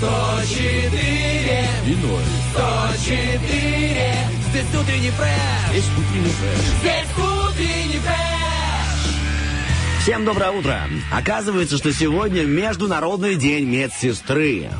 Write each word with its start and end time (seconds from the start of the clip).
104 0.00 1.68
И 1.86 1.94
ноль. 1.96 2.22
104 2.54 4.14
Здесь 4.48 4.64
утренний 4.80 5.10
фреш 5.10 5.74
Есть 5.74 5.90
утренний 5.92 6.30
фреш. 6.30 6.58
Здесь 6.80 7.08
утренний 7.18 7.98
фреш 7.98 8.40
Всем 10.02 10.24
доброе 10.24 10.52
утро. 10.52 10.80
Оказывается, 11.12 11.76
что 11.76 11.92
сегодня 11.92 12.44
Международный 12.44 13.36
день 13.36 13.66
медсестры. 13.66 14.70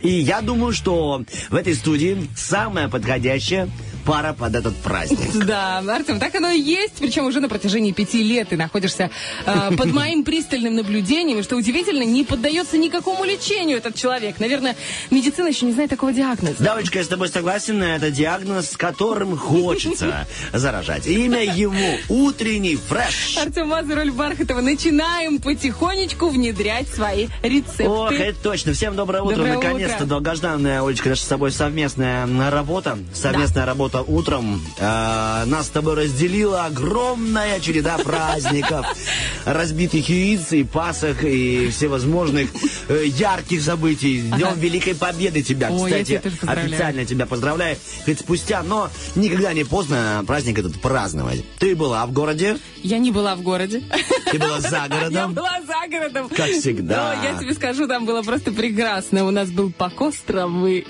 И 0.00 0.08
я 0.08 0.40
думаю, 0.40 0.72
что 0.72 1.22
в 1.50 1.54
этой 1.54 1.74
студии 1.74 2.26
самая 2.34 2.88
подходящая 2.88 3.68
пара 4.04 4.32
под 4.32 4.54
этот 4.54 4.76
праздник. 4.76 5.18
Да, 5.52 5.78
Артем, 5.78 6.18
так 6.18 6.34
оно 6.34 6.50
и 6.50 6.60
есть, 6.60 6.94
причем 6.98 7.26
уже 7.26 7.40
на 7.40 7.48
протяжении 7.48 7.92
пяти 7.92 8.22
лет 8.22 8.50
ты 8.50 8.56
находишься 8.56 9.10
э, 9.44 9.76
под 9.76 9.86
моим 9.92 10.24
пристальным 10.24 10.76
наблюдением, 10.76 11.40
и 11.40 11.42
что 11.42 11.56
удивительно, 11.56 12.04
не 12.04 12.24
поддается 12.24 12.78
никакому 12.78 13.24
лечению 13.24 13.78
этот 13.78 13.94
человек. 13.94 14.38
Наверное, 14.38 14.76
медицина 15.10 15.48
еще 15.48 15.66
не 15.66 15.72
знает 15.72 15.90
такого 15.90 16.12
диагноза. 16.12 16.62
Давочка, 16.62 16.98
я 16.98 17.04
с 17.04 17.08
тобой 17.08 17.28
согласен, 17.28 17.82
это 17.82 18.10
диагноз, 18.10 18.70
с 18.70 18.76
которым 18.76 19.36
хочется 19.36 20.26
заражать. 20.52 21.06
Имя 21.06 21.44
ему 21.44 21.98
утренний 22.08 22.76
фреш. 22.76 23.36
Артем 23.38 23.68
Мазур, 23.68 23.98
Оль 23.98 24.10
Бархатова, 24.10 24.60
начинаем 24.60 25.38
потихонечку 25.38 26.28
внедрять 26.28 26.88
свои 26.88 27.28
рецепты. 27.42 27.88
Ох, 27.88 28.12
это 28.12 28.38
точно. 28.42 28.72
Всем 28.72 28.96
доброе 28.96 29.22
утро. 29.22 29.42
Наконец-то 29.42 30.06
долгожданная, 30.06 30.82
Олечка, 30.82 31.10
наша 31.10 31.22
с 31.22 31.28
тобой 31.28 31.52
совместная 31.52 32.26
работа. 32.50 32.98
Совместная 33.12 33.66
работа 33.66 33.91
утром. 34.00 34.60
Э, 34.78 35.44
нас 35.46 35.66
с 35.66 35.70
тобой 35.70 35.94
разделила 35.94 36.64
огромная 36.66 37.60
череда 37.60 37.98
праздников. 37.98 38.86
Разбитых 39.44 40.08
яиц 40.08 40.52
и 40.52 40.64
пасок 40.64 41.24
и 41.24 41.68
всевозможных 41.70 42.50
э, 42.88 43.04
ярких 43.06 43.62
событий. 43.62 44.20
С 44.22 44.24
Днем 44.36 44.58
Великой 44.58 44.94
Победы 44.94 45.42
тебя, 45.42 45.70
Ой, 45.70 45.90
я 45.90 46.02
кстати. 46.02 46.20
тебя. 46.40 46.52
Официально 46.52 47.04
тебя 47.04 47.26
поздравляю. 47.26 47.76
Хоть 48.04 48.20
спустя, 48.20 48.62
но 48.62 48.88
никогда 49.14 49.52
не 49.52 49.64
поздно 49.64 50.24
праздник 50.26 50.58
этот 50.58 50.80
праздновать. 50.80 51.44
Ты 51.58 51.74
была 51.76 52.04
в 52.06 52.12
городе, 52.12 52.58
Я 52.82 52.98
не 52.98 53.10
была 53.10 53.36
в 53.36 53.42
городе. 53.42 53.82
ты 54.30 54.38
была 54.38 54.60
за 54.60 54.68
Я 54.76 54.88
городом. 54.88 55.34
была 55.34 55.60
за 55.66 55.88
городом. 55.90 56.28
Как 56.28 56.50
всегда. 56.50 57.14
Но 57.16 57.22
я 57.28 57.38
тебе 57.38 57.54
скажу, 57.54 57.86
там 57.86 58.04
было 58.06 58.22
просто 58.22 58.52
прекрасно. 58.52 59.24
У 59.26 59.30
нас 59.30 59.50
был 59.50 59.70
покос 59.70 60.16
травы. 60.26 60.84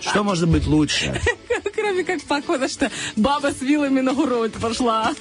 Что 0.00 0.22
может 0.22 0.48
быть 0.48 0.66
лучше? 0.66 1.20
Кроме 1.86 2.02
как 2.02 2.20
покоса, 2.22 2.68
что 2.68 2.90
баба 3.14 3.52
с 3.52 3.62
вилами 3.62 4.00
на 4.00 4.12
грудь 4.12 4.54
пошла. 4.54 5.14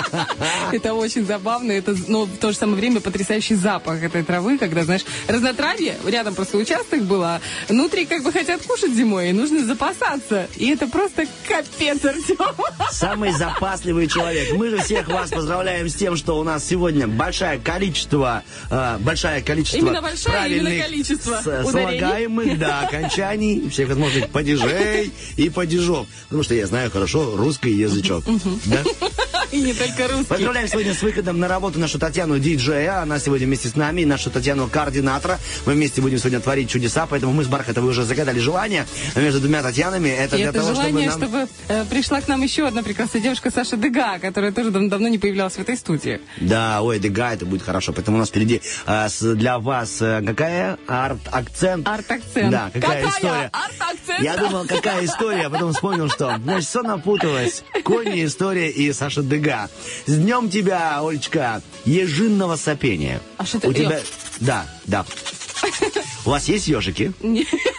Это 0.72 0.94
очень 0.94 1.26
забавно. 1.26 1.70
Это, 1.70 1.94
но 2.08 2.24
в 2.24 2.38
то 2.38 2.50
же 2.50 2.56
самое 2.56 2.78
время 2.78 3.00
потрясающий 3.00 3.56
запах 3.56 4.02
этой 4.02 4.22
травы, 4.22 4.56
когда, 4.56 4.84
знаешь, 4.84 5.04
разнотравье, 5.28 5.98
рядом 6.06 6.34
просто 6.34 6.56
участок 6.56 7.02
был, 7.02 7.22
а 7.22 7.42
внутри 7.68 8.06
как 8.06 8.22
бы 8.22 8.32
хотят 8.32 8.62
кушать 8.62 8.94
зимой, 8.94 9.28
и 9.28 9.32
нужно 9.34 9.66
запасаться. 9.66 10.48
И 10.56 10.70
это 10.70 10.86
просто 10.86 11.26
капец, 11.46 12.02
Артем. 12.02 12.38
Самый 12.90 13.32
запасливый 13.32 14.08
человек. 14.08 14.54
Мы 14.54 14.70
же 14.70 14.78
всех 14.78 15.08
вас 15.08 15.28
поздравляем 15.28 15.90
с 15.90 15.94
тем, 15.94 16.16
что 16.16 16.38
у 16.38 16.42
нас 16.42 16.64
сегодня 16.66 17.06
большое 17.06 17.58
количество, 17.58 18.42
э, 18.70 18.96
большое 19.00 19.42
количество 19.42 19.76
Именно 19.76 20.00
большое, 20.00 20.36
правильных 20.36 20.72
именно 20.72 20.84
количество 20.84 21.42
слагаемых, 21.70 22.58
да, 22.58 22.80
окончаний, 22.80 23.68
всех 23.68 23.90
возможных 23.90 24.30
падежей 24.30 25.12
и 25.36 25.50
падежов. 25.82 26.06
Потому 26.24 26.42
что 26.42 26.54
я 26.54 26.66
знаю 26.66 26.90
хорошо 26.90 27.36
русский 27.36 27.70
язычок. 27.72 28.24
Да? 28.66 28.82
И 29.52 29.60
не 29.60 29.74
только 29.74 30.08
русский. 30.08 30.24
Поздравляем 30.28 30.66
сегодня 30.66 30.94
с 30.94 31.02
выходом 31.02 31.38
на 31.38 31.46
работу 31.46 31.78
нашу 31.78 31.98
Татьяну 31.98 32.38
диджея. 32.38 33.02
Она 33.02 33.18
сегодня 33.18 33.46
вместе 33.46 33.68
с 33.68 33.76
нами, 33.76 34.04
нашу 34.04 34.30
Татьяну 34.30 34.66
координатора. 34.68 35.38
Мы 35.66 35.74
вместе 35.74 36.00
будем 36.00 36.16
сегодня 36.18 36.40
творить 36.40 36.70
чудеса, 36.70 37.06
поэтому 37.06 37.34
мы 37.34 37.44
с 37.44 37.48
Бархатовой 37.48 37.90
уже 37.90 38.04
загадали 38.04 38.38
желание 38.38 38.86
между 39.14 39.40
двумя 39.40 39.62
Татьянами. 39.62 40.08
Это 40.08 40.36
И 40.36 40.38
для 40.40 40.48
это 40.50 40.60
того, 40.60 40.72
желание, 40.74 41.10
чтобы 41.10 41.26
нам... 41.38 41.46
чтобы 41.48 41.48
э, 41.68 41.84
пришла 41.84 42.22
к 42.22 42.28
нам 42.28 42.40
еще 42.40 42.66
одна 42.66 42.82
прекрасная 42.82 43.20
девушка 43.20 43.50
Саша 43.50 43.76
Дега, 43.76 44.18
которая 44.20 44.52
тоже 44.52 44.70
дав- 44.70 44.88
давно 44.88 45.08
не 45.08 45.18
появлялась 45.18 45.54
в 45.54 45.58
этой 45.58 45.76
студии. 45.76 46.20
Да, 46.40 46.80
ой, 46.80 46.98
Дега, 46.98 47.32
это 47.34 47.44
будет 47.44 47.60
хорошо. 47.62 47.92
Поэтому 47.92 48.16
у 48.16 48.20
нас 48.20 48.30
впереди 48.30 48.62
с- 48.86 49.34
для 49.34 49.58
вас 49.58 50.00
э, 50.00 50.22
какая 50.26 50.78
арт-акцент? 50.86 51.86
Арт-акцент. 51.86 52.50
Да, 52.50 52.70
какая, 52.72 53.02
Какая 53.02 53.08
история? 53.10 53.50
арт-акцент? 53.52 54.00
Я 54.20 54.36
думал, 54.36 54.66
какая 54.66 55.04
история, 55.04 55.46
а 55.46 55.50
потом 55.50 55.72
вспомнил, 55.72 56.08
что 56.08 56.38
значит, 56.42 56.68
все 56.68 56.82
напуталось. 56.82 57.64
Кони, 57.84 58.24
история 58.24 58.70
и 58.70 58.92
Саша 58.92 59.22
Дега. 59.22 59.68
С 60.06 60.16
днем 60.16 60.50
тебя, 60.50 61.00
Олечка, 61.00 61.62
ежинного 61.84 62.56
сопения. 62.56 63.20
А 63.38 63.44
что 63.46 63.58
это? 63.58 63.68
У 63.68 63.72
тебя... 63.72 64.00
Да, 64.40 64.66
да. 64.84 65.04
У 66.26 66.30
вас 66.30 66.48
есть 66.48 66.66
ежики? 66.68 67.12
Не- 67.20 67.46
Слава, 67.46 67.46
вот 67.46 67.58
еще 67.60 67.71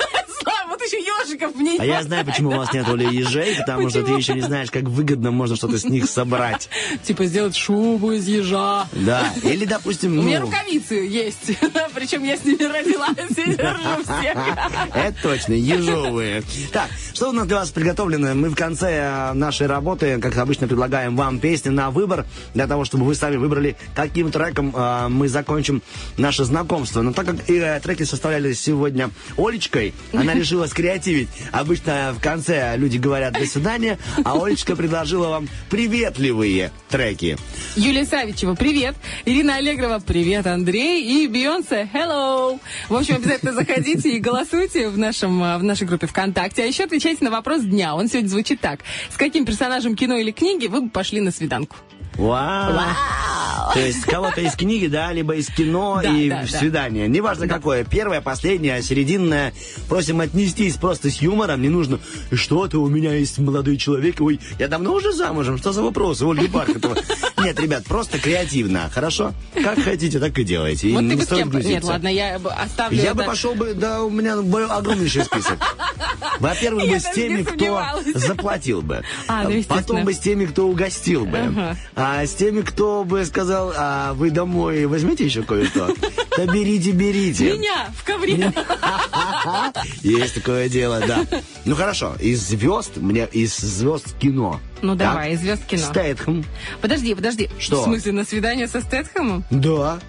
ежиков 1.33 1.55
мне 1.55 1.77
А 1.79 1.85
я 1.85 2.03
знаю, 2.03 2.25
почему 2.25 2.49
у 2.49 2.57
вас 2.57 2.73
нет 2.73 2.88
Оли 2.88 3.05
ежей, 3.13 3.55
потому 3.57 3.89
что 3.89 4.03
ты 4.03 4.11
еще 4.11 4.33
не 4.33 4.41
знаешь, 4.41 4.71
как 4.71 4.83
выгодно 4.83 5.31
можно 5.31 5.55
что-то 5.55 5.77
с 5.77 5.85
них 5.85 6.09
собрать. 6.09 6.69
Типа 7.03 7.25
сделать 7.25 7.55
шубу 7.55 8.11
из 8.11 8.27
ежа. 8.27 8.88
Да. 8.91 9.33
Или, 9.43 9.66
допустим, 9.66 10.19
У 10.19 10.22
меня 10.22 10.39
ну, 10.39 10.47
рукавицы 10.47 10.95
есть. 10.95 11.57
Причем 11.93 12.23
я 12.23 12.38
с 12.38 12.43
ними 12.45 12.63
родилась 12.63 13.31
и 13.31 13.55
держу 13.55 14.03
всех. 14.03 14.38
Это 14.93 15.16
точно, 15.22 15.53
ежовые. 15.53 16.43
Так, 16.72 16.89
что 17.13 17.29
у 17.29 17.31
нас 17.31 17.47
для 17.47 17.57
вас 17.57 17.72
приготовлено? 17.72 18.33
Мы 18.33 18.49
в 18.49 18.55
конце 18.55 18.91
э, 18.91 19.33
нашей 19.33 19.67
работы, 19.67 20.19
как 20.19 20.38
обычно, 20.38 20.67
предлагаем 20.67 21.16
вам 21.16 21.39
песни 21.39 21.69
на 21.69 21.91
выбор, 21.91 22.25
для 22.53 22.67
того, 22.67 22.85
чтобы 22.85 23.05
вы 23.05 23.16
сами 23.16 23.38
выбрали, 23.38 23.75
каким 23.95 24.31
треком 24.31 24.73
э, 24.75 25.07
мы 25.09 25.27
закончим 25.27 25.81
наше 26.17 26.43
знакомство. 26.43 27.01
Но 27.01 27.13
так 27.13 27.25
как 27.25 27.49
э, 27.49 27.79
треки 27.81 28.03
составлялись 28.03 28.59
сегодня 28.59 29.09
Олечкой, 29.38 29.93
она 30.13 30.33
решила 30.43 30.67
скреативить. 30.67 31.22
Обычно 31.51 32.13
в 32.17 32.22
конце 32.22 32.75
люди 32.78 32.97
говорят 32.97 33.34
«до 33.34 33.45
свидания», 33.45 33.97
а 34.23 34.41
Олечка 34.44 34.75
предложила 34.75 35.29
вам 35.29 35.47
приветливые 35.69 36.72
треки. 36.89 37.38
Юлия 37.75 38.06
Савичева, 38.06 38.56
привет. 38.56 38.95
Ирина 39.25 39.56
Аллегрова, 39.56 40.00
привет, 40.00 40.47
Андрей. 40.47 41.03
И 41.03 41.28
Бейонсе, 41.28 41.89
hello. 41.94 42.59
В 42.89 42.95
общем, 42.95 43.16
обязательно 43.16 43.53
заходите 43.53 44.09
и 44.09 44.19
голосуйте 44.19 44.89
в, 44.89 44.97
нашем, 44.97 45.41
а, 45.44 45.57
в 45.57 45.63
нашей 45.63 45.88
группе 45.88 46.07
ВКонтакте. 46.07 46.63
А 46.63 46.66
еще 46.66 46.84
отвечайте 46.84 47.23
на 47.23 47.31
вопрос 47.31 47.61
дня. 47.61 47.95
Он 47.95 48.07
сегодня 48.07 48.29
звучит 48.29 48.61
так. 48.61 48.81
С 49.11 49.17
каким 49.17 49.45
персонажем 49.45 49.95
кино 49.95 50.16
или 50.17 50.31
книги 50.31 50.67
вы 50.67 50.81
бы 50.81 50.90
пошли 50.90 51.22
на 51.22 51.31
свиданку? 51.31 51.78
Вау! 52.18 52.74
То 53.74 53.79
есть 53.79 54.01
кого-то 54.01 54.41
из 54.41 54.53
книги, 54.56 54.85
да, 54.85 55.12
либо 55.12 55.34
из 55.35 55.47
кино 55.47 55.99
Да, 56.03 56.09
и 56.09 56.29
да, 56.29 56.41
да. 56.41 56.47
свидание. 56.59 57.08
Неважно 57.08 57.47
какое. 57.47 57.84
Первое, 57.84 58.22
последнее, 58.22 58.82
серединное. 58.84 59.52
Просим 59.90 60.20
отнестись 60.20 60.76
просто 60.76 61.09
с 61.09 61.22
юмором. 61.22 61.61
Не 61.61 61.70
нужно, 61.70 61.99
что 62.32 62.67
ты, 62.67 62.78
у 62.78 62.87
меня 62.87 63.14
есть 63.14 63.40
молодой 63.40 63.78
человек. 63.78 64.17
Ой, 64.20 64.40
я 64.59 64.67
давно 64.67 64.93
уже 64.93 65.11
замужем. 65.11 65.58
Что 65.58 65.72
за 65.72 65.82
вопросы, 65.82 66.23
Ольга 66.26 66.47
Бархатова? 66.49 66.96
Нет, 67.43 67.59
ребят, 67.59 67.85
просто 67.85 68.20
креативно, 68.20 68.90
хорошо? 68.93 69.34
Как 69.55 69.82
хотите, 69.82 70.20
так 70.20 70.37
и 70.37 70.43
делайте. 70.43 70.90
И 70.90 70.93
вот 70.93 71.02
не 71.02 71.20
с 71.20 71.23
стоит 71.23 71.52
кем... 71.52 71.59
Нет, 71.59 71.84
ладно, 71.84 72.09
я 72.09 72.37
бы 72.37 72.52
оставлю 72.52 72.97
Я 72.97 73.05
это. 73.08 73.16
бы 73.16 73.23
пошел 73.23 73.55
бы, 73.55 73.73
да, 73.73 74.03
у 74.03 74.09
меня 74.09 74.37
был 74.41 74.72
огромнейший 74.72 75.23
список. 75.23 75.58
Во-первых, 76.40 76.87
бы 76.87 76.99
с 76.99 77.11
теми, 77.11 77.41
кто 77.43 77.82
заплатил 78.14 78.82
бы. 78.82 79.02
А, 79.28 79.43
ну. 79.43 79.64
Потом 79.64 80.03
бы 80.03 80.14
с 80.14 80.20
теми, 80.20 80.46
кто 80.46 80.67
угостил 80.67 81.26
бы. 81.26 81.37
Ага. 81.40 81.78
А 82.05 82.26
с 82.26 82.34
теми, 82.34 82.64
кто 82.64 83.05
бы 83.05 83.23
сказал, 83.23 83.72
а 83.78 84.14
вы 84.16 84.29
домой 84.29 84.88
возьмите 84.88 85.23
еще 85.23 85.41
кое-что. 85.41 85.96
Да 86.35 86.46
берите, 86.46 86.91
берите. 86.91 87.53
Меня 87.53 87.88
в 87.96 88.03
ковре. 88.03 88.52
Есть 90.02 90.35
такое 90.35 90.67
дело, 90.67 91.02
да. 91.08 91.26
Ну 91.64 91.76
хорошо, 91.76 92.16
из 92.20 92.41
звезд, 92.41 92.97
мне 92.97 93.26
из 93.32 93.55
звезд 93.55 94.17
кино. 94.20 94.59
Ну 94.82 94.96
давай, 94.96 95.32
из 95.34 95.40
звезд 95.40 95.66
кино. 95.66 95.82
Стэтхэм. 95.82 96.44
Подожди, 96.82 97.16
подожди. 97.16 97.50
Что? 97.58 97.82
В 97.82 97.85
смысле, 97.85 98.11
на 98.11 98.26
свидание 98.26 98.67
со 98.67 98.82
Стэтхэмом? 98.82 99.46
Да. 99.49 99.99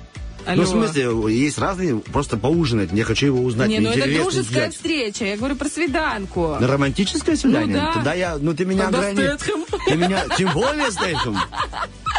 Алло. 0.46 0.56
Ну, 0.56 0.62
в 0.62 0.68
смысле, 0.68 1.34
есть 1.34 1.58
разные, 1.58 1.98
просто 1.98 2.36
поужинать. 2.36 2.90
Я 2.92 3.04
хочу 3.04 3.26
его 3.26 3.42
узнать. 3.42 3.68
Не, 3.68 3.80
ну 3.80 3.90
это 3.90 4.12
дружеская 4.12 4.68
взять. 4.68 4.74
встреча. 4.74 5.24
Я 5.24 5.36
говорю 5.36 5.56
про 5.56 5.68
свиданку. 5.68 6.56
На 6.60 6.66
романтическое 6.66 7.36
свидание? 7.36 7.76
Ну 7.76 7.82
да. 7.82 7.92
Тогда 7.94 8.14
я, 8.14 8.36
ну 8.38 8.54
ты 8.54 8.64
меня 8.64 8.84
Тогда 8.90 9.08
ограни. 9.08 9.38
Ты 9.86 9.96
меня, 9.96 10.24
тем 10.36 10.52
более 10.52 10.90
Стэтхэм. 10.90 11.38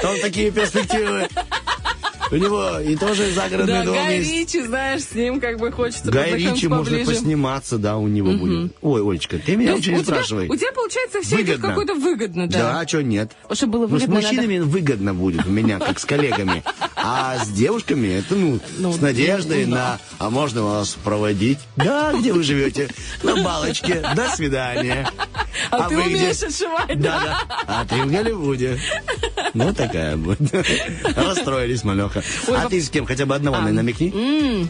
Там 0.01 0.19
такие 0.21 0.51
перспективы. 0.51 1.27
У 2.31 2.35
него 2.35 2.79
и 2.79 2.95
тоже 2.95 3.31
загородный 3.31 3.73
Да, 3.79 3.83
дом 3.83 3.95
Гай 3.95 4.17
есть. 4.19 4.31
Ричи, 4.31 4.63
знаешь, 4.65 5.03
с 5.03 5.13
ним 5.13 5.39
как 5.39 5.59
бы 5.59 5.71
хочется 5.71 6.09
Гай 6.11 6.33
Ричи 6.35 6.67
можно 6.67 6.97
посниматься, 7.05 7.77
да, 7.77 7.97
у 7.97 8.07
него 8.07 8.31
будет. 8.33 8.73
Ой, 8.81 9.01
Олечка, 9.07 9.37
ты 9.37 9.55
меня 9.55 9.73
есть 9.73 9.87
очень 9.87 9.95
тебя- 10.03 10.03
спрашивай. 10.05 10.47
У 10.49 10.55
тебя, 10.55 10.71
получается, 10.73 11.21
все 11.21 11.35
Выгодно. 11.37 11.67
какое-то 11.69 11.93
выгодно, 11.95 12.47
Да, 12.47 12.57
да. 12.59 12.79
а 12.79 12.87
что 12.87 13.03
нет? 13.03 13.31
Чтобы 13.51 13.73
было 13.79 13.81
Ну, 13.87 13.87
с 13.99 14.01
выгодно, 14.01 14.15
мужчинами 14.15 14.59
выгодно 14.59 15.13
будет 15.13 15.45
у 15.45 15.49
меня, 15.49 15.79
как 15.79 15.99
с 15.99 16.05
коллегами. 16.05 16.63
А 16.95 17.37
с 17.43 17.49
девушками 17.49 18.07
это, 18.19 18.35
ну, 18.35 18.59
Ну, 18.79 18.91
с 18.93 18.99
надеждой 18.99 19.65
ну, 19.67 19.75
на 19.75 19.99
«А 20.17 20.29
можно 20.31 20.63
вас 20.63 20.97
проводить?» 21.03 21.59
Да, 21.75 22.11
где 22.13 22.33
вы 22.33 22.41
живете? 22.43 22.89
На 23.21 23.35
балочке. 23.43 24.01
До 24.15 24.27
свидания. 24.35 25.07
А 25.69 25.87
ты 25.87 25.95
вы 25.95 26.03
где? 26.05 26.15
умеешь 26.15 26.41
отшивать, 26.41 26.99
Да, 26.99 27.21
да. 27.23 27.43
А 27.67 27.85
ты 27.85 27.95
в 28.01 28.11
Голливуде. 28.11 28.79
Ну, 29.53 29.73
такая 29.73 30.17
будет. 30.17 30.39
Расстроились, 31.15 31.83
малеха. 32.15 32.51
Ой, 32.51 32.57
А 32.65 32.69
ты 32.69 32.81
с 32.81 32.89
кем? 32.89 33.05
Хотя 33.05 33.25
бы 33.25 33.35
одного 33.35 33.57
намекни. 33.59 34.67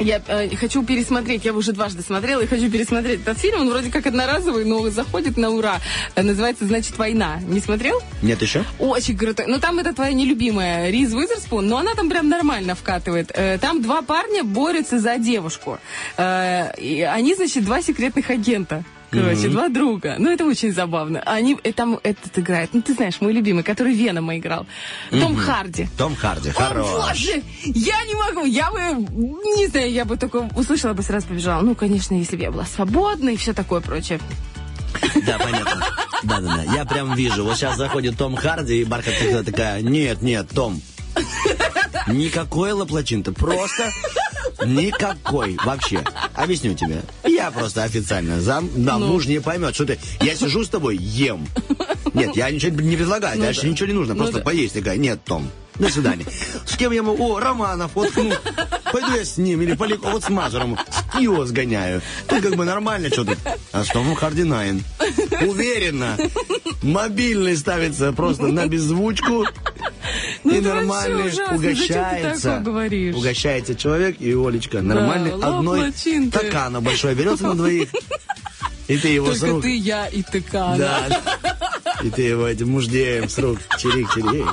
Я 0.00 0.22
э, 0.26 0.48
хочу 0.56 0.82
пересмотреть, 0.82 1.44
я 1.44 1.52
уже 1.52 1.72
дважды 1.72 2.02
смотрела 2.02 2.40
и 2.40 2.46
хочу 2.46 2.70
пересмотреть 2.70 3.20
этот 3.20 3.38
фильм. 3.38 3.60
Он 3.60 3.68
вроде 3.70 3.90
как 3.90 4.06
одноразовый, 4.06 4.64
но 4.64 4.88
заходит 4.90 5.36
на 5.36 5.50
ура. 5.50 5.80
Э, 6.14 6.22
Называется, 6.22 6.66
значит, 6.66 6.96
«Война». 6.96 7.40
Не 7.46 7.60
смотрел? 7.60 8.00
Нет 8.22 8.40
еще? 8.40 8.64
Очень 8.78 9.18
крутой. 9.18 9.46
Ну, 9.48 9.60
там 9.60 9.78
это 9.78 9.92
твоя 9.92 10.12
нелюбимая 10.14 10.90
Риз 10.90 11.12
Уизерспун, 11.12 11.68
но 11.68 11.76
она 11.76 11.94
там 11.94 12.08
прям 12.08 12.28
нормально 12.30 12.74
вкатывает. 12.74 13.30
Э, 13.34 13.58
Там 13.58 13.82
два 13.82 14.00
парня 14.00 14.44
борются 14.44 14.98
за 14.98 15.18
девушку. 15.18 15.78
Э, 16.16 16.74
и 16.78 17.02
Они, 17.02 17.34
значит, 17.34 17.64
два 17.64 17.82
секретных 17.82 18.30
агента. 18.30 18.84
Короче, 19.12 19.48
два 19.48 19.68
друга. 19.68 20.16
Ну, 20.18 20.30
это 20.30 20.44
очень 20.46 20.72
забавно. 20.72 21.20
Они, 21.26 21.58
э, 21.62 21.72
там 21.72 22.00
этот 22.02 22.38
играет, 22.38 22.70
ну, 22.72 22.80
ты 22.80 22.94
знаешь, 22.94 23.20
мой 23.20 23.32
любимый, 23.34 23.62
который 23.62 23.94
Венома 23.94 24.38
играл. 24.38 24.66
Том 25.10 25.36
Харди. 25.36 25.86
Том 25.98 26.16
Харди, 26.16 26.48
О, 26.50 26.52
хорош. 26.54 26.86
боже, 26.86 27.42
я 27.64 28.04
не 28.06 28.14
могу, 28.14 28.46
я 28.46 28.70
бы, 28.70 28.78
не 29.58 29.66
знаю, 29.68 29.92
я 29.92 30.06
бы 30.06 30.16
только 30.16 30.48
услышала 30.56 30.94
бы 30.94 31.02
сразу 31.02 31.26
побежала. 31.26 31.60
Ну, 31.60 31.74
конечно, 31.74 32.14
если 32.14 32.36
бы 32.36 32.42
я 32.42 32.50
была 32.50 32.64
свободна 32.64 33.30
и 33.30 33.36
все 33.36 33.52
такое 33.52 33.80
прочее. 33.80 34.18
Да, 35.26 35.38
понятно. 35.38 35.86
Да, 36.22 36.40
да, 36.40 36.56
да. 36.56 36.74
Я 36.74 36.84
прям 36.84 37.14
вижу. 37.14 37.44
Вот 37.44 37.56
сейчас 37.56 37.76
заходит 37.76 38.16
Том 38.16 38.36
Харди, 38.36 38.80
и 38.80 38.84
Бархат 38.84 39.14
такая, 39.44 39.82
нет, 39.82 40.22
нет, 40.22 40.48
Том. 40.54 40.80
Никакой 42.06 42.72
лаплачин-то. 42.72 43.32
Просто 43.32 43.90
никакой 44.66 45.56
вообще. 45.64 46.04
Объясню 46.34 46.74
тебе. 46.74 47.02
Я 47.24 47.50
просто 47.50 47.84
официально 47.84 48.40
зам. 48.40 48.68
Да, 48.74 48.98
Ну. 48.98 49.06
муж 49.08 49.26
не 49.26 49.40
поймет, 49.40 49.74
что 49.74 49.86
ты. 49.86 49.98
Я 50.20 50.34
сижу 50.34 50.64
с 50.64 50.68
тобой, 50.68 50.96
ем. 50.96 51.46
Нет, 52.14 52.36
я 52.36 52.50
ничего 52.50 52.80
не 52.80 52.96
предлагаю, 52.96 53.38
Ну 53.38 53.44
дальше 53.44 53.62
да. 53.62 53.68
ничего 53.68 53.86
не 53.86 53.94
нужно, 53.94 54.14
Ну 54.14 54.20
просто 54.20 54.38
да. 54.38 54.44
поесть. 54.44 54.74
Такая, 54.74 54.96
нет, 54.98 55.20
Том. 55.24 55.50
До 55.78 55.88
свидания. 55.88 56.26
С 56.66 56.76
кем 56.76 56.92
я 56.92 57.02
могу? 57.02 57.32
О, 57.34 57.40
Романов, 57.40 57.92
вот, 57.94 58.10
ну, 58.16 58.32
пойду 58.92 59.14
я 59.16 59.24
с 59.24 59.36
ним, 59.38 59.62
или 59.62 59.74
Поляков, 59.74 60.12
вот 60.12 60.24
с 60.24 60.28
Мазуром, 60.28 60.78
с 60.90 61.18
его 61.20 61.44
сгоняю. 61.46 62.02
Тут 62.28 62.42
как 62.42 62.56
бы 62.56 62.64
нормально, 62.64 63.08
что 63.08 63.24
тут. 63.24 63.38
А 63.72 63.84
с 63.84 63.88
Томом 63.88 64.14
Харди 64.14 64.44
Найн. 64.44 64.84
Уверенно. 65.40 66.16
Мобильный 66.82 67.56
ставится 67.56 68.12
просто 68.12 68.48
на 68.48 68.66
беззвучку. 68.66 69.46
Ну, 70.44 70.54
и 70.54 70.60
нормально 70.60 71.24
ужасно. 71.24 71.48
Ты 71.48 71.54
угощается. 71.54 72.62
Угощается 73.16 73.74
человек, 73.74 74.20
и 74.20 74.32
Олечка 74.34 74.82
нормально 74.82 75.38
Да, 75.38 75.58
одной 75.58 75.92
ты. 75.92 76.28
стакана 76.28 76.80
большой 76.80 77.14
берется 77.14 77.44
на 77.46 77.54
двоих. 77.54 77.88
И 78.88 78.98
ты 78.98 79.08
его 79.08 79.32
с 79.32 79.38
Только 79.38 79.54
рук... 79.54 79.62
ты, 79.62 79.76
я 79.76 80.06
и 80.06 80.22
тыкана. 80.22 80.76
Да. 80.76 81.22
И 82.02 82.10
ты 82.10 82.22
его 82.22 82.46
этим 82.46 82.70
муждеем 82.70 83.28
с 83.28 83.38
рук 83.38 83.58
чирик-чирик. 83.78 84.48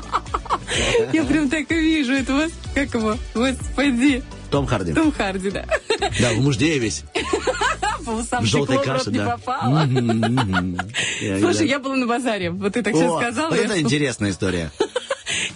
Я 1.14 1.24
прям 1.24 1.50
так 1.50 1.72
и 1.72 1.76
вижу 1.76 2.14
это. 2.14 2.34
вас- 2.34 2.52
Как 2.76 2.94
его? 2.94 3.16
Господи. 3.34 4.24
Том 4.52 4.66
Харди. 4.66 4.94
Том 4.94 5.12
Харди, 5.12 5.52
да. 5.52 5.66
Да, 6.20 6.34
в 6.34 6.40
муждее 6.42 6.80
весь. 6.80 7.04
В 8.06 8.46
желтой 8.46 8.84
каше, 8.84 9.12
да. 9.12 9.38
Слушай, 11.40 11.68
я- 11.68 11.78
была 11.80 11.96
на 11.96 12.08
базаре. 12.08 12.50
Вот 12.50 12.74
ты 12.74 12.82
так 12.82 12.96
сейчас 12.96 13.16
сказала. 13.18 13.50
вот 13.50 13.60
это 13.60 13.80
интересная 13.80 14.32
история. 14.32 14.72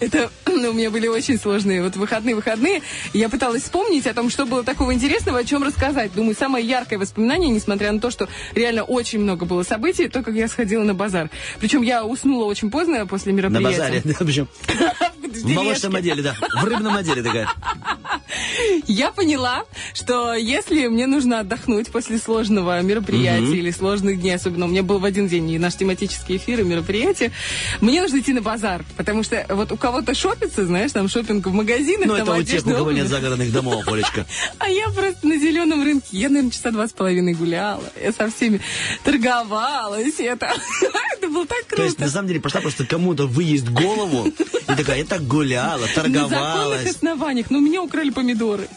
Это 0.00 0.30
ну, 0.46 0.70
у 0.70 0.72
меня 0.72 0.90
были 0.90 1.06
очень 1.06 1.38
сложные 1.38 1.82
вот 1.82 1.96
выходные-выходные. 1.96 2.82
Я 3.12 3.28
пыталась 3.28 3.62
вспомнить 3.62 4.06
о 4.06 4.14
том, 4.14 4.30
что 4.30 4.46
было 4.46 4.64
такого 4.64 4.94
интересного, 4.94 5.38
о 5.38 5.44
чем 5.44 5.62
рассказать. 5.62 6.12
Думаю, 6.14 6.36
самое 6.36 6.66
яркое 6.66 6.98
воспоминание, 6.98 7.50
несмотря 7.50 7.92
на 7.92 8.00
то, 8.00 8.10
что 8.10 8.28
реально 8.54 8.84
очень 8.84 9.20
много 9.20 9.44
было 9.46 9.62
событий, 9.62 10.08
то, 10.08 10.22
как 10.22 10.34
я 10.34 10.48
сходила 10.48 10.84
на 10.84 10.94
базар. 10.94 11.30
Причем 11.60 11.82
я 11.82 12.04
уснула 12.04 12.44
очень 12.44 12.70
поздно 12.70 13.06
после 13.06 13.32
На 13.32 13.36
мероприятия. 13.36 13.78
базаре, 13.78 14.02
да, 14.04 14.14
причем 14.24 14.48
В 15.34 15.48
молочном 15.48 15.96
отделе, 15.96 16.22
да. 16.22 16.34
В 16.60 16.64
рыбном 16.64 16.94
отделе 16.94 17.22
такая. 17.22 17.48
Я 18.86 19.10
поняла, 19.10 19.64
что 19.92 20.34
если 20.34 20.86
мне 20.88 21.06
нужно 21.06 21.40
отдохнуть 21.40 21.88
после 21.88 22.18
сложного 22.18 22.80
мероприятия 22.82 23.56
или 23.56 23.70
сложных 23.70 24.20
дней, 24.20 24.34
особенно 24.34 24.66
у 24.66 24.68
меня 24.68 24.82
был 24.82 24.98
в 24.98 25.04
один 25.04 25.26
день 25.26 25.50
и 25.50 25.58
наш 25.58 25.76
тематический 25.76 26.36
эфир, 26.36 26.60
и 26.60 26.64
мероприятие, 26.64 27.32
мне 27.80 28.00
нужно 28.02 28.18
идти 28.18 28.32
на 28.32 28.42
базар, 28.42 28.84
потому 28.96 29.22
что 29.22 29.44
вот 29.50 29.72
у 29.72 29.76
кого-то 29.94 30.14
шопится, 30.14 30.66
знаешь, 30.66 30.90
там 30.92 31.08
шопинг 31.08 31.46
в 31.46 31.52
магазинах, 31.52 32.06
Ну, 32.06 32.14
это 32.14 32.32
у 32.32 32.42
тех, 32.42 32.66
у 32.66 32.70
кого 32.70 32.90
нет 32.92 33.08
загородных 33.08 33.52
домов, 33.52 33.86
Олечка. 33.88 34.26
А 34.58 34.68
я 34.68 34.88
просто 34.88 35.26
на 35.26 35.36
зеленом 35.38 35.84
рынке, 35.84 36.08
я, 36.12 36.28
наверное, 36.28 36.50
часа 36.50 36.70
два 36.72 36.88
с 36.88 36.92
половиной 36.92 37.34
гуляла, 37.34 37.84
я 38.02 38.12
со 38.12 38.28
всеми 38.30 38.60
торговалась, 39.04 40.18
это, 40.18 40.46
это 41.16 41.28
было 41.28 41.46
так 41.46 41.64
То 41.76 41.82
есть, 41.82 41.96
круто. 41.96 42.02
на 42.02 42.08
самом 42.10 42.28
деле, 42.28 42.40
пошла 42.40 42.60
просто 42.60 42.84
кому-то 42.84 43.26
выесть 43.26 43.68
голову 43.68 44.26
и 44.28 44.74
такая, 44.74 44.98
я 44.98 45.04
так 45.04 45.22
гуляла, 45.26 45.80
На 45.82 45.86
законных 45.86 45.94
торговалась. 46.28 46.86
основаниях, 46.90 47.50
но 47.50 47.58
у 47.58 47.60
меня 47.60 47.82
украли 47.82 48.10
помидоры. 48.10 48.68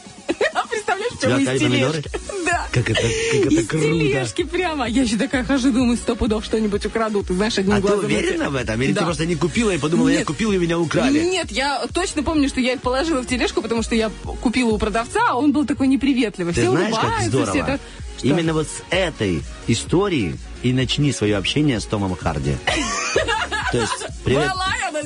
Представляешь, 0.69 1.13
Тебя 1.19 1.35
прямо 1.37 1.53
из 1.53 1.59
тележки. 1.59 2.11
Да. 2.45 2.67
Как 2.71 2.89
это, 2.89 3.01
как 3.01 3.45
это 3.45 3.55
Из 3.55 3.67
круто. 3.67 3.85
тележки 3.85 4.43
прямо. 4.43 4.87
Я 4.87 5.01
еще 5.03 5.17
такая 5.17 5.43
хожу, 5.43 5.71
думаю, 5.71 5.97
сто 5.97 6.15
пудов 6.15 6.45
что-нибудь 6.45 6.85
украдут. 6.85 7.27
Ты 7.27 7.33
знаешь, 7.33 7.57
одним 7.57 7.73
А 7.73 7.75
ты 7.77 7.81
глазом... 7.81 8.05
уверена 8.05 8.43
эти- 8.43 8.49
в 8.51 8.55
этом? 8.55 8.81
Или 8.81 8.91
Да. 8.93 8.99
ты 9.01 9.05
просто 9.05 9.25
не 9.25 9.35
купила 9.35 9.71
и 9.71 9.77
подумала, 9.77 10.09
я 10.09 10.19
Нет. 10.19 10.27
купила 10.27 10.53
и 10.53 10.57
меня 10.57 10.77
украли? 10.79 11.19
Нет, 11.19 11.51
я 11.51 11.85
точно 11.93 12.23
помню, 12.23 12.47
что 12.49 12.59
я 12.59 12.73
их 12.73 12.81
положила 12.81 13.21
в 13.21 13.27
тележку, 13.27 13.61
потому 13.61 13.81
что 13.83 13.95
я 13.95 14.11
купила 14.41 14.69
у 14.71 14.77
продавца, 14.77 15.19
а 15.29 15.35
он 15.35 15.51
был 15.51 15.65
такой 15.65 15.87
неприветливый. 15.87 16.53
Ты 16.53 16.61
все 16.61 16.71
знаешь, 16.71 16.95
как 16.95 17.21
здорово? 17.27 17.51
все 17.51 17.59
это... 17.61 17.79
Что? 18.17 18.27
Именно 18.27 18.53
вот 18.53 18.67
с 18.67 18.81
этой 18.89 19.43
истории 19.67 20.35
и 20.63 20.73
начни 20.73 21.11
свое 21.11 21.37
общение 21.37 21.79
с 21.79 21.85
Томом 21.85 22.15
Харди. 22.15 22.55
То 23.71 23.77
есть, 23.79 23.93
привет. 24.23 24.49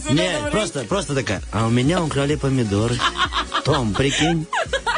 Я 0.09 0.13
Нет, 0.13 0.51
просто, 0.51 0.83
просто 0.85 1.15
такая, 1.15 1.41
а 1.51 1.67
у 1.67 1.69
меня 1.69 2.01
украли 2.03 2.35
помидоры. 2.35 2.95
Том, 3.65 3.93
прикинь, 3.93 4.45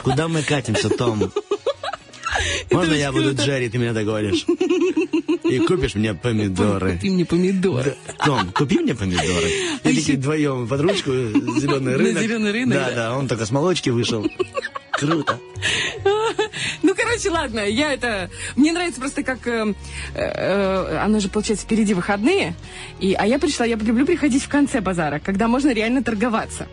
куда 0.04 0.28
мы 0.28 0.44
катимся, 0.44 0.90
Том? 0.90 1.32
Можно 2.72 2.94
я 2.94 3.12
буду. 3.12 3.34
Джерри, 3.34 3.70
ты 3.70 3.78
меня 3.78 3.94
догонишь? 3.94 4.46
И 5.44 5.60
купишь 5.60 5.96
мне 5.96 6.14
помидоры. 6.14 6.94
Купи 6.94 7.10
мне 7.10 7.26
помидоры. 7.26 7.96
Том, 8.26 8.52
купи 8.52 8.80
мне 8.80 8.96
помидоры. 8.96 9.50
А 9.84 9.90
И 9.90 9.92
еще- 9.92 10.02
такие 10.02 10.18
вдвоем 10.18 10.68
под 10.68 10.82
ручку, 10.82 11.12
зеленый 11.12 11.96
рынок. 11.96 12.22
зеленый 12.24 12.52
рынок, 12.52 12.78
да. 12.78 12.92
да, 12.92 13.18
он 13.18 13.28
только 13.28 13.46
с 13.46 13.52
молочки 13.52 13.90
вышел. 13.90 14.26
Круто. 14.94 15.40
Ну, 16.82 16.94
короче, 16.96 17.30
ладно, 17.30 17.60
я 17.62 17.94
это... 17.94 18.30
Мне 18.56 18.74
нравится 18.74 19.00
просто 19.00 19.24
как... 19.24 19.48
э, 19.48 19.74
э, 20.14 20.98
оно 20.98 21.20
же, 21.20 21.30
получается, 21.30 21.66
впереди 21.66 21.94
выходные. 21.94 22.54
И, 23.00 23.14
а 23.14 23.26
я 23.26 23.40
пришла, 23.40 23.66
я 23.66 23.76
люблю 23.76 24.06
приходить 24.06 24.44
в 24.44 24.50
конце 24.50 24.82
базара, 24.82 25.20
когда 25.20 25.48
можно 25.48 25.72
реально 25.72 26.04
торговаться. 26.04 26.68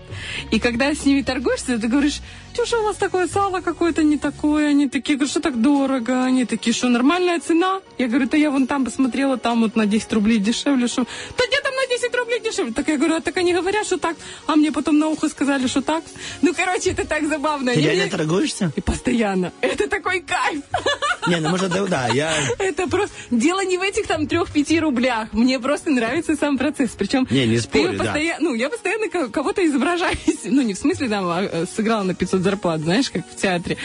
И 0.50 0.58
когда 0.58 0.92
с 0.92 1.04
ними 1.04 1.22
торгуешься, 1.22 1.78
ты 1.78 1.88
говоришь, 1.88 2.20
что 2.52 2.64
же 2.64 2.76
у 2.78 2.82
вас 2.82 2.96
такое 2.96 3.28
сало 3.28 3.60
какое-то 3.60 4.02
не 4.02 4.18
такое? 4.18 4.70
Они 4.70 4.88
такие, 4.88 5.16
говорю, 5.16 5.30
что 5.30 5.40
так 5.40 5.60
дорого? 5.60 6.24
Они 6.24 6.44
такие, 6.44 6.74
что 6.74 6.88
нормальная 6.88 7.38
цена? 7.40 7.80
Я 7.96 8.08
говорю, 8.08 8.28
да 8.28 8.36
я 8.36 8.50
вон 8.50 8.66
там 8.66 8.84
посмотрела, 8.84 9.38
там 9.38 9.60
вот 9.60 9.76
на 9.76 9.86
10 9.86 10.12
рублей 10.12 10.38
дешевле. 10.38 10.88
Что... 10.88 11.06
Да 11.38 11.44
где 11.46 11.60
там 11.60 11.72
на 11.74 11.86
10 12.00 12.14
рублей 12.14 12.40
дешевле? 12.40 12.72
Так 12.72 12.88
я 12.88 12.96
говорю, 12.96 13.16
а 13.16 13.20
так 13.20 13.36
они 13.36 13.52
говорят, 13.52 13.86
что 13.86 13.98
так. 13.98 14.16
А 14.46 14.56
мне 14.56 14.72
потом 14.72 14.98
на 14.98 15.08
ухо 15.08 15.28
сказали, 15.28 15.66
что 15.66 15.82
так. 15.82 16.02
Ну, 16.42 16.54
короче, 16.54 16.90
это 16.90 17.04
так 17.06 17.26
забавно. 17.28 17.72
Ты 17.74 17.80
реально 17.80 18.02
мне- 18.04 18.10
торгуешься? 18.10 18.72
и 18.76 18.80
постоянно. 18.80 19.52
Это 19.60 19.88
такой 19.88 20.20
кайф. 20.20 20.62
Не, 21.26 21.36
ну 21.36 21.50
может, 21.50 21.70
да, 21.70 21.84
да, 21.86 22.08
я... 22.08 22.32
Это 22.58 22.88
просто... 22.88 23.14
Дело 23.30 23.64
не 23.64 23.76
в 23.78 23.82
этих 23.82 24.06
там 24.06 24.26
трех-пяти 24.26 24.80
рублях. 24.80 25.28
Мне 25.32 25.60
просто 25.60 25.90
нравится 25.90 26.36
сам 26.36 26.56
процесс. 26.58 26.90
Причем... 26.96 27.26
Не, 27.30 27.46
не 27.46 27.58
спорю, 27.58 27.92
да. 27.98 28.04
постоянно, 28.04 28.40
Ну, 28.50 28.54
я 28.54 28.68
постоянно 28.70 29.08
ко- 29.08 29.28
кого-то 29.28 29.64
изображаюсь. 29.66 30.18
Ну, 30.44 30.62
не 30.62 30.74
в 30.74 30.78
смысле 30.78 31.08
там 31.08 31.26
а, 31.28 31.42
э, 31.42 31.66
сыграла 31.76 32.02
на 32.04 32.14
500 32.14 32.40
зарплат, 32.42 32.80
знаешь, 32.80 33.10
как 33.10 33.22
в 33.28 33.36
театре. 33.36 33.76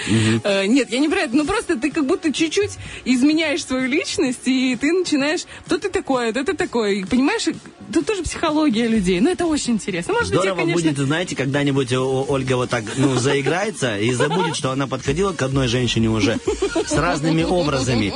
Э, 0.44 0.66
нет, 0.66 0.90
я 0.92 1.00
не 1.00 1.10
про 1.10 1.22
это. 1.22 1.36
Ну, 1.36 1.46
просто 1.46 1.78
ты 1.78 1.92
как 1.92 2.06
будто 2.06 2.32
чуть-чуть 2.32 2.72
изменяешь 3.04 3.66
свою 3.66 3.88
личность, 3.88 4.46
и 4.48 4.76
ты 4.80 4.92
начинаешь... 4.94 5.46
То 5.68 5.78
ты 5.78 5.90
такое, 5.90 6.32
то 6.34 6.44
ты 6.44 6.54
такое. 6.54 6.92
И, 6.94 7.04
понимаешь, 7.04 7.46
тут 7.94 8.05
тоже 8.06 8.24
психология 8.24 8.88
людей. 8.88 9.20
Ну, 9.20 9.30
это 9.30 9.46
очень 9.46 9.74
интересно. 9.74 10.14
Может 10.14 10.30
Здорово 10.30 10.56
конечно... 10.56 10.82
будет, 10.82 10.98
знаете, 10.98 11.36
когда-нибудь 11.36 11.92
О- 11.94 12.26
Ольга 12.28 12.56
вот 12.56 12.70
так, 12.70 12.84
ну, 12.98 13.16
заиграется 13.16 13.98
и 13.98 14.12
забудет, 14.14 14.56
что 14.56 14.72
она 14.72 14.88
подходила 14.88 15.34
к 15.34 15.42
одной 15.42 15.68
женщине 15.68 16.10
уже 16.10 16.38
с 16.86 16.94
разными 16.94 17.44
образами. 17.44 18.14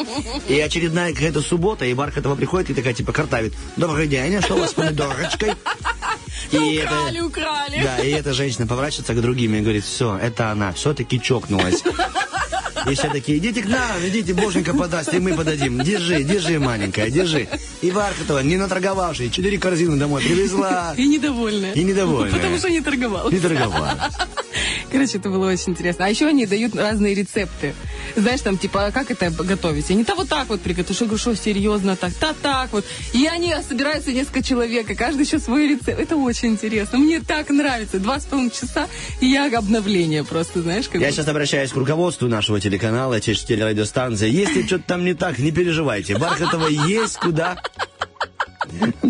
И 0.47 0.59
очередная 0.59 1.13
какая-то 1.13 1.41
суббота, 1.41 1.85
и 1.85 1.93
Бархатова 1.93 2.35
приходит 2.35 2.69
и 2.69 2.73
такая, 2.73 2.93
типа, 2.93 3.11
картавит. 3.11 3.53
Добрый 3.75 4.07
день, 4.07 4.35
а 4.35 4.41
что 4.41 4.55
у 4.55 4.59
вас 4.59 4.71
с 4.71 4.73
помидорочкой? 4.73 5.53
И 6.51 6.57
украли, 6.57 7.17
это, 7.17 7.25
украли. 7.25 7.83
Да, 7.83 7.97
и 7.99 8.09
эта 8.11 8.33
женщина 8.33 8.65
поворачивается 8.65 9.13
к 9.13 9.21
другим 9.21 9.55
и 9.55 9.61
говорит, 9.61 9.83
все, 9.83 10.17
это 10.17 10.51
она, 10.51 10.71
все-таки 10.73 11.19
чокнулась. 11.19 11.83
И 12.87 12.95
все 12.95 13.09
такие, 13.09 13.37
идите 13.37 13.61
к 13.61 13.67
нам, 13.67 13.97
идите, 14.05 14.33
боженька 14.33 14.73
подаст, 14.73 15.13
и 15.13 15.19
мы 15.19 15.33
подадим. 15.33 15.81
Держи, 15.81 16.23
держи, 16.23 16.59
маленькая, 16.59 17.09
держи. 17.09 17.47
И 17.81 17.91
Бархатова, 17.91 18.39
не 18.39 18.57
наторговавшая, 18.57 19.29
четыре 19.29 19.57
корзины 19.57 19.97
домой 19.97 20.21
привезла. 20.21 20.93
И 20.97 21.07
недовольная. 21.07 21.73
И 21.73 21.83
недовольная. 21.83 22.33
Потому 22.33 22.57
что 22.57 22.69
не 22.69 22.81
торговала. 22.81 23.29
Не 23.29 23.39
торговала. 23.39 24.09
Короче, 24.91 25.17
это 25.17 25.29
было 25.29 25.51
очень 25.51 25.71
интересно. 25.73 26.05
А 26.05 26.09
еще 26.09 26.27
они 26.27 26.45
дают 26.45 26.75
разные 26.75 27.13
рецепты. 27.13 27.73
Знаешь, 28.15 28.41
там, 28.41 28.57
типа, 28.57 28.87
а 28.87 28.91
как 28.91 29.11
это 29.11 29.29
готовить? 29.29 29.89
Они-то 29.91 30.15
вот 30.15 30.29
так 30.29 30.49
вот 30.49 30.61
приготовят. 30.61 30.99
Я 30.99 31.05
говорю, 31.05 31.19
что 31.19 31.35
серьезно 31.35 31.95
так? 31.95 32.11
Да 32.19 32.33
так 32.41 32.73
вот. 32.73 32.85
И 33.13 33.27
они 33.27 33.53
собираются 33.67 34.11
несколько 34.11 34.41
человек, 34.41 34.89
и 34.89 34.95
каждый 34.95 35.25
еще 35.25 35.39
свой 35.39 35.67
рецепт. 35.67 35.99
Это 35.99 36.15
очень 36.15 36.49
интересно. 36.49 36.97
Мне 36.97 37.19
так 37.21 37.49
нравится. 37.49 37.99
Два 37.99 38.19
с 38.19 38.25
половиной 38.25 38.51
часа, 38.51 38.87
и 39.21 39.27
я 39.27 39.45
обновление 39.57 40.23
просто, 40.23 40.61
знаешь. 40.61 40.87
Как 40.87 41.01
я 41.01 41.07
бы. 41.07 41.13
сейчас 41.13 41.27
обращаюсь 41.27 41.71
к 41.71 41.75
руководству 41.75 42.27
нашего 42.27 42.59
телеканала, 42.69 43.19
телерадиостанции. 43.19 44.29
Если 44.29 44.65
что-то 44.65 44.83
там 44.85 45.03
не 45.03 45.15
так, 45.15 45.39
не 45.39 45.51
переживайте. 45.51 46.17
Бархатова 46.17 46.67
есть 46.67 47.17
куда 47.17 47.57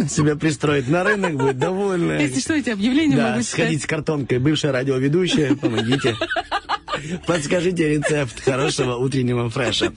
себя 0.09 0.37
пристроить 0.37 0.87
на 0.87 1.03
рынок, 1.03 1.35
будет 1.35 1.57
довольна. 1.57 2.13
Если 2.21 2.39
что, 2.39 2.53
эти 2.53 2.69
объявления 2.69 3.17
да, 3.17 3.31
могу 3.31 3.43
сходить 3.43 3.83
с 3.83 3.85
картонкой. 3.85 4.39
Бывшая 4.39 4.71
радиоведущая, 4.71 5.55
помогите. 5.55 6.15
Подскажите 7.25 7.89
рецепт 7.89 8.43
хорошего 8.43 8.95
утреннего 8.95 9.49
фреша. 9.49 9.91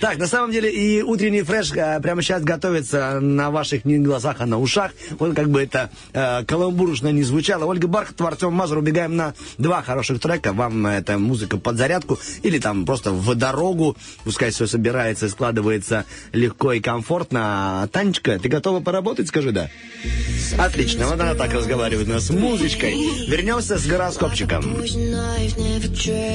Так, 0.00 0.18
на 0.18 0.26
самом 0.26 0.50
деле 0.50 0.70
и 0.70 1.02
утренний 1.02 1.42
фреш 1.42 1.72
а, 1.76 2.00
прямо 2.00 2.22
сейчас 2.22 2.42
готовится 2.42 3.20
на 3.20 3.50
ваших 3.50 3.84
не 3.84 3.98
глазах, 3.98 4.36
а 4.40 4.46
на 4.46 4.58
ушах. 4.58 4.92
Вот 5.18 5.34
как 5.34 5.50
бы 5.50 5.62
это 5.62 5.90
э, 6.12 6.44
каламбурушно 6.44 7.08
не 7.08 7.22
звучало. 7.22 7.64
Ольга 7.64 7.86
Бархатова, 7.86 8.30
Артем 8.30 8.52
Мазур. 8.52 8.78
Убегаем 8.78 9.16
на 9.16 9.34
два 9.58 9.82
хороших 9.82 10.20
трека. 10.20 10.52
Вам 10.52 10.86
эта 10.86 11.18
музыка 11.18 11.56
под 11.58 11.76
зарядку 11.76 12.18
или 12.42 12.58
там 12.58 12.86
просто 12.86 13.12
в 13.12 13.34
дорогу. 13.34 13.96
Пускай 14.24 14.50
все 14.50 14.66
собирается 14.66 15.28
складывается 15.28 16.04
легко 16.32 16.72
и 16.72 16.80
комфортно. 16.80 17.88
Танечка, 17.92 18.38
ты 18.38 18.48
готова 18.48 18.80
поработать? 18.80 19.28
Скажи 19.28 19.52
да. 19.52 19.70
Отлично, 20.58 21.06
вот 21.06 21.20
она 21.20 21.34
так 21.34 21.52
разговаривает 21.52 22.08
у 22.08 22.12
нас 22.12 22.26
с 22.26 22.30
музычкой. 22.30 22.94
Вернемся 23.26 23.78
с 23.78 23.86
гороскопчиком. 23.86 24.64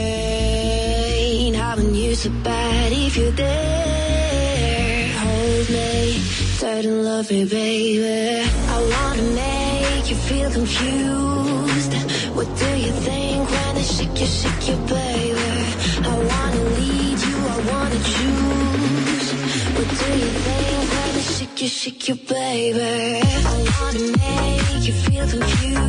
Train 0.10 1.54
Having 1.54 1.96
you 1.96 2.16
so 2.16 2.30
bad 2.44 2.92
if 2.92 3.16
you're 3.18 3.32
there. 3.32 5.08
Hold 5.24 5.70
me 5.70 6.22
tight 6.60 6.86
and 6.86 7.04
love 7.04 7.30
me, 7.32 7.46
baby. 7.46 8.50
I 8.76 8.78
wanna 8.94 9.26
make 9.44 10.10
you 10.10 10.18
feel 10.30 10.50
confused. 10.52 11.94
What 12.38 12.48
do 12.64 12.70
you 12.86 12.92
think 13.08 13.50
when 13.54 13.74
I 13.84 13.86
shake 13.96 14.20
you, 14.22 14.30
shake 14.40 14.66
you, 14.70 14.78
baby? 14.94 15.52
I 16.12 16.16
wanna 16.32 16.64
lead 16.80 17.20
you, 17.28 17.36
I 17.56 17.58
wanna 17.72 18.00
choose. 18.14 19.28
What 19.78 19.90
do 20.02 20.10
you 20.24 20.32
think 20.46 20.82
when 20.94 21.12
I 21.22 21.24
shake 21.36 21.62
you, 21.62 21.70
shake 21.82 22.08
you, 22.10 22.16
baby? 22.16 23.22
I 23.52 23.56
wanna 23.74 24.04
make 24.24 24.82
you 24.88 24.94
feel 25.06 25.26
confused 25.34 25.89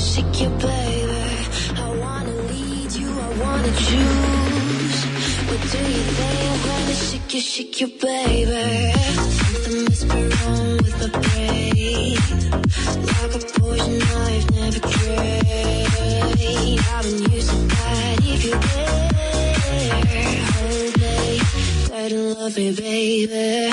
Shake 0.00 0.40
you, 0.40 0.48
baby? 0.48 1.22
I 1.76 1.88
wanna 2.00 2.32
lead 2.50 2.90
you, 2.92 3.08
I 3.10 3.28
wanna 3.42 3.72
choose. 3.84 5.04
What 5.48 5.60
do 5.72 5.78
you 5.78 6.04
think 6.18 6.64
when 6.64 6.82
I 6.88 6.94
shake 6.94 7.34
you, 7.34 7.40
shake 7.40 7.80
you, 7.82 7.88
baby? 8.00 8.92
Something 9.38 9.84
must 9.84 10.04
be 10.08 10.20
wrong 10.36 10.76
with 10.84 10.96
my 11.00 11.08
brain. 11.20 12.16
Like 13.06 13.34
a 13.34 13.42
poison 13.60 14.00
I've 14.00 14.46
never 14.52 14.80
tried. 14.80 15.46
I've 16.92 17.04
been 17.04 17.32
using 17.32 17.68
that 17.68 18.18
if 18.22 18.44
you're 18.44 18.58
there. 18.58 19.60
Hold 20.56 20.94
me 20.98 21.40
tight 21.88 22.12
love 22.12 22.56
me, 22.56 22.72
baby. 22.72 23.69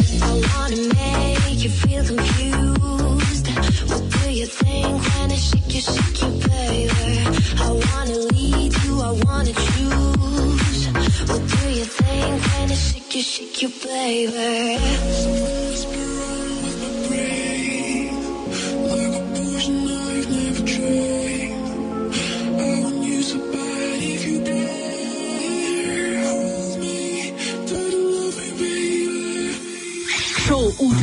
flavor. 14.08 15.57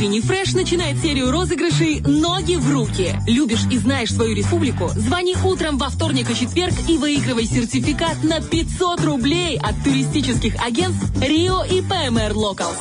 «Утренний 0.05 0.21
фреш» 0.21 0.53
начинает 0.53 1.01
серию 1.01 1.31
розыгрышей 1.31 1.99
«Ноги 2.01 2.57
в 2.57 2.71
руки». 2.71 3.15
Любишь 3.25 3.65
и 3.71 3.79
знаешь 3.79 4.13
свою 4.13 4.35
республику? 4.35 4.87
Звони 4.89 5.35
утром 5.43 5.79
во 5.79 5.89
вторник 5.89 6.29
и 6.29 6.35
четверг 6.35 6.75
и 6.87 6.99
выигрывай 6.99 7.47
сертификат 7.47 8.23
на 8.23 8.39
500 8.39 9.03
рублей 9.03 9.57
от 9.57 9.83
туристических 9.83 10.63
агентств 10.63 11.11
«Рио» 11.19 11.63
и 11.63 11.81
«ПМР 11.81 12.33
Локалс». 12.35 12.77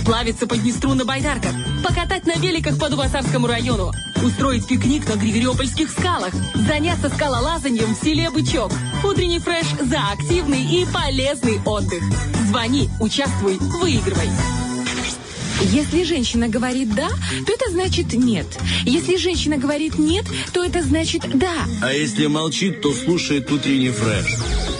Сплавиться 0.00 0.46
по 0.46 0.56
Днестру 0.56 0.94
на 0.94 1.04
байдарках, 1.04 1.50
покатать 1.82 2.26
на 2.26 2.36
великах 2.36 2.78
по 2.78 2.88
Дубасарскому 2.88 3.48
району, 3.48 3.90
устроить 4.22 4.68
пикник 4.68 5.08
на 5.08 5.18
Григориопольских 5.18 5.90
скалах, 5.90 6.32
заняться 6.54 7.08
скалолазанием 7.08 7.92
в 7.92 8.04
селе 8.04 8.30
Бычок. 8.30 8.70
Утренний 9.02 9.40
фреш 9.40 9.66
за 9.80 9.98
активный 10.12 10.62
и 10.62 10.86
полезный 10.86 11.60
отдых. 11.64 12.04
Звони, 12.46 12.88
участвуй, 13.00 13.58
выигрывай. 13.80 14.28
Если 15.72 16.04
женщина 16.04 16.48
говорит 16.48 16.94
«да», 16.94 17.08
то 17.46 17.52
это 17.52 17.70
значит 17.70 18.12
«нет». 18.12 18.46
Если 18.84 19.16
женщина 19.16 19.56
говорит 19.56 19.98
«нет», 19.98 20.26
то 20.52 20.62
это 20.62 20.82
значит 20.82 21.22
«да». 21.34 21.66
А 21.82 21.92
если 21.92 22.26
молчит, 22.26 22.82
то 22.82 22.92
слушает 22.92 23.50
утренний 23.50 23.90
фреш. 23.90 24.73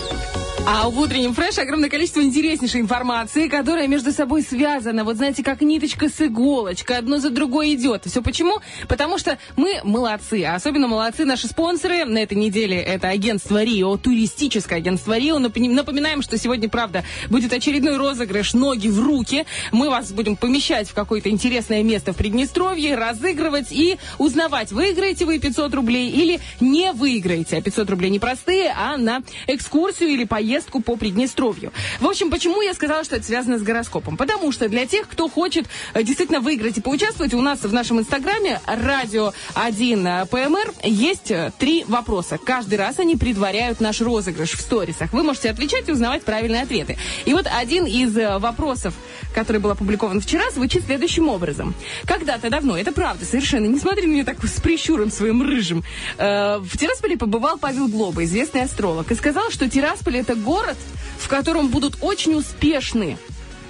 А 0.66 0.88
в 0.88 0.98
утреннем 0.98 1.34
фреше 1.34 1.60
огромное 1.60 1.90
количество 1.90 2.22
интереснейшей 2.22 2.80
информации, 2.80 3.48
которая 3.48 3.86
между 3.86 4.12
собой 4.12 4.40
связана. 4.40 5.04
Вот 5.04 5.16
знаете, 5.16 5.42
как 5.42 5.60
ниточка 5.60 6.08
с 6.08 6.18
иголочкой. 6.22 6.96
Одно 6.96 7.18
за 7.18 7.28
другое 7.28 7.74
идет. 7.74 8.06
Все 8.06 8.22
почему? 8.22 8.60
Потому 8.88 9.18
что 9.18 9.36
мы 9.56 9.82
молодцы. 9.84 10.42
А 10.42 10.54
особенно 10.54 10.88
молодцы 10.88 11.26
наши 11.26 11.48
спонсоры. 11.48 12.06
На 12.06 12.16
этой 12.16 12.38
неделе 12.38 12.78
это 12.78 13.08
агентство 13.08 13.62
Рио, 13.62 13.98
туристическое 13.98 14.78
агентство 14.78 15.18
Рио. 15.18 15.38
Напоминаем, 15.38 16.22
что 16.22 16.38
сегодня, 16.38 16.70
правда, 16.70 17.04
будет 17.28 17.52
очередной 17.52 17.98
розыгрыш 17.98 18.54
«Ноги 18.54 18.88
в 18.88 19.00
руки». 19.00 19.44
Мы 19.70 19.90
вас 19.90 20.12
будем 20.12 20.34
помещать 20.34 20.88
в 20.88 20.94
какое-то 20.94 21.28
интересное 21.28 21.82
место 21.82 22.14
в 22.14 22.16
Приднестровье, 22.16 22.94
разыгрывать 22.94 23.70
и 23.70 23.98
узнавать, 24.16 24.72
выиграете 24.72 25.26
вы 25.26 25.38
500 25.38 25.74
рублей 25.74 26.08
или 26.08 26.40
не 26.60 26.92
выиграете. 26.92 27.58
А 27.58 27.60
500 27.60 27.90
рублей 27.90 28.08
не 28.08 28.18
простые, 28.18 28.74
а 28.74 28.96
на 28.96 29.22
экскурсию 29.46 30.08
или 30.08 30.24
поездку 30.24 30.53
поездку 30.54 30.80
по 30.80 30.96
Приднестровью. 30.96 31.72
В 32.00 32.06
общем, 32.06 32.30
почему 32.30 32.62
я 32.62 32.74
сказала, 32.74 33.02
что 33.02 33.16
это 33.16 33.26
связано 33.26 33.58
с 33.58 33.62
гороскопом? 33.62 34.16
Потому 34.16 34.52
что 34.52 34.68
для 34.68 34.86
тех, 34.86 35.08
кто 35.08 35.28
хочет 35.28 35.66
э, 35.94 36.04
действительно 36.04 36.38
выиграть 36.38 36.78
и 36.78 36.80
поучаствовать, 36.80 37.34
у 37.34 37.40
нас 37.40 37.62
в 37.64 37.72
нашем 37.72 37.98
инстаграме 37.98 38.60
радио 38.66 39.32
1 39.54 40.06
э, 40.06 40.26
ПМР 40.26 40.72
есть 40.84 41.32
э, 41.32 41.50
три 41.58 41.84
вопроса. 41.88 42.38
Каждый 42.38 42.76
раз 42.76 43.00
они 43.00 43.16
предваряют 43.16 43.80
наш 43.80 44.00
розыгрыш 44.00 44.52
в 44.52 44.60
сторисах. 44.60 45.12
Вы 45.12 45.24
можете 45.24 45.50
отвечать 45.50 45.88
и 45.88 45.92
узнавать 45.92 46.22
правильные 46.22 46.62
ответы. 46.62 46.98
И 47.24 47.34
вот 47.34 47.48
один 47.52 47.84
из 47.84 48.14
вопросов, 48.14 48.94
который 49.34 49.60
был 49.60 49.72
опубликован 49.72 50.20
вчера, 50.20 50.52
звучит 50.52 50.84
следующим 50.84 51.28
образом. 51.28 51.74
Когда-то 52.06 52.48
давно, 52.48 52.78
это 52.78 52.92
правда, 52.92 53.24
совершенно, 53.24 53.66
не 53.66 53.80
смотри 53.80 54.06
на 54.06 54.12
меня 54.12 54.24
так 54.24 54.44
с 54.44 54.60
прищуром 54.60 55.10
своим 55.10 55.42
рыжим, 55.42 55.82
в 56.16 56.78
Тирасполе 56.78 57.16
побывал 57.16 57.58
Павел 57.58 57.88
Глоба, 57.88 58.22
известный 58.24 58.62
астролог, 58.62 59.10
и 59.10 59.14
сказал, 59.16 59.50
что 59.50 59.68
Тирасполь 59.68 60.18
это 60.18 60.36
город, 60.44 60.76
в 61.18 61.26
котором 61.28 61.68
будут 61.68 61.96
очень 62.00 62.34
успешны. 62.34 63.18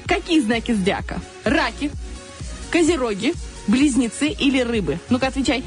Какие 0.07 0.40
знаки 0.40 0.73
зодиака? 0.73 1.21
Раки, 1.45 1.90
козероги, 2.71 3.33
близнецы 3.66 4.28
или 4.28 4.61
рыбы? 4.61 4.99
Ну-ка, 5.09 5.28
отвечай. 5.28 5.64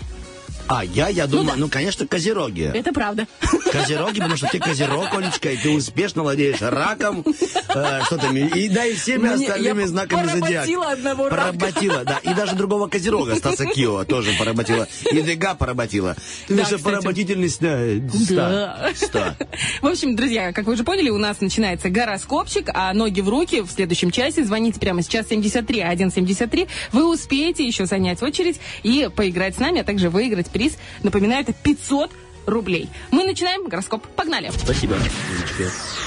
А 0.68 0.84
я, 0.84 1.08
я 1.10 1.28
думаю, 1.28 1.48
да. 1.50 1.54
ну, 1.58 1.70
конечно, 1.70 2.06
козероги. 2.08 2.72
Это 2.74 2.92
правда. 2.92 3.26
Козероги, 3.72 4.20
потому 4.20 4.38
что 4.38 4.48
ты 4.48 4.60
козерог, 4.60 5.14
Олечка, 5.14 5.50
и 5.52 5.58
ты 5.58 5.70
успешно 5.72 6.24
владеешь 6.24 6.62
раком, 6.62 7.24
э, 7.26 8.02
что 8.06 8.18
там, 8.18 8.36
и, 8.36 8.70
да, 8.70 8.86
и 8.86 8.96
всеми 8.96 9.24
Мне- 9.30 9.34
остальными 9.48 9.82
я 9.82 9.88
знаками 9.88 10.26
зодиака. 10.28 10.42
поработила 10.48 10.92
одного 10.92 11.30
рака. 11.30 11.36
Поработила, 11.54 12.04
да. 12.04 12.18
И 12.24 12.34
даже 12.34 12.56
другого 12.56 12.88
козерога, 12.88 13.36
Стаса 13.36 13.66
Кио, 13.66 14.04
тоже 14.04 14.32
поработила. 14.38 14.88
И 15.12 15.22
Дега 15.22 15.56
поработила. 15.56 16.16
Ты 16.48 16.56
Да, 16.56 16.64
кстати. 16.64 16.82
поработительность 16.82 17.60
Да. 17.62 17.88
ста. 18.14 18.90
Ста. 18.96 19.36
В 19.82 19.88
общем, 19.88 20.16
друзья, 20.16 20.52
как 20.54 20.66
вы 20.66 20.74
уже 20.74 20.84
поняли, 20.84 21.10
у 21.10 21.18
нас 21.18 21.40
начинается 21.42 21.90
гороскопчик, 21.90 22.70
а 22.74 22.94
ноги 22.94 23.22
в 23.22 23.30
руки 23.30 23.62
в 23.62 23.70
следующем 23.72 24.12
часе. 24.12 24.44
Звоните 24.44 24.80
прямо 24.80 25.02
сейчас 25.02 25.28
73 25.30 25.82
173. 25.96 26.68
Вы 26.92 27.06
успеете 27.12 27.66
еще 27.66 27.86
занять 27.86 28.22
очередь 28.22 28.60
и 28.84 29.10
поиграть 29.16 29.56
с 29.56 29.60
нами, 29.60 29.82
а 29.82 29.84
также 29.84 30.10
выиграть 30.10 30.50
приз. 30.58 30.78
Напоминаю, 31.04 31.44
это 31.44 31.54
500 31.54 32.12
рублей. 32.48 32.90
Мы 33.12 33.26
начинаем 33.26 33.68
гороскоп. 33.68 34.08
Погнали. 34.08 34.52
Спасибо. 34.58 34.96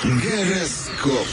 Гороскоп. 0.03 1.29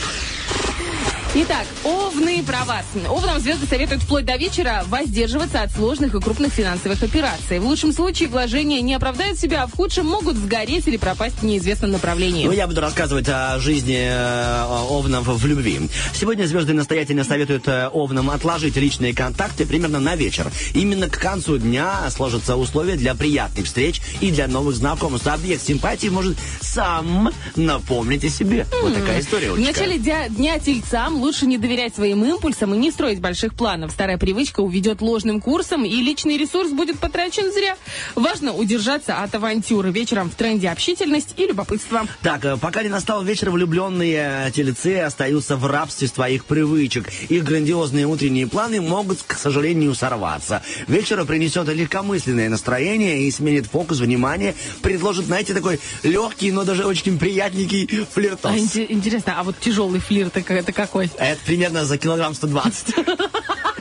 Итак, 1.36 1.65
овны 1.84 2.41
про 2.41 2.63
вас. 2.65 2.86
Овнам 3.07 3.39
звезды 3.39 3.67
советуют 3.67 4.01
вплоть 4.01 4.25
до 4.25 4.38
вечера 4.38 4.84
воздерживаться 4.88 5.62
от 5.62 5.72
сложных 5.72 6.15
и 6.15 6.19
крупных 6.22 6.51
финансовых 6.51 7.03
операций. 7.03 7.60
В 7.60 7.65
лучшем 7.67 7.91
случае 7.93 8.29
вложения 8.29 8.81
не 8.81 8.96
оправдают 8.96 9.38
себя, 9.38 9.63
а 9.63 9.67
в 9.67 9.75
худшем 9.75 10.07
могут 10.07 10.36
сгореть 10.38 10.88
или 10.88 10.98
пропасть 10.98 11.36
в 11.39 11.43
неизвестном 11.43 11.91
направлении. 11.91 12.46
Ну, 12.46 12.53
я 12.53 12.65
буду 12.65 12.81
рассказывать 12.81 13.27
о 13.29 13.60
жизни 13.60 14.00
э, 14.10 14.63
овнов 14.89 15.27
в 15.27 15.46
любви. 15.46 15.81
Сегодня 16.13 16.46
звезды 16.46 16.74
настоятельно 16.74 17.24
советуют 17.24 17.67
э, 17.67 17.88
овнам 17.89 18.31
отложить 18.31 18.75
личные 18.77 19.13
контакты 19.13 19.65
примерно 19.67 20.00
на 20.00 20.15
вечер. 20.15 20.50
Именно 20.74 21.07
к 21.07 21.19
концу 21.19 21.60
дня 21.60 22.10
сложатся 22.10 22.55
условия 22.55 22.96
для 22.96 23.13
приятных 23.13 23.65
встреч 23.65 24.01
и 24.22 24.31
для 24.31 24.48
новых 24.48 24.75
знакомств. 24.75 25.27
Объект 25.27 25.62
симпатии 25.63 26.07
может 26.07 26.38
сам 26.62 27.31
напомнить 27.55 28.24
о 28.24 28.29
себе. 28.29 28.65
Вот 28.81 28.96
такая 28.96 29.19
история, 29.19 29.51
В 29.51 29.55
Олечка. 29.55 29.74
начале 29.74 30.00
дня, 30.00 30.29
дня 30.29 30.57
лучше 31.17 31.45
не 31.45 31.57
доверять 31.57 31.95
своим 31.95 32.24
импульсам 32.24 32.74
и 32.74 32.77
не 32.77 32.91
строить 32.91 33.19
больших 33.19 33.53
планов. 33.53 33.91
Старая 33.91 34.17
привычка 34.17 34.62
уведет 34.62 35.01
ложным 35.01 35.41
курсом, 35.41 35.86
и 35.86 35.95
личный 36.01 36.38
ресурс 36.38 36.71
будет 36.71 37.00
потрачен 37.00 37.51
зря. 37.51 37.75
Важно 38.15 38.53
удержаться 38.53 39.15
от 39.15 39.33
авантюры. 39.36 39.91
Вечером 39.91 40.29
в 40.29 40.36
тренде 40.36 40.69
общительность 40.69 41.33
и 41.38 41.45
любопытство. 41.45 42.05
Так, 42.21 42.45
э, 42.45 42.57
пока 42.57 42.83
не 42.83 42.89
настал 42.89 43.24
вечер, 43.24 43.50
влюбленные 43.51 44.51
тельцы 44.51 45.00
остаются 45.00 45.55
в 45.57 45.65
рабстве 45.65 46.07
своих 46.07 46.45
привычек. 46.45 47.09
Их 47.29 47.43
грандиозные 47.43 48.05
утренние 48.05 48.47
планы 48.47 48.81
могут, 48.81 49.19
к 49.25 49.33
сожалению, 49.38 49.93
сорваться. 49.95 50.62
Вечер 50.88 51.24
принесет 51.25 51.67
легкомысленное 51.67 52.50
настроение 52.50 53.24
и 53.24 53.31
сменит 53.31 53.67
фокус 53.67 54.00
внимания, 54.00 54.55
предложит, 54.81 55.25
знаете, 55.25 55.53
такой 55.53 55.79
легкий, 56.03 56.51
но 56.51 56.63
даже 56.63 56.86
очень 56.86 57.17
приятненький 57.17 57.88
флиртос. 58.12 58.51
А, 58.51 58.55
инте- 58.57 58.86
интересно, 58.89 59.36
а 59.39 59.43
вот 59.43 59.59
тяжелый 59.59 60.00
флирт 60.00 60.38
это 60.38 60.71
какой? 60.71 61.06
Это 61.17 61.39
примерно 61.45 61.85
за 61.85 61.97
килограмм 61.97 62.33
120. 62.33 62.95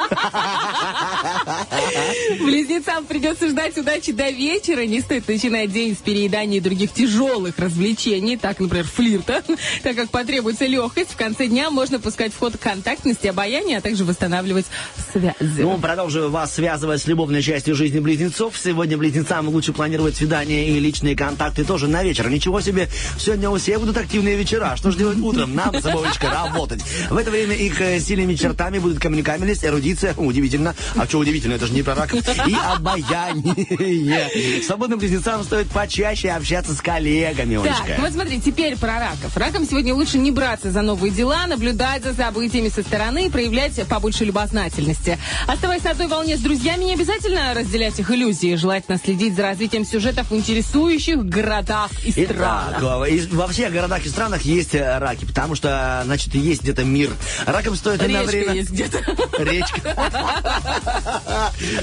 Близнецам 2.41 3.05
придется 3.07 3.49
ждать 3.49 3.77
удачи 3.79 4.13
до 4.13 4.31
вечера. 4.31 4.85
Не 4.87 5.01
стоит 5.01 5.27
начинать 5.29 5.73
день 5.73 5.95
с 5.95 5.99
переедания 5.99 6.59
и 6.59 6.61
других 6.61 6.93
тяжелых 6.93 7.59
развлечений, 7.59 8.37
так, 8.37 8.61
например, 8.61 8.87
флирта, 8.87 9.43
так 9.83 9.97
как 9.97 10.11
потребуется 10.11 10.67
легкость. 10.67 11.13
В 11.13 11.17
конце 11.17 11.47
дня 11.47 11.71
можно 11.71 11.99
пускать 11.99 12.33
в 12.33 12.39
ход 12.39 12.57
контактность 12.57 13.25
и 13.25 13.28
обаяние, 13.28 13.78
а 13.78 13.80
также 13.80 14.04
восстанавливать 14.04 14.67
связи. 15.13 15.63
Ну, 15.63 15.78
продолжу 15.78 16.28
вас 16.28 16.54
связывать 16.54 17.02
с 17.02 17.07
любовной 17.07 17.43
частью 17.43 17.75
жизни 17.75 17.99
близнецов. 18.00 18.54
Сегодня 18.57 18.97
близнецам 18.97 19.49
лучше 19.49 19.73
планировать 19.73 20.17
свидания 20.17 20.69
и 20.69 20.78
личные 20.78 21.17
контакты 21.17 21.65
тоже 21.65 21.89
на 21.89 22.02
вечер. 22.02 22.28
Ничего 22.28 22.61
себе, 22.61 22.89
сегодня 23.19 23.50
у 23.50 23.57
всех 23.57 23.80
будут 23.80 23.97
активные 23.97 24.37
вечера. 24.37 24.76
Что 24.76 24.91
же 24.91 24.99
делать 24.99 25.19
утром? 25.19 25.54
Нам 25.54 25.75
Вовочкой 25.97 26.30
работать. 26.30 26.83
В 27.11 27.17
это 27.17 27.30
время 27.30 27.54
их 27.54 27.80
э, 27.80 28.00
сильными 28.00 28.35
чертами 28.35 28.78
будут 28.78 28.99
коммуникабельность, 28.99 29.65
эрудиция, 29.65 29.96
удивительно. 30.17 30.75
А 30.97 31.06
что 31.06 31.19
удивительно, 31.19 31.54
это 31.54 31.67
же 31.67 31.73
не 31.73 31.82
про 31.82 31.95
рак. 31.95 32.15
И 32.15 32.56
обаяние. 32.75 34.63
Свободным 34.63 34.99
близнецам 34.99 35.45
стоит 35.45 35.69
почаще 35.69 36.30
общаться 36.30 36.75
с 36.75 36.80
коллегами, 36.80 37.56
Так, 37.56 37.80
Олечка. 37.85 38.00
вот 38.00 38.13
смотри, 38.13 38.41
теперь 38.41 38.76
про 38.76 38.99
раков. 38.99 39.37
Ракам 39.37 39.67
сегодня 39.67 39.95
лучше 39.95 40.19
не 40.19 40.30
браться 40.30 40.71
за 40.71 40.82
новые 40.82 41.11
дела, 41.13 41.47
наблюдать 41.47 42.02
за 42.04 42.15
событиями 42.15 42.69
со 42.69 42.82
стороны 42.82 43.26
и 43.26 43.30
проявлять 43.30 43.80
побольше 43.87 44.25
любознательности. 44.25 45.19
Оставаясь 45.47 45.82
на 45.85 45.91
одной 45.93 46.09
волне 46.09 46.37
с 46.37 46.41
друзьями, 46.41 46.85
не 46.85 46.95
обязательно 46.95 47.54
разделять 47.54 47.99
их 47.99 48.11
иллюзии. 48.11 48.54
Желательно 48.56 48.99
следить 48.99 49.35
за 49.37 49.43
развитием 49.43 49.85
сюжетов 49.85 50.30
в 50.30 50.35
интересующих 50.37 51.25
городах 51.25 51.91
и 52.04 52.13
Итак, 52.17 52.37
странах. 52.76 53.09
и 53.11 53.21
во 53.32 53.47
всех 53.49 53.73
городах 53.73 54.04
и 54.04 54.09
странах 54.09 54.43
есть 54.43 54.75
э, 54.75 54.99
раки, 54.99 55.25
потому 55.25 55.54
что, 55.54 56.02
значит, 56.04 56.35
есть 56.35 56.63
где-то 56.63 56.85
мир. 56.85 57.11
Ракам 57.47 57.75
стоит 57.76 58.02
Речка 58.02 58.19
одновременно... 58.21 58.52
есть 58.52 58.71
где-то. 58.71 58.99
Речка. 59.39 59.86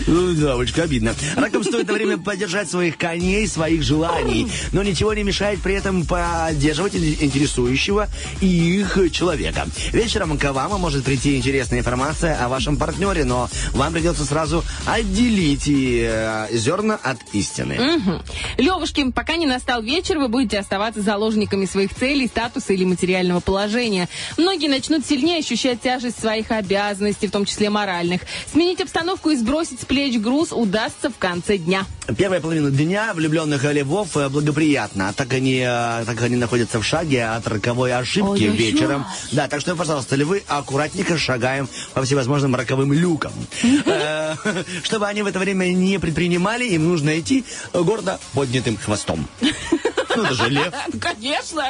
Ну, 0.07 0.33
да, 0.35 0.55
очень 0.55 0.79
обидно. 0.81 1.13
Ракам 1.35 1.63
стоит 1.63 1.87
на 1.87 1.93
время 1.93 2.17
поддержать 2.17 2.69
своих 2.69 2.97
коней, 2.97 3.47
своих 3.47 3.83
желаний, 3.83 4.47
но 4.71 4.83
ничего 4.83 5.13
не 5.13 5.23
мешает 5.23 5.61
при 5.61 5.75
этом 5.75 6.05
поддерживать 6.05 6.95
ин- 6.95 7.17
интересующего 7.19 8.07
их 8.41 8.97
человека. 9.11 9.67
Вечером 9.91 10.37
к 10.37 10.51
вам 10.51 10.79
может 10.79 11.03
прийти 11.03 11.37
интересная 11.37 11.79
информация 11.79 12.35
о 12.43 12.47
вашем 12.49 12.77
партнере, 12.77 13.25
но 13.25 13.49
вам 13.71 13.93
придется 13.93 14.25
сразу 14.25 14.63
отделить 14.85 15.67
э, 15.67 16.47
зерна 16.51 16.99
от 17.01 17.17
истины. 17.33 17.77
Левушки, 18.57 19.11
пока 19.11 19.35
не 19.35 19.45
настал 19.45 19.81
вечер, 19.81 20.17
вы 20.19 20.27
будете 20.27 20.59
оставаться 20.59 21.01
заложниками 21.01 21.65
своих 21.65 21.93
целей, 21.93 22.27
статуса 22.27 22.73
или 22.73 22.85
материального 22.85 23.39
положения. 23.39 24.07
Многие 24.37 24.67
начнут 24.67 25.05
сильнее 25.05 25.39
ощущать 25.39 25.81
тяжесть 25.81 26.19
своих 26.19 26.51
обязанностей, 26.51 27.27
в 27.27 27.31
том 27.31 27.45
числе 27.45 27.69
моральных. 27.69 27.92
Сменить 28.51 28.81
обстановку 28.81 29.29
и 29.29 29.35
сбросить 29.35 29.81
с 29.81 29.85
плеч 29.85 30.17
груз 30.19 30.51
удастся 30.51 31.09
в 31.09 31.17
конце 31.17 31.57
дня. 31.57 31.85
Первая 32.17 32.41
половина 32.41 32.69
дня 32.69 33.13
влюбленных 33.13 33.63
львов 33.63 34.17
э, 34.17 34.27
благоприятна, 34.29 35.09
а 35.09 35.13
так 35.13 35.31
они, 35.33 35.59
э, 35.65 36.03
так 36.05 36.21
они 36.21 36.35
находятся 36.35 36.79
в 36.79 36.85
шаге 36.85 37.25
от 37.25 37.47
роковой 37.47 37.93
ошибки 37.93 38.27
Ой-ой-ой. 38.29 38.55
вечером. 38.57 39.05
Да, 39.31 39.47
так 39.47 39.61
что, 39.61 39.75
пожалуйста, 39.75 40.15
львы 40.15 40.43
аккуратненько 40.47 41.17
шагаем 41.17 41.69
по 41.93 42.03
всевозможным 42.03 42.55
роковым 42.55 42.91
люкам. 42.93 43.31
Э, 43.85 44.35
Чтобы 44.83 45.07
они 45.07 45.21
в 45.23 45.27
это 45.27 45.39
время 45.39 45.65
не 45.73 45.97
предпринимали, 45.99 46.65
им 46.65 46.87
нужно 46.89 47.19
идти 47.19 47.45
гордо 47.73 48.19
поднятым 48.33 48.77
хвостом. 48.77 49.27
Ну, 50.15 50.23
это 50.23 50.33
же 50.33 50.49
лев. 50.49 50.73
Ну, 50.91 50.99
Конечно! 50.99 51.63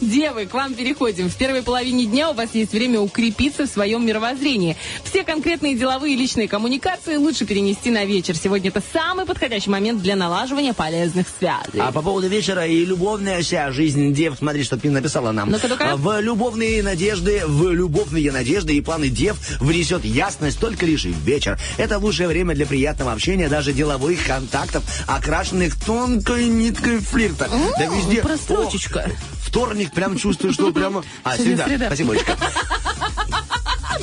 Девы, 0.00 0.46
к 0.46 0.54
вам 0.54 0.74
переходим. 0.74 1.28
В 1.28 1.36
первой 1.36 1.62
половине 1.62 2.06
дня 2.06 2.30
у 2.30 2.34
вас 2.34 2.50
есть 2.54 2.72
время 2.72 3.00
укрепиться 3.00 3.64
в 3.64 3.68
своем 3.68 4.06
мировоззрении. 4.06 4.76
Все 5.04 5.22
конкретные 5.24 5.76
деловые 5.76 6.14
и 6.14 6.16
личные 6.16 6.48
коммуникации 6.48 7.16
лучше 7.16 7.44
перенести 7.46 7.90
на 7.90 8.04
вечер. 8.04 8.36
Сегодня 8.36 8.70
это 8.70 8.82
самый 8.92 9.26
подходящий 9.26 9.70
момент 9.70 10.02
для 10.02 10.16
налаживания 10.16 10.72
полезных 10.72 11.26
связей. 11.38 11.78
А 11.80 11.92
по 11.92 12.02
поводу 12.02 12.28
вечера 12.28 12.66
и 12.66 12.84
любовная 12.84 13.42
вся 13.42 13.70
жизнь 13.72 14.12
дев, 14.12 14.36
смотри, 14.38 14.62
что 14.64 14.76
ты 14.76 14.90
написала 14.90 15.32
нам. 15.32 15.50
Ну-ка, 15.50 15.68
ну-ка. 15.68 15.96
В 15.96 16.20
любовные 16.20 16.82
надежды, 16.82 17.42
в 17.46 17.70
любовные 17.72 18.32
надежды 18.32 18.74
и 18.74 18.80
планы 18.80 19.08
дев 19.08 19.36
внесет 19.60 20.04
ясность 20.04 20.58
только 20.58 20.86
лишь 20.86 21.04
вечер. 21.04 21.58
Это 21.76 21.98
лучшее 21.98 22.28
время 22.28 22.54
для 22.54 22.66
приятного 22.66 23.12
общения, 23.12 23.48
даже 23.48 23.72
деловых 23.72 24.24
контактов, 24.26 24.82
окрашенных 25.06 25.76
тонкой 25.84 26.46
ниткой 26.46 26.98
флирта. 26.98 27.48
Да 27.78 27.85
везде. 27.94 28.22
прострочечка. 28.22 29.10
Вторник, 29.42 29.92
прям 29.92 30.16
чувствую, 30.18 30.52
что 30.52 30.72
прямо... 30.72 31.02
А, 31.24 31.36
Сегодня 31.36 31.56
среда. 31.56 31.66
среда. 31.66 31.86
Спасибо, 31.86 32.12
Олечка. 32.12 32.36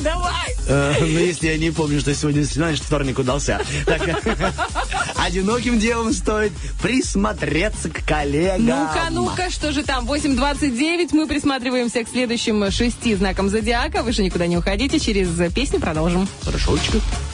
Давай! 0.02 0.54
Э, 0.66 0.94
Ну, 1.00 1.06
если 1.06 1.46
я 1.48 1.56
не 1.58 1.70
помню, 1.70 2.00
что 2.00 2.14
сегодня 2.14 2.44
среда, 2.44 2.66
значит, 2.68 2.84
вторник 2.84 3.18
удался. 3.18 3.60
Так, 3.86 4.02
одиноким 5.16 5.78
девам 5.78 6.12
стоит 6.12 6.52
присмотреться 6.82 7.88
к 7.90 8.04
коллегам. 8.04 8.64
Ну-ка, 8.66 9.06
ну-ка, 9.10 9.50
что 9.50 9.72
же 9.72 9.82
там? 9.84 10.04
8.29. 10.06 11.10
Мы 11.12 11.26
присматриваемся 11.26 12.02
к 12.04 12.08
следующим 12.08 12.70
шести 12.70 13.14
знакам 13.14 13.48
зодиака. 13.48 14.02
Вы 14.02 14.12
же 14.12 14.22
никуда 14.22 14.46
не 14.46 14.56
уходите. 14.56 14.98
Через 14.98 15.28
песню 15.52 15.80
продолжим. 15.80 16.28
Хорошочка. 16.44 16.98
Don't 16.98 17.33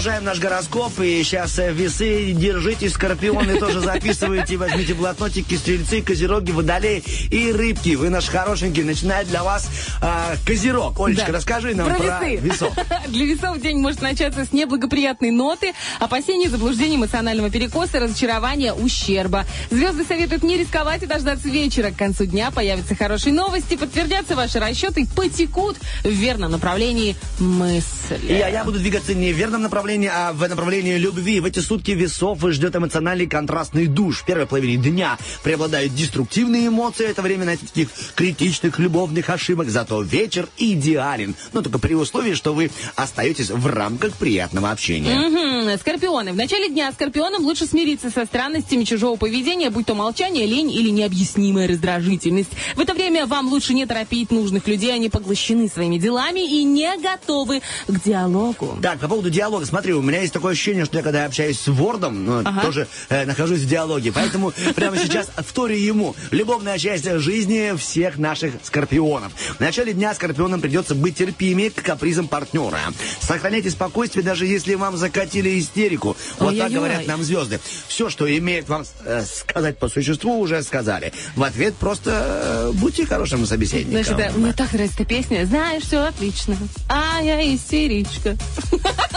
продолжаем 0.00 0.24
наш 0.24 0.38
гороскоп. 0.38 0.98
И 1.00 1.22
сейчас 1.22 1.58
э, 1.58 1.72
весы, 1.72 2.32
держите, 2.32 2.88
скорпионы 2.88 3.58
тоже 3.58 3.80
записывайте. 3.80 4.56
Возьмите 4.56 4.94
блокнотики, 4.94 5.56
стрельцы, 5.56 6.00
козероги, 6.00 6.52
водолеи 6.52 7.04
и 7.30 7.52
рыбки. 7.52 7.96
Вы 7.96 8.08
наш 8.08 8.30
хорошенький. 8.30 8.82
Начинает 8.82 9.28
для 9.28 9.44
вас 9.44 9.68
а, 10.00 10.36
козерог. 10.46 10.98
Олечка, 10.98 11.26
Да. 11.26 11.32
расскажи 11.34 11.74
нам 11.74 11.94
про, 11.94 12.24
весы. 12.24 12.36
весов. 12.36 12.72
Для 13.10 13.26
весов 13.26 13.60
день 13.60 13.78
может 13.78 14.02
начаться 14.02 14.44
с 14.44 14.52
неблагоприятной 14.52 15.32
ноты, 15.32 15.72
опасений, 15.98 16.46
заблуждений, 16.46 16.94
эмоционального 16.94 17.50
перекоса, 17.50 17.98
разочарования, 17.98 18.72
ущерба. 18.72 19.46
Звезды 19.70 20.04
советуют 20.04 20.44
не 20.44 20.56
рисковать 20.56 21.02
и 21.02 21.06
дождаться 21.06 21.48
вечера. 21.48 21.90
К 21.90 21.96
концу 21.96 22.26
дня 22.26 22.52
появятся 22.52 22.94
хорошие 22.94 23.32
новости, 23.32 23.76
подтвердятся 23.76 24.36
ваши 24.36 24.60
расчеты, 24.60 25.08
потекут 25.16 25.76
в 26.04 26.08
верном 26.08 26.52
направлении 26.52 27.16
мысли. 27.40 28.20
Я, 28.28 28.46
я 28.46 28.64
буду 28.64 28.78
двигаться 28.78 29.12
не 29.12 29.32
в 29.32 29.36
верном 29.36 29.62
направлении, 29.62 30.10
а 30.12 30.32
в 30.32 30.48
направлении 30.48 30.96
любви. 30.96 31.40
В 31.40 31.46
эти 31.46 31.58
сутки 31.58 31.90
весов 31.90 32.38
ждет 32.50 32.76
эмоциональный 32.76 33.26
контрастный 33.26 33.88
душ. 33.88 34.20
В 34.20 34.24
первой 34.24 34.46
половине 34.46 34.76
дня 34.76 35.18
преобладают 35.42 35.96
деструктивные 35.96 36.68
эмоции. 36.68 37.08
Это 37.08 37.22
время 37.22 37.44
на 37.44 37.56
таких 37.56 37.88
критичных 38.14 38.78
любовных 38.78 39.30
ошибок. 39.30 39.68
Зато 39.68 40.00
вечер 40.02 40.48
идеален. 40.58 41.34
Но 41.52 41.62
только 41.62 41.80
при 41.80 41.94
условии, 41.94 42.34
что 42.34 42.54
вы 42.54 42.70
остаетесь 43.02 43.50
в 43.50 43.66
рамках 43.66 44.14
приятного 44.16 44.70
общения. 44.70 45.14
Мгм. 45.14 45.78
Скорпионы. 45.78 46.32
В 46.32 46.36
начале 46.36 46.68
дня 46.68 46.90
скорпионам 46.92 47.44
лучше 47.44 47.66
смириться 47.66 48.10
со 48.10 48.24
странностями 48.24 48.84
чужого 48.84 49.16
поведения, 49.16 49.70
будь 49.70 49.86
то 49.86 49.94
молчание, 49.94 50.46
лень 50.46 50.70
или 50.70 50.90
необъяснимая 50.90 51.68
раздражительность. 51.68 52.50
В 52.76 52.80
это 52.80 52.94
время 52.94 53.26
вам 53.26 53.48
лучше 53.48 53.74
не 53.74 53.86
торопить 53.86 54.30
нужных 54.30 54.66
людей, 54.66 54.92
они 54.94 55.08
поглощены 55.08 55.68
своими 55.68 55.98
делами 55.98 56.40
и 56.40 56.64
не 56.64 56.96
готовы 56.98 57.60
к 57.86 58.02
диалогу. 58.04 58.78
Так, 58.82 58.98
по 59.00 59.08
поводу 59.08 59.30
диалога, 59.30 59.64
смотри, 59.66 59.92
у 59.94 60.02
меня 60.02 60.20
есть 60.20 60.32
такое 60.32 60.52
ощущение, 60.52 60.84
что 60.84 60.96
я 60.98 61.02
когда 61.02 61.24
общаюсь 61.24 61.58
с 61.60 61.68
Вордом, 61.68 62.24
ну, 62.24 62.40
Ага. 62.44 62.60
тоже 62.62 62.88
э, 63.08 63.24
нахожусь 63.26 63.60
в 63.60 63.68
диалоге. 63.68 64.12
Поэтому 64.12 64.52
прямо 64.74 64.96
сейчас 64.96 65.28
вторю 65.36 65.76
ему. 65.76 66.14
Любовная 66.30 66.78
часть 66.78 67.08
жизни 67.20 67.76
всех 67.76 68.18
наших 68.18 68.54
скорпионов. 68.62 69.32
В 69.34 69.60
начале 69.60 69.92
дня 69.92 70.14
скорпионам 70.14 70.60
придется 70.60 70.94
быть 70.94 71.16
терпимее 71.16 71.70
к 71.70 71.82
капризам 71.82 72.28
партнера. 72.28 72.78
Сохраняйте 73.20 73.70
спокойствие, 73.70 74.24
даже 74.24 74.46
если 74.46 74.74
вам 74.74 74.96
закатили 74.96 75.58
истерику. 75.58 76.16
Вот 76.38 76.56
так 76.56 76.68
Ой-ой-ой. 76.68 76.70
говорят 76.74 77.06
нам 77.06 77.22
звезды. 77.22 77.60
Все, 77.88 78.08
что 78.10 78.26
имеет 78.38 78.68
вам 78.68 78.84
э, 79.04 79.22
сказать 79.24 79.78
по 79.78 79.88
существу, 79.88 80.38
уже 80.40 80.62
сказали. 80.62 81.12
В 81.36 81.42
ответ 81.42 81.74
просто 81.76 82.70
э, 82.70 82.72
будьте 82.74 83.06
хорошим 83.06 83.46
собеседником. 83.46 84.04
Знаешь, 84.04 84.26
это, 84.28 84.38
мне 84.38 84.52
так 84.52 84.72
нравится 84.72 84.96
эта 84.96 85.04
песня. 85.04 85.44
Знаешь, 85.46 85.82
все 85.84 85.98
отлично. 85.98 86.56
А 86.88 87.20
я 87.22 87.42
истеричка. 87.54 88.36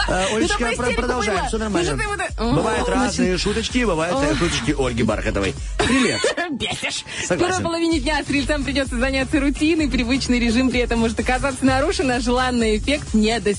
Э, 0.08 0.26
Ну, 0.30 0.36
Олечка, 0.36 0.70
продолжаем, 0.96 1.46
все 1.46 1.58
Ну, 1.58 1.64
нормально. 1.64 1.98
Бывают 2.38 2.88
разные 2.88 3.38
шуточки, 3.38 3.84
бывают 3.84 4.38
шуточки 4.38 4.74
Ольги 4.78 5.02
Бархатовой. 5.02 5.54
Привет. 5.78 6.20
Бесишь. 6.52 7.04
Согласен. 7.26 7.38
первой 7.38 7.62
половине 7.62 8.00
дня 8.00 8.22
стрельцам 8.22 8.64
придется 8.64 8.98
заняться 8.98 9.40
рутиной, 9.40 9.88
привычный 9.88 10.38
режим 10.38 10.70
при 10.70 10.80
этом 10.80 11.00
может 11.00 11.18
оказаться 11.20 11.64
нарушен, 11.64 12.10
а 12.10 12.20
желанный 12.20 12.76
эффект 12.76 13.14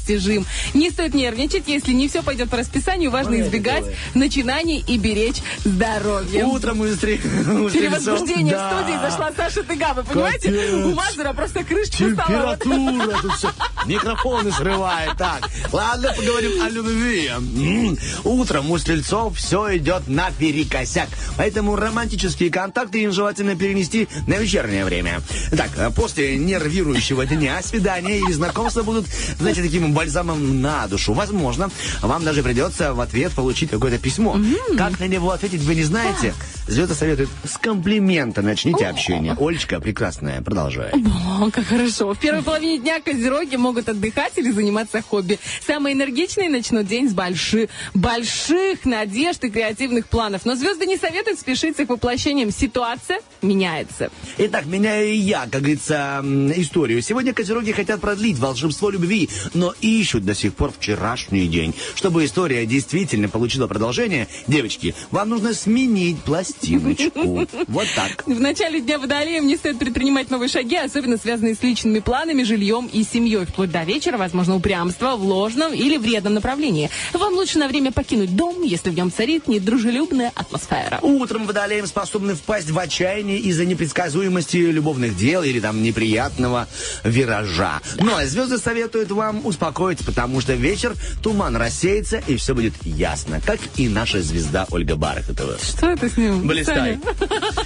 недостижим. 0.07 0.45
Не 0.73 0.89
стоит 0.89 1.13
нервничать, 1.13 1.63
если 1.67 1.91
не 1.93 2.07
все 2.07 2.21
пойдет 2.21 2.49
по 2.49 2.57
расписанию, 2.57 3.11
важно 3.11 3.41
избегать 3.41 3.85
начинаний 4.13 4.83
и 4.87 4.97
беречь 4.97 5.41
здоровье. 5.63 6.45
Утром 6.45 6.81
у 6.81 6.87
стри- 6.87 7.19
у 7.23 7.69
Через 7.69 7.93
стрельцов- 7.93 8.11
возбуждение 8.11 8.53
Да. 8.53 8.69
в 8.69 8.81
студии 8.83 8.97
зашла 8.99 9.31
Саша 9.35 9.63
Тыгава, 9.63 10.03
понимаете? 10.03 10.51
Капец. 10.51 10.73
У 10.85 10.93
Мазура 10.93 11.33
просто 11.33 11.63
крышечка. 11.63 11.97
Температура, 11.97 13.17
тут 13.21 13.33
все 13.35 13.49
микрофоны 13.85 14.51
срывает. 14.51 15.17
Так, 15.17 15.49
ладно, 15.71 16.13
поговорим 16.15 16.61
о 16.63 16.69
любви. 16.69 17.27
М, 17.27 17.97
Утром 18.23 18.71
у 18.71 18.77
стрельцов 18.77 19.37
все 19.37 19.77
идет 19.77 20.07
наперекосяк. 20.07 21.07
Поэтому 21.37 21.75
романтические 21.75 22.49
контакты 22.49 23.01
им 23.03 23.11
желательно 23.11 23.55
перенести 23.55 24.07
на 24.27 24.35
вечернее 24.35 24.85
время. 24.85 25.21
Так, 25.55 25.69
э, 25.77 25.89
после 25.95 26.37
нервирующего 26.37 27.25
дня 27.25 27.61
свидания 27.61 28.19
или 28.19 28.31
знакомства 28.31 28.83
будут, 28.83 29.05
знаете, 29.39 29.61
таким 29.85 29.93
бальзамом 29.93 30.61
на 30.61 30.87
душу. 30.87 31.13
Возможно, 31.13 31.69
вам 32.01 32.23
даже 32.23 32.41
придется 32.41 32.93
в 32.93 32.99
ответ 32.99 33.31
получить 33.33 33.69
какое-то 33.69 33.97
письмо. 33.97 34.37
Как 34.77 34.99
на 34.99 35.07
него 35.07 35.31
ответить, 35.31 35.61
вы 35.61 35.75
не 35.75 35.83
знаете? 35.83 36.33
Звезды 36.67 36.95
советуют 36.95 37.29
с 37.43 37.57
комплимента 37.57 38.41
начните 38.41 38.87
общение. 38.87 39.35
Олечка, 39.39 39.79
прекрасная, 39.79 40.41
продолжай. 40.41 40.91
О, 40.91 41.51
как 41.51 41.65
хорошо. 41.65 42.13
В 42.13 42.19
первой 42.19 42.41
половине 42.41 42.79
дня 42.79 42.99
козероги 42.99 43.55
могут 43.57 43.89
отдыхать 43.89 44.33
или 44.37 44.51
заниматься 44.51 45.01
хобби. 45.01 45.37
Самые 45.65 45.93
энергичные 45.93 46.49
начнут 46.49 46.87
день 46.87 47.09
с 47.09 47.13
больших, 47.13 47.69
больших 47.93 48.85
надежд 48.85 49.43
и 49.43 49.49
креативных 49.49 50.07
планов. 50.07 50.45
Но 50.45 50.55
звезды 50.55 50.85
не 50.87 50.97
советуют 50.97 51.39
спешить 51.39 51.77
с 51.77 51.79
их 51.79 51.89
воплощением. 51.89 52.51
Ситуация 52.51 53.19
меняется. 53.43 54.09
Итак, 54.37 54.65
меняю 54.65 55.09
и 55.09 55.17
я, 55.17 55.41
как 55.51 55.61
говорится, 55.61 56.23
историю. 56.55 57.01
Сегодня 57.01 57.33
козероги 57.33 57.71
хотят 57.71 58.01
продлить 58.01 58.39
волшебство 58.39 58.89
любви, 58.89 59.29
но 59.53 59.74
ищут 59.81 60.25
до 60.25 60.35
сих 60.35 60.53
пор 60.53 60.71
вчерашний 60.71 61.47
день. 61.47 61.73
Чтобы 61.95 62.25
история 62.25 62.65
действительно 62.65 63.29
получила 63.29 63.67
продолжение, 63.67 64.27
девочки, 64.47 64.95
вам 65.11 65.29
нужно 65.29 65.53
сменить 65.53 66.19
пластиночку. 66.21 67.47
Вот 67.67 67.87
так. 67.95 68.23
В 68.25 68.39
начале 68.39 68.79
дня 68.79 68.99
водолеям 68.99 69.47
не 69.47 69.57
стоит 69.57 69.79
предпринимать 69.79 70.29
новые 70.29 70.49
шаги, 70.49 70.75
особенно 70.75 71.17
связанные 71.17 71.55
с 71.55 71.63
личными 71.63 71.99
планами, 71.99 72.43
жильем 72.43 72.87
и 72.91 73.03
семьей. 73.03 73.45
Вплоть 73.45 73.71
до 73.71 73.83
вечера, 73.83 74.17
возможно, 74.17 74.55
упрямство 74.55 75.15
в 75.15 75.23
ложном 75.23 75.73
или 75.73 75.97
вредном 75.97 76.35
направлении. 76.35 76.89
Вам 77.13 77.33
лучше 77.33 77.59
на 77.59 77.67
время 77.67 77.91
покинуть 77.91 78.35
дом, 78.35 78.61
если 78.61 78.89
в 78.89 78.95
нем 78.95 79.11
царит 79.11 79.47
недружелюбная 79.47 80.31
атмосфера. 80.35 80.99
Утром 81.01 81.47
водолеям 81.47 81.87
способны 81.87 82.35
впасть 82.35 82.69
в 82.69 82.77
отчаяние 82.79 83.39
из-за 83.39 83.65
непредсказуемости 83.65 84.57
любовных 84.57 85.17
дел 85.17 85.43
или 85.43 85.59
там 85.59 85.83
неприятного 85.83 86.67
виража. 87.03 87.81
Ну 87.99 88.15
а 88.15 88.25
звезды 88.25 88.57
советуют 88.57 89.11
вам 89.11 89.45
успокоиться, 89.45 89.64
потому 90.05 90.41
что 90.41 90.53
вечер 90.53 90.95
туман 91.21 91.55
рассеется 91.55 92.21
и 92.27 92.35
все 92.35 92.53
будет 92.53 92.73
ясно, 92.83 93.41
как 93.45 93.59
и 93.77 93.87
наша 93.87 94.21
звезда 94.21 94.67
Ольга 94.71 94.95
Бархатова. 94.95 95.57
Что 95.61 95.91
это 95.91 96.09
с 96.09 96.17
ним? 96.17 96.47
Блистай. 96.47 96.99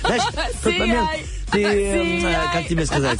Знаешь, 0.02 0.24
в 0.60 0.64
тот 0.64 0.78
момент 0.78 1.10
ты, 1.52 1.64
э, 1.64 2.34
как 2.54 2.68
тебе 2.68 2.86
сказать, 2.86 3.20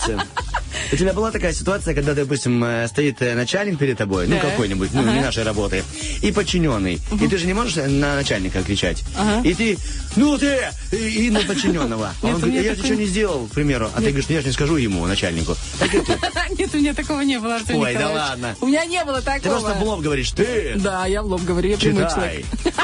у 0.92 0.96
тебя 0.96 1.14
была 1.14 1.32
такая 1.32 1.54
ситуация, 1.54 1.94
когда, 1.94 2.14
допустим, 2.14 2.64
э, 2.64 2.88
стоит 2.88 3.22
э, 3.22 3.36
начальник 3.36 3.78
перед 3.78 3.98
тобой, 3.98 4.28
ну, 4.28 4.40
какой-нибудь, 4.40 4.90
ну, 4.94 5.04
не 5.04 5.22
нашей 5.22 5.44
работы, 5.44 5.84
и 6.22 6.32
подчиненный. 6.32 7.00
И 7.22 7.28
ты 7.28 7.38
же 7.38 7.46
не 7.46 7.54
можешь 7.54 7.76
на 7.76 8.16
начальника 8.16 8.64
кричать. 8.64 9.04
Ага. 9.18 9.48
И 9.48 9.54
ты, 9.54 9.78
ну 10.16 10.38
ты, 10.38 10.60
и, 10.92 11.28
и 11.28 11.30
на 11.30 11.42
подчиненного. 11.42 12.12
А 12.22 12.26
он 12.26 12.40
говорит, 12.40 12.56
я 12.56 12.62
же 12.62 12.70
такого- 12.70 12.86
ничего 12.86 13.00
не 13.00 13.06
сделал, 13.06 13.48
к 13.48 13.52
примеру. 13.52 13.90
А 13.94 13.98
ты 13.98 14.08
говоришь, 14.08 14.26
ну 14.30 14.36
я 14.36 14.42
же 14.42 14.48
не 14.48 14.54
скажу 14.54 14.78
ему, 14.78 15.06
начальнику. 15.06 15.56
Нет, 16.58 16.74
у 16.74 16.78
меня 16.78 16.94
такого 16.94 17.22
не 17.22 17.40
было, 17.40 17.58
Артур 17.58 17.76
Ой, 17.76 17.94
да 17.96 18.10
ладно. 18.10 18.56
У 18.62 18.68
меня 18.68 18.86
не 18.86 19.04
было 19.06 19.22
такого. 19.22 19.42
Ты 19.42 19.50
просто 19.50 19.74
в 19.74 19.84
лоб 19.84 20.02
говоришь, 20.02 20.32
ты, 20.32 20.74
Да, 20.78 21.06
я 21.06 21.22
в 21.22 21.28
лоб 21.28 21.44
говорю, 21.44 21.70
я 21.70 21.78
прямой 21.78 22.10
человек. 22.10 22.46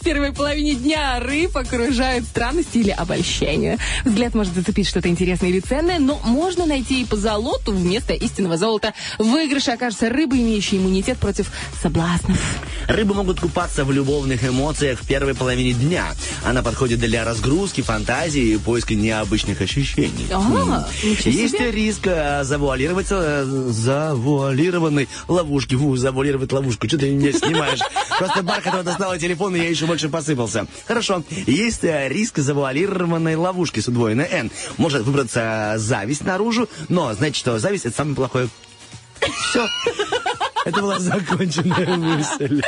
В 0.00 0.04
первой 0.04 0.32
половине 0.32 0.74
дня 0.74 1.20
рыб 1.20 1.56
окружают 1.56 2.24
странности 2.24 2.78
или 2.78 2.90
обольщения. 2.90 3.78
Взгляд 4.04 4.34
может 4.36 4.54
зацепить 4.54 4.86
что-то 4.86 5.08
интересное 5.08 5.48
или 5.50 5.60
ценное, 5.60 5.98
но 5.98 6.20
можно 6.24 6.66
найти 6.66 7.02
и 7.02 7.04
по 7.04 7.16
золоту 7.16 7.72
вместо 7.72 8.12
истинного 8.12 8.56
золота. 8.56 8.94
В 9.18 9.24
выигрыше 9.24 9.72
окажется 9.72 10.08
рыба, 10.08 10.36
имеющая 10.36 10.76
иммунитет 10.78 11.18
против 11.18 11.50
соблазнов. 11.82 12.38
Рыбы 12.88 13.14
могут 13.14 13.40
купаться 13.40 13.84
в 13.84 13.92
любовных 13.92 14.44
эмоциях 14.44 15.00
в 15.00 15.06
первой 15.06 15.34
половине 15.34 15.72
дня. 15.72 16.04
Она 16.44 16.62
подходит 16.62 17.00
для 17.00 17.24
разгрузки, 17.24 17.80
фантазии 17.80 18.54
и 18.54 18.58
поиска 18.58 18.94
необычных 18.94 19.60
ощущений. 19.60 20.26
А, 20.30 20.36
М. 20.36 20.84
ничего 21.02 21.30
Есть 21.30 21.60
риск 21.60 22.06
э, 22.06 22.44
завуалироваться 22.44 23.16
э, 23.20 23.44
завуалированной 23.70 25.08
ловушки. 25.28 25.74
Фу, 25.74 25.96
завуалировать 25.96 26.52
ловушку. 26.52 26.86
Что 26.88 26.98
ты 26.98 27.10
меня 27.10 27.32
снимаешь? 27.32 27.80
Просто 28.18 28.42
Бархатова 28.42 28.82
достала 28.82 29.18
телефон, 29.18 29.56
и 29.56 29.58
я 29.58 29.68
еще 29.68 29.86
больше 29.86 30.08
посыпался. 30.08 30.66
Хорошо. 30.86 31.22
Есть 31.46 31.84
э, 31.84 32.08
риск 32.08 32.38
завуалированной 32.38 33.34
ловушки 33.36 33.80
с 33.80 33.88
удвоенной 33.88 34.25
N. 34.26 34.50
Может 34.76 35.02
выбраться 35.02 35.74
зависть 35.76 36.24
наружу, 36.24 36.68
но 36.88 37.12
знаете 37.14 37.38
что, 37.38 37.58
зависть 37.58 37.86
это 37.86 37.96
самое 37.96 38.16
плохое. 38.16 38.48
Все. 39.20 39.66
Это 40.66 40.80
была 40.80 40.98
законченная 40.98 41.96
мысль. 41.96 42.60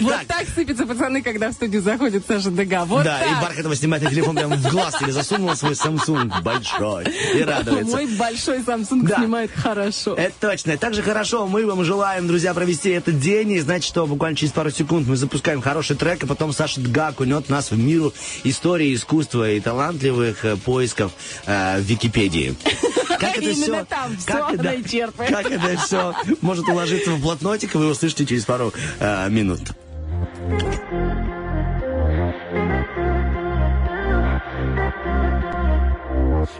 Вот 0.00 0.14
Так, 0.28 0.46
сыпятся 0.54 0.86
пацаны, 0.86 1.20
когда 1.20 1.50
в 1.50 1.52
студию 1.52 1.82
заходит 1.82 2.22
Саша 2.26 2.50
Дега. 2.50 2.84
Вот 2.84 3.02
да, 3.02 3.20
и 3.24 3.42
Бархатова 3.42 3.74
снимает 3.74 4.04
на 4.04 4.10
телефон 4.10 4.36
прямо 4.36 4.54
в 4.54 4.70
глаз 4.70 5.02
или 5.02 5.10
засунула 5.10 5.54
свой 5.54 5.72
Samsung 5.72 6.30
большой 6.42 7.06
и 7.34 7.42
радуется. 7.42 7.96
Мой 7.96 8.06
большой 8.16 8.60
Samsung 8.60 9.04
снимает 9.16 9.50
хорошо. 9.52 10.14
Это 10.14 10.32
точно. 10.40 10.76
Также 10.76 11.02
хорошо 11.02 11.48
мы 11.48 11.66
вам 11.66 11.84
желаем, 11.84 12.28
друзья, 12.28 12.54
провести 12.54 12.90
этот 12.90 13.18
день. 13.18 13.50
И 13.50 13.60
значит, 13.60 13.88
что 13.88 14.06
буквально 14.06 14.36
через 14.36 14.52
пару 14.52 14.70
секунд 14.70 15.08
мы 15.08 15.16
запускаем 15.16 15.60
хороший 15.60 15.96
трек, 15.96 16.22
а 16.22 16.28
потом 16.28 16.52
Саша 16.52 16.80
Дга 16.80 17.08
окунет 17.08 17.48
нас 17.48 17.72
в 17.72 17.78
миру 17.78 18.14
истории, 18.44 18.94
искусства 18.94 19.50
и 19.50 19.58
талантливых 19.58 20.44
э, 20.44 20.56
поисков 20.56 21.10
э, 21.46 21.80
в 21.80 21.82
Википедии. 21.82 22.54
Как 23.20 23.36
это 23.36 23.52
все, 23.52 23.84
там 23.84 24.16
как, 24.24 24.88
черпает. 24.88 25.30
как 25.36 25.50
это 25.50 25.76
все 25.78 26.14
может 26.40 26.68
уложиться 26.68 27.12
в 27.12 27.20
блокнотик, 27.20 27.74
вы 27.74 27.90
услышите 27.90 28.26
через 28.26 28.44
пару 28.44 28.72
э, 28.98 29.28
минут. 29.28 29.60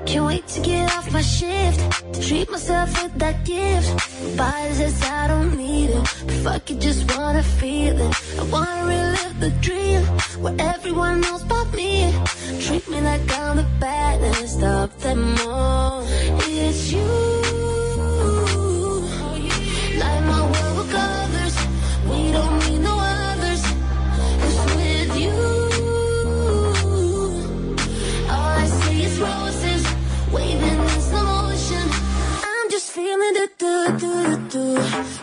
Can't 0.07 0.27
wait 0.27 0.47
to 0.49 0.61
get 0.61 0.93
off 0.97 1.13
my 1.13 1.23
shift 1.23 2.01
treat 2.31 2.51
myself 2.51 3.03
with 3.03 3.15
that 3.19 3.45
gift. 3.45 3.89
Body 4.37 4.85
I 5.03 5.27
don't 5.27 5.57
need 5.57 5.91
it, 5.91 6.07
fuck 6.45 6.71
it, 6.71 6.79
just 6.81 7.17
wanna 7.17 7.43
feel 7.43 7.99
it. 8.01 8.15
I 8.39 8.45
wanna 8.45 8.87
relive 8.87 9.41
the 9.41 9.51
dream 9.67 10.03
where 10.43 10.55
everyone 10.59 11.21
knows 11.23 11.43
about 11.43 11.73
me. 11.75 12.15
Treat 12.61 12.89
me 12.89 13.01
like 13.01 13.23
I'm 13.39 13.57
the 13.57 13.67
baddest 13.81 14.63
of 14.63 14.89
them 15.03 15.37
all. 15.49 16.05
It's 16.47 16.93
you. 16.93 17.60
Feeling 33.03 33.35
do 33.35 33.47
do 33.59 33.97
do 33.99 34.37
do 34.53 35.20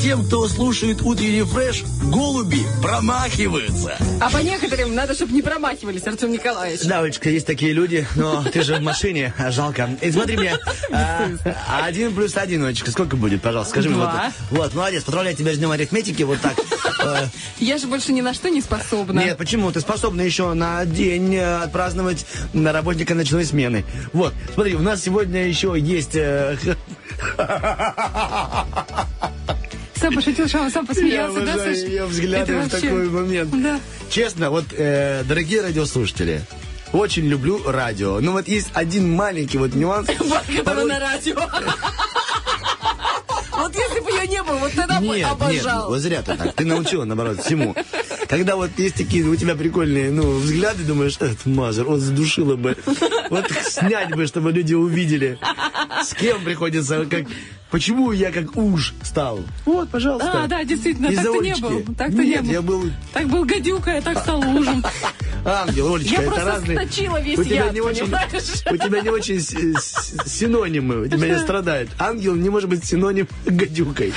тем, 0.00 0.24
кто 0.24 0.46
слушает 0.48 1.02
утренний 1.02 1.42
фреш, 1.42 1.82
голуби 2.04 2.64
промахиваются. 2.82 3.96
А 4.20 4.30
по 4.30 4.38
некоторым 4.38 4.94
надо, 4.94 5.14
чтобы 5.14 5.32
не 5.32 5.42
промахивались, 5.42 6.06
Артем 6.06 6.30
Николаевич. 6.30 6.82
Да, 6.82 7.00
Олечка, 7.00 7.30
есть 7.30 7.46
такие 7.46 7.72
люди, 7.72 8.06
но 8.14 8.44
ты 8.44 8.62
же 8.62 8.76
в 8.76 8.80
машине, 8.80 9.34
а 9.38 9.50
жалко. 9.50 9.90
И 10.00 10.12
смотри 10.12 10.36
мне, 10.36 10.56
а, 10.92 11.28
один 11.84 12.14
плюс 12.14 12.36
один, 12.36 12.64
Олечка, 12.64 12.90
сколько 12.90 13.16
будет, 13.16 13.42
пожалуйста, 13.42 13.70
скажи 13.72 13.88
мне. 13.88 13.98
Два. 13.98 14.32
Вот, 14.50 14.74
молодец, 14.74 15.02
поздравляю 15.02 15.36
тебя 15.36 15.52
с 15.52 15.58
днем 15.58 15.72
арифметики, 15.72 16.22
вот 16.22 16.40
так. 16.40 16.54
Э, 17.04 17.26
Я 17.58 17.78
же 17.78 17.88
больше 17.88 18.12
ни 18.12 18.20
на 18.20 18.34
что 18.34 18.50
не 18.50 18.60
способна. 18.60 19.20
Нет, 19.20 19.36
почему? 19.36 19.72
Ты 19.72 19.80
способна 19.80 20.22
еще 20.22 20.52
на 20.54 20.84
день 20.84 21.34
э, 21.34 21.62
отпраздновать 21.62 22.24
на 22.52 22.72
работника 22.72 23.14
ночной 23.14 23.44
смены. 23.44 23.84
Вот, 24.12 24.32
смотри, 24.54 24.76
у 24.76 24.80
нас 24.80 25.02
сегодня 25.02 25.46
еще 25.46 25.74
есть... 25.76 26.16
Сам 30.00 30.14
пошутил, 30.14 30.48
сам, 30.48 30.86
посмеялся, 30.86 31.40
да, 31.40 31.56
Саша? 31.56 31.70
ее 31.70 32.06
взгляды 32.06 32.56
в 32.56 32.68
такой 32.68 33.08
момент. 33.08 33.54
Честно, 34.10 34.50
вот, 34.50 34.66
э, 34.72 35.24
дорогие 35.24 35.62
радиослушатели, 35.62 36.42
очень 36.92 37.26
люблю 37.26 37.60
радио. 37.66 38.20
Но 38.20 38.32
вот 38.32 38.48
есть 38.48 38.68
один 38.74 39.12
маленький 39.12 39.58
вот 39.58 39.74
нюанс. 39.74 40.08
Который 40.56 40.84
на 40.84 41.00
радио. 41.00 41.36
Вот 43.58 43.74
если 43.74 44.00
бы 44.00 44.10
ее 44.12 44.26
не 44.28 44.42
было, 44.42 44.56
вот 44.58 44.72
тогда 44.72 45.00
бы 45.00 45.06
Нет, 45.06 45.16
нет, 45.16 45.28
обожал. 45.30 45.88
вот 45.88 45.98
зря 45.98 46.22
ты 46.22 46.36
так. 46.36 46.54
Ты 46.54 46.64
научила, 46.64 47.04
наоборот, 47.04 47.42
всему. 47.42 47.74
Когда 48.28 48.54
вот 48.54 48.70
есть 48.78 48.94
такие 48.94 49.24
у 49.24 49.34
тебя 49.34 49.56
прикольные, 49.56 50.12
ну, 50.12 50.38
взгляды, 50.38 50.84
думаешь, 50.84 51.16
этот 51.16 51.44
мазер, 51.44 51.88
он 51.88 51.98
задушила 51.98 52.54
бы. 52.54 52.76
Вот 53.30 53.50
снять 53.66 54.14
бы, 54.14 54.26
чтобы 54.26 54.52
люди 54.52 54.74
увидели, 54.74 55.38
с 56.04 56.14
кем 56.14 56.44
приходится, 56.44 57.04
как... 57.06 57.26
Почему 57.70 58.12
я 58.12 58.32
как 58.32 58.56
уж 58.56 58.94
стал? 59.02 59.40
Вот, 59.66 59.90
пожалуйста. 59.90 60.44
А, 60.44 60.46
да, 60.46 60.64
действительно, 60.64 61.08
Из-за 61.08 61.24
так-то 61.24 61.40
не 61.42 61.54
был. 61.56 61.94
Так-то 61.94 62.22
не 62.22 62.30
Нет, 62.30 62.42
был. 62.44 62.50
я 62.50 62.62
был... 62.62 62.90
Так 63.12 63.28
был 63.28 63.44
гадюка, 63.44 63.90
я 63.90 64.00
так 64.00 64.18
стал 64.20 64.40
ужин. 64.40 64.82
ангел, 65.44 65.94
Олечка, 65.94 66.14
Я 66.14 66.22
это 66.22 66.30
просто 66.30 66.46
разные... 66.46 66.78
сточила 66.78 67.20
весь 67.20 67.38
у 67.38 67.44
тебя 67.44 67.64
яд, 67.64 67.74
не 67.74 67.80
очень, 67.80 68.04
у 68.04 68.76
тебя 68.76 69.00
не 69.00 69.10
очень 69.10 69.40
синонимы, 69.40 71.02
у 71.02 71.08
тебя 71.08 71.28
не 71.28 71.38
страдают. 71.38 71.90
Ангел 71.98 72.34
не 72.34 72.48
может 72.48 72.68
быть 72.68 72.84
синоним 72.84 73.28
гадюкой. 73.46 74.12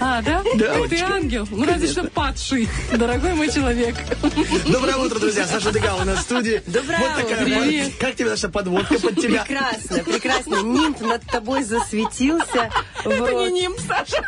А, 0.00 0.20
да? 0.22 0.42
Да, 0.56 0.74
Ты 0.88 1.00
ангел. 1.00 1.46
Ну, 1.50 1.64
разве 1.64 1.88
что 1.88 2.04
падший, 2.04 2.68
дорогой 2.92 3.34
мой 3.34 3.50
человек. 3.50 3.94
Доброе 4.66 4.96
утро, 4.96 5.18
друзья. 5.18 5.46
Саша 5.46 5.72
Дегал 5.72 6.00
у 6.00 6.04
нас 6.04 6.18
в 6.18 6.22
студии. 6.22 6.62
Доброе 6.66 6.98
вот 6.98 7.16
такая 7.16 7.44
Привет. 7.44 7.92
Как 7.98 8.16
тебе 8.16 8.30
наша 8.30 8.48
подводка 8.48 8.98
под 8.98 9.16
тебя? 9.16 9.44
Прекрасно, 9.44 9.98
прекрасно. 10.04 10.54
Нимб 10.62 11.00
над 11.00 11.22
тобой 11.26 11.62
засветился. 11.62 12.70
Это 13.04 13.32
не 13.34 13.50
нимб, 13.62 13.78
Саша. 13.86 14.22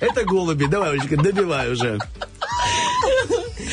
Это 0.00 0.24
голуби. 0.24 0.64
Давай, 0.66 0.90
Олечка, 0.90 1.16
добивай 1.16 1.70
уже. 1.72 1.98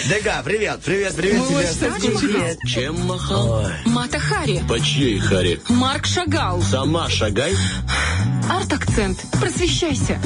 Дега, 0.09 0.41
привет, 0.43 0.81
привет, 0.83 1.15
привет 1.15 1.41
Мы 1.49 1.63
тебе. 1.99 2.17
Привет. 2.17 2.57
Чем 2.67 2.99
махал? 3.05 3.65
Мата 3.85 4.19
Хари, 4.19 4.61
По 4.67 4.79
чьей 4.79 5.19
харе? 5.19 5.59
Марк 5.69 6.05
Шагал, 6.05 6.61
Сама 6.61 7.09
шагай. 7.09 7.55
арт-акцент. 8.49 9.19
Просвещайся. 9.39 10.19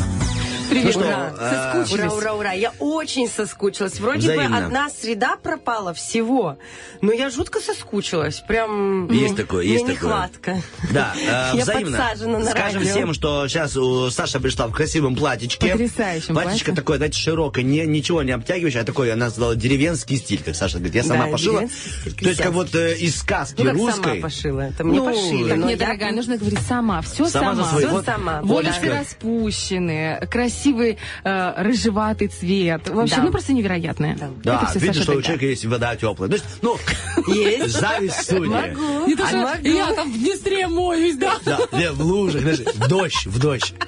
Привет. 0.70 0.92
что, 0.92 1.00
Ура, 1.02 1.34
а, 1.40 1.86
Ура, 1.92 2.10
ура, 2.14 2.34
ура. 2.34 2.52
Я 2.54 2.72
очень 2.80 3.28
соскучилась. 3.30 4.00
Вроде 4.00 4.20
Взаимно. 4.34 4.50
бы 4.60 4.66
одна 4.66 4.90
среда 4.90 5.36
пропала 5.42 5.94
всего, 5.94 6.58
но 7.02 7.12
я 7.12 7.30
жутко 7.30 7.60
соскучилась. 7.60 8.40
Прям 8.48 9.10
Есть 9.12 9.32
ну, 9.32 9.38
такое, 9.38 9.64
есть 9.66 9.86
такое. 9.86 9.94
нехватка. 9.96 10.62
Да, 10.92 11.14
э, 11.54 11.58
Я 11.58 11.62
взаимно. 11.64 11.98
подсажена 11.98 12.40
на 12.40 12.46
Скажем 12.46 12.80
радио. 12.80 12.92
всем, 12.92 13.14
что 13.14 13.48
сейчас 13.48 13.76
у 13.78 14.10
Саша 14.10 14.40
пришла 14.40 14.68
в 14.68 14.72
красивом 14.72 15.16
платьичке. 15.16 15.72
Потрясающем 15.72 16.34
Платьичко 16.34 16.66
платье. 16.68 16.76
такое, 16.76 16.98
знаете, 16.98 17.20
широкое, 17.20 17.64
не, 17.64 17.86
ничего 17.86 18.24
не 18.24 18.32
обтягивающее, 18.32 18.82
а 18.82 18.86
такое, 18.86 19.14
она 19.14 19.30
сказала, 19.30 19.56
деревенский 19.56 20.18
стиль, 20.18 20.42
как 20.44 20.56
Саша 20.56 20.78
говорит. 20.78 20.96
Я 20.96 21.04
сама 21.04 21.26
Да, 21.26 21.32
пошила. 21.32 21.62
То 21.62 22.30
есть, 22.30 22.42
как 22.42 22.52
вот 22.54 22.74
э, 22.76 22.96
из 22.98 23.18
сказки 23.20 23.62
Ну, 23.62 23.66
как 23.66 23.74
русской. 23.76 24.04
сама 24.04 24.22
пошила. 24.22 24.68
Это 24.68 24.84
мне 24.84 25.00
Ну, 25.00 25.06
пошили. 25.06 25.56
Нет, 25.58 25.70
я- 25.72 25.78
дорогая, 25.78 26.12
нужно 26.12 26.38
говорить 26.38 26.60
сама. 26.68 27.02
Все 27.02 27.26
Сама 27.28 27.56
сама. 27.66 27.90
вот. 27.90 28.06
сама. 28.06 28.42
Волосы 28.42 28.68
Олечка. 28.80 29.00
распущенные, 29.00 30.28
красивый 30.56 30.98
э, 31.24 31.54
рыжеватый 31.64 32.28
цвет. 32.28 32.88
Вообще, 32.90 33.18
Да. 33.18 33.24
ну 33.24 33.32
просто 33.32 33.54
невероятное. 33.54 34.16
Да. 34.16 34.30
Да, 34.44 34.58
Это 34.62 34.72
всё 34.72 34.80
видишь, 34.80 35.04
что 35.04 35.14
у 35.14 35.22
человека 35.22 35.46
есть 35.46 35.66
вода 35.66 35.96
теплая. 35.96 36.30
То 36.30 36.36
есть, 36.36 36.46
ну, 36.62 36.78
Есть. 37.28 37.76
зависть 37.80 38.16
в 38.16 38.22
студии. 38.24 38.48
Могу. 38.48 39.08
Не 39.08 39.16
то, 39.16 39.24
А 39.24 39.28
что 39.28 39.38
могу. 39.38 39.68
я 39.68 39.94
там 39.94 40.12
в 40.12 40.18
Днестре 40.18 40.68
моюсь, 40.68 41.18
да? 41.18 41.36
Да, 41.46 41.60
в 41.94 42.02
лужах, 42.02 42.42
знаешь, 42.42 42.60
в 42.60 42.88
дождь, 42.88 43.26
в 43.26 43.40
дождь. 43.40 43.74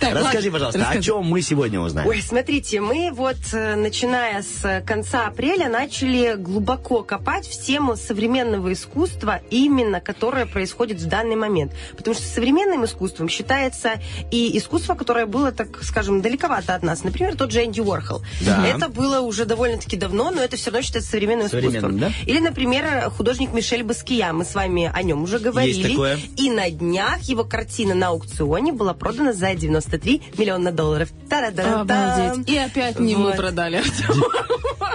Так, 0.00 0.14
Расскажи, 0.14 0.50
ладно, 0.50 0.52
пожалуйста, 0.52 0.88
о 0.90 1.00
чем 1.02 1.24
мы 1.24 1.42
сегодня 1.42 1.80
узнаем? 1.80 2.08
Ой, 2.08 2.20
смотрите, 2.22 2.80
мы 2.80 3.10
вот, 3.12 3.36
э, 3.52 3.76
начиная 3.76 4.42
с 4.42 4.82
конца 4.86 5.26
апреля, 5.26 5.68
начали 5.68 6.34
глубоко 6.36 7.02
копать 7.02 7.46
в 7.46 7.62
тему 7.64 7.96
современного 7.96 8.72
искусства, 8.72 9.40
именно 9.50 10.00
которое 10.00 10.46
происходит 10.46 11.00
в 11.00 11.06
данный 11.08 11.36
момент. 11.36 11.72
Потому 11.96 12.14
что 12.14 12.24
современным 12.26 12.84
искусством 12.84 13.28
считается 13.28 13.92
и 14.30 14.56
искусство, 14.58 14.94
которое 14.94 15.26
было, 15.26 15.52
так 15.64 15.82
скажем, 15.84 16.20
далековато 16.22 16.74
от 16.74 16.82
нас. 16.82 17.04
Например, 17.04 17.36
тот 17.36 17.50
же 17.52 17.64
Энди 17.64 17.80
Уорхол. 17.80 18.22
Да. 18.40 18.66
Это 18.66 18.88
было 18.88 19.20
уже 19.20 19.44
довольно-таки 19.44 19.96
давно, 19.96 20.30
но 20.30 20.40
это 20.42 20.56
все 20.56 20.70
равно 20.70 20.82
считается 20.82 21.10
современным 21.10 21.48
Современным, 21.48 21.96
искусством. 21.96 21.98
да? 22.26 22.30
Или, 22.30 22.38
например, 22.40 23.10
художник 23.10 23.52
Мишель 23.52 23.82
Баския. 23.82 24.32
Мы 24.32 24.44
с 24.44 24.54
вами 24.54 24.90
о 24.92 25.02
нем 25.02 25.22
уже 25.22 25.38
говорили. 25.38 25.88
такое. 25.90 26.18
И 26.36 26.50
на 26.50 26.70
днях 26.70 27.20
его 27.22 27.44
картина 27.44 27.94
на 27.94 28.08
аукционе 28.08 28.72
была 28.72 28.94
продана 28.94 29.32
за 29.32 29.54
93 29.54 30.22
миллиона 30.38 30.72
долларов. 30.72 31.08
Обалдеть. 31.30 32.48
И 32.48 32.56
опять 32.56 32.98
не 33.00 33.16
мы 33.16 33.26
Вот. 33.26 33.36
продали, 33.36 33.76
Артем. 33.76 34.22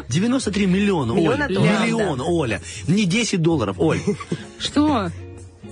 93 0.09 0.65
миллиона, 0.65 1.11
Миллиона 1.13 1.45
Оль. 1.45 1.53
долларов, 1.53 1.81
Миллион, 1.83 2.17
да. 2.19 2.23
Оля. 2.23 2.61
Не 2.87 3.05
10 3.05 3.41
долларов, 3.41 3.75
Оль. 3.79 3.99
Что? 4.59 5.09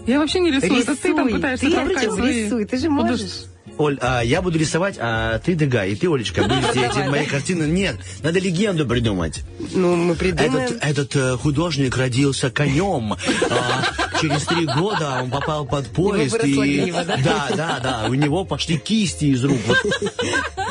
Я 0.06 0.20
вообще 0.20 0.40
не 0.40 0.52
рисую. 0.52 0.82
Это 0.82 0.96
ты 0.96 1.14
там 1.16 1.28
Рисуй. 1.28 1.40
пытаешься 1.40 1.66
Ты 1.66 1.72
причем 1.86 2.26
рисуй, 2.26 2.66
ты 2.66 2.78
же 2.78 2.90
можешь. 2.90 3.46
Оль, 3.78 3.98
а 4.02 4.22
я 4.22 4.42
буду 4.42 4.58
рисовать, 4.58 4.96
а 5.00 5.40
ты, 5.40 5.54
Дега, 5.54 5.86
и 5.86 5.96
ты, 5.96 6.08
Олечка, 6.08 6.44
будете 6.44 6.86
эти 6.86 7.10
мои 7.10 7.26
картины. 7.26 7.64
Нет, 7.64 7.98
надо 8.24 8.40
легенду 8.40 8.86
придумать. 8.86 9.44
Ну, 9.74 9.96
мы 9.96 10.16
придумаем. 10.16 10.56
Этот, 10.56 10.84
этот 10.84 11.16
э, 11.16 11.38
художник 11.38 11.98
родился 11.98 12.50
конем. 12.50 13.14
А, 13.14 14.20
через 14.22 14.44
три 14.44 14.66
года 14.66 15.22
он 15.24 15.30
попал 15.30 15.66
под 15.66 15.88
поезд. 15.88 16.44
и... 16.44 16.54
грива, 16.54 17.04
да? 17.04 17.18
да, 17.18 17.48
да, 17.56 17.80
да. 17.82 18.06
У 18.10 18.14
него 18.14 18.46
пошли 18.46 18.78
кисти 18.78 19.26
из 19.26 19.44
рук. 19.44 19.60
Вот. 19.68 19.78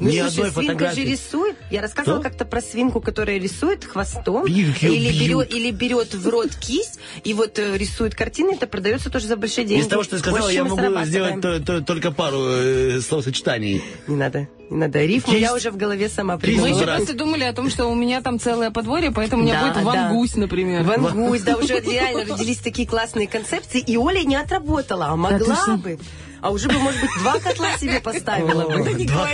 Ну, 0.00 0.08
Ни 0.08 0.20
слушай, 0.20 0.28
одной 0.28 0.50
свинка 0.50 0.60
же 0.60 0.66
фотографии. 0.68 1.00
рисует. 1.00 1.56
Я 1.70 1.82
рассказывала 1.82 2.22
как-то 2.22 2.44
про 2.44 2.60
свинку, 2.60 3.00
которая 3.00 3.38
рисует 3.38 3.84
хвостом. 3.84 4.44
Бьют 4.46 4.80
или, 4.82 5.10
бьют. 5.10 5.20
берет, 5.48 5.54
или 5.54 5.70
берет 5.72 6.14
в 6.14 6.28
рот 6.28 6.54
кисть 6.54 7.00
и 7.24 7.34
вот 7.34 7.58
э, 7.58 7.76
рисует 7.76 8.14
картины. 8.14 8.52
Это 8.54 8.66
продается 8.66 9.10
тоже 9.10 9.26
за 9.26 9.36
большие 9.36 9.64
деньги. 9.66 9.82
Из 9.82 9.88
того, 9.88 10.04
что 10.04 10.12
ты 10.12 10.18
сказала, 10.20 10.40
Больше 10.42 10.54
я 10.56 10.64
могу 10.64 11.04
сделать 11.04 11.40
то- 11.40 11.60
то- 11.60 11.80
только 11.82 12.12
пару 12.12 12.38
э, 12.46 13.00
словосочетаний. 13.00 13.82
Не 14.06 14.16
надо, 14.16 14.48
не 14.70 14.76
надо. 14.76 15.04
Рифму 15.04 15.32
Кисть. 15.32 15.42
я 15.42 15.54
уже 15.54 15.70
в 15.70 15.76
голове 15.76 16.08
сама 16.08 16.34
Мы 16.34 16.40
придумала. 16.40 16.66
еще 16.68 16.84
Раз. 16.84 16.96
просто 16.98 17.14
думали 17.14 17.44
о 17.44 17.52
том, 17.52 17.70
что 17.70 17.86
у 17.86 17.94
меня 17.94 18.20
там 18.20 18.38
целое 18.38 18.70
подворье, 18.70 19.10
поэтому 19.10 19.42
у 19.42 19.44
меня 19.46 19.60
Да, 19.60 19.68
будет 19.68 19.74
да. 19.76 19.82
вангусь, 19.84 20.34
например. 20.36 20.82
Вангусь, 20.82 21.42
да, 21.42 21.56
уже 21.56 21.80
реально 21.80 22.24
родились 22.34 22.58
такие 22.58 22.86
классные 22.86 23.26
концепции. 23.28 23.80
И 23.80 23.96
Оля 23.96 24.22
не 24.24 24.36
отработала, 24.36 25.06
а 25.06 25.16
могла 25.16 25.56
что? 25.56 25.76
бы. 25.76 25.98
А 26.40 26.50
уже 26.52 26.68
бы, 26.68 26.78
может 26.78 27.00
быть, 27.00 27.10
два 27.20 27.38
котла 27.40 27.76
себе 27.78 27.98
поставила 28.00 28.68
бы. 28.68 29.04
Два- 29.04 29.28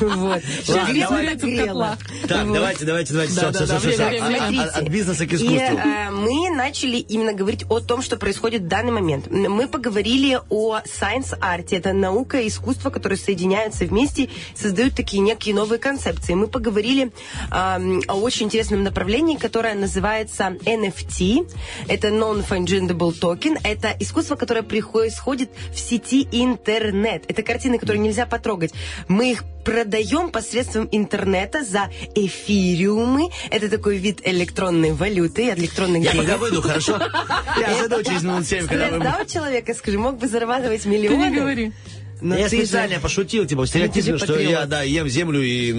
Вот. 0.00 0.42
Сейчас 0.42 0.76
Ладно, 0.76 0.92
я 0.96 1.08
давай. 1.08 1.26
подогрела. 1.34 1.98
Так, 2.28 2.44
Вот. 2.46 2.54
давайте, 2.54 2.84
давайте, 2.84 3.12
давайте. 3.12 3.34
Да, 3.34 3.52
Все, 3.52 3.66
да, 3.66 3.78
все, 3.78 3.96
да, 3.96 4.50
все. 4.50 4.62
От 4.78 4.88
бизнеса 4.88 5.26
к 5.26 5.32
искусству. 5.32 5.56
э, 5.56 6.10
мы 6.10 6.50
начали 6.54 6.96
именно 6.98 7.32
говорить 7.32 7.64
о 7.68 7.80
том, 7.80 8.02
что 8.02 8.16
происходит 8.16 8.62
в 8.62 8.68
данный 8.68 8.92
момент. 8.92 9.28
Мы 9.30 9.66
поговорили 9.68 10.38
о 10.50 10.78
science-арте. 10.80 11.76
Это 11.78 11.92
наука 11.92 12.40
и 12.40 12.48
искусство, 12.48 12.90
которые 12.90 13.18
соединяются 13.18 13.84
вместе, 13.84 14.17
создают 14.54 14.94
такие 14.94 15.20
некие 15.22 15.54
новые 15.54 15.78
концепции. 15.78 16.34
Мы 16.34 16.46
поговорили 16.48 17.12
эм, 17.50 18.02
о 18.08 18.14
очень 18.14 18.46
интересном 18.46 18.82
направлении, 18.82 19.36
которое 19.36 19.74
называется 19.74 20.56
NFT. 20.64 21.50
Это 21.88 22.08
Non-Fungible 22.08 23.14
Token. 23.20 23.58
Это 23.62 23.94
искусство, 24.00 24.36
которое 24.36 24.62
происходит 24.62 25.50
в 25.72 25.78
сети 25.78 26.26
интернет. 26.32 27.24
Это 27.28 27.42
картины, 27.42 27.78
которые 27.78 28.00
нельзя 28.00 28.26
потрогать. 28.26 28.72
Мы 29.08 29.32
их 29.32 29.44
продаем 29.64 30.30
посредством 30.30 30.88
интернета 30.92 31.62
за 31.62 31.90
эфириумы. 32.14 33.28
Это 33.50 33.68
такой 33.68 33.98
вид 33.98 34.20
электронной 34.24 34.92
валюты, 34.92 35.50
электронных 35.50 36.04
Я 36.04 36.12
денег. 36.12 36.24
пока 36.26 36.38
выйду, 36.38 36.62
хорошо? 36.62 36.98
Я 37.60 37.74
зайду 37.74 38.02
через 38.02 38.22
минут 38.22 38.46
7, 38.46 38.66
когда 38.66 39.18
вы... 39.18 39.26
человека, 39.26 39.74
скажи, 39.74 39.98
мог 39.98 40.16
бы 40.18 40.26
зарабатывать 40.26 40.82
Ты 40.82 40.88
миллионы? 40.88 41.30
не 41.30 41.36
говори. 41.36 41.72
Я 42.20 42.48
специально 42.48 42.98
пошутил, 43.00 43.46
типа, 43.46 43.64
Ну, 43.72 44.18
же 44.18 44.18
что 44.18 44.38
я, 44.38 44.66
да, 44.66 44.82
ем 44.82 45.08
землю 45.08 45.42
и 45.42 45.72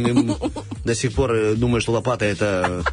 до 0.86 0.96
сих 0.96 1.14
пор 1.14 1.34
э, 1.34 1.56
думаю, 1.56 1.82
что 1.82 1.92
лопата 1.92 2.26
это 2.26 2.84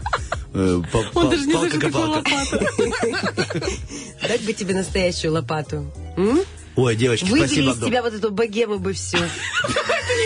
э, 0.53 0.83
Он 1.15 1.31
даже 1.31 1.47
не 1.47 1.53
слышит, 1.53 1.81
какой 1.81 1.93
палка-копалка. 1.93 2.59
лопата. 2.59 3.67
Дать 4.29 4.43
бы 4.43 4.53
тебе 4.53 4.75
настоящую 4.75 5.33
лопату. 5.33 5.93
Ой, 6.77 6.95
девочки, 6.95 7.25
Вывели 7.25 7.47
спасибо. 7.47 7.71
из 7.73 7.79
тебя 7.79 8.03
вот 8.03 8.13
эту 8.15 8.31
богему 8.31 8.79
бы 8.79 8.93
всю. 8.93 9.17
Это 9.17 9.29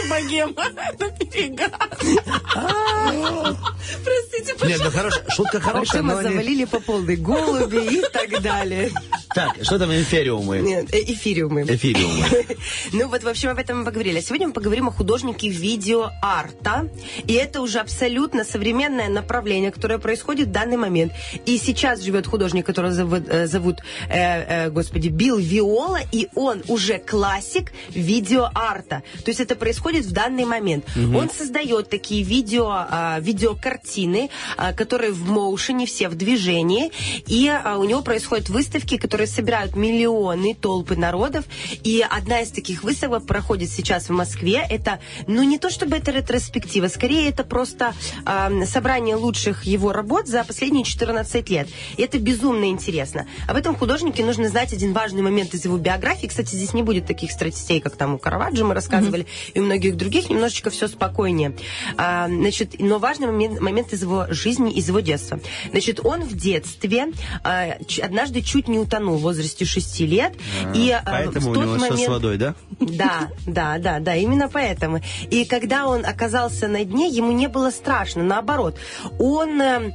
не 0.02 0.08
богема, 0.10 0.64
это 0.92 1.24
перегар. 1.24 1.70
Простите, 4.04 4.66
Нет, 4.66 4.80
ну 4.84 4.90
хорош, 4.90 5.14
шутка 5.34 5.60
хорошая, 5.60 6.02
но 6.02 6.18
они- 6.18 6.28
завалили 6.28 6.64
по 6.64 6.80
полной 6.80 7.16
голуби 7.16 7.98
и 7.98 8.02
так 8.12 8.42
далее. 8.42 8.90
Так, 9.34 9.56
что 9.62 9.78
там 9.78 9.90
эфириумы? 9.92 10.58
Нет, 10.58 10.92
э, 10.92 11.02
эфириумы. 11.02 11.62
Эфириумы. 11.62 12.26
Ну 12.92 13.08
вот, 13.08 13.22
в 13.22 13.28
общем, 13.28 13.50
об 13.50 13.58
этом 13.58 13.80
мы 13.80 13.84
поговорили. 13.84 14.18
А 14.18 14.22
сегодня 14.22 14.48
мы 14.48 14.52
поговорим 14.52 14.88
о 14.88 14.90
художнике 14.90 15.48
видеоарта. 15.48 16.88
И 17.26 17.34
это 17.34 17.60
уже 17.60 17.78
абсолютно 17.78 18.44
современное 18.44 19.08
направление, 19.08 19.70
которое 19.70 19.98
происходит 19.98 20.48
в 20.48 20.50
данный 20.50 20.76
момент. 20.76 21.12
И 21.46 21.56
сейчас 21.58 22.00
живет 22.02 22.26
художник, 22.26 22.66
которого 22.66 22.92
зовут, 22.92 23.22
зовут, 23.46 23.78
э, 24.08 24.66
э, 24.66 24.70
господи, 24.70 25.08
Билл 25.08 25.38
Виола, 25.38 26.00
и 26.12 26.28
он 26.40 26.62
уже 26.68 26.98
классик 26.98 27.72
видеоарта. 27.90 29.02
То 29.24 29.30
есть 29.30 29.40
это 29.40 29.54
происходит 29.54 30.06
в 30.06 30.12
данный 30.12 30.44
момент. 30.44 30.86
Он 30.96 31.30
создает 31.30 31.88
такие 31.88 32.22
видео, 32.22 32.68
а, 32.70 33.18
видеокартины, 33.20 34.30
а, 34.56 34.72
которые 34.72 35.12
в 35.12 35.28
моушене, 35.30 35.86
все 35.86 36.08
в 36.08 36.14
движении. 36.14 36.90
И 37.26 37.48
а, 37.48 37.78
у 37.78 37.84
него 37.84 38.02
происходят 38.02 38.48
выставки, 38.48 38.96
которые 38.96 39.20
которые 39.20 39.26
собирают 39.26 39.76
миллионы, 39.76 40.54
толпы 40.54 40.96
народов. 40.96 41.44
И 41.84 42.02
одна 42.08 42.40
из 42.40 42.50
таких 42.50 42.84
выставок 42.84 43.26
проходит 43.26 43.68
сейчас 43.68 44.08
в 44.08 44.12
Москве. 44.12 44.64
Это, 44.70 44.98
ну, 45.26 45.42
не 45.42 45.58
то 45.58 45.68
чтобы 45.68 45.96
это 45.96 46.10
ретроспектива, 46.10 46.88
скорее 46.88 47.28
это 47.28 47.44
просто 47.44 47.92
э, 48.24 48.64
собрание 48.64 49.16
лучших 49.16 49.64
его 49.64 49.92
работ 49.92 50.26
за 50.26 50.42
последние 50.44 50.84
14 50.84 51.50
лет. 51.50 51.68
И 51.98 52.02
это 52.02 52.18
безумно 52.18 52.70
интересно. 52.70 53.26
Об 53.46 53.56
этом 53.56 53.76
художнике 53.76 54.24
нужно 54.24 54.48
знать 54.48 54.72
один 54.72 54.94
важный 54.94 55.20
момент 55.20 55.52
из 55.52 55.66
его 55.66 55.76
биографии. 55.76 56.28
Кстати, 56.30 56.54
здесь 56.54 56.74
не 56.74 56.84
будет 56.84 57.06
таких 57.06 57.32
страстей, 57.32 57.80
как 57.80 57.96
там 57.96 58.14
у 58.14 58.18
Караваджо 58.18 58.64
мы 58.64 58.72
рассказывали, 58.72 59.24
mm-hmm. 59.24 59.52
и 59.54 59.60
у 59.60 59.64
многих 59.64 59.96
других. 59.96 60.30
Немножечко 60.30 60.70
все 60.70 60.86
спокойнее. 60.86 61.56
А, 61.96 62.28
значит, 62.28 62.76
но 62.78 62.98
важный 63.00 63.26
момент, 63.26 63.60
момент 63.60 63.92
из 63.92 64.02
его 64.02 64.26
жизни, 64.30 64.72
из 64.72 64.86
его 64.86 65.00
детства. 65.00 65.40
Значит, 65.72 65.98
он 66.04 66.22
в 66.22 66.36
детстве 66.36 67.08
а, 67.42 67.76
однажды 68.00 68.42
чуть 68.42 68.68
не 68.68 68.78
утонул 68.78 69.16
в 69.16 69.22
возрасте 69.22 69.64
6 69.64 70.00
лет. 70.02 70.34
А, 70.64 70.72
и 70.72 70.90
а, 70.90 71.02
Поэтому 71.04 71.48
в 71.48 71.50
у 71.50 71.54
тот 71.54 71.64
него 71.64 71.74
все 71.74 71.90
момент... 71.90 72.06
с 72.06 72.08
водой, 72.08 72.38
да? 72.38 72.54
Да, 72.78 73.28
да, 73.46 73.78
да, 73.78 73.98
да, 73.98 74.14
именно 74.14 74.48
поэтому. 74.48 75.00
И 75.30 75.44
когда 75.44 75.88
он 75.88 76.06
оказался 76.06 76.68
на 76.68 76.84
дне, 76.84 77.08
ему 77.08 77.32
не 77.32 77.48
было 77.48 77.70
страшно, 77.70 78.22
наоборот. 78.22 78.76
Он 79.18 79.60
э, 79.60 79.92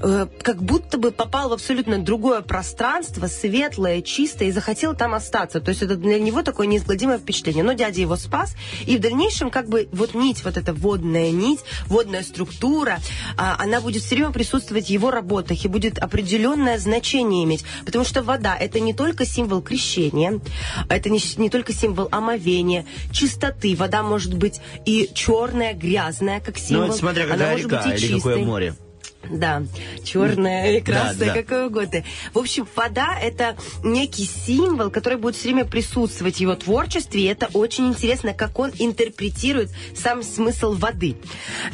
как 0.00 0.62
будто 0.62 0.98
бы 0.98 1.10
попал 1.10 1.48
в 1.50 1.52
абсолютно 1.52 1.98
другое 1.98 2.42
пространство, 2.42 3.26
светлое, 3.26 4.02
чистое, 4.02 4.48
и 4.48 4.52
захотел 4.52 4.94
там 4.94 5.14
остаться. 5.14 5.60
То 5.60 5.70
есть 5.70 5.82
это 5.82 5.96
для 5.96 6.18
него 6.18 6.42
такое 6.42 6.66
неизгладимое 6.66 7.18
впечатление. 7.18 7.64
Но 7.64 7.72
дядя 7.72 8.00
его 8.00 8.16
спас, 8.16 8.54
и 8.86 8.96
в 8.96 9.00
дальнейшем 9.00 9.50
как 9.50 9.68
бы 9.68 9.88
вот 9.92 10.14
нить, 10.14 10.44
вот 10.44 10.56
эта 10.56 10.72
водная 10.72 11.30
нить, 11.30 11.60
водная 11.86 12.22
структура, 12.22 12.98
а, 13.36 13.56
она 13.58 13.80
будет 13.80 14.02
все 14.02 14.14
время 14.16 14.30
присутствовать 14.30 14.86
в 14.86 14.90
его 14.90 15.10
работах 15.10 15.64
и 15.64 15.68
будет 15.68 15.98
определенное 15.98 16.78
значение 16.78 17.44
иметь. 17.44 17.64
Потому 17.84 18.04
что 18.04 18.22
вода– 18.22 18.56
это 18.60 18.80
не 18.80 18.94
только 18.94 19.24
символ 19.24 19.62
крещения, 19.62 20.40
это 20.88 21.10
не, 21.10 21.20
не 21.38 21.50
только 21.50 21.72
символ 21.72 22.08
омовения, 22.10 22.86
чистоты. 23.12 23.74
Вода 23.76 24.02
может 24.02 24.34
быть 24.34 24.60
и 24.86 25.10
черная, 25.14 25.74
грязная, 25.74 26.40
как 26.40 26.58
символ. 26.58 26.86
Ну, 26.86 26.92
это 26.92 26.98
смотря 26.98 27.24
Она 27.24 27.32
какая 27.34 27.52
может 27.52 27.66
река 27.66 27.82
быть 27.82 28.02
и 28.02 28.06
или 28.06 28.14
какое 28.16 28.34
чистой. 28.34 28.46
море. 28.46 28.74
Да, 29.30 29.62
черная 30.04 30.78
и 30.78 30.80
красная, 30.80 31.28
Да, 31.28 31.34
да. 31.34 31.42
какое 31.42 31.66
угодно. 31.66 32.04
В 32.32 32.38
общем, 32.38 32.66
вода– 32.74 33.18
это 33.22 33.56
некий 33.82 34.24
символ, 34.24 34.90
который 34.90 35.18
будет 35.18 35.36
все 35.36 35.48
время 35.48 35.64
присутствовать 35.64 36.36
в 36.36 36.40
его 36.40 36.54
творчестве, 36.54 37.22
и 37.22 37.26
это 37.26 37.48
очень 37.52 37.88
интересно, 37.88 38.32
как 38.32 38.58
он 38.58 38.70
интерпретирует 38.78 39.70
сам 39.94 40.22
смысл 40.22 40.72
воды. 40.72 41.16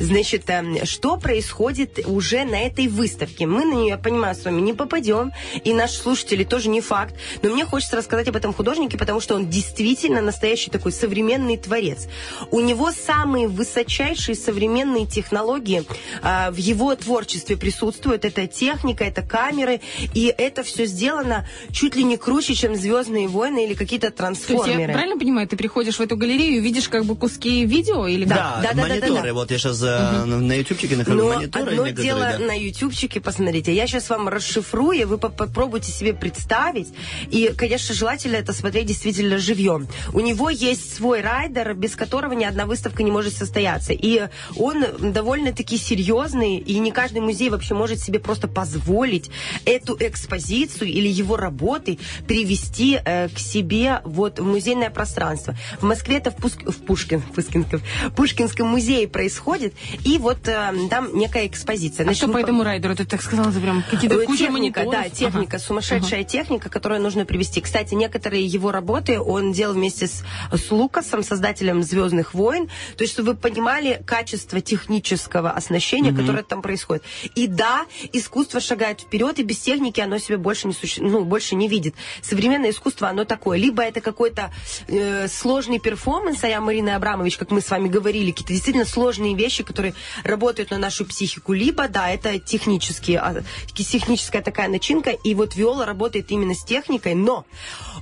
Значит, 0.01 0.49
эм, 0.49 0.85
что 0.85 1.17
происходит 1.17 2.01
уже 2.07 2.45
на 2.45 2.61
этой 2.61 2.89
выставке? 2.89 3.47
Мы 3.47 3.65
на 3.67 3.75
нее, 3.75 3.89
я 3.91 3.99
понимаю, 3.99 4.35
с 4.35 4.45
вами 4.45 4.61
не 4.61 4.73
попадем, 4.73 5.33
и 5.63 5.75
наши 5.75 5.95
слушатели 5.95 6.45
тоже 6.45 6.71
не 6.71 6.81
факт, 6.81 7.15
но 7.43 7.51
мне 7.51 7.65
хочется 7.65 7.97
рассказать 7.97 8.27
об 8.27 8.37
этом 8.37 8.53
художнике, 8.53 8.97
потому 8.99 9.21
что 9.21 9.35
он 9.35 9.49
действительно 9.49 10.21
настоящий 10.23 10.71
такой 10.71 10.93
современный 10.93 11.57
творец. 11.59 12.09
У 12.51 12.61
него 12.61 12.91
самые 12.91 13.49
высочайшие 13.49 14.35
современные 14.35 15.07
технологии 15.07 15.85
а, 16.23 16.51
в 16.51 16.57
его 16.57 16.95
творчестве 16.97 17.34
присутствуют. 17.57 18.25
Это 18.25 18.47
техника, 18.47 19.05
это 19.05 19.23
камеры, 19.23 19.81
и 20.15 20.33
это 20.37 20.63
все 20.63 20.87
сделано 20.87 21.47
чуть 21.73 21.97
ли 21.97 22.05
не 22.05 22.17
круче, 22.17 22.55
чем 22.55 22.75
«Звездные 22.77 23.29
войны» 23.29 23.67
или 23.67 23.75
какие-то 23.75 24.11
То 24.11 24.29
есть 24.29 24.47
трансформеры. 24.47 24.83
я 24.83 24.89
правильно 24.89 25.19
понимаю, 25.19 25.49
ты 25.49 25.57
приходишь 25.57 25.97
в 25.97 26.01
эту 26.01 26.17
галерею 26.17 26.57
и 26.57 26.61
видишь 26.61 26.89
как 26.89 27.05
бы 27.05 27.17
куски 27.17 27.65
видео 27.65 28.07
или 28.07 28.25
Да, 28.25 28.61
да, 28.63 28.69
да, 28.73 28.75
да, 28.75 28.89
мониторы. 28.89 29.29
да. 29.29 29.35
Вот 29.35 29.51
я 29.51 29.59
сейчас 29.59 29.81
на 29.81 30.55
ютубчике 30.55 30.97
нахожу 30.97 31.17
Но 31.19 31.35
мониторы 31.35 31.73
одно 31.73 31.89
дело 31.89 32.21
да. 32.21 32.39
на 32.39 32.53
ютубчике, 32.59 33.21
посмотрите. 33.21 33.75
Я 33.75 33.87
сейчас 33.87 34.09
вам 34.11 34.29
расшифрую, 34.29 34.93
и 35.01 35.05
вы 35.05 35.19
по- 35.19 35.29
попробуйте 35.29 35.91
себе 35.93 36.13
представить. 36.15 36.89
И, 37.31 37.53
конечно, 37.57 37.95
желательно 37.95 38.37
это 38.37 38.53
смотреть 38.53 38.87
действительно 38.87 39.39
живьем. 39.39 39.87
У 40.13 40.21
него 40.21 40.51
есть 40.51 40.95
свой 40.95 41.21
райдер, 41.21 41.75
без 41.75 41.97
которого 41.97 42.33
ни 42.33 42.45
одна 42.45 42.67
выставка 42.67 43.03
не 43.03 43.11
может 43.11 43.35
состояться. 43.35 43.93
И 43.93 44.29
он 44.57 44.85
довольно-таки 45.13 45.77
серьезный, 45.77 46.57
и 46.59 46.79
не 46.79 46.91
каждый 46.93 47.21
музей 47.25 47.51
вообще 47.51 47.75
может 47.75 48.01
себе 48.01 48.19
просто 48.21 48.47
позволить 48.49 49.31
эту 49.65 49.97
экспозицию 49.99 50.89
или 50.91 51.09
его 51.09 51.37
работы 51.37 51.99
привести 52.27 52.99
э, 53.05 53.29
к 53.29 53.39
себе 53.39 54.01
вот 54.05 54.39
в 54.39 54.45
музейное 54.45 54.91
пространство. 54.91 55.55
В 55.81 55.85
Москве 55.85 56.17
это 56.19 56.31
в, 56.31 56.37
Пуск- 56.37 56.71
в 56.71 56.77
Пушкин, 56.85 57.21
Пушкинском, 57.23 57.81
Пушкинском 58.17 58.67
музее 58.69 59.09
происходит, 59.09 59.75
и 60.05 60.19
вот 60.19 60.47
э, 60.49 60.73
там 60.91 61.17
некая 61.17 61.47
экспозиция. 61.47 62.03
А 62.03 62.05
Значит, 62.05 62.19
что 62.19 62.27
мы 62.29 62.35
по 62.35 62.39
этому 62.39 62.63
райдеру? 62.65 62.95
Ты 62.95 63.05
так 63.05 63.23
сказала, 63.23 63.51
это 63.51 63.61
прям 63.61 63.83
какие-то 63.91 64.17
Э, 64.17 64.27
куча 64.27 64.45
техника, 64.45 64.81
мониторов? 64.83 64.93
да, 64.93 65.09
техника, 65.09 65.57
Ага. 65.57 65.65
сумасшедшая 65.65 66.25
техника, 66.25 66.69
которую 66.69 67.01
нужно 67.01 67.25
привести. 67.25 67.61
Кстати, 67.61 67.95
некоторые 67.95 68.45
его 68.47 68.71
работы 68.73 69.19
он 69.21 69.53
делал 69.53 69.75
вместе 69.75 70.07
с, 70.07 70.23
с 70.53 70.71
Лукасом, 70.71 71.23
создателем 71.23 71.83
Звездных 71.83 72.35
войн. 72.35 72.69
То 72.97 73.03
есть, 73.03 73.15
чтобы 73.15 73.33
вы 73.33 73.37
понимали 73.37 74.03
качество 74.07 74.61
технического 74.61 75.51
оснащения, 75.51 76.13
которое 76.15 76.43
там 76.43 76.63
происходит. 76.63 77.03
И 77.35 77.47
да, 77.47 77.87
искусство 78.13 78.61
шагает 78.61 79.01
вперед, 79.01 79.39
и 79.39 79.43
без 79.43 79.59
техники 79.59 80.01
оно 80.01 80.19
себе 80.19 80.37
больше 80.37 80.67
не 80.67 80.75
суще... 80.75 81.03
ну, 81.03 81.25
больше 81.25 81.55
не 81.55 81.69
видит. 81.69 81.95
Современное 82.23 82.71
искусство, 82.71 83.09
оно 83.09 83.25
такое. 83.25 83.59
Либо 83.59 83.83
это 83.83 84.01
какой-то 84.01 84.53
э, 84.89 85.29
сложный 85.29 85.79
перформанс, 85.79 86.43
а 86.45 86.61
Марины 86.61 86.91
Абрамович, 86.91 87.37
как 87.37 87.51
мы 87.51 87.61
с 87.61 87.71
вами 87.71 87.89
говорили, 87.89 88.31
какие-то 88.31 88.53
действительно 88.53 88.85
сложные 88.85 89.35
вещи, 89.35 89.63
которые 89.63 89.95
работают 90.23 90.71
на 90.71 90.79
нашу 90.79 91.05
психику, 91.05 91.53
либо, 91.53 91.89
да, 91.89 92.11
это 92.11 92.39
технические, 92.39 93.19
а, 93.21 93.43
техническая 93.75 94.43
такая 94.43 94.69
начинка, 94.69 95.11
и 95.11 95.35
вот 95.35 95.57
Виола 95.57 95.87
работает 95.87 96.31
именно 96.31 96.55
с 96.55 96.65
техникой, 96.65 97.15
но 97.15 97.45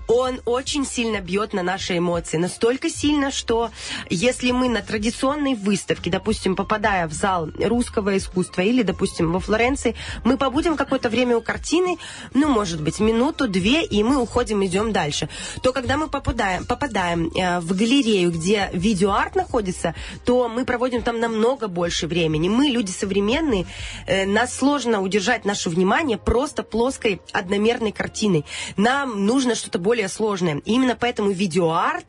он 0.09 0.40
очень 0.44 0.84
сильно 0.84 1.20
бьет 1.20 1.53
на 1.53 1.62
наши 1.62 1.98
эмоции. 1.98 2.36
Настолько 2.36 2.90
сильно, 2.90 3.30
что 3.30 3.70
если 4.11 4.50
мы 4.50 4.68
на 4.68 4.82
традиционной 4.82 5.55
выставке, 5.55 6.11
допустим, 6.11 6.57
попадая 6.57 7.09
в 7.09 7.12
зал 7.12 7.48
русского 7.59 8.16
искусства 8.16 8.62
или, 8.62 8.82
допустим, 8.82 9.32
во 9.32 9.40
Флоренции, 9.40 9.94
мы 10.24 10.36
побудем 10.36 10.76
какое-то 10.76 11.09
время 11.09 11.36
у 11.36 11.40
картины, 11.40 11.96
ну, 12.34 12.48
может 12.48 12.82
быть, 12.82 13.00
минуту-две, 13.00 13.84
и 13.84 14.03
мы 14.03 14.16
уходим, 14.16 14.64
идем 14.64 14.92
дальше. 14.92 15.28
То, 15.62 15.72
когда 15.72 15.96
мы 15.96 16.09
попадаем, 16.09 16.64
попадаем 16.64 17.28
э, 17.28 17.61
в 17.61 17.76
галерею, 17.76 18.30
где 18.32 18.70
видеоарт 18.72 19.34
находится, 19.34 19.94
то 20.24 20.48
мы 20.48 20.64
проводим 20.64 21.03
там 21.03 21.20
намного 21.20 21.68
больше 21.68 22.07
времени. 22.07 22.48
Мы, 22.48 22.66
люди 22.66 22.90
современные, 22.90 23.66
э, 24.07 24.26
нас 24.26 24.55
сложно 24.55 25.00
удержать 25.00 25.44
наше 25.44 25.70
внимание 25.70 26.18
просто 26.18 26.62
плоской 26.62 27.20
одномерной 27.32 27.92
картиной. 27.92 28.44
Нам 28.76 29.26
нужно 29.26 29.55
что-то 29.55 29.78
более 29.78 29.91
сложное. 30.09 30.59
И 30.64 30.72
именно 30.72 30.97
поэтому 30.97 31.30
видеоарт 31.30 32.07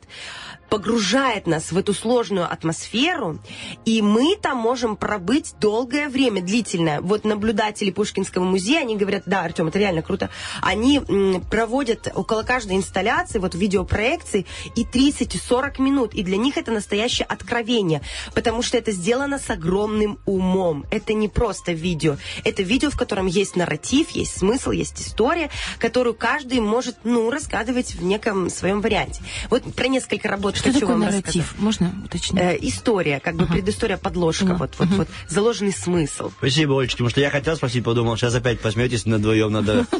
погружает 0.74 1.46
нас 1.46 1.70
в 1.70 1.78
эту 1.78 1.94
сложную 1.94 2.52
атмосферу, 2.52 3.38
и 3.84 4.02
мы 4.02 4.34
там 4.34 4.56
можем 4.56 4.96
пробыть 4.96 5.54
долгое 5.60 6.08
время, 6.08 6.42
длительное. 6.42 7.00
Вот 7.00 7.22
наблюдатели 7.22 7.92
Пушкинского 7.92 8.42
музея, 8.42 8.80
они 8.80 8.96
говорят, 8.96 9.22
да, 9.24 9.42
Артем, 9.42 9.68
это 9.68 9.78
реально 9.78 10.02
круто, 10.02 10.30
они 10.62 11.00
проводят 11.48 12.10
около 12.12 12.42
каждой 12.42 12.76
инсталляции, 12.76 13.38
вот 13.38 13.54
видеопроекции, 13.54 14.46
и 14.74 14.84
30 14.84 15.36
и 15.36 15.38
40 15.38 15.78
минут, 15.78 16.12
и 16.12 16.24
для 16.24 16.38
них 16.38 16.56
это 16.56 16.72
настоящее 16.72 17.26
откровение, 17.26 18.02
потому 18.34 18.60
что 18.60 18.76
это 18.76 18.90
сделано 18.90 19.38
с 19.38 19.48
огромным 19.50 20.18
умом. 20.26 20.86
Это 20.90 21.12
не 21.12 21.28
просто 21.28 21.70
видео, 21.70 22.16
это 22.42 22.64
видео, 22.64 22.90
в 22.90 22.96
котором 22.96 23.26
есть 23.26 23.54
нарратив, 23.54 24.10
есть 24.10 24.36
смысл, 24.36 24.72
есть 24.72 25.00
история, 25.00 25.50
которую 25.78 26.16
каждый 26.16 26.58
может, 26.58 26.96
ну, 27.04 27.30
разгадывать 27.30 27.94
в 27.94 28.02
неком 28.02 28.50
своем 28.50 28.80
варианте. 28.80 29.22
Вот 29.50 29.62
про 29.72 29.86
несколько 29.86 30.26
работ 30.26 30.63
Что 30.64 30.72
хочу 30.72 30.80
такое 30.80 30.96
вам 30.96 31.00
нарратив? 31.06 31.26
рассказать. 31.26 31.58
Можно 31.58 31.94
уточнить? 32.04 32.40
Э, 32.40 32.58
история, 32.60 33.20
как 33.20 33.36
бы 33.36 33.46
предыстория, 33.46 33.96
подложка, 33.96 34.44
Поняла. 34.44 34.58
вот, 34.58 34.74
вот, 34.78 34.88
вот, 34.88 35.08
заложенный 35.28 35.72
смысл. 35.72 36.30
Спасибо, 36.38 36.78
Олечка, 36.80 36.96
потому 36.96 37.10
что 37.10 37.20
я 37.20 37.30
хотел 37.30 37.56
спросить, 37.56 37.84
подумал, 37.84 38.16
сейчас 38.16 38.34
опять 38.34 38.60
посмеетесь 38.60 39.06
над 39.06 39.20
вдвоем, 39.20 39.52
надо... 39.52 39.86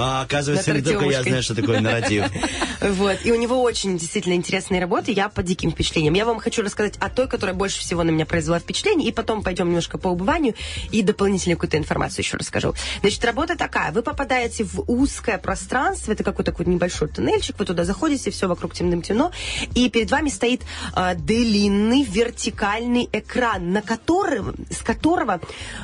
А, 0.00 0.22
оказывается, 0.22 0.72
не 0.72 0.82
только 0.82 1.06
я 1.06 1.22
знаю, 1.22 1.42
что 1.42 1.54
такое 1.54 1.80
нарратив. 1.80 2.24
Вот. 2.80 3.18
И 3.24 3.32
у 3.32 3.34
него 3.34 3.60
очень 3.60 3.98
действительно 3.98 4.34
интересные 4.34 4.80
работы. 4.80 5.10
Я 5.10 5.28
по 5.28 5.42
диким 5.42 5.72
впечатлениям. 5.72 6.14
Я 6.14 6.24
вам 6.24 6.38
хочу 6.38 6.62
рассказать 6.62 6.96
о 6.98 7.08
той, 7.08 7.26
которая 7.26 7.54
больше 7.54 7.80
всего 7.80 8.04
на 8.04 8.10
меня 8.10 8.24
произвела 8.24 8.60
впечатление, 8.60 9.08
и 9.08 9.12
потом 9.12 9.42
пойдем 9.42 9.66
немножко 9.66 9.98
по 9.98 10.08
убыванию 10.08 10.54
и 10.92 11.02
дополнительную 11.02 11.56
какую-то 11.56 11.76
информацию 11.76 12.24
еще 12.24 12.36
расскажу. 12.36 12.74
Значит, 13.00 13.24
работа 13.24 13.56
такая. 13.56 13.90
Вы 13.90 14.02
попадаете 14.02 14.62
в 14.62 14.84
узкое 14.86 15.38
пространство, 15.38 16.12
это 16.12 16.22
какой-то 16.22 16.52
такой 16.52 16.66
небольшой 16.66 17.08
туннельчик, 17.08 17.58
вы 17.58 17.64
туда 17.64 17.84
заходите, 17.84 18.30
все 18.30 18.46
вокруг 18.46 18.74
темным-темно, 18.74 19.32
и 19.74 19.87
перед 19.90 20.10
вами 20.10 20.28
стоит 20.28 20.62
а, 20.94 21.14
длинный 21.14 22.02
вертикальный 22.02 23.08
экран, 23.12 23.72
на 23.72 23.82
котором, 23.82 24.54
с 24.70 24.82
которого 24.82 25.40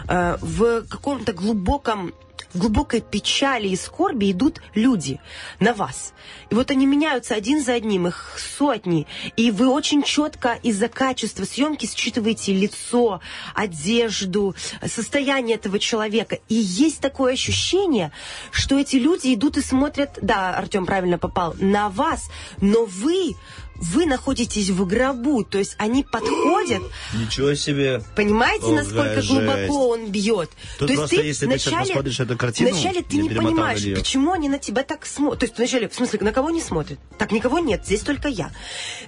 а, 0.06 0.38
в 0.40 0.82
каком-то 0.86 1.32
глубоком 1.32 2.12
в 2.54 2.58
глубокой 2.58 3.00
печали 3.00 3.68
и 3.68 3.76
скорби 3.76 4.30
идут 4.30 4.62
люди 4.74 5.20
на 5.58 5.74
вас. 5.74 6.14
И 6.50 6.54
вот 6.54 6.70
они 6.70 6.86
меняются 6.86 7.34
один 7.34 7.62
за 7.62 7.74
одним, 7.74 8.06
их 8.06 8.36
сотни. 8.38 9.06
И 9.36 9.50
вы 9.50 9.68
очень 9.68 10.02
четко 10.02 10.58
из-за 10.62 10.88
качества 10.88 11.44
съемки 11.44 11.86
считываете 11.86 12.52
лицо, 12.52 13.20
одежду, 13.54 14.54
состояние 14.86 15.56
этого 15.56 15.80
человека. 15.80 16.38
И 16.48 16.54
есть 16.54 17.00
такое 17.00 17.32
ощущение, 17.32 18.12
что 18.52 18.78
эти 18.78 18.96
люди 18.96 19.34
идут 19.34 19.56
и 19.56 19.60
смотрят, 19.60 20.18
да, 20.22 20.56
Артем 20.56 20.86
правильно 20.86 21.18
попал, 21.18 21.54
на 21.58 21.88
вас, 21.88 22.30
но 22.60 22.84
вы 22.84 23.34
вы 23.76 24.06
находитесь 24.06 24.70
в 24.70 24.86
гробу, 24.86 25.44
то 25.44 25.58
есть 25.58 25.74
они 25.78 26.04
подходят, 26.04 26.82
Ничего 27.14 27.54
себе. 27.54 28.02
понимаете, 28.14 28.66
Ох, 28.66 28.76
насколько 28.76 29.20
жесть. 29.20 29.28
глубоко 29.28 29.88
он 29.88 30.10
бьет. 30.10 30.50
Тут 30.78 30.86
то 30.88 30.92
есть 30.92 30.98
просто, 30.98 31.16
ты 31.16 31.22
если 31.22 31.46
ты 31.46 31.58
сейчас 31.58 31.72
вначале, 31.72 31.86
посмотришь 31.88 32.20
эту 32.20 32.36
картину, 32.36 32.70
вначале 32.70 33.02
ты 33.02 33.16
не 33.16 33.28
понимаешь, 33.30 33.84
почему 33.96 34.32
они 34.32 34.48
на 34.48 34.58
тебя 34.58 34.82
так 34.84 35.06
смотрят. 35.06 35.40
То 35.40 35.46
есть 35.46 35.58
вначале, 35.58 35.88
в 35.88 35.94
смысле, 35.94 36.20
на 36.20 36.32
кого 36.32 36.50
не 36.50 36.60
смотрят? 36.60 36.98
Так, 37.18 37.32
никого 37.32 37.58
нет, 37.58 37.84
здесь 37.84 38.00
только 38.00 38.28
я. 38.28 38.50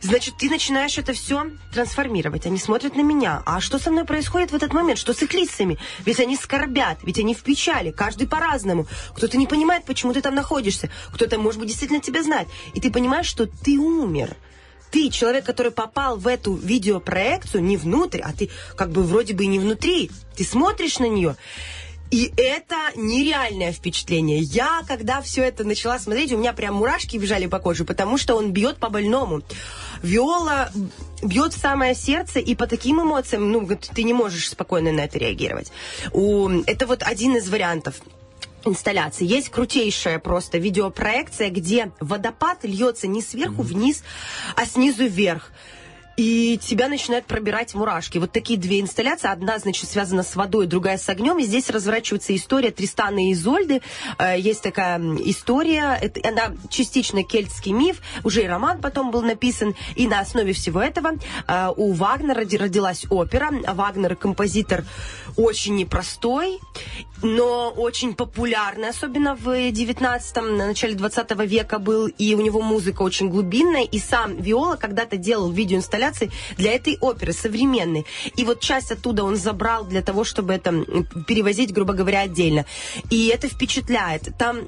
Значит, 0.01 0.35
ты 0.39 0.51
начинаешь 0.51 0.99
это 0.99 1.12
все 1.12 1.47
трансформировать. 1.73 2.47
Они 2.47 2.59
смотрят 2.59 2.97
на 2.97 3.03
меня. 3.03 3.43
А 3.47 3.61
что 3.61 3.79
со 3.79 3.91
мной 3.91 4.05
происходит 4.05 4.51
в 4.51 4.55
этот 4.55 4.73
момент? 4.73 4.99
Что 4.99 5.12
с 5.12 5.23
их 5.23 5.33
лицами? 5.33 5.79
Ведь 6.05 6.21
они 6.21 6.37
скорбят, 6.37 6.99
ведь 7.03 7.19
они 7.19 7.35
в 7.35 7.43
печали, 7.43 7.91
каждый 7.91 8.27
по-разному. 8.27 8.87
Кто-то 9.14 9.37
не 9.37 9.47
понимает, 9.47 9.85
почему 9.85 10.12
ты 10.12 10.21
там 10.23 10.35
находишься. 10.35 10.91
Кто-то, 11.12 11.39
может 11.39 11.61
быть, 11.61 11.69
действительно 11.69 12.01
тебя 12.01 12.23
знает. 12.23 12.49
И 12.75 12.81
ты 12.81 12.91
понимаешь, 12.91 13.27
что 13.27 13.47
ты 13.47 13.79
умер. 13.79 14.37
Ты, 14.91 15.11
человек, 15.11 15.45
который 15.45 15.72
попал 15.72 16.16
в 16.16 16.26
эту 16.26 16.55
видеопроекцию, 16.55 17.62
не 17.62 17.76
внутрь, 17.76 18.20
а 18.22 18.32
ты 18.32 18.51
как 18.76 18.91
бы 18.91 19.03
вроде 19.03 19.34
бы 19.34 19.45
и 19.45 19.49
не 19.49 19.59
внутри. 19.59 20.11
Ты 20.37 20.45
смотришь 20.45 20.99
на 20.99 21.07
нее, 21.07 21.37
и 22.11 22.32
это 22.37 22.76
нереальное 22.95 23.72
впечатление. 23.72 24.39
Я, 24.39 24.82
когда 24.87 25.20
все 25.20 25.43
это 25.43 25.64
начала 25.64 25.99
смотреть, 25.99 26.32
у 26.32 26.39
меня 26.39 26.53
прям 26.53 26.76
мурашки 26.76 27.16
бежали 27.16 27.47
по 27.47 27.59
коже, 27.59 27.84
потому 27.84 28.16
что 28.16 28.37
он 28.37 28.53
бьет 28.53 28.78
по 28.78 28.91
больному. 28.91 29.43
Виола 30.03 30.70
бьет 31.22 31.53
в 31.53 31.59
самое 31.59 31.95
сердце, 31.95 32.39
и 32.39 32.55
по 32.55 32.66
таким 32.66 33.03
эмоциям, 33.03 33.51
ну, 33.51 33.68
ты 33.95 34.05
не 34.05 34.12
можешь 34.12 34.51
спокойно 34.51 34.93
на 34.93 35.01
это 35.01 35.18
реагировать. 35.18 35.72
У, 36.12 36.49
это 36.49 36.87
вот 36.87 37.03
один 37.03 37.37
из 37.37 37.49
вариантов 37.49 37.97
инсталляции. 38.64 39.24
Есть 39.26 39.50
крутейшая 39.50 40.18
просто 40.18 40.59
видеопроекция, 40.59 41.50
где 41.50 41.90
водопад 42.00 42.64
льется 42.64 43.07
не 43.07 43.22
сверху 43.22 43.62
вниз, 43.62 44.02
а 44.57 44.66
снизу 44.66 45.07
вверх. 45.07 45.50
И 46.16 46.59
тебя 46.62 46.88
начинают 46.88 47.26
пробирать 47.26 47.74
мурашки. 47.74 48.16
Вот 48.16 48.32
такие 48.32 48.59
две 48.59 48.80
инсталляции. 48.80 49.28
Одна, 49.28 49.59
значит, 49.59 49.90
связана 49.90 50.22
с 50.22 50.34
водой, 50.34 50.66
другая 50.66 50.96
с 50.96 51.07
огнем. 51.11 51.36
И 51.38 51.42
здесь 51.42 51.68
разворачивается 51.68 52.34
история 52.34 52.70
Тристана 52.70 53.28
и 53.28 53.34
Изольды. 53.34 53.82
Э, 54.18 54.34
Есть 54.40 54.62
такая 54.62 54.98
история. 55.26 55.98
Это, 56.00 56.26
она 56.26 56.57
частично 56.70 57.22
кельтский 57.22 57.72
миф. 57.72 58.00
Уже 58.24 58.44
и 58.44 58.46
роман 58.46 58.80
потом 58.80 59.11
был 59.11 59.20
написан. 59.20 59.74
И 59.94 60.09
на 60.09 60.20
основе 60.20 60.54
всего 60.54 60.80
этого 60.80 61.16
э, 61.46 61.68
у 61.76 61.92
Вагнера 61.92 62.40
роди- 62.44 62.57
родилась 62.57 63.04
опера. 63.11 63.50
Вагнер 63.74 64.16
композитор 64.16 64.86
очень 65.37 65.76
непростой, 65.76 66.59
но 67.22 67.70
очень 67.70 68.14
популярный, 68.14 68.89
особенно 68.91 69.34
в 69.34 69.49
19-м, 69.49 70.57
на 70.57 70.66
начале 70.66 70.95
20 70.95 71.30
века 71.47 71.78
был, 71.78 72.07
и 72.07 72.34
у 72.34 72.41
него 72.41 72.61
музыка 72.61 73.03
очень 73.03 73.28
глубинная, 73.28 73.84
и 73.84 73.99
сам 73.99 74.37
Виола 74.37 74.76
когда-то 74.76 75.16
делал 75.16 75.51
видеоинсталляции 75.51 76.30
для 76.57 76.72
этой 76.72 76.99
оперы 77.01 77.32
современной. 77.32 78.05
И 78.37 78.45
вот 78.45 78.61
часть 78.61 78.93
оттуда 78.93 79.24
он 79.24 79.37
забрал 79.37 79.84
для 79.84 80.03
того, 80.03 80.24
чтобы 80.24 80.55
это 80.55 80.84
перевозить, 81.26 81.72
грубо 81.72 81.95
говоря, 81.95 82.20
отдельно. 82.20 82.64
И 83.11 83.28
это 83.28 83.49
впечатляет. 83.49 84.37
Там, 84.39 84.61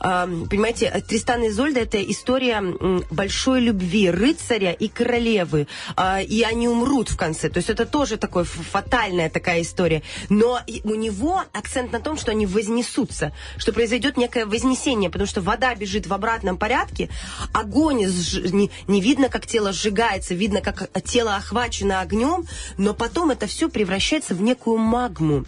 понимаете, 0.00 0.90
Тристан 1.06 1.44
и 1.44 1.48
Изольда 1.48 1.80
это 1.80 2.02
история 2.02 2.62
большой 3.10 3.60
любви 3.60 4.10
рыцаря 4.10 4.72
и 4.72 4.88
королевы. 4.88 5.66
Э, 5.96 6.22
и 6.22 6.42
они 6.42 6.68
умрут 6.68 7.08
в 7.10 7.16
конце. 7.16 7.48
То 7.48 7.58
есть 7.58 7.70
это 7.70 7.86
тоже 7.86 8.16
такой 8.16 8.42
ф- 8.42 8.48
фатальная 8.70 9.28
такая 9.30 9.62
история. 9.62 10.01
Но 10.28 10.60
у 10.84 10.94
него 10.94 11.42
акцент 11.52 11.92
на 11.92 12.00
том, 12.00 12.16
что 12.16 12.30
они 12.30 12.46
вознесутся, 12.46 13.32
что 13.56 13.72
произойдет 13.72 14.16
некое 14.16 14.46
вознесение, 14.46 15.10
потому 15.10 15.26
что 15.26 15.40
вода 15.40 15.74
бежит 15.74 16.06
в 16.06 16.12
обратном 16.14 16.56
порядке, 16.56 17.10
огонь 17.52 18.04
сж- 18.04 18.50
не, 18.50 18.70
не 18.88 19.00
видно, 19.00 19.28
как 19.28 19.46
тело 19.46 19.72
сжигается, 19.72 20.34
видно, 20.34 20.60
как 20.60 20.90
тело 21.04 21.36
охвачено 21.36 22.00
огнем, 22.00 22.46
но 22.78 22.94
потом 22.94 23.30
это 23.30 23.46
все 23.46 23.68
превращается 23.68 24.34
в 24.34 24.42
некую 24.42 24.78
магму. 24.78 25.44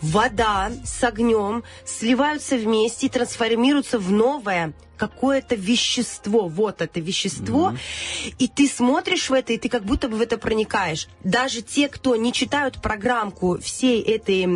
Вода 0.00 0.70
с 0.84 1.02
огнем 1.04 1.64
сливаются 1.84 2.56
вместе 2.56 3.06
и 3.06 3.10
трансформируются 3.10 3.98
в 3.98 4.10
новое 4.10 4.72
какое-то 4.96 5.54
вещество, 5.54 6.48
вот 6.48 6.82
это 6.82 7.00
вещество, 7.00 7.74
и 8.38 8.48
ты 8.48 8.68
смотришь 8.68 9.30
в 9.30 9.32
это, 9.32 9.52
и 9.52 9.58
ты 9.58 9.68
как 9.68 9.84
будто 9.84 10.08
бы 10.08 10.16
в 10.16 10.20
это 10.20 10.38
проникаешь. 10.38 11.08
Даже 11.24 11.62
те, 11.62 11.88
кто 11.88 12.16
не 12.16 12.32
читают 12.32 12.80
программку 12.80 13.58
всей 13.58 14.02
этой 14.02 14.46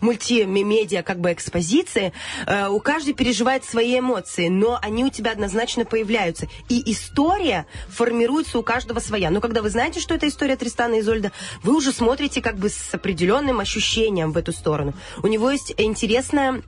мультимедиа 0.00 1.02
как 1.02 1.20
бы 1.20 1.32
экспозиции, 1.32 2.12
э, 2.46 2.68
у 2.68 2.80
каждой 2.80 3.14
переживает 3.14 3.64
свои 3.64 3.98
эмоции, 3.98 4.48
но 4.48 4.78
они 4.80 5.04
у 5.04 5.10
тебя 5.10 5.32
однозначно 5.32 5.84
появляются. 5.84 6.48
И 6.68 6.82
история 6.90 7.66
формируется 7.88 8.58
у 8.58 8.62
каждого 8.62 9.00
своя. 9.00 9.30
Но 9.30 9.40
когда 9.40 9.62
вы 9.62 9.70
знаете, 9.70 10.00
что 10.00 10.14
это 10.14 10.28
история 10.28 10.56
Тристана 10.56 10.94
и 10.94 11.00
Изольда, 11.00 11.32
вы 11.62 11.76
уже 11.76 11.92
смотрите 11.92 12.40
как 12.40 12.56
бы 12.56 12.68
с 12.68 12.94
определенным 12.94 13.60
ощущением 13.60 14.32
в 14.32 14.36
эту 14.36 14.52
сторону. 14.52 14.94
У 15.22 15.26
него 15.26 15.50
есть 15.50 15.74
интересная 15.78 16.62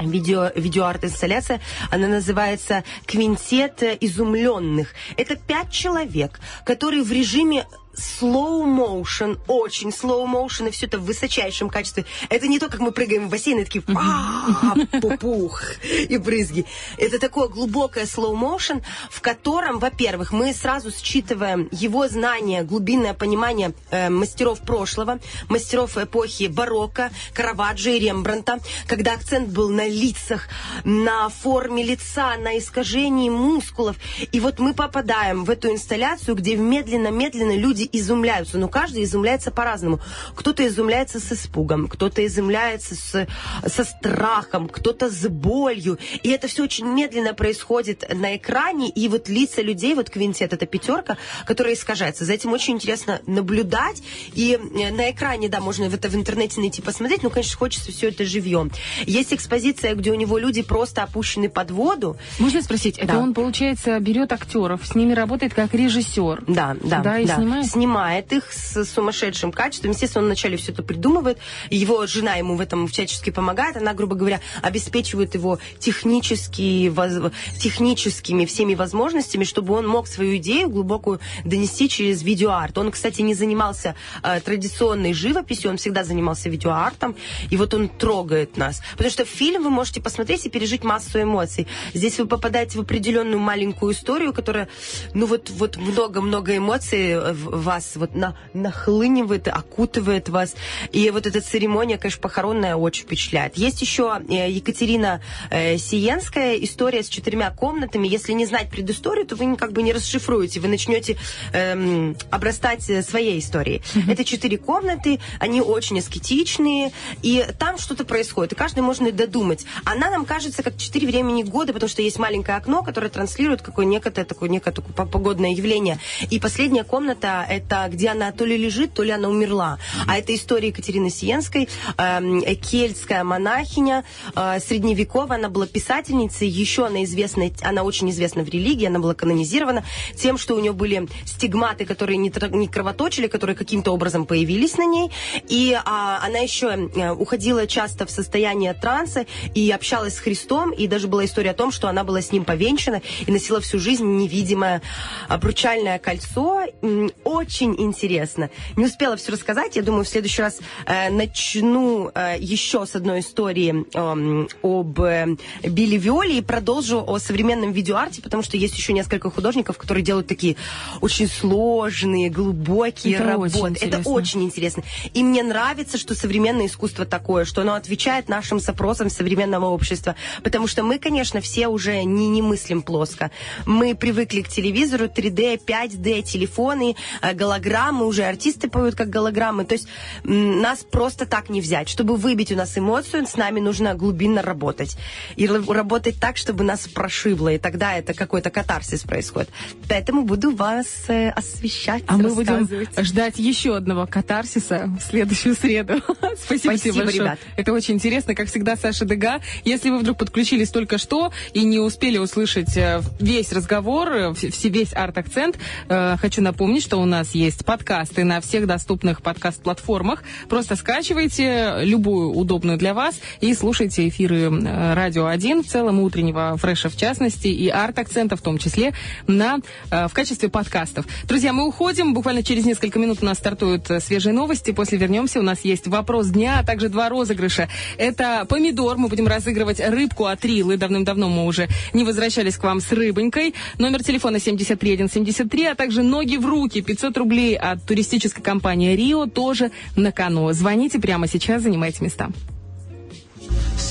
видео, 0.00 0.50
видеоарт-инсталляция. 0.54 1.60
Она 1.90 2.08
называется 2.08 2.84
«Квинтет 3.06 3.82
изумленных». 4.00 4.94
Это 5.16 5.36
пять 5.36 5.70
человек, 5.70 6.40
которые 6.64 7.02
в 7.02 7.12
режиме 7.12 7.66
slow 7.96 8.64
motion, 8.64 9.38
очень 9.46 9.90
slow 9.90 10.26
motion, 10.26 10.68
и 10.68 10.70
все 10.70 10.86
это 10.86 10.98
в 10.98 11.04
высочайшем 11.04 11.68
качестве. 11.68 12.04
Это 12.28 12.46
не 12.46 12.58
то, 12.58 12.68
как 12.68 12.80
мы 12.80 12.92
прыгаем 12.92 13.26
в 13.26 13.30
бассейн, 13.30 13.60
и 13.60 13.64
такие 13.64 13.84
«А, 13.94 14.74
пупух 15.00 15.62
и 15.82 16.16
брызги. 16.18 16.66
Это 16.98 17.18
такое 17.18 17.48
глубокое 17.48 18.04
slow 18.04 18.34
motion, 18.34 18.82
в 19.10 19.20
котором, 19.20 19.78
во-первых, 19.78 20.32
мы 20.32 20.52
сразу 20.52 20.90
считываем 20.90 21.68
его 21.72 22.08
знание, 22.08 22.62
глубинное 22.62 23.14
понимание 23.14 23.72
э, 23.90 24.10
мастеров 24.10 24.60
прошлого, 24.60 25.18
мастеров 25.48 25.96
эпохи 25.96 26.46
барокко, 26.46 27.10
Караваджо 27.34 27.90
и 27.90 27.98
Рембранта, 27.98 28.58
когда 28.86 29.14
акцент 29.14 29.48
был 29.48 29.70
на 29.70 29.88
лицах, 29.88 30.48
на 30.84 31.28
форме 31.28 31.82
лица, 31.82 32.36
на 32.36 32.58
искажении 32.58 33.30
мускулов. 33.30 33.96
И 34.32 34.40
вот 34.40 34.58
мы 34.58 34.74
попадаем 34.74 35.44
в 35.44 35.50
эту 35.50 35.70
инсталляцию, 35.70 36.36
где 36.36 36.56
медленно-медленно 36.56 37.56
люди 37.56 37.85
изумляются. 37.92 38.58
Но 38.58 38.68
каждый 38.68 39.04
изумляется 39.04 39.50
по-разному. 39.50 40.00
Кто-то 40.34 40.66
изумляется 40.66 41.20
с 41.20 41.32
испугом, 41.32 41.88
кто-то 41.88 42.24
изумляется 42.26 42.94
с, 42.94 43.26
со 43.66 43.84
страхом, 43.84 44.68
кто-то 44.68 45.10
с 45.10 45.28
болью. 45.28 45.98
И 46.22 46.30
это 46.30 46.48
все 46.48 46.64
очень 46.64 46.86
медленно 46.86 47.34
происходит 47.34 48.04
на 48.14 48.36
экране. 48.36 48.88
И 48.88 49.08
вот 49.08 49.28
лица 49.28 49.62
людей, 49.62 49.94
вот 49.94 50.10
квинтет, 50.10 50.52
это 50.52 50.66
пятерка, 50.66 51.16
которая 51.44 51.74
искажается. 51.74 52.24
За 52.24 52.32
этим 52.32 52.52
очень 52.52 52.74
интересно 52.74 53.20
наблюдать. 53.26 54.02
И 54.34 54.58
э, 54.58 54.90
на 54.90 55.10
экране, 55.10 55.48
да, 55.48 55.60
можно 55.60 55.88
в 55.88 55.94
это 55.94 56.08
в 56.08 56.14
интернете 56.14 56.60
найти, 56.60 56.82
посмотреть. 56.82 57.22
Ну, 57.22 57.30
конечно, 57.30 57.56
хочется 57.56 57.92
все 57.92 58.08
это 58.08 58.24
живьем. 58.24 58.70
Есть 59.06 59.32
экспозиция, 59.32 59.94
где 59.94 60.10
у 60.10 60.14
него 60.14 60.38
люди 60.38 60.62
просто 60.62 61.02
опущены 61.02 61.48
под 61.48 61.70
воду. 61.70 62.16
Можно 62.38 62.62
спросить, 62.62 62.98
это 62.98 63.14
Да. 63.14 63.18
он, 63.18 63.34
получается, 63.34 63.98
берет 64.00 64.32
актеров, 64.32 64.86
с 64.86 64.94
ними 64.94 65.12
работает 65.12 65.54
как 65.54 65.74
режиссер? 65.74 66.44
Да, 66.48 66.76
да, 66.82 67.00
Да, 67.00 67.18
и 67.18 67.26
снимает? 67.26 67.66
Снимает 67.76 68.32
их 68.32 68.54
с 68.54 68.86
сумасшедшим 68.86 69.52
качеством. 69.52 69.90
Естественно, 69.90 70.22
он 70.22 70.28
вначале 70.28 70.56
все 70.56 70.72
это 70.72 70.82
придумывает. 70.82 71.36
Его 71.68 72.06
жена 72.06 72.36
ему 72.36 72.56
в 72.56 72.62
этом 72.62 72.88
всячески 72.88 73.28
помогает. 73.28 73.76
Она, 73.76 73.92
грубо 73.92 74.16
говоря, 74.16 74.40
обеспечивает 74.62 75.34
его 75.34 75.58
технически, 75.78 76.88
воз- 76.88 77.30
техническими 77.60 78.46
всеми 78.46 78.74
возможностями, 78.74 79.44
чтобы 79.44 79.74
он 79.74 79.86
мог 79.86 80.06
свою 80.06 80.38
идею 80.38 80.70
глубокую 80.70 81.20
донести 81.44 81.90
через 81.90 82.22
видеоарт. 82.22 82.78
Он, 82.78 82.90
кстати, 82.90 83.20
не 83.20 83.34
занимался 83.34 83.94
э, 84.22 84.40
традиционной 84.40 85.12
живописью, 85.12 85.70
он 85.70 85.76
всегда 85.76 86.02
занимался 86.02 86.48
видеоартом. 86.48 87.14
И 87.50 87.58
вот 87.58 87.74
он 87.74 87.90
трогает 87.90 88.56
нас. 88.56 88.80
Потому 88.92 89.10
что 89.10 89.26
фильм 89.26 89.64
вы 89.64 89.68
можете 89.68 90.00
посмотреть 90.00 90.46
и 90.46 90.48
пережить 90.48 90.82
массу 90.82 91.20
эмоций. 91.20 91.66
Здесь 91.92 92.18
вы 92.18 92.26
попадаете 92.26 92.78
в 92.78 92.80
определенную 92.80 93.38
маленькую 93.38 93.92
историю, 93.92 94.32
которая, 94.32 94.70
ну 95.12 95.26
вот, 95.26 95.50
вот 95.50 95.76
много-много 95.76 96.56
эмоций 96.56 97.20
в, 97.34 97.65
вас 97.66 97.96
вот 97.96 98.14
на, 98.14 98.36
нахлынивает, 98.54 99.48
окутывает 99.48 100.28
вас. 100.28 100.54
И 100.92 101.10
вот 101.10 101.26
эта 101.26 101.40
церемония, 101.40 101.98
конечно, 101.98 102.22
похоронная 102.22 102.76
очень 102.76 103.04
впечатляет. 103.04 103.58
Есть 103.58 103.82
еще 103.82 104.20
э, 104.28 104.50
Екатерина 104.50 105.20
э, 105.50 105.76
Сиенская, 105.76 106.54
история 106.56 107.02
с 107.02 107.08
четырьмя 107.08 107.50
комнатами. 107.50 108.06
Если 108.08 108.32
не 108.32 108.46
знать 108.46 108.70
предысторию, 108.70 109.26
то 109.26 109.36
вы 109.36 109.56
как 109.56 109.72
бы 109.72 109.82
не 109.82 109.92
расшифруете, 109.92 110.60
вы 110.60 110.68
начнете 110.68 111.16
эм, 111.52 112.16
обрастать 112.30 112.88
э, 112.88 113.02
своей 113.02 113.38
историей. 113.40 113.82
Это 114.08 114.24
четыре 114.24 114.58
комнаты, 114.58 115.20
они 115.40 115.60
очень 115.60 115.98
аскетичные, 115.98 116.92
и 117.22 117.44
там 117.58 117.78
что-то 117.78 118.04
происходит, 118.04 118.52
и 118.52 118.54
каждый 118.54 118.80
можно 118.80 119.10
додумать. 119.10 119.66
Она 119.84 120.10
нам 120.10 120.24
кажется 120.24 120.62
как 120.62 120.76
четыре 120.76 121.08
времени 121.08 121.42
года, 121.42 121.72
потому 121.72 121.88
что 121.90 122.02
есть 122.02 122.18
маленькое 122.18 122.58
окно, 122.58 122.82
которое 122.82 123.08
транслирует 123.08 123.62
какое 123.62 123.86
некое 123.86 124.10
такое, 124.10 124.48
некое 124.48 124.70
такое 124.70 125.06
погодное 125.06 125.50
явление. 125.50 125.98
И 126.30 126.38
последняя 126.38 126.84
комната, 126.84 127.45
это 127.48 127.88
где 127.90 128.10
она 128.10 128.32
то 128.32 128.44
ли 128.44 128.56
лежит, 128.56 128.94
то 128.94 129.02
ли 129.02 129.10
она 129.10 129.28
умерла. 129.28 129.78
А 130.06 130.18
это 130.18 130.34
история 130.34 130.68
Екатерины 130.68 131.10
Сиенской, 131.10 131.68
эм, 131.98 132.42
кельтская 132.56 133.24
монахиня, 133.24 134.04
э, 134.34 134.58
средневековая, 134.60 135.38
она 135.38 135.48
была 135.48 135.66
писательницей, 135.66 136.48
еще 136.48 136.86
она 136.86 137.04
известна, 137.04 137.50
она 137.62 137.82
очень 137.82 138.10
известна 138.10 138.42
в 138.42 138.48
религии, 138.48 138.86
она 138.86 138.98
была 138.98 139.14
канонизирована 139.14 139.84
тем, 140.16 140.38
что 140.38 140.54
у 140.54 140.60
нее 140.60 140.72
были 140.72 141.08
стигматы, 141.24 141.84
которые 141.84 142.16
не, 142.16 142.32
не 142.52 142.68
кровоточили, 142.68 143.26
которые 143.26 143.56
каким-то 143.56 143.92
образом 143.92 144.26
появились 144.26 144.76
на 144.76 144.84
ней. 144.84 145.10
И 145.48 145.78
а, 145.84 146.20
она 146.24 146.38
еще 146.38 146.68
э, 146.68 147.10
уходила 147.10 147.66
часто 147.66 148.06
в 148.06 148.10
состояние 148.10 148.74
транса 148.74 149.26
и 149.54 149.70
общалась 149.70 150.16
с 150.16 150.18
Христом, 150.18 150.70
и 150.70 150.86
даже 150.86 151.08
была 151.08 151.24
история 151.24 151.50
о 151.50 151.54
том, 151.54 151.72
что 151.72 151.88
она 151.88 152.04
была 152.04 152.20
с 152.20 152.32
ним 152.32 152.44
повенчана 152.44 153.02
и 153.26 153.30
носила 153.30 153.60
всю 153.60 153.78
жизнь 153.78 154.04
невидимое 154.04 154.82
обручальное 155.28 155.98
кольцо. 155.98 156.62
М, 156.82 157.10
Очень 157.36 157.74
интересно. 157.78 158.48
Не 158.76 158.86
успела 158.86 159.16
все 159.16 159.32
рассказать, 159.32 159.76
я 159.76 159.82
думаю, 159.82 160.04
в 160.04 160.08
следующий 160.08 160.40
раз 160.40 160.58
э, 160.86 161.10
начну 161.10 162.10
э, 162.14 162.36
еще 162.38 162.86
с 162.86 162.94
одной 162.94 163.20
истории 163.20 163.84
эм, 163.94 164.48
об 164.62 165.00
э, 165.00 165.36
Билли 165.62 165.98
Виоле 165.98 166.38
и 166.38 166.40
продолжу 166.40 167.04
о 167.06 167.18
современном 167.18 167.72
видеоарте, 167.72 168.22
потому 168.22 168.42
что 168.42 168.56
есть 168.56 168.76
еще 168.76 168.94
несколько 168.94 169.30
художников, 169.30 169.76
которые 169.76 170.02
делают 170.02 170.26
такие 170.26 170.56
очень 171.02 171.28
сложные, 171.28 172.30
глубокие 172.30 173.16
Это 173.16 173.36
очень 173.36 173.58
работы. 173.58 173.74
Это 173.76 173.86
интересно. 173.86 174.12
очень 174.12 174.42
интересно. 174.42 174.82
И 175.12 175.22
мне 175.22 175.42
нравится, 175.42 175.98
что 175.98 176.14
современное 176.14 176.66
искусство 176.66 177.04
такое, 177.04 177.44
что 177.44 177.60
оно 177.60 177.74
отвечает 177.74 178.28
нашим 178.28 178.60
запросам 178.60 179.10
современного 179.10 179.66
общества. 179.66 180.16
Потому 180.42 180.66
что 180.66 180.82
мы, 180.82 180.98
конечно, 180.98 181.40
все 181.40 181.68
уже 181.68 182.02
не, 182.04 182.28
не 182.28 182.40
мыслим 182.40 182.80
плоско. 182.82 183.30
Мы 183.66 183.94
привыкли 183.94 184.40
к 184.40 184.48
телевизору, 184.48 185.04
3D, 185.04 185.60
5D, 185.64 186.22
телефоны, 186.22 186.96
э, 187.20 187.25
голограммы, 187.34 188.06
уже 188.06 188.24
артисты 188.24 188.68
поют 188.68 188.94
как 188.94 189.10
голограммы. 189.10 189.64
То 189.64 189.74
есть 189.74 189.88
нас 190.24 190.84
просто 190.84 191.26
так 191.26 191.48
не 191.48 191.60
взять. 191.60 191.88
Чтобы 191.88 192.16
выбить 192.16 192.52
у 192.52 192.56
нас 192.56 192.76
эмоцию, 192.76 193.26
с 193.26 193.36
нами 193.36 193.60
нужно 193.60 193.94
глубинно 193.94 194.42
работать. 194.42 194.96
И 195.36 195.46
работать 195.46 196.16
так, 196.20 196.36
чтобы 196.36 196.64
нас 196.64 196.86
прошибло. 196.88 197.52
И 197.52 197.58
тогда 197.58 197.94
это 197.94 198.14
какой-то 198.14 198.50
катарсис 198.50 199.02
происходит. 199.02 199.50
Поэтому 199.88 200.24
буду 200.24 200.54
вас 200.54 200.86
э, 201.08 201.30
освещать, 201.30 202.04
А 202.06 202.16
мы 202.16 202.34
будем 202.34 202.68
ждать 202.98 203.38
еще 203.38 203.76
одного 203.76 204.06
катарсиса 204.06 204.90
в 204.98 205.02
следующую 205.02 205.54
среду. 205.54 205.94
Спасибо, 206.36 206.76
тебе 206.76 206.92
Спасибо, 206.92 207.04
большое. 207.04 207.22
ребят. 207.22 207.38
Это 207.56 207.72
очень 207.72 207.94
интересно, 207.94 208.34
как 208.34 208.48
всегда, 208.48 208.76
Саша 208.76 209.04
Дега. 209.04 209.40
Если 209.64 209.90
вы 209.90 209.98
вдруг 209.98 210.18
подключились 210.18 210.70
только 210.70 210.98
что 210.98 211.32
и 211.52 211.64
не 211.64 211.78
успели 211.78 212.18
услышать 212.18 212.76
э, 212.76 213.00
весь 213.20 213.52
разговор, 213.52 214.08
э, 214.12 214.34
весь 214.64 214.92
арт-акцент, 214.92 215.58
э, 215.88 216.16
хочу 216.18 216.42
напомнить, 216.42 216.82
что 216.82 217.00
у 217.00 217.04
нас 217.04 217.15
есть 217.32 217.64
подкасты 217.64 218.24
на 218.24 218.40
всех 218.40 218.66
доступных 218.66 219.22
подкаст-платформах. 219.22 220.22
Просто 220.48 220.76
скачивайте 220.76 221.76
любую 221.82 222.30
удобную 222.30 222.78
для 222.78 222.94
вас 222.94 223.20
и 223.40 223.54
слушайте 223.54 224.08
эфиры 224.08 224.50
Радио 224.94 225.26
1, 225.26 225.62
в 225.62 225.66
целом 225.66 226.00
утреннего 226.00 226.56
фреша 226.56 226.88
в 226.88 226.96
частности, 226.96 227.48
и 227.48 227.68
арт-акцента 227.68 228.36
в 228.36 228.40
том 228.40 228.58
числе 228.58 228.92
на, 229.26 229.58
э, 229.90 230.08
в 230.08 230.12
качестве 230.12 230.48
подкастов. 230.48 231.06
Друзья, 231.24 231.52
мы 231.52 231.66
уходим. 231.66 232.14
Буквально 232.14 232.42
через 232.42 232.64
несколько 232.64 232.98
минут 232.98 233.18
у 233.22 233.26
нас 233.26 233.38
стартуют 233.38 233.90
э, 233.90 234.00
свежие 234.00 234.32
новости. 234.32 234.72
После 234.72 234.98
вернемся. 234.98 235.40
У 235.40 235.42
нас 235.42 235.60
есть 235.64 235.86
вопрос 235.86 236.28
дня, 236.28 236.58
а 236.60 236.64
также 236.64 236.88
два 236.88 237.08
розыгрыша. 237.08 237.68
Это 237.98 238.46
помидор. 238.48 238.96
Мы 238.96 239.08
будем 239.08 239.26
разыгрывать 239.26 239.80
рыбку 239.80 240.26
от 240.26 240.44
Рилы. 240.44 240.76
Давным-давно 240.76 241.28
мы 241.28 241.44
уже 241.44 241.68
не 241.92 242.04
возвращались 242.04 242.56
к 242.56 242.64
вам 242.64 242.80
с 242.80 242.92
рыбонькой. 242.92 243.54
Номер 243.78 244.02
телефона 244.02 244.38
73173, 244.38 245.66
а 245.66 245.74
также 245.74 246.02
ноги 246.02 246.36
в 246.36 246.46
руки. 246.46 246.80
500 246.80 247.05
рублей 247.14 247.56
от 247.56 247.84
туристической 247.84 248.42
компании 248.42 248.96
Рио 248.96 249.26
тоже 249.26 249.70
на 249.94 250.12
кону. 250.12 250.52
Звоните 250.52 250.98
прямо 250.98 251.28
сейчас, 251.28 251.62
занимайте 251.62 252.02
места. 252.02 252.30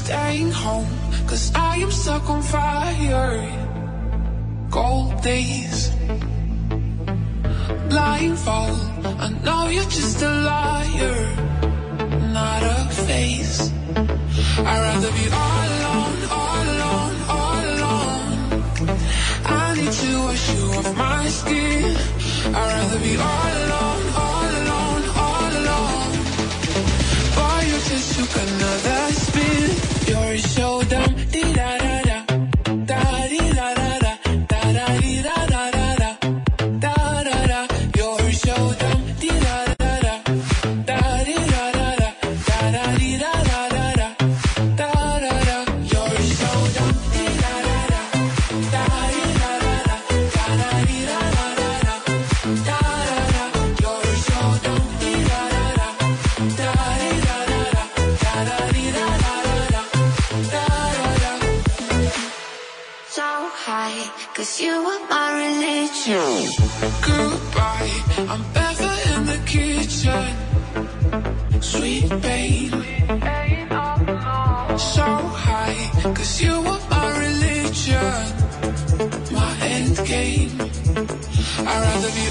staying 0.06 0.52
home 0.52 0.86
Cause 1.26 1.52
I 1.56 1.78
am 1.78 1.92
stuck 1.92 2.30
on 2.30 2.42
fire 2.44 3.42
Cold 4.70 5.22
days 5.24 5.90
Blindfold 7.90 8.78
I 9.26 9.30
know 9.44 9.68
you're 9.70 9.92
just 10.00 10.22
a 10.22 10.30
liar 10.30 11.18
Not 12.38 12.62
a 12.64 12.78
face 13.08 13.72
I'd 13.96 14.80
rather 14.88 15.12
be 15.12 15.26
all 15.44 15.68
alone, 15.78 16.20
all 16.38 16.64
alone, 16.64 16.75
I 19.86 19.88
need 19.88 19.98
to 19.98 20.20
wash 20.24 20.54
you 20.56 20.64
off 20.80 20.98
my 20.98 21.28
skin 21.28 21.96
I'd 22.48 22.74
rather 22.74 23.00
be 23.02 23.18
all 23.18 23.54
alone, 23.62 24.04
all 24.18 24.50
alone, 24.62 25.04
all 25.24 25.52
alone 25.62 26.12
Boy, 27.38 27.62
you 27.70 27.78
just 27.92 28.18
took 28.18 28.34
another 28.48 29.14
spin. 29.14 29.70
You're 30.08 30.38
so 30.40 30.82
dumb. 30.84 31.16
Dee 31.32 31.54
da 31.54 31.85
Goodbye. 66.82 67.92
I'm 68.18 68.44
ever 68.56 68.94
in 69.14 69.26
the 69.32 69.40
kitchen. 69.46 70.28
Sweet 71.62 72.10
pain. 72.22 72.72
So 74.78 75.04
high, 75.04 76.14
cause 76.14 76.42
you 76.42 76.54
were 76.62 76.82
my 76.90 77.08
religion. 77.26 78.24
My 79.32 79.52
end 79.62 79.96
game. 80.06 80.52
I'd 81.58 81.82
rather 81.86 82.12
be 82.20 82.26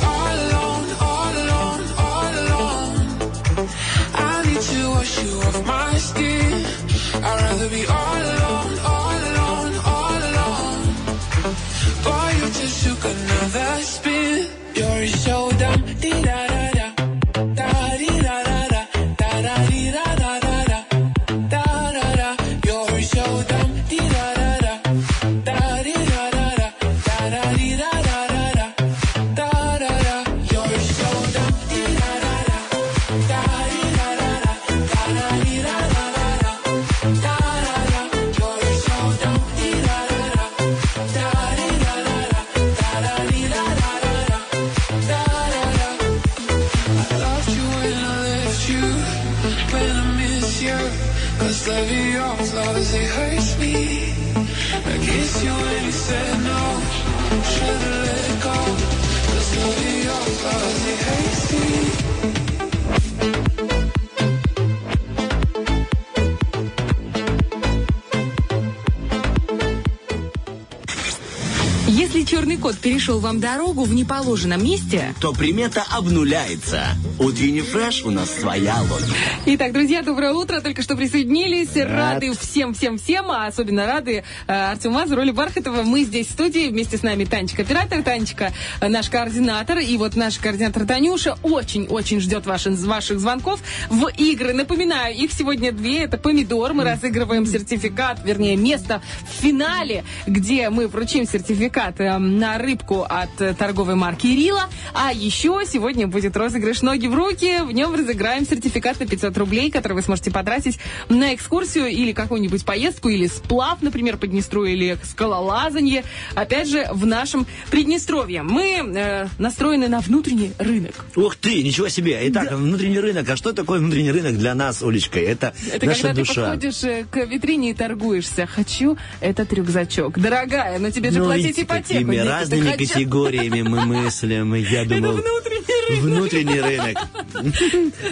вам 73.35 73.41
дорогу 73.41 73.85
в 73.85 73.95
неположенном 73.95 74.65
месте, 74.65 75.15
То 75.21 75.33
примета 75.33 75.85
обнуляется. 75.91 76.83
Утренний 77.19 77.63
фреш 77.63 78.05
у 78.05 78.11
нас 78.11 78.31
своя 78.31 78.77
логика. 78.83 79.15
Итак, 79.47 79.73
друзья, 79.73 80.03
доброе 80.03 80.33
утро. 80.33 80.61
Только 80.61 80.83
что 80.83 80.97
присоединились. 80.97 81.77
Рады 81.77 82.33
всем-всем-всем, 82.35 83.31
а 83.31 83.47
особенно 83.47 83.87
рады 83.87 84.25
э, 84.47 84.53
Артему 84.53 84.95
Мазу, 84.95 85.17
роли 85.17 85.31
Бархатова. 85.31 85.83
Мы 85.83 86.05
здесь 86.05 86.29
в 86.29 86.33
студии. 86.33 86.69
Вместе 86.69 86.97
с 86.97 87.03
нами 87.03 87.25
Танечка, 87.25 87.63
оператор. 87.63 88.03
Танечка, 88.03 88.53
э, 88.81 88.89
наш 88.89 89.09
координатор. 89.09 89.79
И 89.79 89.97
вот 89.97 90.17
наш 90.17 90.39
координатор 90.39 90.87
Танюша 90.87 91.37
очень-очень 91.43 92.21
ждет 92.21 92.47
ваши, 92.47 92.71
ваших 92.71 93.21
звонков 93.21 93.61
в 93.91 94.09
игры. 94.17 94.53
Напоминаю, 94.53 95.15
их 95.15 95.33
сегодня 95.33 95.73
две. 95.73 96.05
Это 96.05 96.19
помидор. 96.19 96.75
Мы 96.75 96.85
разыгрываем 96.85 97.47
сертификат, 97.47 98.21
вернее, 98.25 98.57
место 98.57 99.03
в 99.29 99.43
финале, 99.43 100.05
где 100.27 100.71
мы 100.71 100.89
вручим 100.89 101.27
сертификат 101.27 102.01
э, 102.01 102.19
на 102.19 102.59
рыбку 102.59 103.07
от 103.09 103.24
э, 103.39 103.55
торговой 103.59 103.95
марки 103.95 104.27
Рила. 104.29 104.69
А 104.95 105.13
еще 105.13 105.63
сегодня 105.71 106.07
будет 106.07 106.37
розыгрыш 106.37 106.83
«Ноги 106.83 107.07
в 107.07 107.15
руки». 107.15 107.61
В 107.63 107.73
нем 107.73 107.95
разыграем 107.95 108.47
сертификат 108.47 109.01
на 109.01 109.07
500 109.07 109.37
рублей, 109.39 109.71
который 109.71 109.95
вы 109.95 110.03
сможете 110.03 110.31
потратить 110.31 110.79
на 111.09 111.35
экскурсию 111.35 111.87
или 111.89 112.13
какую-нибудь 112.13 112.65
поездку, 112.65 113.09
или 113.09 113.27
сплав, 113.27 113.83
например, 113.83 114.17
по 114.17 114.27
Днестру, 114.27 114.65
или 114.65 114.97
скалолазанье. 115.03 116.05
Опять 116.35 116.69
же, 116.69 116.87
в 116.93 117.07
нашем 117.07 117.47
Приднестровье. 117.71 118.43
Мы 118.43 118.81
э, 118.95 119.27
настроены 119.39 119.89
на 119.89 120.01
внутренний 120.01 120.53
рынок. 120.59 120.93
Ух 121.17 121.37
ты, 121.37 121.63
ничего 121.63 121.89
себе. 121.89 122.19
Итак, 122.29 122.53
внутренний 122.53 123.01
рынок. 123.01 123.29
А 123.29 123.37
что 123.37 123.53
такое 123.53 123.79
внутренний 123.81 124.11
рынок 124.13 124.37
для 124.39 124.55
нас, 124.55 124.83
Олечка? 124.83 125.19
Это, 125.21 125.55
Это 125.73 125.87
наша 125.87 126.03
когда 126.03 126.15
ты 126.23 126.27
душа. 126.27 126.43
подходишь 126.51 126.85
э, 126.85 127.05
к 127.11 127.17
витрине 127.25 127.71
и 127.71 127.75
торгуешься. 127.75 128.47
Хочу 128.47 128.97
этот 129.21 129.53
рюкзачок. 129.53 130.19
Дорогая, 130.19 130.79
но 130.79 130.91
тебе 130.91 131.11
же 131.11 131.19
Ну, 131.21 131.25
платить 131.27 131.59
ипотеку. 131.59 132.11
Нет, 132.13 132.25
ты 132.25 132.29
разными 132.29 132.61
хочу- 132.71 132.85
категориями 133.15 133.63
мы 133.63 133.85
мыслим. 133.85 134.55
Я 134.55 134.85
думал... 134.85 135.13
внутренний 135.13 135.61
рынок. 135.89 136.03
Внутренний 136.03 136.61
рынок. 136.61 136.99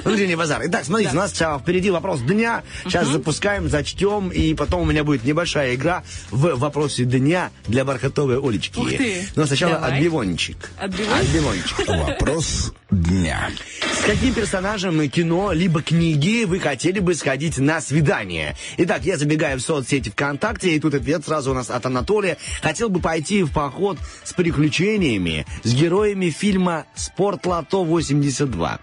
Внутренний 0.04 0.36
базар. 0.36 0.62
Итак, 0.66 0.84
смотрите, 0.84 1.12
у 1.12 1.16
нас 1.16 1.40
а, 1.42 1.58
впереди 1.58 1.90
вопрос 1.90 2.20
дня. 2.20 2.62
Сейчас 2.84 3.08
запускаем, 3.08 3.68
зачтем, 3.68 4.28
и 4.28 4.54
потом 4.54 4.82
у 4.82 4.84
меня 4.84 5.04
будет 5.04 5.24
небольшая 5.24 5.74
игра 5.74 6.04
в 6.30 6.56
вопросе 6.56 7.04
дня 7.04 7.50
для 7.66 7.84
бархатовой 7.84 8.38
Олечки. 8.38 8.78
Ух 8.78 8.90
ты. 8.90 9.26
Но 9.34 9.46
сначала 9.46 9.74
Давай. 9.74 9.98
отбивончик. 9.98 10.70
Отбивончик? 10.78 11.20
Отбивончик. 11.20 11.88
Вопрос 11.88 12.72
дня. 12.90 13.50
С 13.80 14.04
каким 14.04 14.34
персонажем 14.34 15.08
кино 15.08 15.52
либо 15.52 15.82
книги 15.82 16.44
вы 16.44 16.60
хотели 16.60 16.98
бы 16.98 17.14
сходить 17.14 17.58
на 17.58 17.80
свидание? 17.80 18.56
Итак, 18.76 19.02
я 19.04 19.16
забегаю 19.16 19.58
в 19.58 19.62
соцсети 19.62 20.10
ВКонтакте, 20.10 20.74
и 20.74 20.80
тут 20.80 20.94
ответ 20.94 21.24
сразу 21.24 21.52
у 21.52 21.54
нас 21.54 21.70
от 21.70 21.86
Анатолия. 21.86 22.36
Хотел 22.62 22.88
бы 22.88 23.00
пойти 23.00 23.42
в 23.42 23.52
поход 23.52 23.98
с 24.24 24.32
приключениями 24.32 24.91
с 25.62 25.74
героями 25.74 26.30
фильма 26.30 26.84
«Спортлото 26.94 27.78
82». 27.78 28.78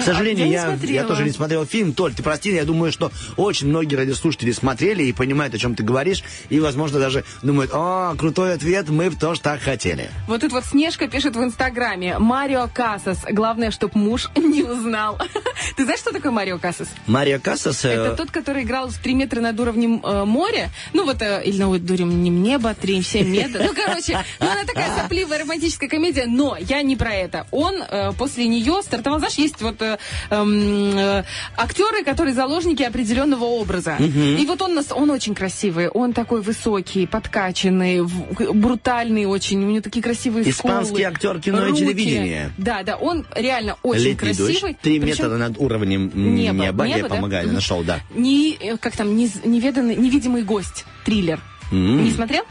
К 0.00 0.04
сожалению, 0.04 0.46
а 0.46 0.48
я 0.48 0.76
я, 0.82 1.02
я 1.02 1.04
тоже 1.04 1.24
не 1.24 1.30
смотрел 1.30 1.64
фильм. 1.66 1.92
Толь, 1.92 2.14
ты 2.14 2.22
прости, 2.22 2.54
я 2.54 2.64
думаю, 2.64 2.92
что 2.92 3.10
очень 3.36 3.68
многие 3.68 3.96
радиослушатели 3.96 4.52
смотрели 4.52 5.04
и 5.04 5.12
понимают, 5.12 5.54
о 5.54 5.58
чем 5.58 5.74
ты 5.74 5.82
говоришь, 5.82 6.22
и, 6.48 6.60
возможно, 6.60 6.98
даже 6.98 7.24
думают, 7.42 7.70
о, 7.72 8.14
крутой 8.16 8.54
ответ, 8.54 8.88
мы 8.88 9.10
бы 9.10 9.16
тоже 9.16 9.40
так 9.40 9.60
хотели. 9.60 10.10
Вот 10.26 10.40
тут 10.40 10.52
вот 10.52 10.64
Снежка 10.64 11.08
пишет 11.08 11.36
в 11.36 11.42
Инстаграме. 11.42 12.18
Марио 12.18 12.68
Касас. 12.72 13.18
Главное, 13.30 13.70
чтоб 13.70 13.94
муж 13.94 14.28
не 14.36 14.62
узнал. 14.62 15.18
Ты 15.76 15.84
знаешь, 15.84 16.00
что 16.00 16.12
такое 16.12 16.32
Марио 16.32 16.58
Касас? 16.58 16.88
Мария 17.06 17.38
Кассас... 17.38 17.84
э, 17.84 17.90
Это 17.90 18.16
тот, 18.16 18.30
который 18.30 18.62
играл 18.62 18.88
в 18.88 18.98
3 18.98 19.14
метра 19.14 19.40
над 19.40 19.58
уровнем 19.58 20.00
э, 20.04 20.24
моря. 20.24 20.70
Ну, 20.92 21.04
вот, 21.04 21.22
э, 21.22 21.42
или 21.44 21.62
над 21.62 21.90
уровнем 21.90 22.42
неба, 22.42 22.74
3, 22.74 23.02
7 23.02 23.28
метров. 23.28 23.66
Ну, 23.66 23.74
короче, 23.74 24.18
ну, 24.40 24.50
она 24.50 24.64
такая 24.64 24.96
сопливая 24.96 25.38
романтическая 25.46 25.88
комедия, 25.88 26.26
но 26.26 26.56
я 26.58 26.82
не 26.82 26.96
про 26.96 27.12
это. 27.14 27.46
Он 27.50 27.74
э, 27.82 28.12
после 28.18 28.46
нее 28.48 28.80
стартовал, 28.82 29.18
знаешь, 29.18 29.34
есть 29.36 29.62
вот 29.62 29.80
э, 29.80 29.98
эм, 30.30 30.98
э, 30.98 31.24
актеры, 31.56 32.04
которые 32.04 32.34
заложники 32.34 32.82
определенного 32.82 33.44
образа. 33.44 33.96
И 33.98 34.44
вот 34.46 34.60
он, 34.62 34.74
нас, 34.74 34.86
он 34.90 35.10
очень 35.10 35.34
красивый, 35.34 35.88
он 35.88 36.12
такой 36.12 36.42
высокий, 36.42 37.06
подкачанный, 37.06 38.00
в- 38.02 38.52
брутальный 38.54 39.24
очень, 39.26 39.62
у 39.64 39.68
него 39.68 39.80
такие 39.80 40.02
красивые 40.02 40.48
Испанский 40.50 40.86
скулы, 40.88 41.02
актер 41.04 41.40
кино 41.40 41.66
и 41.66 41.70
руки. 41.70 41.80
телевидения. 41.84 42.52
Да, 42.58 42.82
да, 42.82 42.96
он 42.96 43.24
реально 43.34 43.76
очень 43.82 44.02
Летний 44.02 44.14
красивый. 44.34 44.60
дождь, 44.60 44.76
три 44.82 45.00
Причем- 45.00 45.24
метра 45.26 45.36
над 45.38 45.58
уровнем 45.58 46.10
м, 46.12 46.34
Небо, 46.34 46.64
неба, 46.64 46.84
я 46.84 47.02
да? 47.02 47.08
помогаю, 47.08 47.52
нашел, 47.52 47.82
да. 47.82 48.00
Не, 48.14 48.54
э, 48.60 48.76
как 48.78 48.96
там, 48.96 49.16
не, 49.16 49.30
неведанный, 49.44 49.96
невидимый 49.96 50.42
гость, 50.42 50.84
триллер. 51.04 51.40
М. 51.72 52.04
Не 52.04 52.10
смотрел? 52.12 52.44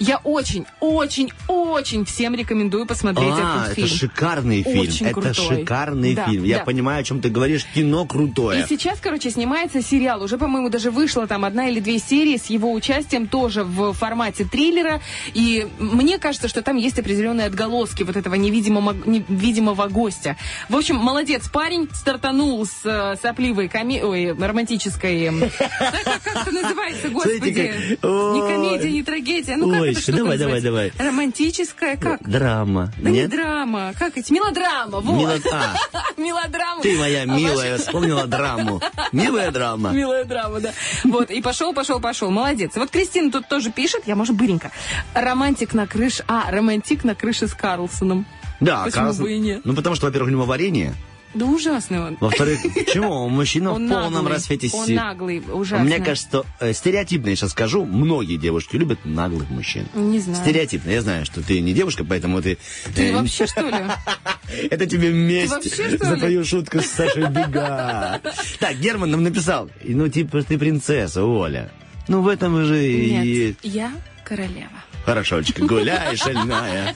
Я 0.00 0.18
очень, 0.24 0.66
очень, 0.80 1.30
очень 1.46 2.04
всем 2.04 2.34
рекомендую 2.34 2.84
посмотреть 2.86 3.32
А, 3.32 3.66
этот 3.66 3.66
это 3.66 3.74
фильм. 3.74 3.88
шикарный 3.88 4.62
фильм. 4.62 4.80
Очень 4.80 5.06
это 5.06 5.20
крутой. 5.20 5.34
шикарный 5.34 6.14
Да, 6.14 6.26
фильм. 6.26 6.44
Я 6.44 6.58
да. 6.58 6.64
понимаю, 6.64 7.00
о 7.00 7.04
чем 7.04 7.20
ты 7.20 7.28
говоришь. 7.28 7.64
Кино 7.74 8.04
крутое. 8.04 8.62
И 8.62 8.66
сейчас, 8.68 8.98
короче, 9.00 9.30
снимается 9.30 9.82
сериал. 9.82 10.22
Уже, 10.22 10.36
по-моему, 10.36 10.68
даже 10.68 10.90
вышло 10.90 11.26
там 11.26 11.44
одна 11.44 11.68
или 11.68 11.80
две 11.80 11.98
серии 11.98 12.36
с 12.36 12.46
его 12.46 12.72
участием 12.72 13.28
тоже 13.28 13.62
в 13.64 13.92
формате 13.92 14.44
триллера. 14.44 15.00
И 15.32 15.66
мне 15.78 16.18
кажется, 16.18 16.48
что 16.48 16.62
там 16.62 16.76
есть 16.76 16.98
определенные 16.98 17.46
отголоски 17.46 18.02
вот 18.02 18.16
этого 18.16 18.34
невидимого, 18.34 18.94
невидимого 19.06 19.86
гостя. 19.88 20.36
В 20.68 20.76
общем, 20.76 20.96
молодец 20.96 21.48
парень, 21.48 21.88
стартанул 21.92 22.66
с 22.66 22.80
э, 22.84 23.16
сопливой 23.22 23.68
коме... 23.68 24.04
Ой, 24.04 24.32
романтической... 24.32 25.30
Как 25.78 26.46
это 26.46 26.50
называется, 26.52 27.08
господи? 27.10 27.98
Не 28.02 28.40
комедия, 28.40 28.90
не 28.90 29.02
трагедия. 29.02 29.56
Ну, 29.56 29.70
как 29.70 29.83
Штука 29.92 30.16
давай, 30.18 30.38
давай, 30.38 30.60
давай. 30.60 30.92
Романтическая, 30.98 31.96
как? 31.96 32.22
Драма. 32.28 32.92
Да 32.98 33.10
не 33.10 33.26
драма. 33.28 33.92
Как 33.98 34.16
эти? 34.16 34.32
Мелодрама. 34.32 35.00
Вот. 35.00 35.42
А, 35.52 35.74
Мелодрама. 36.16 36.82
ты 36.82 36.96
моя 36.98 37.22
А 37.22 37.26
милая, 37.26 37.78
вспомнила 37.78 38.26
драму. 38.26 38.80
Милая 39.12 39.50
драма. 39.50 39.90
Милая 39.90 40.24
драма, 40.24 40.60
да. 40.60 40.72
Вот, 41.04 41.30
и 41.30 41.42
пошел, 41.42 41.74
пошел, 41.74 42.00
пошел. 42.00 42.30
Молодец. 42.30 42.72
Вот 42.76 42.90
Кристина 42.90 43.30
тут 43.30 43.48
тоже 43.48 43.70
пишет, 43.70 44.02
я, 44.06 44.16
может, 44.16 44.34
быренько. 44.36 44.70
Романтик 45.14 45.74
на 45.74 45.86
крыше... 45.86 46.24
А, 46.28 46.50
романтик 46.50 47.04
на 47.04 47.14
крыше 47.14 47.48
с 47.48 47.54
Карлсоном. 47.54 48.26
Да, 48.60 48.84
Почему 48.84 49.06
Карлсон- 49.08 49.22
бы 49.22 49.32
и 49.32 49.38
нет? 49.38 49.60
Ну, 49.64 49.74
потому 49.74 49.96
что, 49.96 50.06
во-первых, 50.06 50.28
у 50.30 50.32
него 50.32 50.44
варенье. 50.44 50.94
Да 51.34 51.46
ужасный 51.46 52.00
он. 52.00 52.16
Во-вторых, 52.20 52.60
чего? 52.92 53.28
Мужчина 53.28 53.70
в 53.70 53.74
Он 53.74 53.88
полном 53.88 54.12
наглый. 54.14 54.32
расцвете 54.32 54.70
Он 54.72 54.86
сил. 54.86 54.96
наглый, 54.96 55.40
ужасно. 55.40 55.84
Мне 55.84 55.98
кажется, 55.98 56.28
что 56.28 56.46
э, 56.60 56.72
стереотипно, 56.72 57.30
я 57.30 57.36
сейчас 57.36 57.50
скажу, 57.50 57.84
многие 57.84 58.36
девушки 58.36 58.76
любят 58.76 59.00
наглых 59.04 59.50
мужчин. 59.50 59.86
Не 59.94 60.20
знаю. 60.20 60.40
Стереотипно. 60.42 60.90
Я 60.90 61.02
знаю, 61.02 61.26
что 61.26 61.42
ты 61.42 61.60
не 61.60 61.72
девушка, 61.72 62.04
поэтому 62.04 62.40
ты... 62.40 62.58
Ты 62.94 63.10
э, 63.10 63.14
вообще, 63.16 63.46
что 63.46 63.62
ли? 63.62 63.74
Это 64.70 64.86
тебе 64.86 65.10
месть 65.12 65.76
за 65.98 66.16
твою 66.16 66.44
шутку 66.44 66.80
с 66.80 66.86
Сашей 66.86 67.28
Бега. 67.28 68.20
Так, 68.60 68.78
Герман 68.78 69.10
нам 69.10 69.22
написал. 69.22 69.68
Ну, 69.82 70.08
типа, 70.08 70.42
ты 70.42 70.58
принцесса, 70.58 71.24
Оля. 71.24 71.70
Ну, 72.06 72.22
в 72.22 72.28
этом 72.28 72.64
же 72.64 72.86
и... 72.86 73.10
Нет, 73.12 73.56
я 73.62 73.92
королева. 74.24 74.70
Хорошо, 75.04 75.36
Олечка, 75.36 75.64
гуляй, 75.64 76.16
шальная. 76.16 76.94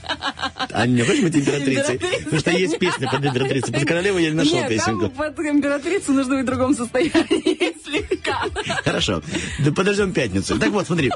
А 0.72 0.86
не 0.86 1.02
хочешь 1.02 1.22
быть 1.22 1.36
императрицей? 1.36 1.98
Потому 2.24 2.40
что 2.40 2.50
есть 2.50 2.78
песня 2.78 3.11
под 3.11 3.24
императрицей. 3.24 3.72
Под 3.72 3.84
королеву 3.84 4.18
я 4.18 4.30
не 4.30 4.36
нашел 4.36 4.54
Нет, 4.54 4.68
песенку. 4.68 5.09
там 5.09 5.34
под 5.34 5.38
императрицу 5.38 6.12
нужно 6.12 6.36
быть 6.36 6.44
в 6.44 6.46
другом 6.46 6.74
состоянии 6.74 7.74
слегка. 7.84 8.44
Хорошо. 8.84 9.22
Да 9.61 9.72
подождем 9.72 10.12
пятницу. 10.12 10.59
Так 10.59 10.70
вот, 10.70 10.86
смотри. 10.86 11.11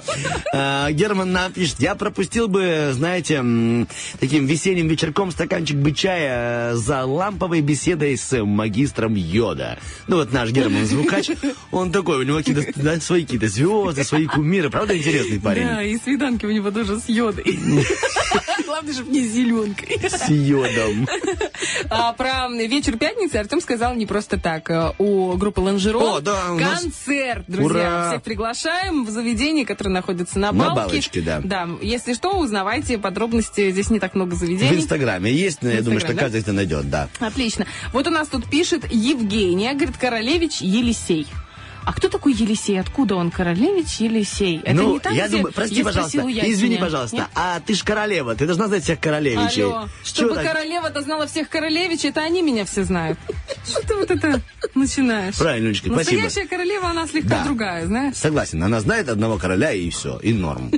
А, 0.52 0.90
Герман 0.92 1.32
нам 1.32 1.52
пишет, 1.52 1.80
я 1.80 1.94
пропустил 1.94 2.48
бы, 2.48 2.90
знаете, 2.92 3.42
таким 4.20 4.46
весенним 4.46 4.88
вечерком 4.88 5.30
стаканчик 5.30 5.76
бы 5.76 5.92
чая 5.92 6.72
э, 6.72 6.74
за 6.74 7.04
ламповой 7.04 7.60
беседой 7.60 8.16
с 8.16 8.44
магистром 8.44 9.14
Йода. 9.14 9.78
Ну 10.08 10.16
вот 10.16 10.32
наш 10.32 10.50
Герман 10.50 10.84
Звукач, 10.86 11.30
он 11.70 11.92
такой, 11.92 12.18
у 12.18 12.22
него 12.22 12.38
какие-то 12.38 12.64
да, 12.76 13.00
свои 13.00 13.22
какие-то 13.22 13.48
звезды, 13.48 14.04
свои 14.04 14.26
кумиры. 14.26 14.70
Правда 14.70 14.96
интересный 14.96 15.40
парень? 15.40 15.66
Да, 15.66 15.82
и 15.82 15.96
свиданки 15.98 16.46
у 16.46 16.50
него 16.50 16.70
тоже 16.70 16.81
с 16.84 17.08
йодой. 17.08 17.44
Главное, 18.66 18.92
чтобы 18.94 19.10
не 19.10 19.20
с 19.26 19.32
зеленкой. 19.32 20.00
С 20.08 20.28
Йодом. 20.28 21.06
А 21.90 22.12
про 22.14 22.48
вечер 22.48 22.96
пятницы 22.96 23.36
Артем 23.36 23.60
сказал 23.60 23.94
не 23.94 24.06
просто 24.06 24.38
так. 24.38 24.70
Э, 24.70 24.92
У 24.98 25.32
группы 25.36 25.60
Ланжерон 25.60 26.16
О, 26.16 26.20
да, 26.20 26.52
у 26.52 26.58
нас- 26.58 26.82
концерт, 26.82 27.44
друзья. 27.48 27.66
Ура! 27.66 28.08
Всех 28.10 28.22
приглашаем 28.22 29.04
в 29.04 29.10
заведении, 29.10 29.64
которое 29.64 29.90
находится 29.90 30.38
на 30.38 30.52
На 30.52 30.70
Балке. 30.74 30.74
Балочке, 30.92 31.20
да. 31.20 31.40
Да, 31.44 31.68
если 31.82 32.14
что, 32.14 32.38
узнавайте 32.38 32.98
подробности. 32.98 33.70
Здесь 33.70 33.90
не 33.90 34.00
так 34.00 34.14
много 34.14 34.34
В 34.34 34.38
заведений. 34.38 34.76
Инстаграме 34.78 35.32
есть, 35.32 35.62
но 35.62 35.70
я 35.70 35.82
думаю, 35.82 36.00
что 36.00 36.14
да? 36.14 36.20
каждый 36.22 36.40
это 36.40 36.52
найдет, 36.52 36.88
да. 36.88 37.08
Отлично. 37.20 37.66
Вот 37.92 38.06
у 38.06 38.10
нас 38.10 38.28
тут 38.28 38.48
пишет 38.48 38.90
Евгения, 38.90 39.72
говорит, 39.74 39.96
Королевич 39.98 40.60
Елисей. 40.60 41.26
А 41.84 41.92
кто 41.92 42.08
такой 42.08 42.32
Елисей? 42.32 42.78
Откуда 42.80 43.16
он? 43.16 43.30
Королевич 43.30 43.96
Елисей? 43.98 44.60
Это 44.64 44.74
ну, 44.82 44.94
не 44.94 45.00
там, 45.00 45.12
я 45.14 45.26
где 45.26 45.36
думаю, 45.38 45.52
прости, 45.52 45.76
я 45.76 45.84
пожалуйста, 45.84 46.26
я 46.28 46.50
извини, 46.50 46.76
пожалуйста, 46.76 47.16
Нет? 47.16 47.26
а 47.34 47.60
ты 47.60 47.74
ж 47.74 47.82
королева, 47.82 48.34
ты 48.34 48.46
должна 48.46 48.68
знать 48.68 48.84
всех 48.84 49.00
королевичей. 49.00 49.64
Алло, 49.64 49.88
чтобы 50.04 50.34
так? 50.34 50.46
королева-то 50.46 51.00
знала 51.02 51.26
всех 51.26 51.48
королевичей, 51.48 52.10
это 52.10 52.20
они 52.20 52.42
меня 52.42 52.64
все 52.64 52.84
знают. 52.84 53.18
Что 53.66 53.80
ты 53.86 53.94
вот 53.96 54.10
это 54.10 54.40
начинаешь? 54.74 55.36
Правильно, 55.36 55.66
Людочка, 55.68 55.88
спасибо. 55.92 56.22
Настоящая 56.22 56.48
королева, 56.48 56.88
она 56.88 57.06
слегка 57.06 57.28
Да. 57.38 57.44
другая, 57.44 57.86
знаешь? 57.86 58.14
Согласен, 58.16 58.62
она 58.62 58.80
знает 58.80 59.08
одного 59.08 59.38
короля 59.38 59.72
и 59.72 59.90
все, 59.90 60.18
и 60.18 60.32
норм. 60.32 60.70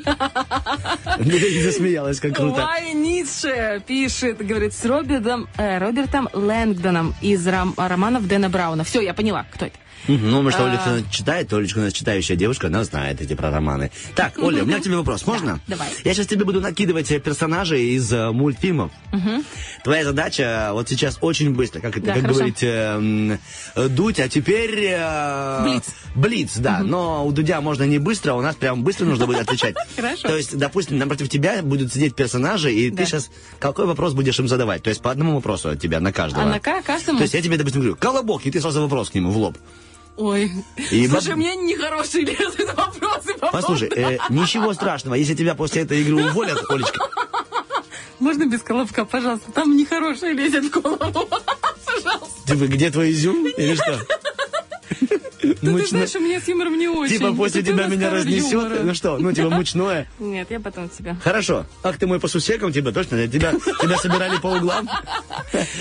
Засмеялась, 1.62 2.20
как 2.20 2.34
круто. 2.34 2.62
Лай 2.62 2.92
Ницше 2.94 3.82
пишет, 3.86 4.38
говорит, 4.44 4.72
с 4.74 4.84
Робертом, 4.84 5.48
э, 5.56 5.78
Робертом 5.78 6.28
Лэнгдоном 6.32 7.14
из 7.20 7.46
ром- 7.46 7.74
романов 7.76 8.26
Дэна 8.26 8.48
Брауна. 8.48 8.84
Все, 8.84 9.00
я 9.00 9.14
поняла, 9.14 9.46
кто 9.52 9.66
это. 9.66 9.76
Ну, 10.08 10.42
может, 10.42 10.60
А. 10.60 10.66
Олечка 10.66 11.10
читает, 11.10 11.52
Олечка 11.52 11.78
у 11.78 11.82
нас 11.82 11.92
читающая 11.92 12.36
девушка, 12.36 12.66
она 12.66 12.84
знает 12.84 13.20
эти 13.20 13.34
про 13.34 13.50
романы. 13.50 13.90
Так, 14.14 14.38
Оля, 14.38 14.62
у 14.62 14.66
меня 14.66 14.78
к 14.78 14.82
тебе 14.82 14.96
вопрос, 14.96 15.26
можно? 15.26 15.60
давай. 15.66 15.88
Я 16.04 16.14
сейчас 16.14 16.26
тебе 16.26 16.44
буду 16.44 16.60
накидывать 16.60 17.10
э, 17.10 17.20
персонажей 17.20 17.94
из 17.94 18.12
э, 18.12 18.30
мультфильмов. 18.30 18.92
Твоя 19.82 20.04
задача 20.04 20.70
вот 20.72 20.88
сейчас 20.88 21.18
очень 21.20 21.54
быстро, 21.54 21.80
как 21.80 21.96
это, 21.96 22.12
как 22.12 22.22
говорить, 22.22 22.62
э, 22.62 23.38
э, 23.74 23.88
дуть, 23.88 24.20
а 24.20 24.28
теперь... 24.28 24.74
э, 24.90 25.62
Блиц. 25.64 25.84
Блиц, 26.14 26.56
да. 26.58 26.80
Но 26.80 27.26
у 27.26 27.32
Дудя 27.32 27.60
можно 27.60 27.84
не 27.84 27.98
быстро, 27.98 28.34
у 28.34 28.40
нас 28.40 28.56
прям 28.56 28.82
быстро 28.84 29.04
нужно 29.06 29.26
будет 29.26 29.40
отвечать. 29.40 29.74
Хорошо. 29.96 30.28
То 30.28 30.36
есть, 30.36 30.56
допустим, 30.56 30.98
напротив 30.98 31.28
тебя 31.28 31.62
будут 31.62 31.92
сидеть 31.92 32.14
персонажи, 32.14 32.72
и 32.72 32.90
ты 32.90 33.04
сейчас 33.06 33.30
какой 33.58 33.86
вопрос 33.86 34.12
будешь 34.12 34.38
им 34.38 34.48
задавать? 34.48 34.82
То 34.82 34.90
есть 34.90 35.02
по 35.02 35.10
одному 35.10 35.34
вопросу 35.36 35.70
от 35.70 35.80
тебя 35.80 36.00
на 36.00 36.12
каждого. 36.12 36.44
А 36.44 36.46
на 36.46 36.60
ка- 36.60 36.82
каждому? 36.82 37.18
То 37.18 37.22
есть 37.22 37.34
я 37.34 37.42
тебе, 37.42 37.56
допустим, 37.56 37.80
говорю, 37.80 37.96
колобок, 37.96 38.46
и 38.46 38.50
ты 38.50 38.60
сразу 38.60 38.80
вопрос 38.82 39.10
к 39.10 39.14
нему 39.14 39.30
в 39.30 39.36
лоб. 39.38 39.58
Ой, 40.16 40.52
И 40.90 41.08
слушай, 41.08 41.28
баб- 41.30 41.36
мне 41.36 41.56
нехорошие 41.56 42.24
лезут 42.24 42.72
вопросы 42.76 43.34
по 43.40 43.50
Послушай, 43.50 43.88
э, 43.96 44.18
ничего 44.30 44.72
страшного, 44.72 45.14
если 45.16 45.34
тебя 45.34 45.54
после 45.56 45.82
этой 45.82 46.00
игры 46.02 46.28
уволят, 46.28 46.58
Олечка, 46.70 47.08
Можно 48.20 48.46
без 48.46 48.62
колобка, 48.62 49.04
пожалуйста? 49.04 49.50
Там 49.50 49.76
нехорошие 49.76 50.32
лезет 50.34 50.64
в 50.64 50.70
голову. 50.80 51.28
Пожалуйста. 51.84 52.46
типа, 52.46 52.66
где 52.66 52.90
твой 52.90 53.10
изюм 53.10 53.44
или 53.46 53.74
что? 53.74 54.00
Ну, 55.60 55.78
ты 55.78 55.86
знаешь, 55.88 56.14
у 56.14 56.20
меня 56.20 56.40
с 56.40 56.48
юмором 56.48 56.78
не 56.78 56.88
очень. 56.88 57.18
Типа 57.18 57.32
после 57.34 57.62
ты 57.62 57.72
тебя 57.72 57.86
меня 57.86 58.08
разнесет, 58.10 58.52
юмора. 58.52 58.78
ну 58.82 58.94
что, 58.94 59.18
ну 59.18 59.32
типа 59.32 59.50
мучное. 59.50 60.08
Нет, 60.18 60.50
я 60.50 60.58
потом 60.60 60.88
тебя. 60.88 61.16
Хорошо. 61.22 61.66
Ах, 61.82 61.98
ты 61.98 62.06
мой 62.06 62.18
по 62.18 62.28
сусекам, 62.28 62.72
тебя 62.72 62.92
точно? 62.92 63.26
Тебя, 63.28 63.52
тебя 63.52 63.98
собирали 63.98 64.38
по 64.38 64.46
углам? 64.48 64.88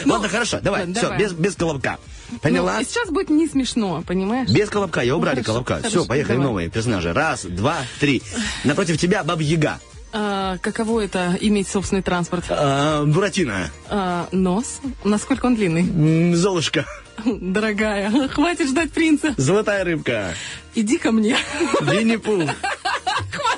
Ладно, 0.05 0.27
хорошо, 0.27 0.59
давай, 0.61 0.91
все, 0.93 1.15
без, 1.17 1.31
без 1.34 1.55
колобка. 1.55 1.97
Поняла? 2.41 2.77
Ну, 2.79 2.84
сейчас 2.86 3.09
будет 3.09 3.29
не 3.29 3.47
смешно, 3.47 4.03
понимаешь? 4.05 4.49
Без 4.49 4.69
колобка, 4.69 5.01
я 5.01 5.15
убрали 5.15 5.36
хорошо, 5.38 5.51
колобка. 5.53 5.75
хорошо, 5.77 5.99
Все, 6.01 6.05
поехали 6.07 6.36
давай. 6.36 6.47
новые 6.47 6.69
персонажи. 6.69 7.13
Раз, 7.13 7.43
два, 7.45 7.77
три. 7.99 8.21
Напротив 8.63 8.97
тебя 8.97 9.23
Баба 9.23 9.41
Яга. 9.41 9.79
А, 10.15 10.57
каково 10.59 11.01
это 11.01 11.38
иметь 11.41 11.67
собственный 11.67 12.03
транспорт? 12.03 12.45
А, 12.49 13.03
Буратино. 13.05 13.71
А, 13.89 14.27
нос? 14.31 14.79
Насколько 15.03 15.47
он 15.47 15.55
длинный? 15.55 16.36
Золушка. 16.36 16.86
Дорогая, 17.25 18.27
хватит 18.29 18.69
ждать 18.69 18.91
принца. 18.91 19.34
Золотая 19.38 19.84
рыбка. 19.84 20.34
Иди 20.75 20.97
ко 20.97 21.11
мне. 21.11 21.38
Винни-Пух. 21.81 22.43
Хватит 23.31 23.53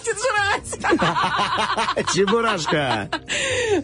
жрать. 0.66 2.06
Чебурашка. 2.14 3.10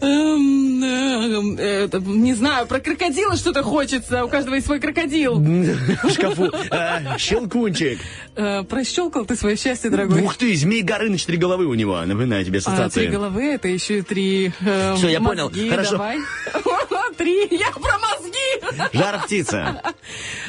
Эм, 0.02 0.84
эм, 0.84 2.24
Не 2.24 2.34
знаю, 2.34 2.68
про 2.68 2.80
крокодила 2.80 3.36
что-то 3.36 3.64
хочется. 3.64 4.26
У 4.26 4.30
каждого 4.30 4.56
есть 4.56 4.66
свой 4.68 4.80
крокодил. 4.80 5.36
В 5.40 6.10
шкафу. 6.12 6.52
А, 6.72 7.18
Щелкунчик. 7.18 8.00
Э, 8.36 8.64
Прощелкал 8.64 9.26
ты 9.26 9.36
свое 9.36 9.56
счастье, 9.58 9.90
дорогой. 9.90 10.22
Ух 10.24 10.36
ты, 10.36 10.56
Змей 10.56 10.82
Горыныч, 10.82 11.26
три 11.26 11.38
головы 11.38 11.66
у 11.66 11.74
него. 11.74 12.00
Напоминаю 12.02 12.46
тебе 12.46 12.60
А, 12.60 12.62
три 12.62 12.74
ассоциации. 12.74 13.08
головы, 13.08 13.44
это 13.54 13.68
еще 13.68 14.00
и 14.00 14.02
три 14.02 14.52
э, 14.62 14.96
Всё, 14.96 15.10
я 15.10 15.20
понял. 15.20 15.52
Хорошо. 15.70 15.92
Давай. 15.92 16.20
Три. 17.18 17.46
Я 17.52 17.70
про 17.72 18.00
мозги. 18.00 18.94
Жар 18.98 19.22
птица. 19.24 19.82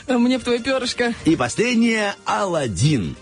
Мне 0.08 0.38
в 0.38 0.44
твое 0.44 0.60
перышко. 0.60 1.12
И 1.24 1.36
последнее 1.36 2.14
Алладин. 2.24 3.16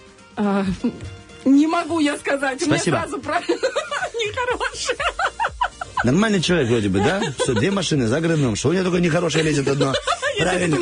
Не 1.45 1.67
могу 1.67 2.01
я 2.01 2.17
сказать. 2.17 2.63
У 2.63 2.67
меня 2.67 2.77
Спасибо. 2.77 2.97
сразу 2.97 3.19
про... 3.19 3.41
Нехорошее. 3.41 4.99
Нормальный 6.05 6.41
человек 6.41 6.69
вроде 6.69 6.89
бы, 6.89 6.99
да? 7.01 7.21
Все, 7.39 7.55
две 7.55 7.71
машины 7.71 8.07
за 8.07 8.21
граном. 8.21 8.57
Что 8.57 8.71
у 8.71 8.73
него 8.73 8.85
только 8.85 9.01
нехорошее 9.01 9.45
лезет 9.45 9.69
одно. 9.69 9.93
Правильно. 10.39 10.77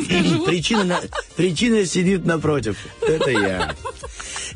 Причина, 0.45 0.83
на- 0.83 1.01
причина 1.35 1.85
сидит 1.85 2.25
напротив. 2.25 2.77
Это 3.01 3.29
я. 3.29 3.75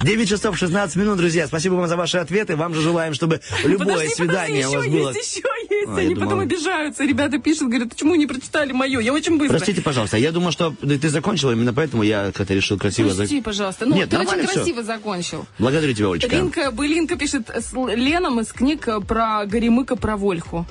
9 0.02 0.30
часов 0.30 0.58
16 0.58 0.96
минут, 0.96 1.18
друзья. 1.18 1.48
Спасибо 1.48 1.76
вам 1.76 1.88
за 1.88 1.98
ваши 1.98 2.18
ответы. 2.18 2.56
Вам 2.56 2.74
же 2.74 2.82
желаем, 2.82 3.14
чтобы 3.14 3.42
любое 3.64 3.96
Подожди, 3.96 4.16
свидание 4.16 4.66
подожди, 4.66 4.76
у 4.76 4.80
вас 4.80 5.02
было... 5.04 5.14
есть, 5.14 5.38
еще 5.38 5.48
есть. 5.82 5.90
А, 5.90 5.96
Они 5.98 6.14
думал- 6.14 6.30
потом 6.30 6.40
обижаются. 6.42 7.04
Ребята 7.04 7.38
пишут, 7.40 7.70
говорят, 7.70 7.90
почему 7.90 8.16
не 8.16 8.26
прочитали 8.28 8.72
мое? 8.72 9.00
Я 9.00 9.14
очень 9.14 9.38
быстро. 9.38 9.58
Простите, 9.58 9.82
пожалуйста, 9.82 10.18
я 10.18 10.32
думал, 10.32 10.52
что 10.52 10.72
ты 10.82 11.10
закончила, 11.10 11.52
именно 11.52 11.74
поэтому 11.74 12.04
я 12.04 12.32
как-то 12.32 12.54
решил 12.54 12.78
красиво... 12.78 13.10
зак- 13.10 13.18
Прости, 13.18 13.42
пожалуйста. 13.42 13.86
Ну, 13.86 13.96
Нет, 13.96 14.10
ты 14.10 14.18
очень 14.18 14.46
красиво 14.46 14.84
закончил. 14.84 15.46
Благодарю 15.60 15.94
тебя, 15.94 16.10
Олечка. 16.12 16.36
Линка, 16.36 16.72
Былинка 16.72 17.16
пишет 17.16 17.50
с 17.50 17.74
Леном 17.74 18.40
из 18.40 18.52
книг 18.54 18.88
э, 18.88 19.00
про 19.02 19.46
Горемыка, 19.46 19.96
про 19.96 20.18
Вольху. 20.18 20.66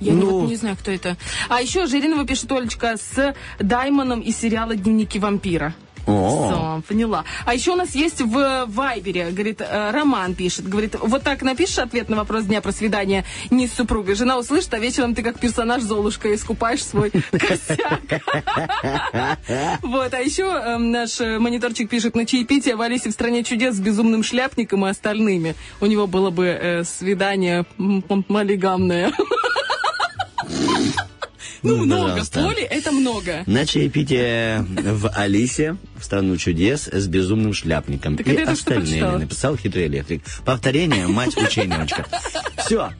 Я 0.00 0.12
не, 0.12 0.20
Ну. 0.20 0.40
вот 0.40 0.48
не 0.48 0.54
знаю, 0.56 0.76
кто 0.78 0.92
это. 0.92 1.16
А 1.48 1.60
еще 1.60 1.86
Жиринова 1.86 2.24
пишет 2.24 2.52
Олечка 2.52 2.96
с 2.96 3.34
Даймоном 3.58 4.20
из 4.20 4.36
сериала 4.36 4.76
«Дневники 4.76 5.18
вампира». 5.18 5.74
О. 6.08 6.48
Всё, 6.48 6.82
поняла. 6.88 7.24
А 7.44 7.54
еще 7.54 7.72
у 7.72 7.76
нас 7.76 7.94
есть 7.94 8.20
в 8.20 8.66
Вайбере, 8.66 9.30
говорит, 9.30 9.60
э, 9.60 9.90
Роман 9.90 10.34
пишет, 10.34 10.68
говорит, 10.68 10.96
вот 11.00 11.22
так 11.22 11.42
напишешь 11.42 11.78
ответ 11.78 12.08
на 12.08 12.16
вопрос 12.16 12.44
дня 12.44 12.60
про 12.60 12.72
свидание 12.72 13.24
не 13.50 13.66
с 13.66 13.74
супругой. 13.74 14.14
Жена 14.14 14.38
услышит, 14.38 14.72
а 14.72 14.78
вечером 14.78 15.14
ты 15.14 15.22
как 15.22 15.38
персонаж 15.38 15.82
Золушка 15.82 16.34
искупаешь 16.34 16.84
свой 16.84 17.10
косяк. 17.30 18.00
Вот, 19.82 20.14
а 20.14 20.18
еще 20.18 20.44
э, 20.44 20.78
наш 20.78 21.20
э, 21.20 21.38
мониторчик 21.38 21.88
пишет 21.90 22.14
на 22.14 22.26
чаепитие 22.26 22.76
в 22.76 22.80
Алисе 22.80 23.10
в 23.10 23.12
стране 23.12 23.44
чудес 23.44 23.76
с 23.76 23.80
безумным 23.80 24.22
шляпником 24.22 24.86
и 24.86 24.90
остальными. 24.90 25.54
У 25.80 25.86
него 25.86 26.06
было 26.06 26.30
бы 26.30 26.46
э, 26.46 26.84
свидание 26.84 27.64
полигамное. 28.28 29.12
Ну, 31.62 31.76
Ну, 31.78 31.84
много. 31.86 32.22
Поли 32.32 32.62
это 32.62 32.92
много. 32.92 33.42
На 33.46 33.66
чаепитие 33.66 34.60
в 34.60 35.08
Алисе 35.08 35.76
в 35.98 36.04
страну 36.04 36.36
чудес 36.36 36.88
с 36.88 37.06
безумным 37.06 37.52
шляпником. 37.52 38.16
Так 38.16 38.26
и 38.28 38.34
прочитала. 38.44 39.18
написал 39.18 39.56
хитрый 39.56 39.86
электрик. 39.86 40.22
Повторение, 40.44 41.06
мать 41.06 41.36
учения, 41.36 41.76
Олечка. 41.76 42.06
Все. 42.58 42.90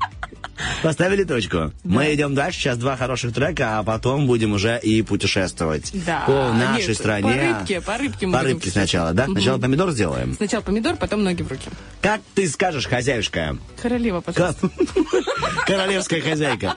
Поставили 0.83 1.25
точку. 1.25 1.73
Мы 1.85 2.15
идем 2.15 2.35
дальше. 2.35 2.59
Сейчас 2.61 2.79
два 2.79 2.97
хороших 2.97 3.33
трека, 3.33 3.79
а 3.79 3.83
потом 3.83 4.27
будем 4.27 4.53
уже 4.53 4.79
и 4.83 5.03
путешествовать 5.03 5.91
Да. 6.07 6.25
по 6.27 6.53
нашей 6.53 6.89
Нет, 6.89 6.97
стране. 6.97 7.23
по 7.23 7.35
рыбке, 7.59 7.81
по 7.81 7.99
рыбке 7.99 8.27
мы 8.27 8.33
По 8.33 8.39
будем 8.41 8.55
рыбке 8.57 8.71
сначала, 8.71 9.13
да? 9.13 9.27
Сначала 9.27 9.59
помидор 9.59 9.91
сделаем. 9.91 10.35
Сначала 10.35 10.63
помидор, 10.63 10.97
потом 10.97 11.23
ноги 11.25 11.43
в 11.43 11.51
руки. 11.51 11.69
Как 12.01 12.21
ты 12.35 12.49
скажешь, 12.49 12.87
хозяюшка? 12.87 13.57
Королева, 13.81 14.21
пожалуйста. 14.21 14.69
Королевская 15.67 16.21
хозяйка. 16.21 16.75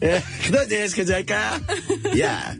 Э, 0.00 0.20
Кто 0.48 0.64
здесь 0.64 0.94
хозяйка? 0.94 1.36
Я. 2.14 2.54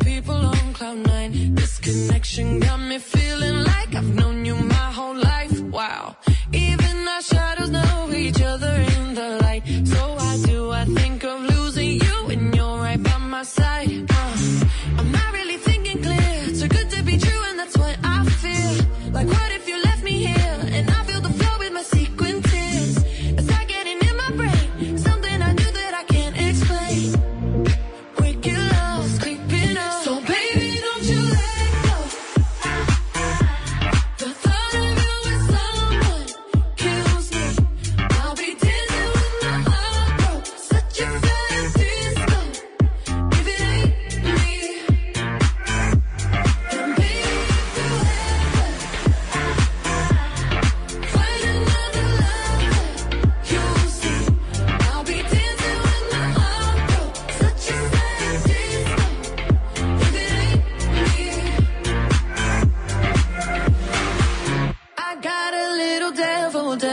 People 0.00 0.34
on 0.46 0.72
cloud 0.74 0.98
nine. 1.06 1.54
This 1.54 1.78
connection 1.78 2.60
got 2.60 2.78
me 2.80 2.98
feeling 2.98 3.56
like 3.64 3.94
I've 3.94 4.14
known 4.14 4.43
you. 4.43 4.43
Wow. 5.74 6.14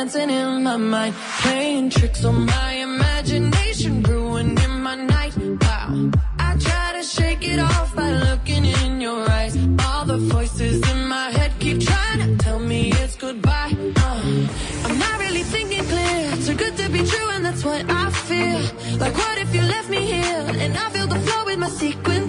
dancing 0.01 0.31
in 0.31 0.63
my 0.63 0.77
mind, 0.77 1.13
playing 1.41 1.87
tricks 1.91 2.25
on 2.25 2.43
my 2.47 2.73
imagination, 2.73 4.01
ruining 4.01 4.81
my 4.81 4.95
night. 4.95 5.37
Wow, 5.37 6.09
I 6.39 6.57
try 6.57 6.93
to 6.97 7.03
shake 7.03 7.43
it 7.47 7.59
off 7.59 7.95
by 7.95 8.09
looking 8.09 8.65
in 8.65 8.99
your 8.99 9.29
eyes. 9.29 9.55
All 9.85 10.05
the 10.05 10.17
voices 10.17 10.81
in 10.91 11.05
my 11.05 11.29
head 11.29 11.51
keep 11.59 11.81
trying 11.81 12.19
to 12.25 12.43
tell 12.43 12.57
me 12.57 12.91
it's 12.91 13.15
goodbye. 13.15 13.75
Uh, 13.95 14.47
I'm 14.85 14.97
not 14.97 15.19
really 15.19 15.43
thinking 15.43 15.85
clear, 15.93 16.35
too 16.45 16.55
good 16.55 16.75
to 16.77 16.89
be 16.89 17.05
true, 17.05 17.29
and 17.35 17.45
that's 17.45 17.63
what 17.63 17.85
I 17.87 18.09
feel. 18.09 18.61
Like, 18.97 19.15
what 19.15 19.37
if 19.37 19.53
you 19.53 19.61
left 19.61 19.89
me 19.91 20.01
here 20.13 20.45
and 20.63 20.75
I 20.75 20.89
feel 20.89 21.05
the 21.05 21.19
floor 21.19 21.45
with 21.45 21.59
my 21.59 21.69
secret? 21.69 22.20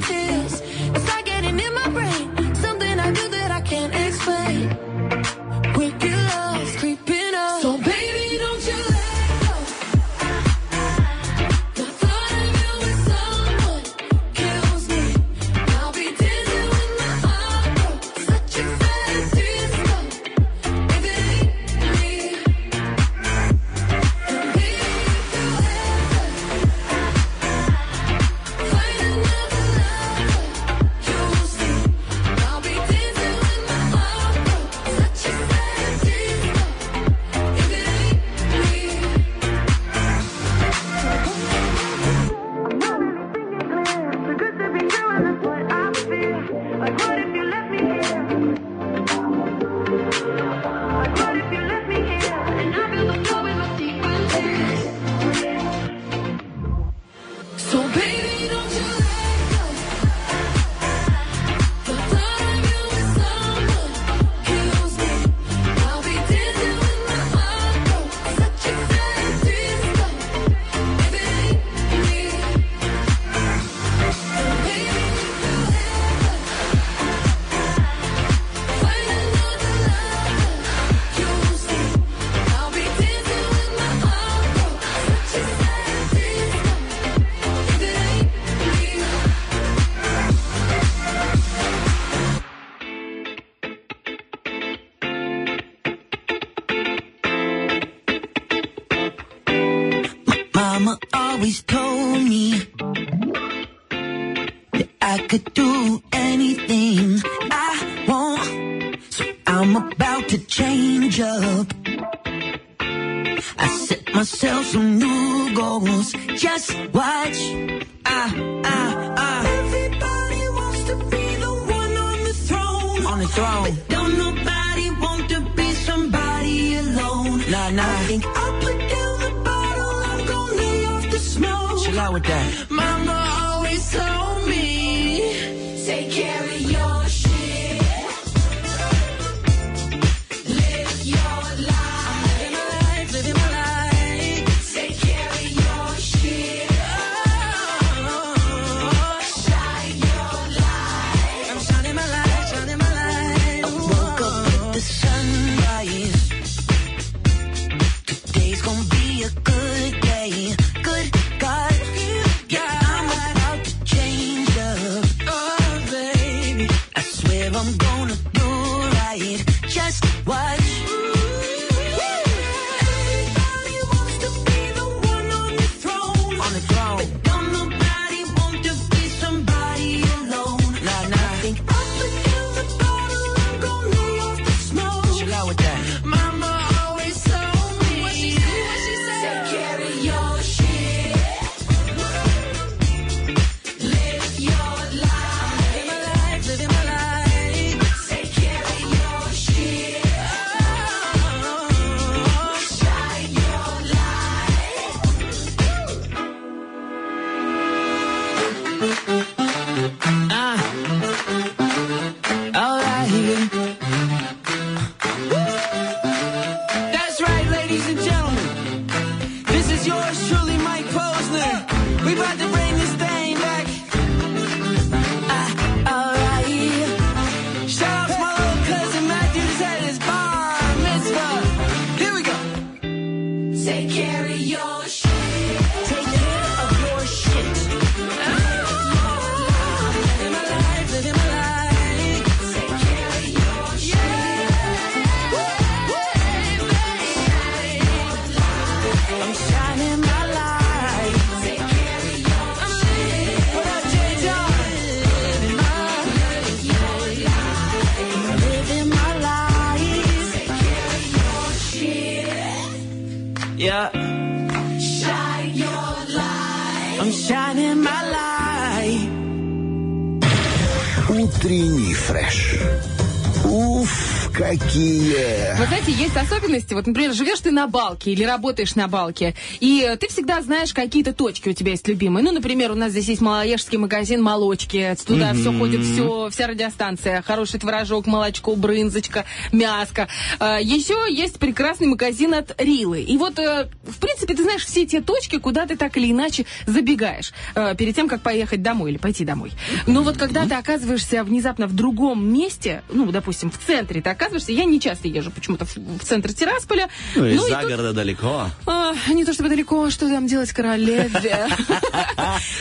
Вот, 276.83 276.89
например, 276.89 277.12
живешь 277.12 277.39
ты 277.39 277.53
на 277.53 277.68
балке 277.68 278.11
или 278.11 278.24
работаешь 278.24 278.74
на 278.74 278.89
балке, 278.89 279.37
и 279.61 279.87
э, 279.89 279.97
ты 279.97 280.09
всегда 280.09 280.43
знаешь, 280.43 280.74
какие-то 280.74 281.12
точки 281.12 281.49
у 281.49 281.53
тебя 281.53 281.70
есть 281.70 281.87
любимые. 281.87 282.24
Ну, 282.24 282.33
например, 282.33 282.72
у 282.72 282.74
нас 282.74 282.91
здесь 282.91 283.07
есть 283.07 283.20
малоежский 283.20 283.78
магазин 283.78 284.20
молочки. 284.20 284.97
Туда 285.07 285.33
все 285.33 285.57
ходит, 285.57 285.85
все, 285.85 286.28
вся 286.30 286.49
радиостанция. 286.49 287.22
Хороший 287.22 287.61
творожок, 287.61 288.09
молочко, 288.09 288.57
брынзочка, 288.57 289.26
мяско. 289.53 290.09
А, 290.41 290.61
Еще 290.61 291.07
есть 291.09 291.39
прекрасный 291.39 291.87
магазин 291.87 292.35
от 292.35 292.61
Рилы. 292.61 293.03
И 293.03 293.16
вот, 293.16 293.39
э, 293.39 293.68
в 293.85 293.99
принципе, 293.99 294.35
ты 294.35 294.43
знаешь 294.43 294.64
все 294.64 294.85
те 294.85 295.01
точки, 295.01 295.39
куда 295.39 295.66
ты 295.66 295.76
так 295.76 295.97
или 295.97 296.11
иначе 296.11 296.47
забегаешь 296.66 297.33
э, 297.55 297.76
перед 297.76 297.95
тем, 297.95 298.09
как 298.09 298.22
поехать 298.22 298.61
домой 298.61 298.91
или 298.91 298.99
пойти 298.99 299.24
домой. 299.24 299.53
Но 299.87 300.03
вот 300.03 300.16
когда 300.16 300.47
ты 300.47 300.55
оказываешься 300.57 301.22
внезапно 301.22 301.68
в 301.68 301.76
другом 301.76 302.28
месте, 302.28 302.83
ну, 302.93 303.09
допустим, 303.12 303.53
в 303.53 303.59
центре 303.64 304.03
ты 304.03 304.11
оказываешься, 304.11 304.51
я 304.51 304.64
не 304.64 304.80
часто 304.80 305.07
езжу 305.07 305.30
почему-то 305.30 305.64
в, 305.64 305.76
в 305.76 306.01
центр 306.03 306.33
Тирасполя. 306.33 306.71
Ну, 307.16 307.26
из 307.26 307.34
и 307.34 307.38
тут, 307.38 307.48
загорода 307.50 307.92
далеко. 307.92 308.46
а, 308.66 308.94
не 309.08 309.24
то 309.24 309.32
чтобы 309.32 309.48
далеко, 309.48 309.90
что 309.90 310.08
там 310.08 310.26
делать 310.26 310.52
королеве. 310.52 311.10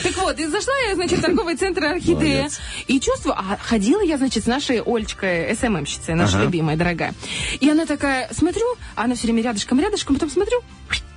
Так 0.03 0.17
вот, 0.17 0.39
и 0.39 0.45
зашла 0.47 0.73
я, 0.89 0.95
значит, 0.95 1.19
в 1.19 1.21
торговый 1.21 1.55
центр 1.55 1.83
Орхидея. 1.85 2.49
И 2.87 2.99
чувствую, 2.99 3.35
а 3.37 3.57
ходила 3.61 4.01
я, 4.01 4.17
значит, 4.17 4.43
с 4.43 4.47
нашей 4.47 4.81
Олечкой, 4.81 5.55
СММщицей, 5.55 6.13
наша 6.15 6.37
Ага. 6.37 6.45
любимая, 6.45 6.75
дорогая. 6.75 7.13
И 7.59 7.69
она 7.69 7.85
такая, 7.85 8.29
смотрю, 8.33 8.65
она 8.95 9.15
все 9.15 9.27
время 9.27 9.41
рядышком, 9.43 9.79
рядышком, 9.79 10.15
потом 10.15 10.29
смотрю, 10.29 10.61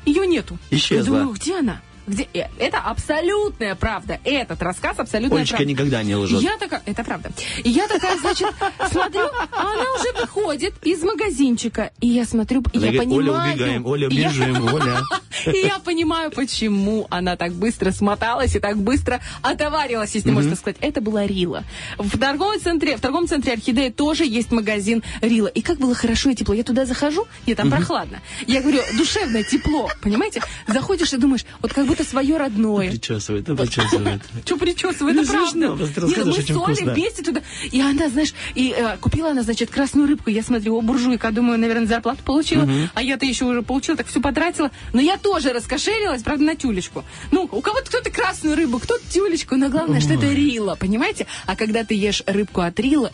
ее 0.04 0.26
нету. 0.26 0.58
Исчезла. 0.70 1.18
Думаю, 1.18 1.34
где 1.34 1.58
она? 1.58 1.80
Где? 2.06 2.28
Э, 2.34 2.44
Это 2.58 2.78
абсолютная 2.78 3.74
правда. 3.74 4.18
Этот 4.24 4.62
рассказ 4.62 4.98
абсолютная 4.98 5.38
Олечка 5.38 5.56
правда. 5.56 5.70
никогда 5.72 6.02
не 6.02 6.14
лжет. 6.16 6.42
Я 6.42 6.56
такая, 6.58 6.82
это 6.86 7.02
правда. 7.04 7.30
И 7.62 7.70
я 7.70 7.88
такая, 7.88 8.18
значит, 8.18 8.48
смотрю, 8.90 9.26
а 9.52 9.60
она 9.72 9.84
уже 9.98 10.12
выходит 10.20 10.74
из 10.84 11.02
магазинчика. 11.02 11.90
И 12.00 12.08
я 12.08 12.24
смотрю, 12.24 12.62
и 12.72 12.78
Она 12.78 12.86
я 12.86 12.92
говорит, 12.92 13.08
понимаю... 13.10 13.32
Оля, 13.42 13.52
убегаем, 13.52 13.86
Оля, 13.86 14.08
И 14.08 14.14
я- 14.16 14.28
бежим, 14.28 14.64
Оля. 14.74 15.00
И 15.46 15.58
я 15.58 15.78
понимаю, 15.78 16.30
почему 16.30 17.06
она 17.10 17.36
так 17.36 17.52
быстро 17.52 17.90
смоталась 17.90 18.54
и 18.56 18.60
так 18.60 18.76
быстро 18.78 19.20
отоварилась, 19.42 20.14
если 20.14 20.30
можно 20.30 20.56
сказать. 20.56 20.76
Это 20.80 21.00
была 21.00 21.26
Рила. 21.26 21.64
В 21.98 22.18
торговом 22.18 22.60
центре, 22.60 22.96
в 22.96 23.00
торговом 23.00 23.28
центре 23.28 23.52
Орхидея 23.54 23.90
тоже 23.90 24.24
есть 24.24 24.52
магазин 24.52 25.02
Рила. 25.20 25.48
И 25.48 25.62
как 25.62 25.78
было 25.78 25.94
хорошо 25.94 26.30
и 26.30 26.34
тепло. 26.34 26.54
Я 26.54 26.64
туда 26.64 26.86
захожу, 26.86 27.26
нет, 27.46 27.56
там 27.56 27.70
прохладно. 27.70 28.20
Я 28.46 28.60
говорю, 28.62 28.80
душевное 28.96 29.42
тепло, 29.42 29.88
понимаете? 30.02 30.42
Заходишь 30.66 31.12
и 31.12 31.16
думаешь, 31.16 31.44
вот 31.60 31.72
как 31.72 31.86
будто 31.96 32.08
свое 32.08 32.36
родное. 32.36 32.90
Причесывает, 32.90 33.48
ну, 33.48 33.56
причесывает. 33.56 34.22
Что 34.44 34.56
причесывает? 34.56 35.16
Это 35.16 35.26
Ну, 35.26 35.32
правда. 35.32 35.76
просто 35.76 36.00
Нет, 36.00 36.16
рассказываешь, 36.16 36.48
мы 36.48 36.54
соли 36.76 36.90
вместе 36.90 37.22
туда. 37.22 37.42
И 37.70 37.80
она, 37.80 38.08
знаешь, 38.08 38.34
и 38.54 38.74
э, 38.76 38.96
купила 38.98 39.30
она, 39.30 39.42
значит, 39.42 39.70
красную 39.70 40.08
рыбку. 40.08 40.30
Я 40.30 40.42
смотрю, 40.42 40.76
о, 40.76 40.80
буржуйка, 40.80 41.30
думаю, 41.30 41.58
наверное, 41.58 41.86
зарплату 41.86 42.22
получила. 42.24 42.68
А 42.94 43.02
я-то 43.02 43.24
еще 43.26 43.44
уже 43.44 43.62
получила, 43.62 43.96
так 43.96 44.06
все 44.06 44.20
потратила. 44.20 44.70
Но 44.92 45.00
я 45.00 45.16
тоже 45.16 45.52
раскошелилась, 45.52 46.22
правда, 46.22 46.44
на 46.44 46.56
тюлечку. 46.56 47.04
Ну, 47.30 47.48
у 47.50 47.60
кого-то 47.60 47.86
кто-то 47.86 48.10
красную 48.10 48.56
рыбу, 48.56 48.78
кто-то 48.78 49.02
тюлечку, 49.10 49.56
но 49.56 49.68
главное, 49.68 50.00
что 50.00 50.14
это 50.14 50.26
рила, 50.26 50.74
понимаете? 50.74 51.26
А 51.46 51.56
когда 51.56 51.84
ты 51.84 51.94
ешь 51.94 52.22
рыбку 52.26 52.60
от 52.60 52.78
рила, 52.80 53.10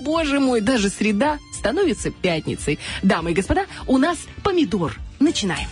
боже 0.00 0.40
мой, 0.40 0.60
даже 0.60 0.90
среда 0.90 1.38
становится 1.54 2.10
пятницей. 2.10 2.78
Дамы 3.02 3.32
и 3.32 3.34
господа, 3.34 3.66
у 3.86 3.98
нас 3.98 4.18
помидор. 4.42 4.96
Начинаем. 5.20 5.68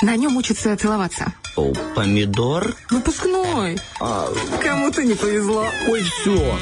На 0.00 0.16
нем 0.16 0.36
учатся 0.36 0.76
целоваться. 0.76 1.32
О, 1.56 1.72
помидор. 1.96 2.76
Выпускной. 2.90 3.76
Кому-то 3.98 5.02
не 5.02 5.14
повезло. 5.14 5.66
Ой, 5.88 6.02
все. 6.02 6.56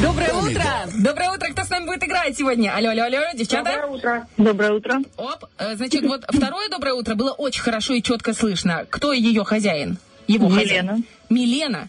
Доброе 0.00 0.32
утро! 0.32 0.64
Доброе 0.96 1.30
утро! 1.32 1.48
Кто 1.52 1.64
с 1.64 1.70
нами 1.70 1.86
будет 1.86 2.04
играть 2.04 2.36
сегодня? 2.36 2.72
Алло, 2.76 2.90
алло, 2.90 3.04
алло, 3.04 3.18
девчата? 3.34 3.84
утро. 3.88 4.28
Доброе 4.36 4.72
утро. 4.74 5.00
Оп, 5.16 5.46
э, 5.58 5.74
значит, 5.74 6.04
вот 6.04 6.24
второе 6.32 6.68
доброе 6.68 6.94
утро 6.94 7.16
было 7.16 7.32
очень 7.32 7.62
хорошо 7.62 7.94
и 7.94 8.02
четко 8.02 8.32
слышно. 8.32 8.86
Кто 8.88 9.12
ее 9.12 9.44
хозяин? 9.44 9.98
Его 10.28 10.46
Милена. 10.48 10.60
хозяин. 10.92 11.04
Милена. 11.30 11.88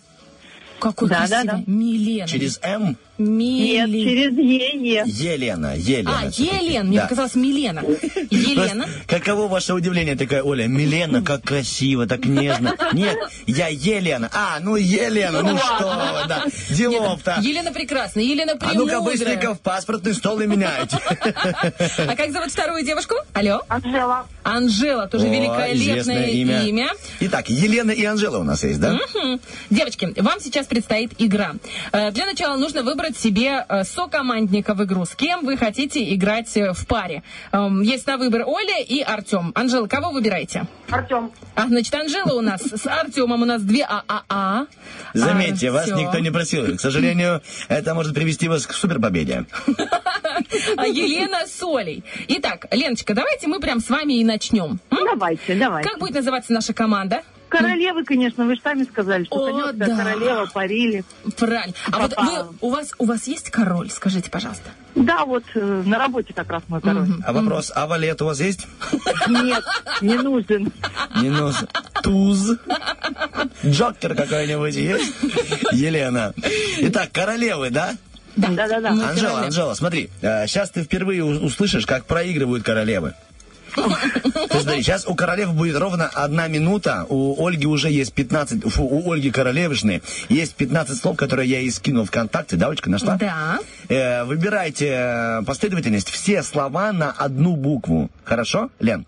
Какой 0.80 1.08
Да, 1.10 1.28
да, 1.28 1.44
красивый. 1.44 1.64
да. 1.68 1.72
Милена. 1.72 2.28
Через 2.28 2.60
М? 2.64 2.98
Нет, 3.20 3.89
Милена. 3.89 3.93
через 3.93 4.38
ЕЕ. 4.38 5.03
Елена, 5.05 5.76
Елена. 5.78 6.22
А. 6.24 6.30
Елен, 6.32 6.88
мне 6.88 6.97
Да. 6.97 7.03
показалось 7.03 7.36
Милена. 7.36 7.82
Елена. 8.32 8.88
Каково 9.07 9.47
ваше 9.49 9.74
удивление 9.74 10.15
такая, 10.15 10.41
Оля? 10.41 10.67
Милена, 10.67 11.22
как 11.22 11.43
красиво, 11.43 12.07
так 12.07 12.24
нежно. 12.26 12.76
Нет, 12.93 13.17
я 13.45 13.67
Елена. 13.67 14.30
А, 14.34 14.59
ну 14.61 14.78
Елена, 14.78 15.41
ну 15.41 15.57
что 15.57 16.24
да. 16.30 16.45
Делов-то. 16.70 17.38
Елена 17.41 17.72
прекрасная, 17.74 18.24
Елена 18.24 18.53
А 18.53 18.55
ну-ка 18.55 18.70
премудрая. 18.70 19.01
быстренько 19.01 19.53
в 19.55 19.59
паспортный 19.59 20.13
стол 20.13 20.39
и 20.39 20.47
меняйте. 20.47 20.97
А 21.97 22.15
как 22.15 22.32
зовут 22.32 22.51
вторую 22.51 22.86
девушку? 22.86 23.15
Алло? 23.34 23.61
Анжела. 23.67 24.26
Анжела, 24.43 25.07
тоже 25.07 25.26
О, 25.26 25.30
великолепное 25.30 25.74
известное 25.76 26.28
имя. 26.28 26.89
Итак, 27.20 27.49
Елена 27.49 27.91
и 27.91 28.03
Анжела 28.05 28.38
у 28.39 28.43
нас 28.43 28.63
есть, 28.63 28.80
да? 28.80 28.97
Девочки, 29.70 30.13
вам 30.22 30.39
сейчас 30.39 30.65
предстоит 30.67 31.11
игра. 31.17 31.53
Э, 31.91 32.11
Для 32.11 32.26
начала 32.26 32.55
нужно 32.57 32.84
выбрать 32.84 33.09
себе 33.18 33.66
э, 33.68 33.84
сокомандника 33.84 34.74
в 34.74 34.84
игру. 34.84 35.05
С 35.05 35.16
кем 35.16 35.45
вы 35.45 35.57
хотите 35.57 36.14
играть 36.14 36.55
э, 36.57 36.74
в 36.74 36.86
паре? 36.88 37.24
Эм, 37.51 37.82
Есть 37.82 38.07
на 38.07 38.18
выбор 38.18 38.43
Оля 38.45 38.80
и 38.82 39.01
Артем. 39.01 39.51
Анжела, 39.55 39.88
кого 39.88 40.12
выбираете? 40.12 40.66
Артем. 40.89 41.32
А, 41.55 41.68
значит, 41.68 41.93
Анжела 41.93 42.34
у 42.34 42.41
нас 42.41 42.62
с 42.62 42.86
Артемом 42.88 43.41
у 43.41 43.45
нас 43.45 43.62
две 43.62 43.84
ААА. 43.84 44.68
Заметьте, 45.14 45.70
А, 45.70 45.72
вас 45.74 45.88
никто 45.91 46.20
не 46.20 46.32
просил. 46.32 46.78
К 46.78 46.80
сожалению, 46.80 47.41
это 47.68 47.93
может 47.93 48.14
привести 48.14 48.47
вас 48.47 48.66
к 48.68 48.74
суперпобеде. 48.74 49.45
А 50.78 50.88
Елена 50.88 51.45
с 51.47 51.62
Олей. 51.64 52.03
Итак, 52.28 52.68
Леночка, 52.72 53.14
давайте 53.14 53.47
мы 53.47 53.60
прям 53.60 53.80
с 53.80 53.89
вами 53.89 54.14
и 54.14 54.24
начнем. 54.24 54.80
Давайте, 54.89 55.55
давайте. 55.55 55.89
Как 55.89 55.99
будет 55.99 56.16
называться 56.16 56.53
наша 56.53 56.74
команда? 56.74 57.22
Королевы, 57.50 58.06
конечно, 58.06 58.45
вы 58.45 58.56
же 58.56 58.62
сами 58.62 58.84
сказали, 58.84 59.26
что 59.26 59.36
О, 59.36 59.72
да. 59.74 59.86
королева 59.86 60.45
парили. 60.54 61.04
Правильно. 61.38 61.74
А 61.91 62.00
вот 62.00 62.16
вы, 62.18 62.58
у 62.62 62.70
вас 62.70 62.93
у 62.97 63.06
вас 63.06 63.28
есть 63.28 63.50
король? 63.50 63.89
Скажите, 63.89 64.30
пожалуйста. 64.30 64.70
Да, 64.95 65.26
вот 65.26 65.43
э, 65.56 65.84
на 65.86 65.97
работе 65.97 66.34
как 66.34 66.50
раз 66.50 66.64
мой 66.68 66.82
король. 66.82 67.08
А 67.26 67.34
вопрос, 67.34 67.72
а 67.76 67.88
валет 67.88 68.22
у 68.22 68.26
вас 68.26 68.39
есть? 68.39 68.68
Нет, 69.28 69.64
не 70.02 70.16
нужен. 70.16 70.72
Не 71.22 71.30
нужен. 71.30 71.68
Туз. 72.04 72.58
Джокер 73.66 74.16
какой-нибудь 74.16 74.76
есть? 74.76 75.14
Елена. 75.72 76.34
Итак, 76.80 77.10
королевы, 77.12 77.70
да? 77.72 77.95
Да-да-да. 78.36 78.91
Мы 78.91 79.04
Анжела, 79.04 79.14
королевы. 79.16 79.45
Анжела, 79.45 79.74
смотри, 79.74 80.10
сейчас 80.22 80.70
ты 80.70 80.84
впервые 80.84 81.24
услышишь, 81.24 81.86
как 81.86 82.06
проигрывают 82.06 82.64
королевы. 82.64 83.16
Ты 84.50 84.60
смотри, 84.62 84.82
сейчас 84.82 85.06
у 85.08 85.16
королев 85.16 85.54
будет 85.54 85.78
ровно 85.78 86.08
одна 86.08 86.47
минута, 86.47 87.06
у 87.10 87.46
Ольги 87.46 87.68
уже 87.68 87.89
есть 87.89 88.14
15, 88.14 88.64
фу, 88.72 88.84
у 88.84 89.12
Ольги 89.12 89.32
Королевишны 89.32 90.01
есть 90.30 90.56
15 90.56 90.97
слов, 90.97 91.18
которые 91.18 91.50
я 91.50 91.60
ей 91.60 91.72
скинул 91.72 92.06
ВКонтакте, 92.06 92.56
да, 92.56 92.68
Олечка, 92.68 92.89
нашла? 92.89 93.18
Да. 93.18 93.60
Э, 93.88 94.24
выбирайте 94.24 94.88
э, 94.89 95.43
последовательность, 95.43 96.10
все 96.10 96.43
слова 96.43 96.92
на 96.92 97.12
одну 97.12 97.56
букву, 97.56 98.10
хорошо, 98.24 98.70
Лен? 98.80 99.06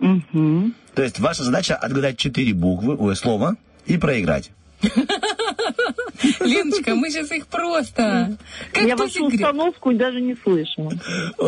Мгм. 0.00 0.74
То 0.94 1.02
есть 1.02 1.18
ваша 1.18 1.44
задача 1.44 1.76
отгадать 1.76 2.16
4 2.18 2.52
буквы, 2.54 2.96
ой, 2.96 3.16
слова 3.16 3.56
и 3.86 3.96
проиграть. 3.96 4.50
Леночка, 6.40 6.94
мы 6.94 7.10
сейчас 7.10 7.30
их 7.32 7.46
просто... 7.46 8.36
Как 8.72 8.84
Я 8.84 8.96
вашу 8.96 9.28
греб. 9.28 9.40
установку 9.40 9.92
даже 9.94 10.20
не 10.20 10.34
слышу. 10.36 10.90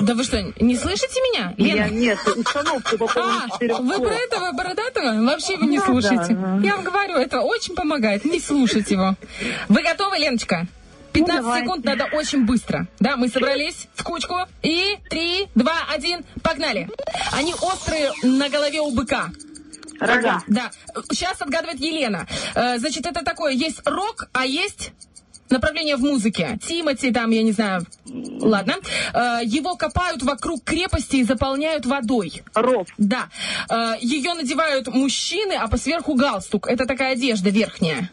Да 0.02 0.14
вы 0.14 0.24
что, 0.24 0.42
не 0.60 0.76
слышите 0.76 1.20
меня, 1.20 1.54
Я 1.56 1.74
Лена? 1.86 1.90
нет, 1.90 2.18
установку 2.36 2.98
по 2.98 3.10
А, 3.16 3.46
вы 3.60 3.98
про 4.00 4.14
этого 4.14 4.52
бородатого? 4.52 5.22
Вообще 5.24 5.56
вы 5.56 5.66
не 5.66 5.78
Да, 5.78 5.84
слушаете. 5.86 6.34
да. 6.34 6.60
Я 6.62 6.76
вам 6.76 6.84
говорю, 6.84 7.14
это 7.16 7.40
очень 7.40 7.74
помогает, 7.74 8.24
не 8.24 8.40
слушать 8.40 8.90
его. 8.90 9.14
Вы 9.68 9.82
готовы, 9.82 10.18
Леночка? 10.18 10.66
15 11.12 11.42
давайте. 11.42 11.64
секунд 11.64 11.84
надо 11.84 12.04
очень 12.12 12.46
быстро. 12.46 12.86
Да, 13.00 13.16
мы 13.16 13.28
собрались 13.28 13.88
в 13.96 14.04
кучку. 14.04 14.36
И 14.62 14.96
3, 15.08 15.48
2, 15.56 15.72
1, 15.92 16.24
погнали. 16.42 16.88
Они 17.32 17.52
острые 17.54 18.12
на 18.22 18.48
голове 18.48 18.80
у 18.80 18.92
быка. 18.92 19.30
Рога. 20.00 20.42
Да. 20.48 20.70
Сейчас 21.10 21.40
отгадывает 21.40 21.80
Елена. 21.80 22.26
Э, 22.54 22.78
Значит, 22.78 23.06
это 23.06 23.24
такое, 23.24 23.52
есть 23.52 23.80
рок, 23.86 24.28
а 24.32 24.44
есть 24.46 24.92
направление 25.50 25.96
в 25.96 26.00
музыке. 26.00 26.58
Тимати, 26.66 27.10
там, 27.12 27.30
я 27.30 27.42
не 27.42 27.52
знаю. 27.52 27.84
Ладно. 28.06 28.76
Э, 29.12 29.40
Его 29.44 29.76
копают 29.76 30.22
вокруг 30.22 30.64
крепости 30.64 31.16
и 31.16 31.24
заполняют 31.24 31.86
водой. 31.86 32.42
Ров. 32.54 32.86
Да. 32.98 33.28
Э, 33.68 33.94
Ее 34.00 34.34
надевают 34.34 34.88
мужчины, 34.88 35.52
а 35.54 35.68
по 35.68 35.76
сверху 35.76 36.14
галстук. 36.14 36.66
Это 36.68 36.86
такая 36.86 37.12
одежда 37.12 37.50
верхняя. 37.50 38.10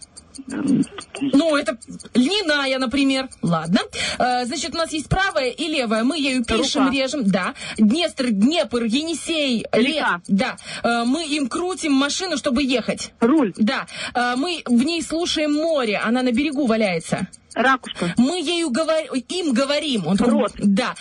Ну, 1.20 1.56
это 1.56 1.78
льняная, 2.14 2.78
например. 2.80 3.30
Ладно. 3.42 3.82
Э, 4.20 4.46
значит, 4.46 4.74
у 4.74 4.78
нас 4.78 4.92
есть 4.92 5.10
правая 5.10 5.50
и 5.50 5.68
левая. 5.68 6.04
Мы 6.04 6.20
ею 6.20 6.44
пишем, 6.46 6.86
Рука. 6.86 6.96
режем. 6.96 7.24
Да. 7.26 7.54
Днестр, 7.78 8.30
Днепр, 8.30 8.84
Енисей. 8.84 9.66
Река. 9.72 10.22
Да. 10.28 10.58
Э, 10.84 11.04
мы 11.06 11.26
им 11.26 11.48
крутим 11.48 11.94
машину, 11.94 12.38
чтобы 12.38 12.64
ехать. 12.64 13.12
Руль. 13.20 13.54
Да. 13.58 13.88
Э, 14.14 14.36
мы 14.36 14.62
в 14.66 14.84
ней 14.84 15.02
слушаем 15.02 15.54
море. 15.54 15.98
Она 15.98 16.22
на 16.22 16.32
берегу 16.32 16.66
валяется. 16.66 17.28
Ракушка. 17.54 18.14
Мы 18.18 18.40
ею 18.40 18.70
говорим, 18.70 19.14
им 19.14 19.54
говорим. 19.54 20.06
Он 20.06 20.18
Рот. 20.18 20.54
Да. 20.58 20.96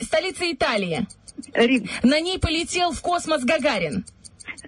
Столица 0.00 0.50
Италии. 0.50 1.06
Рим. 1.52 1.88
На 2.02 2.20
ней 2.20 2.38
полетел 2.38 2.92
в 2.92 3.00
космос 3.00 3.42
Гагарин. 3.42 4.04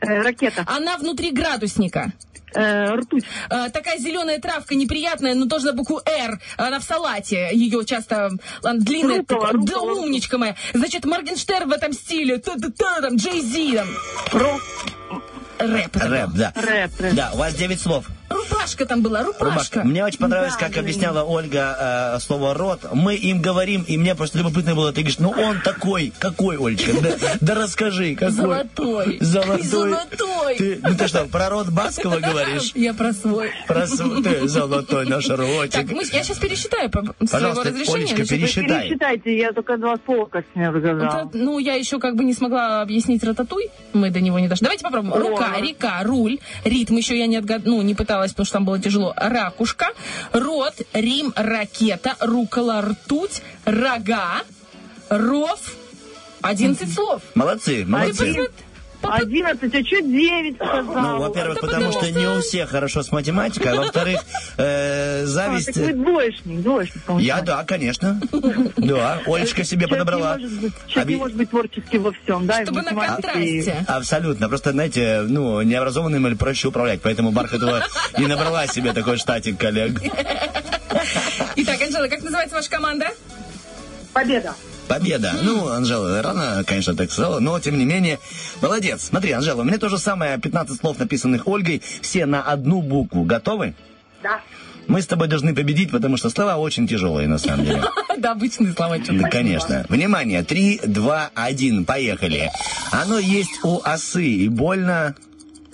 Э, 0.01 0.23
ракета. 0.23 0.65
Она 0.67 0.97
внутри 0.97 1.31
градусника. 1.31 2.13
Э, 2.55 2.95
ртуть. 2.95 3.25
Э, 3.51 3.69
такая 3.71 3.99
зеленая 3.99 4.41
травка 4.41 4.75
неприятная, 4.75 5.35
но 5.35 5.47
тоже 5.47 5.67
на 5.67 5.73
букву 5.73 6.01
«Р». 6.05 6.41
Она 6.57 6.79
в 6.81 6.85
салате. 6.85 7.51
Ее 7.53 7.85
часто... 7.85 8.31
Она 8.63 8.79
длинная. 8.79 9.19
Рукола, 9.19 9.47
такая. 9.47 9.63
Да 9.65 9.75
рукола. 9.75 10.01
умничка 10.01 10.39
моя. 10.39 10.57
Значит, 10.75 11.05
Моргенштерн 11.05 11.69
в 11.69 11.73
этом 11.73 11.93
стиле. 11.93 12.39
Там, 12.39 13.17
Джей 13.17 13.41
Зи. 13.41 13.77
Там. 13.77 13.89
Про. 14.31 14.61
Рэп. 15.59 15.97
Рэп, 15.97 16.31
да. 16.35 16.53
Рэп. 16.55 17.01
рэп. 17.01 17.15
Да, 17.15 17.31
у 17.35 17.39
вас 17.39 17.55
9 17.55 17.81
слов. 17.81 18.07
Рубашка 18.29 18.85
там 18.87 19.03
была, 19.03 19.23
рубашка. 19.23 19.45
Рубашка. 19.45 19.85
Мне 19.85 20.05
очень 20.05 20.19
понравилось, 20.19 20.55
Да, 20.55 20.61
как 20.61 20.75
да, 20.75 20.81
объясняла 20.81 21.23
Ольга 21.23 22.15
э, 22.17 22.21
слово 22.21 22.55
«рот». 22.55 22.81
Мы 22.93 23.15
им 23.15 23.41
говорим, 23.41 23.83
и 23.87 23.97
мне 23.97 24.15
просто 24.15 24.39
любопытно 24.39 24.75
было, 24.75 24.93
ты 24.93 25.01
говоришь, 25.01 25.19
ну 25.19 25.31
он 25.31 25.61
такой, 25.63 26.13
какой, 26.19 26.57
Олечка? 26.59 26.93
Да, 27.01 27.17
да 27.41 27.55
расскажи, 27.55 28.15
какой? 28.15 28.33
Золотой. 28.33 29.19
Золотой. 29.21 29.63
Золотой. 29.63 30.57
Ты, 30.57 30.81
ну 30.83 30.95
ты 30.97 31.09
что, 31.09 31.25
про 31.27 31.49
рот 31.49 31.69
Баскова 31.71 32.19
говоришь? 32.19 32.73
Я 32.75 32.93
про 32.95 33.13
свой. 33.13 33.51
Про 33.67 33.87
св- 33.87 34.23
ты 34.23 34.47
золотой 34.49 35.07
наш 35.07 35.25
Так, 35.27 35.39
ротик. 35.39 35.93
мы, 35.93 36.03
я 36.13 36.23
сейчас 36.23 36.39
пересчитаю 36.39 36.91
по 36.91 37.03
своего 37.27 37.63
разрешения. 37.63 37.95
Олечка, 37.95 38.27
пересчитай. 38.27 38.89
Пересчитайте, 38.89 39.39
я 39.39 39.53
только 39.53 39.77
два 39.79 39.97
слова, 40.05 40.29
не 40.55 40.69
рассказала. 40.71 41.29
Это, 41.29 41.31
ну, 41.33 41.59
я 41.59 41.75
еще 41.75 41.99
как 41.99 42.17
бы 42.17 42.25
не 42.25 42.35
смогла 42.35 42.83
объяснить 42.83 43.25
рататуй. 43.25 43.71
Мы 43.93 44.11
до 44.11 44.21
него 44.21 44.39
не 44.39 44.49
дошли. 44.49 44.65
Давайте 44.65 44.85
попробуем. 44.85 45.15
Рука, 45.15 45.57
река, 45.61 46.01
руль. 46.03 46.39
Ритм 46.65 46.97
еще 46.97 47.19
я 47.19 47.27
не 47.27 47.37
отгад... 47.37 47.63
ну, 47.65 47.81
не 47.83 47.95
пыталась, 47.95 48.18
потому 48.27 48.45
что 48.47 48.53
там 48.55 48.65
было 48.65 48.79
тяжело. 48.79 49.15
Ракушка, 49.17 49.89
рот, 50.33 50.75
рим, 50.93 51.33
ракета, 51.37 52.17
рукола, 52.21 52.81
ртуть, 52.83 53.43
рога, 53.65 54.43
ров. 55.09 55.61
11 56.41 56.95
слов. 56.95 57.23
Молодцы, 57.35 57.85
молодцы. 57.85 58.51
Посмотри- 59.01 59.27
попро- 59.27 59.27
Одиннадцать, 59.29 59.75
а 59.75 59.87
что 59.87 60.01
девять 60.03 60.57
сказала? 60.57 61.01
Ну, 61.01 61.19
во-первых, 61.19 61.61
потому 61.61 61.93
что 61.93 62.11
не 62.11 62.27
у 62.27 62.41
всех 62.41 62.71
хорошо 62.71 63.03
с 63.03 63.13
математикой, 63.13 63.73
а 63.73 63.77
во-вторых, 63.77 64.21
э, 64.57 65.23
А, 65.23 65.27
зависть... 65.27 65.67
так 65.75 65.77
вы 65.77 65.93
двоечник, 65.93 66.63
двоечник, 66.63 67.03
по-моему. 67.05 67.27
Я, 67.27 67.41
да, 67.43 67.65
конечно. 67.65 68.21
Да, 68.77 69.21
Олечка 69.27 69.65
себе 69.65 69.87
Человек 69.87 69.99
подобрала. 70.07 70.37
Не 70.37 70.43
может 70.45 70.61
быть, 70.61 70.73
человек 70.89 71.09
не 71.11 71.17
может 71.17 71.37
быть 71.37 71.51
творческим 71.51 72.03
во 72.03 72.13
всем, 72.13 72.47
да? 72.47 72.63
Чтобы 72.65 72.83
на 72.83 72.93
контрасте. 72.95 73.85
Абсолютно. 73.87 74.49
Просто, 74.49 74.73
знаете, 74.73 75.23
ну, 75.27 75.61
необразованным 75.63 76.27
или 76.27 76.35
проще 76.35 76.69
управлять. 76.69 77.01
Поэтому 77.03 77.31
Бархатова 77.33 77.85
и 78.17 78.27
набрала 78.27 78.67
себе 78.67 78.93
такой 78.93 79.17
штатик 79.19 79.59
коллег. 79.59 80.01
Итак, 81.57 81.81
Анжела, 81.83 82.09
как 82.09 82.23
называется 82.23 82.57
ваша 82.57 82.71
команда? 82.71 83.09
Победа. 84.13 84.55
Победа. 84.89 85.35
Ну, 85.43 85.69
Анжела, 85.69 86.23
рано, 86.23 86.65
конечно, 86.67 86.97
так 86.97 87.11
сказала, 87.11 87.41
но, 87.41 87.61
тем 87.61 87.79
не 87.79 87.85
менее, 87.85 88.19
молодец. 88.63 89.05
Смотри, 89.05 89.33
Анжела, 89.33 89.61
у 89.61 89.65
меня 89.65 89.79
то 89.79 89.89
же 89.89 89.99
самое, 89.99 90.39
15 90.39 90.81
слов, 90.81 90.99
написанных 90.99 91.47
Ольгой, 91.47 91.83
все 92.01 92.27
на 92.27 92.43
одну 92.43 92.81
букву. 92.81 93.25
Готовы? 93.25 93.75
Да. 94.23 94.41
Мы 94.87 95.03
с 95.03 95.07
тобой 95.07 95.29
должны 95.29 95.55
победить, 95.55 95.91
потому 95.91 96.17
что 96.17 96.31
слова 96.31 96.57
очень 96.57 96.89
тяжелые, 96.89 97.29
на 97.29 97.39
самом 97.39 97.65
деле. 97.65 97.83
Да, 98.19 98.33
обычные 98.33 98.73
слова. 98.73 98.99
что 99.01 99.13
Да, 99.13 99.29
конечно. 99.29 99.87
Внимание, 99.89 100.43
3, 100.43 100.81
2, 100.87 101.31
1, 101.37 101.85
поехали. 101.85 102.51
Оно 102.91 103.21
есть 103.21 103.61
у 103.63 103.81
осы 103.85 104.27
и 104.27 104.49
больно... 104.49 105.15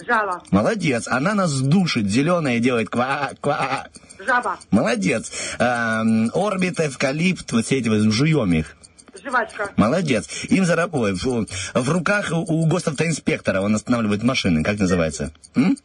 Жало. 0.06 0.42
Молодец, 0.50 1.08
она 1.08 1.32
нас 1.32 1.58
душит, 1.62 2.06
зеленая 2.10 2.58
делает 2.58 2.90
ква 2.90 3.30
ква 3.40 3.86
Жаба. 4.26 4.58
Молодец. 4.70 5.30
Эм, 5.58 6.30
орбит, 6.34 6.80
эвкалипт, 6.80 7.50
вот 7.52 7.64
все 7.64 7.78
эти 7.78 7.88
жуем 8.10 8.52
их. 8.52 8.76
Жвачка. 9.24 9.70
Молодец. 9.76 10.28
Им 10.50 10.64
зараб... 10.64 10.94
Ой, 10.94 11.14
фу. 11.14 11.46
в 11.74 11.90
руках 11.90 12.30
у- 12.32 12.66
госавтоинспектора 12.66 13.60
он 13.60 13.74
останавливает 13.74 14.22
машины. 14.22 14.62
Как 14.62 14.78
называется? 14.78 15.32
М? 15.54 15.76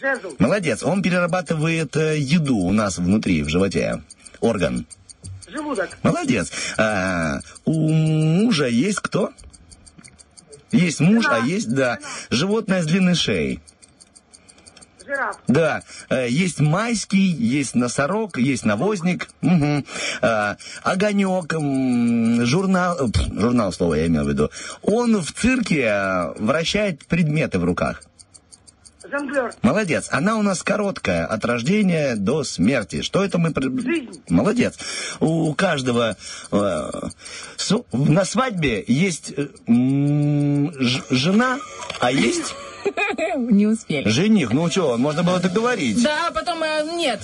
Жезл. 0.00 0.34
Молодец. 0.38 0.82
Он 0.82 1.02
перерабатывает 1.02 1.96
э, 1.96 2.18
еду 2.18 2.56
у 2.56 2.72
нас 2.72 2.98
внутри, 2.98 3.42
в 3.42 3.48
животе. 3.48 4.02
Орган. 4.40 4.86
Желудок. 5.48 5.90
Молодец. 6.02 6.50
А, 6.76 7.40
у 7.64 7.88
мужа 7.90 8.66
есть 8.66 9.00
кто? 9.00 9.32
Есть 10.72 11.00
муж, 11.00 11.26
а 11.30 11.38
есть, 11.38 11.72
да, 11.72 11.98
животное 12.28 12.82
с 12.82 12.86
длинной 12.86 13.14
шеей. 13.14 13.60
Жираф. 15.06 15.36
Да, 15.46 15.82
э, 16.10 16.26
есть 16.28 16.60
майский, 16.60 17.18
есть 17.30 17.74
носорог, 17.76 18.38
есть 18.38 18.64
навозник. 18.64 19.28
А, 20.20 20.56
огонек, 20.82 21.52
журнал, 22.44 22.96
э, 22.98 23.06
журнал 23.38 23.72
слово 23.72 23.94
я 23.94 24.06
имел 24.06 24.24
в 24.24 24.28
виду. 24.28 24.50
Он 24.82 25.16
в 25.22 25.32
цирке 25.32 26.32
вращает 26.38 27.06
предметы 27.06 27.58
в 27.58 27.64
руках. 27.64 28.02
Жонглер. 29.08 29.54
Молодец. 29.62 30.08
Она 30.10 30.36
у 30.36 30.42
нас 30.42 30.64
короткая, 30.64 31.26
от 31.26 31.44
рождения 31.44 32.16
до 32.16 32.42
смерти. 32.42 33.02
Что 33.02 33.24
это 33.24 33.38
мы... 33.38 33.52
Жизнь. 33.54 34.20
Молодец. 34.28 34.76
У 35.20 35.54
каждого... 35.54 36.16
э, 36.50 36.90
с- 37.56 37.84
на 37.92 38.24
свадьбе 38.24 38.82
есть 38.88 39.32
э, 39.36 39.46
ж- 39.68 41.02
жена, 41.10 41.58
а 42.00 42.10
есть 42.10 42.56
Не 43.36 43.66
успели. 43.66 44.08
жених. 44.08 44.52
Ну 44.52 44.70
что, 44.70 44.96
можно 44.96 45.22
было 45.22 45.40
так 45.40 45.52
говорить. 45.52 46.02
Да, 46.02 46.30
потом 46.34 46.62
э, 46.62 46.82
нет. 46.96 47.20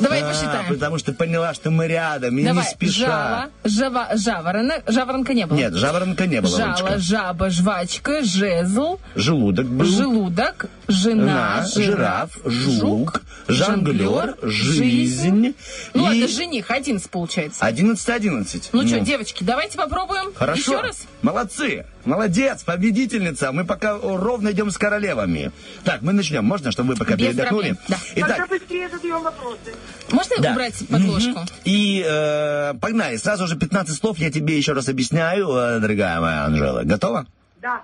Давай 0.00 0.22
А, 0.22 0.28
посчитаем. 0.30 0.68
потому 0.68 0.98
что 0.98 1.12
поняла, 1.12 1.54
что 1.54 1.70
мы 1.70 1.86
рядом, 1.86 2.36
и 2.38 2.42
Давай, 2.42 2.64
не 2.64 2.70
спеша. 2.70 3.06
жало, 3.06 3.50
жава, 3.62 4.08
жаворона, 4.16 4.82
жаворонка 4.86 5.34
не 5.34 5.46
было. 5.46 5.56
Нет, 5.56 5.74
жаворонка 5.74 6.26
не 6.26 6.40
было, 6.40 6.56
Жало, 6.58 6.72
Олечка. 6.74 6.98
жаба, 6.98 7.50
жвачка, 7.50 8.22
жезл, 8.24 8.98
Желудок 9.14 9.66
был. 9.66 9.84
желудок, 9.84 10.66
жена, 10.88 11.64
Жена, 11.72 11.86
жираф, 11.86 12.30
жук, 12.44 13.22
жонглер, 13.46 14.36
жизнь 14.42 15.54
Ну 15.94 16.00
и- 16.00 16.02
ладно, 16.02 16.28
жених, 16.28 16.70
один 16.70 16.98
получается. 17.00 17.64
11-11. 17.64 18.70
Ну 18.72 18.86
что, 18.88 18.98
девочки, 19.00 19.44
давайте 19.44 19.76
попробуем 19.76 20.32
Хорошо. 20.34 20.60
еще 20.60 20.80
раз. 20.80 21.02
Молодцы. 21.20 21.84
Молодец, 22.04 22.62
победительница. 22.64 23.52
Мы 23.52 23.64
пока 23.64 23.96
ровно 23.98 24.50
идем 24.52 24.70
с 24.70 24.78
королевами. 24.78 25.52
Так, 25.84 26.02
мы 26.02 26.12
начнем. 26.12 26.44
Можно, 26.44 26.72
чтобы 26.72 26.90
вы 26.90 26.96
пока 26.96 27.14
Без 27.16 27.28
передохнули? 27.28 27.74
проблем, 27.74 27.78
да. 27.88 27.96
Тогда 28.14 28.34
Итак, 28.36 28.48
быстрее 28.48 28.88
задаем 28.88 29.22
вопросы. 29.22 29.74
Можно 30.10 30.36
Да. 30.40 30.50
убрать 30.52 30.88
подложку? 30.88 31.30
Мгм. 31.30 31.46
И 31.64 32.04
э, 32.06 32.74
погнали. 32.80 33.16
Сразу 33.16 33.46
же 33.46 33.56
15 33.56 33.96
слов 33.96 34.18
я 34.18 34.30
тебе 34.32 34.56
еще 34.56 34.72
раз 34.72 34.88
объясняю, 34.88 35.48
э, 35.50 35.78
дорогая 35.80 36.20
моя 36.20 36.44
Анжела. 36.46 36.82
Готова? 36.82 37.26
Да. 37.60 37.82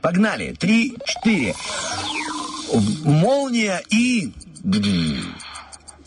Погнали. 0.00 0.54
Три, 0.58 0.96
четыре. 1.04 1.54
Молния 3.04 3.82
и... 3.90 4.32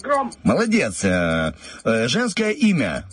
Гром. 0.02 0.32
Молодец. 0.44 1.04
Э, 1.04 1.54
э, 1.86 2.08
женское 2.08 2.52
имя. 2.52 3.06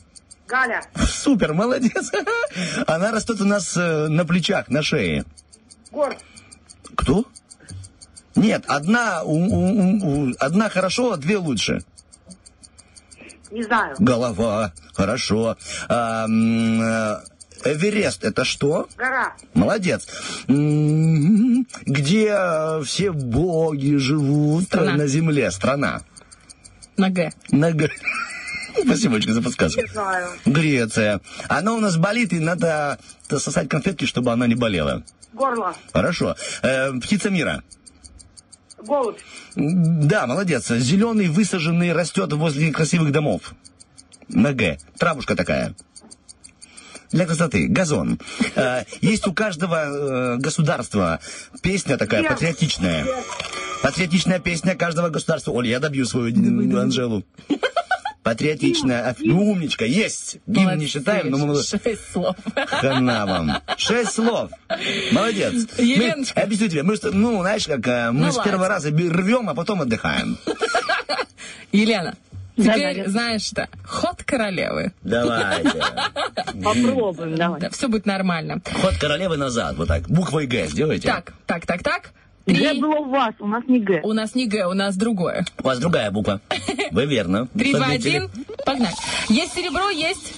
Галя. 0.51 0.82
Супер, 1.09 1.55
молодец. 1.55 2.10
Она 2.86 3.12
растет 3.12 3.40
у 3.40 3.44
нас 3.44 3.77
э, 3.77 4.09
на 4.09 4.24
плечах, 4.24 4.68
на 4.68 4.82
шее. 4.82 5.24
Гор. 5.93 6.16
Кто? 6.97 7.24
Нет, 8.35 8.64
одна, 8.66 9.22
у- 9.22 9.32
у- 9.32 10.28
у- 10.31 10.35
одна 10.40 10.68
хорошо, 10.68 11.12
а 11.12 11.16
две 11.16 11.36
лучше. 11.36 11.82
Не 13.51 13.62
знаю. 13.62 13.94
Голова, 13.98 14.72
хорошо. 14.94 15.56
А, 15.89 16.27
э, 16.27 17.16
Эверест 17.64 18.24
это 18.24 18.44
что? 18.44 18.89
Гора. 18.97 19.35
Молодец. 19.55 20.06
М, 20.48 21.66
Где 21.85 22.28
э, 22.31 22.82
все 22.85 23.12
боги 23.12 23.97
живут 23.97 24.64
Страна. 24.64 24.94
на 24.94 25.06
земле? 25.06 25.51
Страна. 25.51 26.02
На 26.97 27.10
Г. 27.10 27.31
На 27.51 27.70
Г. 27.72 27.90
Спасибо, 28.84 29.14
Олечка, 29.14 29.32
за 29.32 29.42
подсказку. 29.42 29.80
Не 29.80 29.86
знаю. 29.88 30.28
Греция. 30.47 31.20
Она 31.48 31.74
у 31.74 31.80
нас 31.80 31.97
болит, 31.97 32.32
и 32.32 32.38
надо 32.40 32.98
сосать 33.28 33.68
конфетки, 33.68 34.05
чтобы 34.05 34.32
она 34.32 34.47
не 34.47 34.55
болела. 34.55 35.02
Горло. 35.32 35.74
Хорошо. 35.92 36.36
Э, 36.62 36.92
птица 37.01 37.30
мира. 37.30 37.62
Голубь. 38.82 39.18
Да, 39.55 40.26
молодец. 40.26 40.68
Зеленый, 40.68 41.28
высаженный, 41.28 41.92
растет 41.92 42.32
возле 42.32 42.72
красивых 42.72 43.12
домов. 43.12 43.55
На 44.28 44.52
Г. 44.52 44.78
Травушка 44.98 45.36
такая. 45.36 45.74
Для 47.12 47.26
красоты. 47.26 47.66
Газон. 47.68 48.20
Э, 48.55 48.84
Есть 49.01 49.26
у 49.26 49.32
каждого 49.34 49.84
э, 49.84 50.36
государства 50.38 51.20
песня 51.62 51.97
такая 51.97 52.22
Герб. 52.22 52.34
патриотичная. 52.34 53.06
Патриотичная 53.82 54.38
песня 54.38 54.74
каждого 54.76 55.09
государства. 55.09 55.52
Оля, 55.52 55.70
я 55.70 55.80
добью 55.80 56.06
свою 56.06 56.28
Анжелу. 56.78 57.24
Патриотичная. 58.22 59.10
Оф- 59.10 59.16
Ну, 59.20 59.51
умничка, 59.51 59.84
есть. 59.86 60.38
Гимн 60.47 60.76
не 60.78 60.86
считаем, 60.86 61.30
но 61.30 61.38
мы... 61.38 61.62
Шесть 61.62 62.12
слов. 62.12 62.36
Хана 62.66 63.24
вам. 63.26 63.62
Шесть 63.78 64.12
слов. 64.12 64.51
Молодец. 65.12 65.66
Мы, 65.78 65.84
Еленочка. 65.84 66.42
объясню 66.42 66.68
тебе, 66.68 66.82
мы, 66.82 66.97
что, 66.97 67.10
ну, 67.12 67.40
знаешь, 67.40 67.66
как 67.66 67.86
э, 67.88 68.10
мы 68.10 68.26
Ну, 68.26 68.32
с 68.32 68.36
ладно. 68.36 68.51
первого 68.51 68.68
раза 68.68 68.90
рвем, 68.90 69.48
а 69.48 69.55
потом 69.55 69.80
отдыхаем. 69.80 70.36
Елена, 71.72 72.14
теперь 72.56 73.09
знаешь 73.09 73.42
что? 73.42 73.68
Ход 73.84 74.22
королевы. 74.24 74.92
Давайте. 75.02 75.80
Попробуем, 76.62 77.36
давай. 77.36 77.60
Да, 77.60 77.70
все 77.70 77.88
будет 77.88 78.06
нормально. 78.06 78.60
Ход 78.82 78.97
королевы 78.98 79.36
назад, 79.36 79.76
вот 79.76 79.88
так. 79.88 80.09
Буквой 80.09 80.47
Г 80.47 80.66
сделайте. 80.66 81.09
Так, 81.09 81.32
так, 81.47 81.64
так, 81.66 81.82
так. 81.82 82.10
Г 82.52 82.70
Три. 82.70 82.81
было 82.81 82.97
у 82.97 83.05
вас, 83.10 83.35
у 83.39 83.47
нас 83.47 83.64
не 83.66 83.81
Г. 83.81 84.01
У 84.02 84.12
нас 84.12 84.35
не 84.35 84.47
Г, 84.47 84.66
у 84.66 84.74
нас 84.74 84.97
другое. 84.97 85.44
У 85.59 85.62
вас 85.66 85.78
другая 85.78 86.10
буква. 86.10 86.40
Вы 86.90 87.06
верно. 87.06 87.47
Три, 87.55 87.72
два, 87.72 87.86
один. 87.86 88.31
Погнали. 88.64 88.94
Есть 89.28 89.55
серебро, 89.55 89.89
есть. 89.90 90.35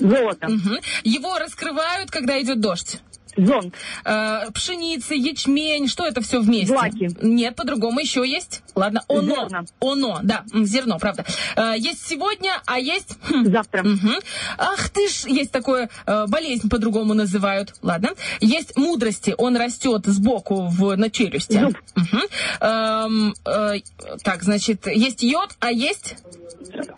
Золото. 0.00 0.48
Мгм. 0.48 0.78
Его 1.04 1.38
раскрывают, 1.38 2.10
когда 2.10 2.40
идет 2.40 2.60
дождь. 2.60 3.00
Зонт. 3.36 3.74
Э, 4.04 4.50
пшеница, 4.52 5.14
ячмень, 5.14 5.88
что 5.88 6.06
это 6.06 6.20
все 6.20 6.40
вместе? 6.40 6.68
Злаки. 6.68 7.10
Нет, 7.22 7.56
по-другому 7.56 8.00
еще 8.00 8.26
есть. 8.26 8.62
Ладно, 8.74 9.02
оно. 9.08 9.48
Зерна. 9.48 9.64
Оно, 9.80 10.20
да, 10.22 10.44
зерно, 10.52 10.98
правда. 10.98 11.24
Э, 11.56 11.74
есть 11.76 12.06
сегодня, 12.06 12.60
а 12.66 12.78
есть... 12.78 13.16
хм, 13.28 13.44
Завтра. 13.46 13.82
Мгм. 13.82 14.16
Ах 14.58 14.88
ты 14.90 15.08
ж, 15.08 15.26
есть 15.26 15.50
такое, 15.50 15.88
э, 16.06 16.26
болезнь 16.28 16.68
по-другому 16.68 17.14
называют. 17.14 17.74
Ладно. 17.82 18.10
Есть 18.40 18.76
мудрости, 18.76 19.34
он 19.36 19.56
растет 19.56 20.06
сбоку 20.06 20.66
в, 20.68 20.96
на 20.96 21.10
челюсти. 21.10 21.58
Зуб. 21.60 21.76
Мгм. 21.94 22.22
Эм, 22.60 23.34
э, 23.44 23.80
так, 24.22 24.42
значит, 24.42 24.86
есть 24.86 25.22
йод, 25.22 25.50
а 25.60 25.70
есть... 25.70 26.16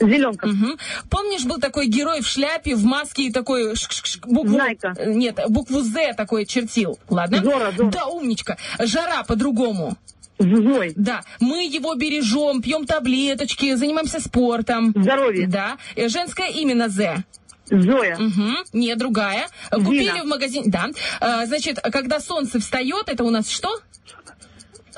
Зеленка. 0.01 0.47
Мгм. 0.47 0.79
Помнишь, 1.11 1.45
был 1.45 1.59
такой 1.59 1.87
герой 1.87 2.21
в 2.21 2.27
шляпе, 2.27 2.75
в 2.75 2.85
маске 2.85 3.25
и 3.25 3.33
такой 3.33 3.73
шк-шк-шк, 3.75 4.27
букву... 4.27 4.55
Знайка. 4.55 4.95
Нет, 5.07 5.39
букву 5.49 5.81
З 5.83 6.13
такой 6.15 6.47
чертил. 6.47 6.99
Ладно? 7.09 7.43
Зора, 7.43 7.73
Зора. 7.77 7.91
Да, 7.91 8.07
умничка. 8.07 8.57
Жара 8.79 9.23
по-другому. 9.25 9.97
Злой. 10.39 10.93
Да, 10.95 11.23
мы 11.41 11.65
его 11.67 11.95
бережем, 11.97 12.63
пьем 12.63 12.87
таблеточки, 12.87 13.75
занимаемся 13.75 14.21
спортом. 14.21 14.93
Здоровье. 14.95 15.49
Да, 15.49 15.77
Э, 15.97 16.09
женское 16.09 16.49
имя 16.51 16.75
на 16.77 16.89
З. 16.89 17.25
Зоя. 17.71 18.17
Мгм. 18.19 18.57
Не, 18.73 18.95
другая. 18.97 19.49
Купили 19.71 20.05
Зина. 20.05 20.23
в 20.25 20.27
магазине. 20.27 20.65
Да. 20.69 20.87
Э, 21.21 21.45
Значит, 21.47 21.81
когда 21.81 22.19
солнце 22.21 22.61
встает, 22.61 23.09
это 23.09 23.25
у 23.25 23.31
нас 23.31 23.51
что? 23.51 23.69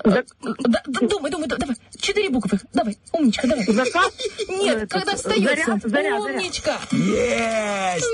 За- 0.04 0.24
Да, 0.42 0.82
да, 0.86 1.00
думай, 1.08 1.30
думай, 1.30 1.48
да- 1.48 1.56
давай. 1.56 1.76
Четыре 1.98 2.30
буквы. 2.30 2.58
Давай, 2.72 2.96
умничка, 3.12 3.46
давай. 3.46 3.64
Закат. 3.66 4.12
Нет, 4.48 4.82
Э, 4.84 4.86
когда 4.86 5.12
это, 5.12 5.16
встает 5.16 5.42
заря, 5.44 5.64
солнце. 5.64 5.88
заря, 5.88 6.20
заря. 6.20 6.34
Умничка. 6.38 6.76
Есть! 6.92 8.06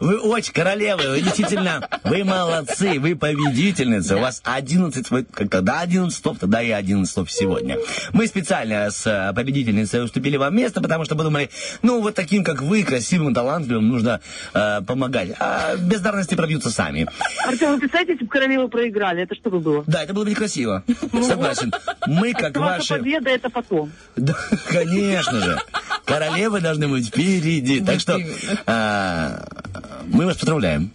Вы 0.00 0.18
очень 0.18 0.52
королевы, 0.52 1.08
вы 1.10 1.20
действительно, 1.20 1.86
вы 2.04 2.24
молодцы, 2.24 2.98
вы 2.98 3.14
победительницы. 3.16 4.16
У 4.16 4.20
вас 4.20 4.40
11, 4.44 5.10
вы, 5.10 5.24
как- 5.24 5.50
когда 5.50 5.80
11 5.80 6.16
стоп, 6.18 6.38
тогда 6.38 6.62
и 6.62 6.70
11 6.70 7.10
стоп 7.10 7.28
сегодня. 7.30 7.76
Мы 8.12 8.26
специально 8.26 8.90
с 8.90 9.06
э, 9.06 9.32
победительницей 9.34 10.02
уступили 10.02 10.36
вам 10.36 10.56
место, 10.56 10.80
потому 10.80 11.04
что 11.04 11.16
подумали, 11.16 11.50
ну, 11.82 12.00
вот 12.00 12.14
таким, 12.14 12.44
как 12.44 12.62
вы, 12.62 12.82
красивым, 12.82 13.34
талантливым, 13.34 13.88
нужно 13.88 14.20
э, 14.54 14.80
помогать. 14.86 15.30
А 15.38 15.76
бездарности 15.76 16.34
пробьются 16.34 16.70
сами. 16.70 17.06
Артем, 17.46 17.72
вы 17.74 17.78
представляете, 17.78 18.12
если 18.12 18.24
бы 18.24 18.30
королевы 18.30 18.68
проиграли, 18.68 19.22
это 19.22 19.34
что 19.34 19.50
бы 19.50 19.60
было? 19.60 19.84
Да, 19.86 20.02
это 20.02 20.14
было 20.14 20.24
бы 20.24 20.30
некрасиво. 20.30 20.82
Согласен. 21.22 21.72
Мы, 22.06 22.32
как 22.32 22.56
Ваша 22.56 22.76
ваши... 22.76 22.94
победа 22.96 23.30
это 23.30 23.50
потом. 23.50 23.92
Да, 24.16 24.34
конечно 24.68 25.40
же. 25.40 25.58
Королевы 26.04 26.60
должны 26.60 26.88
быть 26.88 27.08
впереди. 27.08 27.80
Так 27.80 28.00
что 28.00 28.18
а, 28.66 29.44
мы 30.06 30.26
вас 30.26 30.36
поздравляем. 30.36 30.90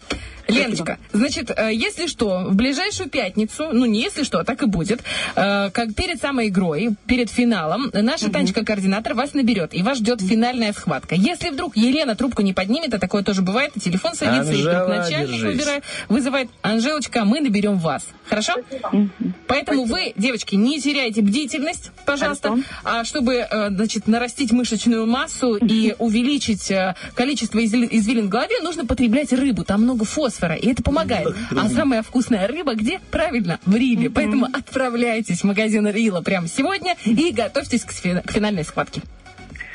Леночка, 0.47 0.99
значит, 1.11 1.51
э, 1.55 1.73
если 1.73 2.07
что, 2.07 2.45
в 2.47 2.55
ближайшую 2.55 3.09
пятницу, 3.09 3.69
ну 3.71 3.85
не 3.85 4.01
если 4.01 4.23
что, 4.23 4.39
а 4.39 4.43
так 4.43 4.61
и 4.63 4.67
будет, 4.67 5.01
э, 5.35 5.69
как 5.71 5.95
перед 5.95 6.21
самой 6.21 6.49
игрой, 6.49 6.91
перед 7.07 7.29
финалом, 7.29 7.89
наша 7.93 8.29
Танечка-координатор 8.29 9.13
вас 9.13 9.33
наберет, 9.33 9.73
и 9.73 9.81
вас 9.81 9.97
ждет 9.97 10.21
финальная 10.21 10.73
схватка. 10.73 11.15
Если 11.15 11.49
вдруг 11.49 11.75
Елена 11.75 12.15
трубку 12.15 12.41
не 12.41 12.53
поднимет, 12.53 12.93
а 12.93 12.99
такое 12.99 13.23
тоже 13.23 13.41
бывает, 13.41 13.71
и 13.75 13.79
телефон 13.79 14.15
садится, 14.15 14.53
и 14.53 14.61
вдруг 14.61 14.75
Анжела, 14.75 15.01
начальник 15.01 15.43
выбирает, 15.43 15.83
вызывает, 16.09 16.49
Анжелочка, 16.61 17.25
мы 17.25 17.39
наберем 17.39 17.77
вас. 17.77 18.05
Хорошо? 18.27 18.53
Поэтому 19.47 19.85
вы, 19.85 20.13
девочки, 20.15 20.55
не 20.55 20.79
теряйте 20.79 21.21
бдительность, 21.21 21.91
пожалуйста, 22.05 22.55
а 22.83 23.03
чтобы, 23.03 23.35
э, 23.35 23.69
значит, 23.69 24.07
нарастить 24.07 24.51
мышечную 24.51 25.05
массу 25.05 25.55
и 25.55 25.95
увеличить 25.99 26.71
количество 27.15 27.63
извилин 27.63 28.27
в 28.27 28.29
голове, 28.29 28.59
нужно 28.61 28.85
потреблять 28.85 29.31
рыбу. 29.33 29.63
Там 29.63 29.83
много 29.83 30.05
фосфора, 30.05 30.34
и 30.55 30.71
это 30.71 30.83
помогает. 30.83 31.35
А 31.51 31.69
самая 31.69 32.03
вкусная 32.03 32.47
рыба 32.47 32.75
где? 32.75 32.99
Правильно, 33.11 33.59
в 33.65 33.75
Риле. 33.75 34.09
Поэтому 34.09 34.45
отправляйтесь 34.45 35.41
в 35.41 35.43
магазин 35.45 35.87
Рила 35.87 36.21
прямо 36.21 36.47
сегодня 36.47 36.95
и 37.05 37.31
готовьтесь 37.31 37.83
к, 37.83 37.91
сфи- 37.91 38.21
к 38.21 38.31
финальной 38.31 38.63
схватке. 38.63 39.01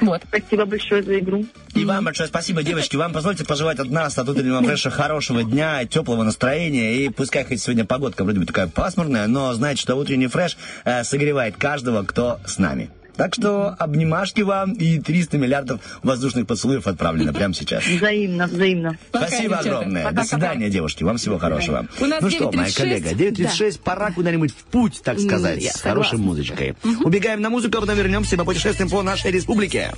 Вот. 0.01 0.23
Спасибо 0.29 0.65
большое 0.65 1.03
за 1.03 1.19
игру. 1.19 1.45
И 1.75 1.85
вам 1.85 2.05
большое 2.05 2.29
спасибо, 2.29 2.63
девочки. 2.63 2.97
Вам 2.97 3.13
позвольте 3.13 3.45
пожелать 3.45 3.79
от 3.79 3.91
нас, 3.91 4.17
от 4.17 4.29
утреннего 4.29 4.63
фреша, 4.63 4.91
хорошего 4.91 5.45
дня, 5.45 5.85
теплого 5.85 6.23
настроения. 6.23 6.97
И 7.05 7.09
пускай 7.11 7.45
хоть 7.45 7.61
сегодня 7.61 7.85
погодка 7.85 8.25
вроде 8.25 8.41
бы 8.41 8.47
такая 8.47 8.67
пасмурная, 8.67 9.27
но 9.27 9.53
знайте, 9.53 9.83
что 9.83 9.97
утренний 9.97 10.27
фреш 10.27 10.57
э, 10.85 11.05
согревает 11.05 11.57
каждого, 11.57 12.03
кто 12.05 12.41
с 12.47 12.59
нами. 12.59 12.91
Так 13.21 13.35
что 13.35 13.77
обнимашки 13.79 14.41
вам 14.41 14.73
и 14.73 14.99
300 14.99 15.37
миллиардов 15.37 15.83
воздушных 16.03 16.47
поцелуев 16.47 16.87
отправлено 16.87 17.35
прямо 17.35 17.53
сейчас. 17.53 17.85
Взаимно, 17.87 18.47
взаимно. 18.47 18.97
Пока, 19.13 19.27
Спасибо 19.27 19.57
девчата. 19.57 19.77
огромное. 19.77 20.03
Пока-пока. 20.05 20.23
До 20.23 20.29
свидания, 20.29 20.71
девушки. 20.71 21.05
Вам 21.05 21.19
всего 21.19 21.39
хорошего. 21.39 21.87
У 22.01 22.07
нас 22.07 22.23
ну 22.23 22.31
что, 22.31 22.51
моя 22.51 22.69
9:36. 22.69 22.77
коллега, 22.77 23.11
9.36, 23.11 23.81
пора 23.85 24.11
куда-нибудь 24.13 24.53
в 24.53 24.65
путь, 24.65 25.03
так 25.05 25.21
сказать, 25.21 25.63
я 25.63 25.73
с 25.73 25.83
хорошей 25.83 26.13
согласна. 26.13 26.27
музычкой. 26.27 26.75
Убегаем 27.05 27.43
на 27.43 27.51
музыку, 27.51 27.77
а 27.77 27.81
потом 27.83 27.97
вернемся 27.97 28.37
и 28.37 28.39
попутешествуем 28.39 28.89
по 28.89 29.03
нашей 29.03 29.31
республике. 29.33 29.93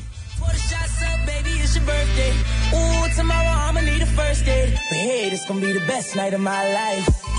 Tomorrow 3.17 3.69
I'ma 3.69 3.83
need 3.83 4.01
a 4.01 4.07
first 4.17 4.45
date. 4.47 4.73
But 4.91 4.99
hey, 4.99 5.29
this 5.31 5.45
gonna 5.47 5.61
be 5.61 5.73
the 5.73 5.87
best 5.87 6.17
night 6.17 6.33
of 6.33 6.41
my 6.41 6.65
life. 6.73 7.32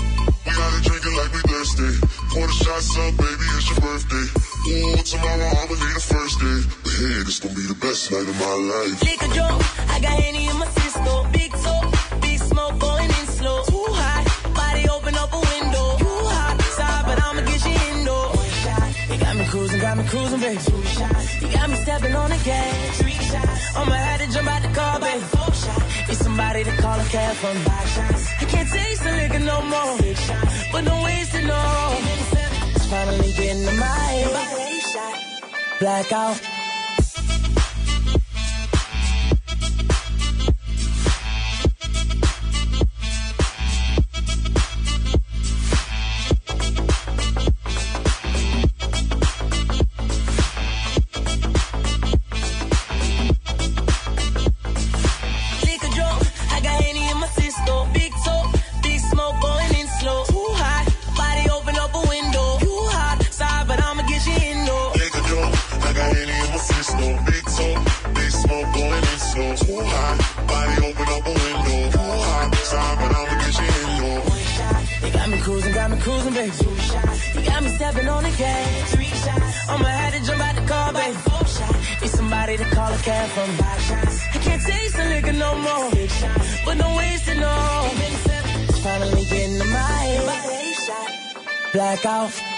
We 0.44 0.52
gotta 0.52 0.80
drink 0.82 1.04
it 1.06 1.14
like 1.16 1.32
we 1.32 1.40
thirsty. 1.48 1.90
Pour 2.32 2.46
the 2.46 2.52
shots 2.52 2.90
up, 2.98 3.16
baby, 3.16 3.46
it's 3.56 3.68
your 3.70 3.80
birthday. 3.80 4.26
Ooh, 4.68 5.02
tomorrow 5.02 5.48
I'ma 5.60 5.74
need 5.74 5.96
a 5.96 6.04
first 6.04 6.36
date. 6.40 6.64
But 6.84 6.92
hey, 6.92 7.22
this 7.24 7.40
gonna 7.40 7.54
be 7.54 7.64
the 7.64 7.78
best 7.80 8.12
night 8.12 8.28
of 8.28 8.36
my 8.36 8.52
life. 8.52 9.02
Liquor 9.02 9.32
drunk, 9.32 9.56
I 9.88 10.00
got 10.00 10.12
Henny 10.20 10.46
in 10.48 10.56
my 10.58 10.68
system. 10.68 11.32
Big 11.32 11.52
talk, 11.52 11.88
big 12.20 12.38
smoke 12.40 12.78
going 12.78 13.08
in 13.08 13.26
slow. 13.38 13.64
Too 13.64 13.86
hot, 13.88 14.24
body 14.54 14.84
open 14.88 15.14
up 15.16 15.32
a 15.32 15.40
window. 15.40 15.86
You 16.04 16.12
hot, 16.28 16.60
side, 16.76 17.04
but 17.08 17.18
I'ma 17.24 17.40
get 17.48 17.64
you 17.64 17.76
indoor. 17.96 18.28
One 18.36 18.52
shot, 18.64 18.90
you 19.08 19.16
got 19.16 19.36
me 19.36 19.44
cruising, 19.48 19.80
got 19.80 19.96
me 19.96 20.04
cruising, 20.04 20.40
baby. 20.40 20.60
Two 20.60 20.82
shots, 20.92 21.40
you 21.40 21.48
got 21.56 21.70
me 21.70 21.76
stepping 21.76 22.14
on 22.14 22.28
the 22.28 22.40
gas. 22.44 23.00
Three 23.00 23.16
shots, 23.32 23.76
I'ma 23.76 23.96
have 23.96 24.20
to 24.20 24.28
jump 24.28 24.48
out 24.48 24.60
the 24.60 24.68
car, 24.76 25.00
baby. 25.00 25.24
Somebody 26.34 26.64
to 26.64 26.76
call 26.78 26.98
a 26.98 27.04
cab 27.04 27.36
for 27.36 27.54
me. 27.54 27.62
I 27.64 28.44
can't 28.46 28.68
taste 28.68 29.04
the 29.04 29.12
liquor 29.12 29.38
no 29.38 29.62
more. 29.62 29.98
But 30.72 30.82
waste 31.04 31.32
it 31.36 31.46
no. 31.46 31.96
It's 32.74 32.86
finally 32.86 33.32
getting 33.34 33.64
to 33.64 33.72
my 33.74 33.86
head. 33.86 35.78
Blackout. 35.78 36.63
Blackout. 91.74 92.53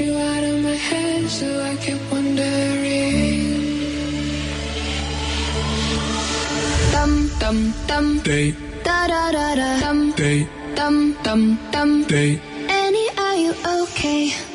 You 0.00 0.16
out 0.16 0.44
of 0.44 0.62
my 0.62 0.74
head, 0.74 1.28
so 1.28 1.46
I 1.62 1.76
keep 1.76 2.00
wondering. 2.10 3.56
Dum 6.92 7.30
dum 7.40 7.74
dum. 7.86 8.20
Day, 8.22 8.54
Da 8.84 9.06
da 9.08 9.30
da 9.32 9.54
da. 9.54 9.80
Dum 9.80 10.12
day, 10.12 10.46
dum 10.74 11.16
dum 11.22 11.58
dum. 11.72 12.04
day, 12.04 12.40
Annie, 12.68 13.08
are 13.18 13.36
you 13.36 13.54
okay? 13.82 14.47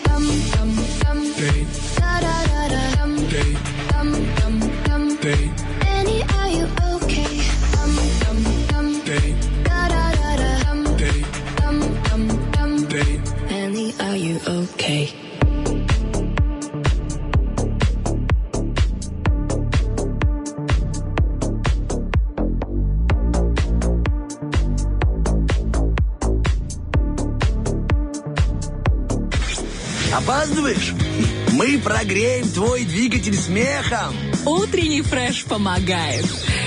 Двигатель 33.24 33.36
смехом. 33.42 34.16
Утренний 34.46 35.02
фреш 35.02 35.46
помогает. 35.46 36.26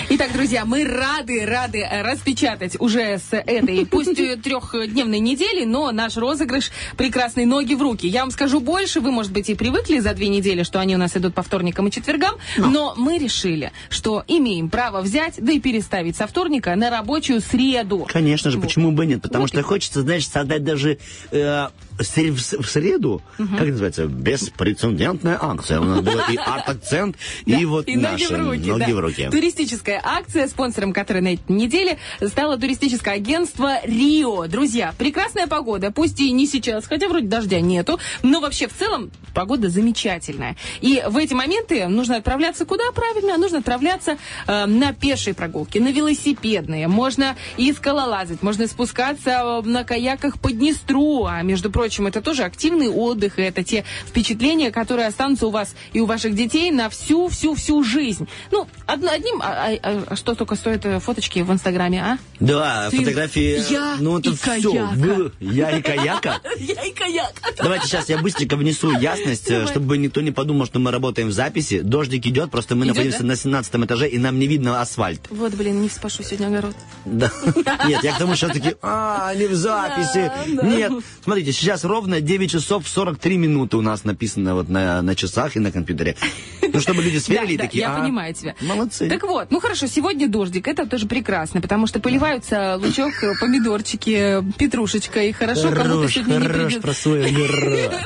Итак, 0.08 0.32
друзья, 0.32 0.64
мы 0.64 0.84
рады, 0.84 1.44
рады 1.44 1.80
э, 1.80 2.02
распечатать 2.02 2.80
уже 2.80 3.18
с 3.18 3.32
этой, 3.32 3.84
пусть 3.84 4.18
э, 4.18 4.36
трехдневной 4.36 5.18
недели, 5.18 5.64
но 5.64 5.90
наш 5.90 6.16
розыгрыш 6.16 6.70
«Прекрасные 6.96 7.44
ноги 7.44 7.74
в 7.74 7.82
руки». 7.82 8.06
Я 8.06 8.20
вам 8.20 8.30
скажу 8.30 8.60
больше, 8.60 9.00
вы, 9.00 9.10
может 9.10 9.32
быть, 9.32 9.50
и 9.50 9.54
привыкли 9.54 9.98
за 9.98 10.14
две 10.14 10.28
недели, 10.28 10.62
что 10.62 10.80
они 10.80 10.94
у 10.94 10.98
нас 10.98 11.16
идут 11.16 11.34
по 11.34 11.42
вторникам 11.42 11.88
и 11.88 11.90
четвергам, 11.90 12.36
но 12.56 12.94
мы 12.96 13.18
решили, 13.18 13.72
что 13.90 14.24
имеем 14.26 14.70
право 14.70 15.02
взять, 15.02 15.34
да 15.38 15.52
и 15.52 15.60
переставить 15.60 16.16
со 16.16 16.26
вторника 16.26 16.74
на 16.76 16.88
рабочую 16.88 17.40
среду. 17.40 18.06
Конечно 18.10 18.50
же, 18.50 18.58
Вот. 18.58 18.66
почему 18.66 18.92
бы 18.92 19.04
нет? 19.04 19.20
Потому 19.22 19.42
Вот 19.42 19.50
что 19.50 19.62
хочется, 19.62 20.02
знаешь, 20.02 20.26
создать 20.26 20.64
даже 20.64 20.98
э, 21.32 21.66
в, 21.98 22.66
среду, 22.66 23.22
как 23.36 23.60
это 23.60 23.66
называется, 23.66 24.06
беспрецедентная 24.06 25.38
акция. 25.40 25.80
У 25.80 25.84
нас 25.84 26.00
был 26.00 26.18
и 26.30 26.36
арт-акцент, 26.44 27.16
и 27.44 27.64
вот 27.64 27.86
наши 27.88 28.36
ноги 28.36 28.92
в 28.92 28.98
руки. 28.98 29.28
Туристическая 29.30 30.00
акция, 30.02 30.48
спонсором 30.48 30.92
которой 30.92 31.20
на 31.20 31.34
этой 31.34 31.52
неделе 31.52 31.98
стало 32.22 32.58
туристическое 32.58 33.14
агентство 33.14 33.80
Рио. 33.84 34.46
Друзья, 34.46 34.94
прекрасная 34.96 35.46
погода, 35.46 35.90
пусть 35.90 36.20
и 36.20 36.30
не 36.32 36.46
сейчас, 36.46 36.86
хотя 36.86 37.08
вроде 37.08 37.26
дождя 37.26 37.60
нету, 37.60 37.98
но 38.22 38.40
вообще 38.40 38.68
в 38.68 38.74
целом 38.74 39.10
погода 39.34 39.68
замечательная. 39.68 40.56
И 40.80 41.02
в 41.06 41.16
эти 41.16 41.34
моменты 41.34 41.86
нужно 41.88 42.16
отправляться 42.16 42.64
куда 42.64 42.90
правильно? 42.92 43.36
Нужно 43.36 43.58
отправляться 43.58 44.18
э, 44.46 44.66
на 44.66 44.92
пешие 44.92 45.34
прогулки, 45.34 45.78
на 45.78 45.92
велосипедные. 45.92 46.88
Можно 46.88 47.36
и 47.56 47.72
скалолазать, 47.72 48.42
можно 48.42 48.66
спускаться 48.66 49.30
э, 49.30 49.62
на 49.62 49.84
каяках 49.84 50.40
по 50.40 50.50
Днестру. 50.50 51.26
А 51.26 51.42
между 51.42 51.70
прочим, 51.70 51.85
это 51.90 52.20
тоже 52.22 52.42
активный 52.44 52.88
отдых, 52.88 53.38
и 53.38 53.42
это 53.42 53.62
те 53.62 53.84
впечатления, 54.06 54.70
которые 54.70 55.06
останутся 55.08 55.46
у 55.46 55.50
вас 55.50 55.74
и 55.92 56.00
у 56.00 56.06
ваших 56.06 56.34
детей 56.34 56.70
на 56.70 56.88
всю-всю-всю 56.88 57.82
жизнь. 57.82 58.28
Ну, 58.50 58.66
одно- 58.86 59.10
одним, 59.10 59.40
а, 59.42 59.70
а- 59.82 60.04
а 60.08 60.16
что 60.16 60.34
только 60.34 60.54
стоят 60.56 60.84
э, 60.84 61.00
фоточки 61.00 61.40
в 61.40 61.52
Инстаграме, 61.52 62.02
а? 62.02 62.18
Да, 62.40 62.88
Ты- 62.90 62.98
фотографии. 62.98 63.72
Я 63.72 63.96
ну, 64.00 64.18
это 64.18 64.30
и 64.30 64.34
все. 64.34 64.44
каяка. 64.44 65.30
Я 65.40 65.78
и 65.78 65.82
каяка. 65.82 66.40
Я 66.58 66.82
и 66.84 66.92
каяк. 66.92 67.32
Давайте 67.58 67.86
сейчас 67.86 68.08
я 68.08 68.18
быстренько 68.18 68.56
внесу 68.56 68.90
ясность, 68.90 69.50
э, 69.50 69.66
чтобы 69.66 69.98
никто 69.98 70.20
не 70.20 70.30
подумал, 70.30 70.66
что 70.66 70.78
мы 70.78 70.90
работаем 70.90 71.28
в 71.28 71.32
записи. 71.32 71.80
Дождик 71.80 72.26
идет, 72.26 72.50
просто 72.50 72.74
мы 72.74 72.84
находимся 72.86 73.24
на 73.24 73.36
17 73.36 73.84
этаже, 73.84 74.08
и 74.08 74.18
нам 74.18 74.38
не 74.38 74.46
видно 74.46 74.80
асфальт. 74.80 75.20
Вот, 75.30 75.54
блин, 75.54 75.82
не 75.82 75.88
вспашу 75.88 76.22
сегодня 76.22 76.48
огород. 76.48 76.74
Да. 77.04 77.30
Нет, 77.86 78.02
я 78.02 78.12
к 78.12 78.18
тому, 78.18 78.34
что 78.36 78.48
таки, 78.48 78.74
а, 78.82 79.34
не 79.34 79.46
в 79.46 79.54
записи. 79.54 80.30
Нет. 80.62 80.92
Смотрите, 81.24 81.52
сейчас 81.52 81.75
ровно 81.84 82.20
9 82.20 82.50
часов 82.50 82.88
43 82.88 83.36
минуты 83.36 83.76
у 83.76 83.82
нас 83.82 84.04
написано 84.04 84.54
вот 84.54 84.68
на, 84.68 85.02
на 85.02 85.14
часах 85.14 85.56
и 85.56 85.60
на 85.60 85.72
компьютере. 85.72 86.16
Ну, 86.62 86.80
чтобы 86.80 87.02
люди 87.02 87.18
сверили 87.18 87.54
и 87.54 87.56
Да, 87.56 87.62
да, 87.62 87.68
такие, 87.68 87.80
я 87.82 87.94
а, 87.94 88.00
понимаю 88.00 88.34
тебя. 88.34 88.54
Молодцы. 88.60 89.08
Так 89.08 89.22
вот, 89.22 89.50
ну 89.50 89.60
хорошо, 89.60 89.86
сегодня 89.86 90.28
дождик, 90.28 90.68
это 90.68 90.86
тоже 90.86 91.06
прекрасно, 91.06 91.60
потому 91.60 91.86
что 91.86 92.00
поливаются 92.00 92.76
лучок, 92.76 93.12
э, 93.22 93.34
помидорчики, 93.40 94.42
петрушечка, 94.58 95.22
и 95.22 95.32
хорошо, 95.32 95.70
кому-то 95.70 95.84
Хорош, 95.84 96.14
сегодня 96.14 96.38
не 96.38 96.48
придет. 96.48 96.84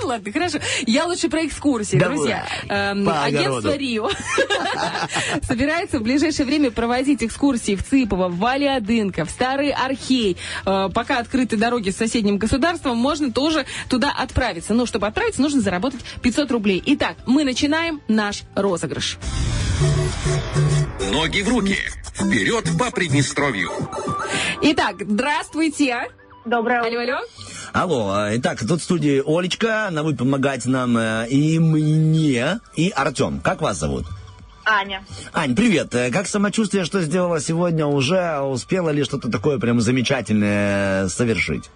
Ладно, 0.05 0.33
хорошо. 0.33 0.59
Я 0.87 1.07
лучше 1.07 1.29
про 1.29 1.47
экскурсии, 1.47 1.97
Давай, 1.97 2.17
друзья. 2.17 2.47
Эм, 2.69 3.05
по 3.05 3.23
агентство 3.23 3.59
огороду. 3.59 3.79
Рио 3.79 4.11
собирается 5.43 5.99
в 5.99 6.03
ближайшее 6.03 6.47
время 6.47 6.71
проводить 6.71 7.23
экскурсии 7.23 7.77
в 7.77 7.85
Цыпово, 7.85 8.29
в 8.29 8.39
Валиадынко, 8.39 9.25
в 9.25 9.31
Старый 9.31 9.71
Архей. 9.71 10.37
Э, 10.67 10.89
Пока 10.93 11.19
открыты 11.19 11.57
дороги 11.57 11.91
с 11.91 11.97
соседним 11.97 12.39
государством, 12.39 12.97
можно 12.97 13.33
тоже 13.33 13.60
туда 13.89 14.13
отправиться. 14.17 14.75
Но 14.75 14.87
чтобы 14.87 15.07
отправиться, 15.07 15.43
нужно 15.43 15.61
заработать 15.61 16.01
500 16.23 16.51
рублей. 16.51 16.83
Итак, 16.87 17.17
мы 17.27 17.45
начинаем 17.45 18.01
наш 18.09 18.43
розыгрыш. 18.55 19.19
Ноги 21.13 21.43
в 21.43 21.49
руки. 21.49 21.77
Вперед 22.15 22.65
по 22.79 22.91
Приднестровью. 22.91 23.71
Итак, 24.63 24.97
здравствуйте. 25.01 26.09
Доброе 26.45 26.81
Алло, 26.81 27.01
алло. 27.01 27.19
Алло, 27.73 28.27
э, 28.27 28.39
итак, 28.39 28.59
тут 28.67 28.81
в 28.81 28.85
студии 28.85 29.23
Олечка, 29.25 29.87
она 29.89 30.03
будет 30.03 30.19
помогать 30.19 30.65
нам 30.67 30.97
э, 30.97 31.29
и 31.29 31.59
мне, 31.59 32.61
и 32.75 32.91
Артем. 32.91 33.41
Как 33.41 33.61
вас 33.61 33.79
зовут? 33.79 34.07
Аня. 34.65 35.05
Ань, 35.33 35.55
привет. 35.55 35.95
Э, 35.95 36.11
Как 36.11 36.27
самочувствие, 36.27 36.85
что 36.85 37.01
сделала 37.03 37.41
сегодня 37.41 37.87
уже? 37.87 38.41
Успела 38.41 38.91
ли 38.91 39.05
что-то 39.05 39.31
такое 39.31 39.59
прям 39.59 39.81
замечательное 39.81 41.09
совершить? 41.09 41.71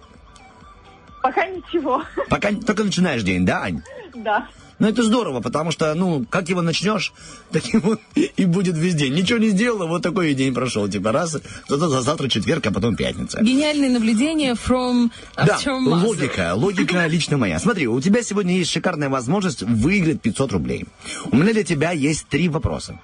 Пока 1.25 1.47
ничего. 1.47 2.03
Пока 2.29 2.51
только 2.51 2.83
начинаешь 2.83 3.23
день, 3.23 3.47
да, 3.47 3.63
Ань? 3.63 3.81
Да. 4.13 4.47
Ну, 4.77 4.87
это 4.87 5.01
здорово, 5.01 5.41
потому 5.41 5.71
что, 5.71 5.91
ну, 5.95 6.23
как 6.29 6.49
его 6.49 6.61
начнешь, 6.61 7.13
таким 7.51 7.79
вот 7.79 7.99
и 8.15 8.45
будет 8.45 8.77
весь 8.77 8.93
день. 8.93 9.15
Ничего 9.15 9.39
не 9.39 9.49
сделала, 9.49 9.87
вот 9.87 10.03
такой 10.03 10.31
и 10.31 10.33
день 10.35 10.53
прошел. 10.53 10.87
Типа 10.87 11.11
раз, 11.11 11.37
зато 11.67 11.87
за 11.89 12.01
завтра 12.01 12.27
четверг, 12.27 12.67
а 12.67 12.71
потом 12.71 12.95
пятница. 12.95 13.41
Гениальные 13.41 13.89
наблюдения 13.89 14.53
from 14.53 15.09
Да, 15.35 15.55
Артем 15.55 15.81
Мазур. 15.81 16.09
логика, 16.09 16.53
логика 16.53 17.05
лично 17.07 17.37
моя. 17.37 17.57
Смотри, 17.57 17.87
у 17.87 17.99
тебя 17.99 18.21
сегодня 18.21 18.55
есть 18.57 18.69
шикарная 18.69 19.09
возможность 19.09 19.63
выиграть 19.63 20.21
500 20.21 20.51
рублей. 20.51 20.85
У 21.31 21.35
меня 21.37 21.53
для 21.53 21.63
тебя 21.63 21.89
есть 21.91 22.27
три 22.27 22.49
вопроса. 22.49 22.99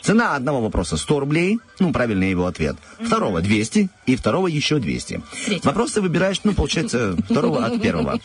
Цена 0.00 0.36
одного 0.36 0.60
вопроса 0.60 0.96
100 0.96 1.20
рублей, 1.20 1.58
ну, 1.78 1.92
правильный 1.92 2.30
его 2.30 2.46
ответ. 2.46 2.76
Второго 3.00 3.40
200 3.40 3.88
и 4.06 4.16
второго 4.16 4.46
еще 4.46 4.78
200. 4.78 5.22
Третьего. 5.46 5.66
Вопросы 5.66 6.00
выбираешь, 6.00 6.40
ну, 6.44 6.54
получается, 6.54 7.16
второго 7.28 7.64
от 7.64 7.80
первого. 7.80 8.20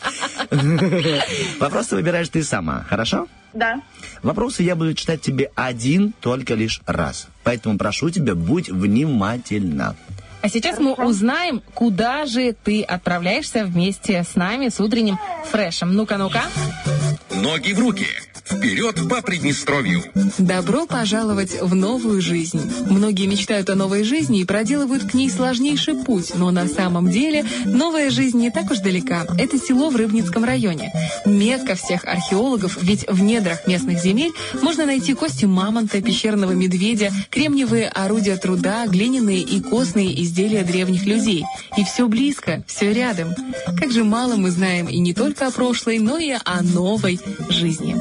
Вопросы 1.60 1.96
выбираешь 1.96 2.28
ты 2.28 2.42
сама, 2.42 2.84
хорошо? 2.88 3.26
Да. 3.52 3.80
Вопросы 4.22 4.62
я 4.62 4.76
буду 4.76 4.94
читать 4.94 5.20
тебе 5.20 5.50
один 5.54 6.12
только 6.20 6.54
лишь 6.54 6.80
раз. 6.86 7.28
Поэтому 7.42 7.78
прошу 7.78 8.10
тебя, 8.10 8.34
будь 8.34 8.68
внимательна. 8.68 9.96
А 10.42 10.48
сейчас 10.48 10.78
мы 10.78 10.94
узнаем, 10.94 11.62
куда 11.74 12.24
же 12.24 12.54
ты 12.64 12.82
отправляешься 12.82 13.64
вместе 13.64 14.24
с 14.24 14.36
нами, 14.36 14.68
с 14.68 14.80
утренним 14.80 15.18
фрешем. 15.50 15.94
Ну-ка, 15.94 16.16
ну-ка. 16.16 16.44
Ноги 17.34 17.72
в 17.72 17.78
руки. 17.78 18.06
Вперед 18.50 19.08
по 19.08 19.22
Приднестровью. 19.22 20.02
Добро 20.36 20.84
пожаловать 20.84 21.62
в 21.62 21.74
новую 21.76 22.20
жизнь. 22.20 22.60
Многие 22.90 23.26
мечтают 23.26 23.70
о 23.70 23.76
новой 23.76 24.02
жизни 24.02 24.40
и 24.40 24.44
проделывают 24.44 25.04
к 25.04 25.14
ней 25.14 25.30
сложнейший 25.30 25.94
путь, 25.94 26.32
но 26.34 26.50
на 26.50 26.66
самом 26.66 27.10
деле 27.10 27.44
новая 27.64 28.10
жизнь 28.10 28.38
не 28.38 28.50
так 28.50 28.70
уж 28.72 28.78
далека. 28.78 29.24
Это 29.38 29.56
село 29.56 29.90
в 29.90 29.96
Рыбницком 29.96 30.44
районе. 30.44 30.92
Мекка 31.24 31.76
всех 31.76 32.04
археологов, 32.04 32.82
ведь 32.82 33.06
в 33.08 33.22
недрах 33.22 33.68
местных 33.68 34.02
земель 34.02 34.32
можно 34.60 34.84
найти 34.84 35.14
кости 35.14 35.44
мамонта, 35.44 36.02
пещерного 36.02 36.52
медведя, 36.52 37.12
кремниевые 37.30 37.88
орудия 37.88 38.36
труда, 38.36 38.86
глиняные 38.88 39.40
и 39.40 39.60
костные 39.60 40.20
изделия 40.22 40.64
древних 40.64 41.06
людей. 41.06 41.44
И 41.76 41.84
все 41.84 42.08
близко, 42.08 42.64
все 42.66 42.92
рядом. 42.92 43.32
Как 43.78 43.92
же 43.92 44.02
мало 44.02 44.34
мы 44.34 44.50
знаем 44.50 44.88
и 44.88 44.98
не 44.98 45.14
только 45.14 45.46
о 45.46 45.50
прошлой, 45.52 46.00
но 46.00 46.18
и 46.18 46.32
о 46.32 46.62
новой 46.62 47.20
жизни. 47.48 47.94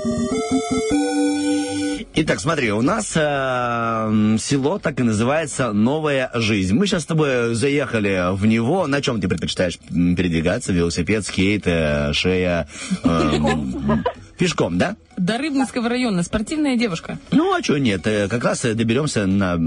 Итак, 2.21 2.41
смотри, 2.41 2.71
у 2.71 2.81
нас 2.81 3.13
э, 3.15 4.37
село 4.39 4.77
так 4.77 4.99
и 4.99 5.03
называется 5.03 5.71
Новая 5.71 6.29
жизнь. 6.33 6.75
Мы 6.75 6.85
сейчас 6.85 7.03
с 7.03 7.05
тобой 7.05 7.55
заехали 7.55 8.35
в 8.35 8.45
него. 8.45 8.87
На 8.87 9.01
чем 9.01 9.21
ты 9.21 9.29
предпочитаешь 9.29 9.79
передвигаться? 9.89 10.73
Велосипед, 10.73 11.25
скейт, 11.25 11.63
э, 11.65 12.11
шея? 12.13 12.67
э, 13.03 13.39
Пешком, 14.39 14.77
да? 14.77 14.95
До 15.17 15.37
Рыбницкого 15.37 15.89
района. 15.89 16.23
Спортивная 16.23 16.77
девушка. 16.77 17.19
Ну, 17.31 17.53
а 17.53 17.61
что 17.61 17.77
нет? 17.77 18.07
э, 18.07 18.29
Как 18.29 18.41
раз 18.43 18.63
э, 18.63 18.73
доберемся 18.73 19.25
на 19.27 19.59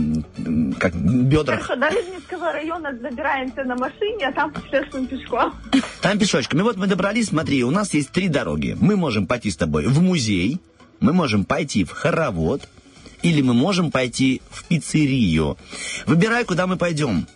как, 0.78 0.94
бедрах. 0.94 1.60
Хорошо, 1.62 1.78
до 1.78 1.90
Рыбницкого 1.90 2.52
района 2.52 2.92
добираемся 2.94 3.64
на 3.64 3.76
машине, 3.76 4.28
а 4.28 4.32
там 4.32 4.50
путешествуем 4.50 5.06
пешком. 5.06 5.52
Там 6.00 6.18
пешочком. 6.18 6.60
И 6.60 6.62
вот 6.62 6.78
мы 6.78 6.86
добрались, 6.86 7.28
смотри, 7.28 7.62
у 7.64 7.70
нас 7.70 7.92
есть 7.92 8.10
три 8.12 8.28
дороги. 8.28 8.74
Мы 8.80 8.96
можем 8.96 9.26
пойти 9.26 9.50
с 9.50 9.56
тобой 9.56 9.86
в 9.86 10.00
музей, 10.00 10.58
мы 11.00 11.12
можем 11.12 11.44
пойти 11.44 11.84
в 11.84 11.90
хоровод, 11.90 12.66
или 13.20 13.42
мы 13.42 13.52
можем 13.52 13.90
пойти 13.90 14.40
в 14.50 14.64
пиццерию. 14.64 15.58
Выбирай, 16.06 16.44
куда 16.44 16.66
мы 16.66 16.76
пойдем. 16.78 17.26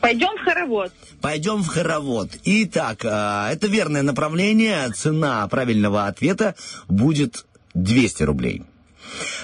Пойдем 0.00 0.36
в 0.36 0.44
хоровод. 0.44 0.92
Пойдем 1.20 1.62
в 1.62 1.66
хоровод. 1.66 2.30
Итак, 2.44 3.04
а, 3.04 3.50
это 3.50 3.66
верное 3.66 4.02
направление. 4.02 4.88
Цена 4.90 5.46
правильного 5.48 6.06
ответа 6.06 6.54
будет 6.88 7.44
200 7.74 8.22
рублей. 8.22 8.62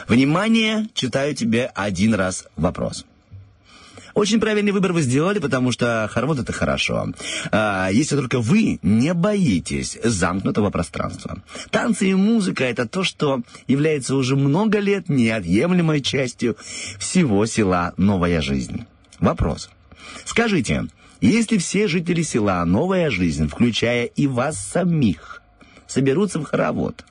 Внимание, 0.07 0.87
читаю 0.95 1.35
тебе 1.35 1.71
один 1.75 2.15
раз 2.15 2.47
вопрос. 2.57 3.05
Очень 4.15 4.41
правильный 4.41 4.73
выбор 4.73 4.93
вы 4.93 5.01
сделали, 5.03 5.39
потому 5.39 5.73
что 5.73 6.09
хоровод 6.13 6.39
это 6.39 6.53
хорошо. 6.53 7.09
А, 7.51 7.89
если 7.91 8.15
только 8.15 8.39
вы 8.39 8.79
не 8.83 9.15
боитесь 9.15 9.99
замкнутого 10.05 10.71
пространства. 10.71 11.43
Танцы 11.71 12.09
и 12.09 12.15
музыка 12.15 12.63
это 12.63 12.87
то, 12.87 13.03
что 13.03 13.41
является 13.67 14.15
уже 14.15 14.37
много 14.37 14.79
лет 14.79 15.09
неотъемлемой 15.09 16.03
частью 16.03 16.57
всего 17.01 17.47
села 17.47 17.95
Новая 17.97 18.41
Жизнь. 18.43 18.87
Вопрос. 19.23 19.71
Скажите, 20.25 20.89
если 21.21 21.57
все 21.57 21.87
жители 21.87 22.23
села 22.23 22.65
Новая 22.65 23.09
Жизнь, 23.09 23.49
включая 23.49 24.07
и 24.07 24.27
вас 24.27 24.59
самих, 24.59 25.41
соберутся 25.87 26.41
в 26.41 26.45
хоровод, 26.45 27.05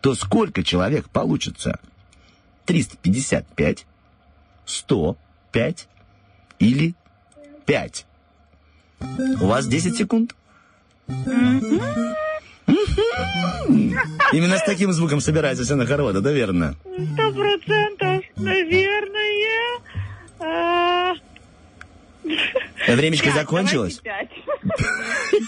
то 0.00 0.14
сколько 0.14 0.64
человек 0.64 1.10
получится? 1.10 1.78
355, 2.64 3.86
105 4.64 5.88
или 6.58 6.94
5? 7.66 8.06
У 9.40 9.46
вас 9.46 9.66
10 9.66 9.94
секунд. 9.94 10.34
Именно 14.32 14.56
с 14.56 14.64
таким 14.64 14.90
звуком 14.92 15.20
собирается 15.20 15.64
все 15.64 15.74
на 15.74 15.84
хоровод, 15.84 16.16
это 16.16 16.32
верно? 16.32 16.76
Сто 16.82 17.30
процентов, 17.30 18.24
наверное. 18.36 19.11
Времечко 22.88 23.26
пять, 23.26 23.34
закончилось? 23.34 24.00
давайте 24.04 24.34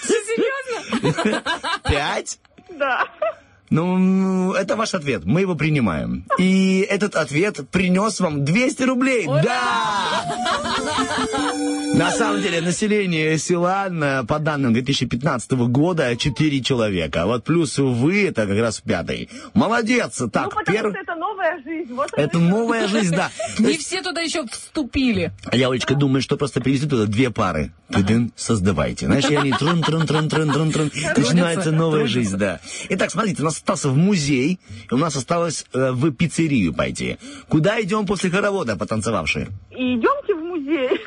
Серьезно? 0.02 1.22
Пять? 1.22 1.82
пять. 1.84 2.38
Да. 2.78 3.04
Ну, 3.70 4.52
это 4.52 4.76
ваш 4.76 4.94
ответ. 4.94 5.24
Мы 5.24 5.40
его 5.40 5.54
принимаем. 5.56 6.24
И 6.38 6.86
этот 6.88 7.16
ответ 7.16 7.68
принес 7.70 8.20
вам 8.20 8.44
200 8.44 8.82
рублей. 8.84 9.26
Да! 9.26 10.24
На 11.94 12.10
самом 12.12 12.42
деле, 12.42 12.60
население 12.60 13.36
села, 13.38 13.88
по 14.28 14.38
данным 14.38 14.74
2015 14.74 15.52
года, 15.52 16.14
4 16.16 16.60
человека. 16.62 17.26
Вот 17.26 17.44
плюс 17.44 17.78
вы, 17.78 18.28
это 18.28 18.46
как 18.46 18.58
раз 18.58 18.80
пятый. 18.80 19.28
Молодец! 19.54 20.20
ну, 20.20 20.30
Так, 20.30 20.54
потому 20.54 20.76
перв- 20.78 20.90
что 20.90 21.00
это 21.00 21.14
новая 21.44 21.62
жизнь. 21.62 21.92
Вот 21.92 22.10
Это 22.16 22.38
новая 22.38 22.88
жизнь, 22.88 23.14
да. 23.14 23.30
Не 23.58 23.76
все 23.76 24.02
туда 24.02 24.20
еще 24.20 24.46
вступили. 24.46 25.32
а 25.44 25.56
я, 25.56 25.68
Олечка, 25.68 25.94
думаю, 25.94 26.22
что 26.22 26.36
просто 26.36 26.60
привезли 26.60 26.88
туда 26.88 27.06
две 27.06 27.30
пары. 27.30 27.72
Тыдын, 27.90 28.32
создавайте. 28.36 29.06
Знаешь, 29.06 29.28
и 29.28 29.34
они 29.34 29.52
трун 29.52 29.82
трун 29.82 30.06
трун 30.06 30.28
трун 30.28 30.50
трун 30.50 30.72
трун 30.72 30.90
Начинается 31.16 31.70
новая 31.72 32.06
жизнь, 32.06 32.36
да. 32.36 32.60
Итак, 32.88 33.10
смотрите, 33.10 33.42
у 33.42 33.44
нас 33.44 33.56
остался 33.56 33.88
в 33.88 33.96
музей, 33.96 34.58
и 34.90 34.94
у 34.94 34.96
нас 34.96 35.16
осталось 35.16 35.66
э, 35.72 35.90
в 35.92 36.10
пиццерию 36.12 36.72
пойти. 36.72 37.18
Куда 37.48 37.80
идем 37.82 38.06
после 38.06 38.30
хоровода, 38.30 38.76
потанцевавшие? 38.76 39.48
Идемте 39.70 40.34
в 40.34 40.40
музей. 40.40 41.00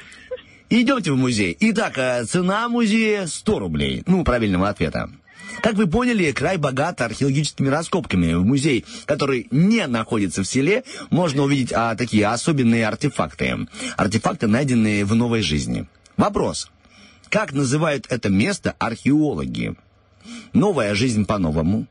Идемте 0.69 1.11
в 1.11 1.17
музей. 1.17 1.55
Итак, 1.59 1.97
э, 1.97 2.25
цена 2.25 2.69
музея 2.69 3.25
100 3.25 3.59
рублей. 3.59 4.03
Ну, 4.05 4.23
правильного 4.23 4.69
ответа. 4.69 5.09
Как 5.61 5.73
вы 5.75 5.87
поняли, 5.87 6.31
край 6.31 6.57
богат 6.57 7.01
археологическими 7.01 7.67
раскопками. 7.67 8.33
В 8.33 8.45
музей, 8.45 8.85
который 9.05 9.47
не 9.51 9.85
находится 9.87 10.43
в 10.43 10.47
селе, 10.47 10.83
можно 11.09 11.43
увидеть 11.43 11.73
а, 11.73 11.95
такие 11.95 12.27
особенные 12.27 12.87
артефакты. 12.87 13.67
Артефакты, 13.95 14.47
найденные 14.47 15.05
в 15.05 15.15
новой 15.15 15.41
жизни. 15.41 15.87
Вопрос. 16.15 16.69
Как 17.29 17.53
называют 17.53 18.05
это 18.09 18.29
место 18.29 18.75
археологи? 18.79 19.75
Новая 20.53 20.95
жизнь 20.95 21.25
по-новому. 21.25 21.87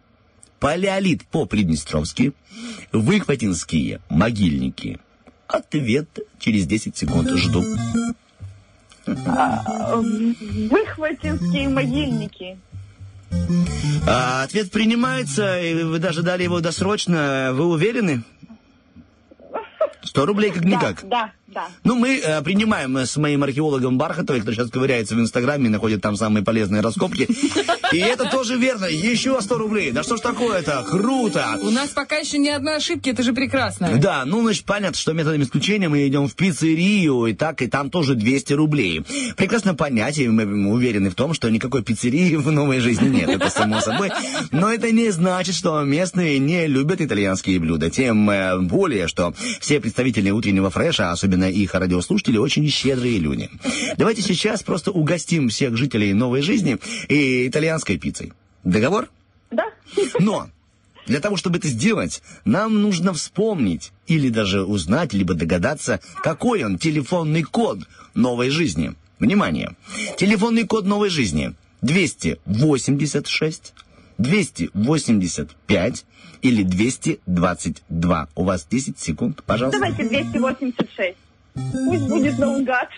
Палеолит 0.61 1.25
по-приднестровски. 1.27 2.33
Выхватинские 2.93 4.01
могильники. 4.09 4.99
Ответ 5.47 6.09
через 6.39 6.67
10 6.67 6.97
секунд 6.97 7.31
жду. 7.37 7.65
Выхватинские 10.71 11.69
могильники. 11.69 12.59
А, 14.07 14.43
ответ 14.45 14.71
принимается, 14.71 15.61
и 15.61 15.83
вы 15.83 15.99
даже 15.99 16.23
дали 16.23 16.45
его 16.45 16.61
досрочно. 16.61 17.51
Вы 17.53 17.67
уверены? 17.67 18.23
100 20.03 20.27
рублей 20.27 20.53
как-никак. 20.53 21.03
Да, 21.03 21.09
да. 21.09 21.33
Ну, 21.85 21.95
мы 21.95 22.19
э, 22.19 22.43
принимаем 22.43 22.97
э, 22.97 23.07
с 23.07 23.17
моим 23.17 23.43
археологом 23.43 23.99
Бархатовой, 23.99 24.41
который 24.41 24.55
сейчас 24.55 24.71
ковыряется 24.71 25.15
в 25.15 25.21
Инстаграме 25.21 25.67
и 25.67 25.69
находит 25.69 26.03
там 26.03 26.17
самые 26.17 26.45
полезные 26.45 26.83
раскопки. 26.83 27.29
И 27.93 27.99
это 27.99 28.25
тоже 28.29 28.57
верно. 28.57 28.87
Еще 28.87 29.41
100 29.41 29.59
рублей. 29.59 29.93
Да 29.93 30.03
что 30.03 30.17
ж 30.17 30.21
такое-то? 30.21 30.85
Круто. 30.89 31.59
У 31.63 31.71
нас 31.71 31.91
пока 31.91 32.17
еще 32.17 32.39
ни 32.39 32.49
одной 32.49 32.77
ошибки, 32.77 33.11
это 33.11 33.23
же 33.23 33.33
прекрасно. 33.33 33.97
Да, 33.99 34.25
ну, 34.27 34.43
значит, 34.43 34.65
понятно, 34.65 34.97
что 34.97 35.13
методом 35.13 35.43
исключения 35.43 35.89
мы 35.89 36.07
идем 36.07 36.29
в 36.29 36.35
пиццерию, 36.35 37.27
и 37.27 37.33
так, 37.33 37.63
и 37.63 37.69
там 37.69 37.91
тоже 37.91 38.15
200 38.15 38.53
рублей. 38.55 39.05
Прекрасно 39.37 39.75
понять, 39.75 40.19
и 40.19 40.29
мы 40.29 40.69
уверены 40.69 41.11
в 41.11 41.15
том, 41.15 41.33
что 41.35 41.49
никакой 41.49 41.83
пиццерии 41.83 42.37
в 42.37 42.51
новой 42.51 42.81
жизни 42.81 43.09
нет, 43.09 43.29
это 43.29 43.51
само 43.51 43.81
собой. 43.81 44.11
Но 44.51 44.73
это 44.73 44.91
не 44.91 45.11
значит, 45.11 45.55
что 45.55 45.83
местные 45.83 46.39
не 46.39 46.67
любят 46.67 47.01
итальянские 47.01 47.59
блюда. 47.61 47.91
Тем 47.91 48.29
э, 48.29 48.59
более, 48.59 49.09
что 49.09 49.35
все 49.61 49.81
представители 49.81 50.31
утреннего 50.31 50.71
фреша, 50.71 51.13
особенно 51.13 51.46
их 51.51 51.75
радиослушатели, 51.75 52.39
очень 52.39 52.69
щедрые 52.69 53.19
люди. 53.19 53.51
Давайте 53.97 54.23
сейчас 54.23 54.63
просто 54.63 54.91
угостим 54.91 55.49
всех 55.49 55.77
жителей 55.77 56.13
новой 56.13 56.43
жизни 56.43 56.79
и 57.09 57.47
итальянской 57.49 57.99
пиццей. 57.99 58.33
Договор? 58.65 59.09
Да. 59.51 59.67
Но 60.19 60.49
для 61.07 61.21
того, 61.21 61.37
чтобы 61.37 61.59
это 61.59 61.69
сделать, 61.69 62.23
нам 62.45 62.83
нужно 62.83 63.13
вспомнить 63.13 63.93
или 64.07 64.29
даже 64.29 64.65
узнать, 64.65 65.13
либо 65.13 65.35
догадаться, 65.35 66.01
какой 66.23 66.65
он 66.65 66.79
телефонный 66.79 67.43
код 67.43 67.81
новой 68.15 68.51
жизни. 68.51 68.95
Внимание! 69.19 69.77
Телефонный 70.19 70.67
код 70.67 70.85
новой 70.85 71.09
жизни 71.09 71.55
286 71.83 73.73
285 74.19 76.05
или 76.43 76.63
222. 76.63 78.29
У 78.35 78.45
вас 78.45 78.67
10 78.71 78.99
секунд, 78.99 79.43
пожалуйста. 79.45 79.81
Давайте 79.81 80.09
286. 80.09 81.17
Пусть 81.87 82.09
будет 82.09 82.39
наугад. 82.39 82.89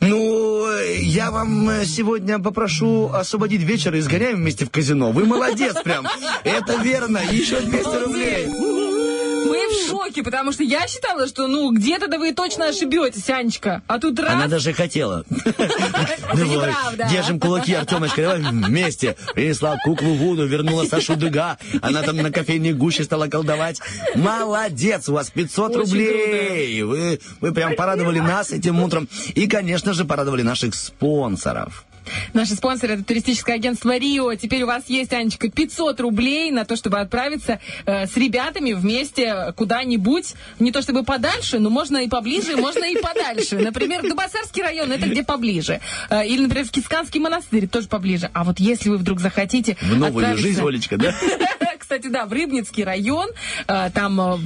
Ну, 0.00 0.66
я 1.02 1.30
вам 1.30 1.68
э, 1.68 1.84
сегодня 1.84 2.38
попрошу 2.38 3.10
освободить 3.12 3.62
вечер 3.62 3.94
и 3.94 4.00
сгоняем 4.00 4.36
вместе 4.36 4.64
в 4.64 4.70
казино. 4.70 5.12
Вы 5.12 5.26
молодец 5.26 5.74
прям. 5.82 6.06
Это 6.42 6.76
верно. 6.82 7.18
Еще 7.18 7.60
200 7.60 8.04
рублей. 8.04 8.99
Мы 9.50 9.68
в 9.68 9.88
шоке, 9.88 10.22
потому 10.22 10.52
что 10.52 10.62
я 10.62 10.86
считала, 10.86 11.26
что 11.26 11.48
ну 11.48 11.72
где-то 11.72 12.06
да 12.06 12.18
вы 12.18 12.32
точно 12.32 12.68
ошибетесь, 12.68 13.28
Анечка. 13.30 13.82
А 13.86 13.98
тут 13.98 14.18
раз... 14.20 14.32
Она 14.32 14.46
даже 14.46 14.72
хотела. 14.72 15.24
Давай, 16.34 16.72
держим 17.10 17.40
кулаки, 17.40 17.74
Артемочка, 17.74 18.22
давай 18.22 18.40
вместе. 18.40 19.16
Принесла 19.34 19.76
куклу 19.84 20.14
Вуду, 20.14 20.46
вернула 20.46 20.84
Сашу 20.84 21.16
Дыга. 21.16 21.58
Она 21.82 22.02
там 22.02 22.16
на 22.16 22.30
кофейной 22.30 22.72
гуще 22.72 23.04
стала 23.04 23.26
колдовать. 23.26 23.80
Молодец, 24.14 25.08
у 25.08 25.14
вас 25.14 25.30
500 25.30 25.70
Очень 25.70 25.80
рублей. 25.80 26.82
Вы, 26.82 27.20
вы 27.40 27.52
прям 27.52 27.74
порадовали 27.74 28.20
нас 28.20 28.52
этим 28.52 28.80
утром. 28.80 29.08
И, 29.34 29.46
конечно 29.48 29.92
же, 29.94 30.04
порадовали 30.04 30.42
наших 30.42 30.74
спонсоров. 30.74 31.84
Наши 32.32 32.54
спонсоры 32.54 32.94
это 32.94 33.04
туристическое 33.04 33.56
агентство 33.56 33.96
Рио. 33.96 34.34
Теперь 34.34 34.62
у 34.62 34.66
вас 34.66 34.84
есть, 34.88 35.12
Анечка, 35.12 35.50
500 35.50 36.00
рублей 36.00 36.50
на 36.50 36.64
то, 36.64 36.76
чтобы 36.76 36.98
отправиться 37.00 37.60
э, 37.86 38.06
с 38.06 38.16
ребятами 38.16 38.72
вместе 38.72 39.52
куда-нибудь. 39.56 40.34
Не 40.58 40.72
то 40.72 40.82
чтобы 40.82 41.04
подальше, 41.04 41.58
но 41.58 41.70
можно 41.70 41.98
и 41.98 42.08
поближе, 42.08 42.56
можно 42.56 42.84
и 42.84 42.96
подальше. 43.00 43.58
Например, 43.58 44.02
Дубасарский 44.02 44.62
район, 44.62 44.92
это 44.92 45.08
где 45.08 45.22
поближе. 45.22 45.80
Э, 46.08 46.26
или, 46.26 46.42
например, 46.42 46.66
в 46.66 46.70
Кисканский 46.70 47.20
монастырь, 47.20 47.68
тоже 47.68 47.88
поближе. 47.88 48.30
А 48.32 48.44
вот 48.44 48.58
если 48.60 48.88
вы 48.90 48.96
вдруг 48.98 49.20
захотите... 49.20 49.76
В 49.80 49.96
новую 49.96 50.24
отправиться- 50.26 50.36
жизнь, 50.42 50.60
Олечка, 50.62 50.96
да? 50.96 51.14
Кстати, 51.90 52.06
да, 52.06 52.24
в 52.24 52.32
Рыбницкий 52.32 52.84
район, 52.84 53.30
э, 53.66 53.90
там 53.92 54.20
э, 54.20 54.36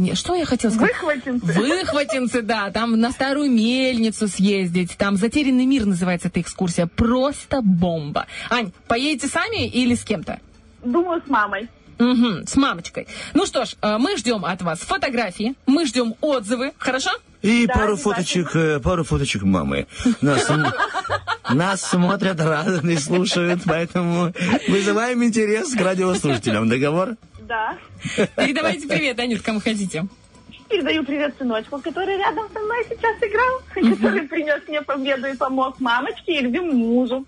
не, 0.00 0.16
что 0.16 0.34
я 0.34 0.44
хотела 0.44 0.72
сказать? 0.72 0.90
Выхватимся. 0.90 1.52
Выхватимцы, 1.56 2.42
да, 2.42 2.72
там 2.72 2.98
на 2.98 3.12
старую 3.12 3.48
мельницу 3.48 4.26
съездить, 4.26 4.96
там 4.96 5.14
«Затерянный 5.14 5.66
мир» 5.66 5.86
называется 5.86 6.26
эта 6.26 6.40
экскурсия, 6.40 6.88
просто 6.88 7.60
бомба. 7.62 8.26
Ань, 8.50 8.72
поедете 8.88 9.28
сами 9.28 9.68
или 9.68 9.94
с 9.94 10.02
кем-то? 10.02 10.40
Думаю, 10.82 11.22
с 11.24 11.30
мамой. 11.30 11.68
Угу, 12.00 12.46
с 12.48 12.56
мамочкой. 12.56 13.06
Ну 13.34 13.46
что 13.46 13.64
ж, 13.64 13.76
э, 13.80 13.96
мы 13.98 14.16
ждем 14.16 14.44
от 14.44 14.60
вас 14.60 14.80
фотографии, 14.80 15.54
мы 15.66 15.86
ждем 15.86 16.16
отзывы, 16.20 16.72
хорошо? 16.76 17.10
И 17.42 17.66
Да, 17.66 17.74
пару 17.74 17.96
фоточек, 17.96 18.54
э, 18.56 18.80
пару 18.80 19.04
фоточек 19.04 19.42
мамы. 19.42 19.86
Нас, 20.20 20.50
нас 21.50 21.82
смотрят, 21.82 22.40
рады 22.40 22.92
и 22.92 22.96
слушают, 22.96 23.62
поэтому 23.64 24.32
вызываем 24.68 25.22
интерес 25.22 25.72
к 25.74 25.80
радиослушателям. 25.80 26.68
Договор? 26.68 27.16
Да. 27.40 27.76
Передавайте 28.36 28.88
привет, 28.88 29.18
Анют, 29.20 29.42
кому 29.42 29.60
хотите. 29.60 30.06
Передаю 30.68 31.02
привет 31.02 31.34
сыночку, 31.38 31.80
который 31.80 32.18
рядом 32.18 32.46
со 32.52 32.60
мной 32.60 32.84
сейчас 32.88 33.16
играл, 33.22 33.62
который 33.96 34.22
принес 34.28 34.60
мне 34.68 34.82
победу 34.82 35.26
и 35.28 35.34
помог 35.34 35.80
мамочке 35.80 36.38
и 36.38 36.42
любимому 36.42 36.74
мужу. 36.74 37.24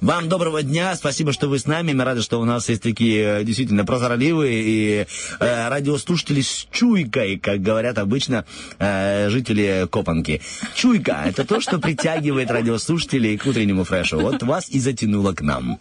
Вам 0.00 0.28
доброго 0.28 0.62
дня, 0.62 0.94
спасибо, 0.96 1.32
что 1.32 1.48
вы 1.48 1.58
с 1.58 1.66
нами. 1.66 1.92
Мы 1.92 2.04
рады, 2.04 2.22
что 2.22 2.40
у 2.40 2.44
нас 2.44 2.68
есть 2.68 2.82
такие 2.82 3.40
э, 3.40 3.44
действительно 3.44 3.84
прозорливые 3.84 4.62
и 4.62 5.06
э, 5.40 5.68
радиослушатели 5.68 6.42
с 6.42 6.66
чуйкой, 6.70 7.38
как 7.38 7.62
говорят 7.62 7.98
обычно 7.98 8.44
э, 8.78 9.28
жители 9.30 9.86
Копанки. 9.90 10.42
Чуйка– 10.74 11.22
это 11.26 11.44
то, 11.46 11.60
что 11.60 11.78
притягивает 11.78 12.50
радиослушателей 12.50 13.38
к 13.38 13.46
утреннему 13.46 13.84
фрешу. 13.84 14.20
Вот 14.20 14.42
вас 14.42 14.68
и 14.68 14.78
затянуло 14.80 15.32
к 15.32 15.40
нам. 15.40 15.78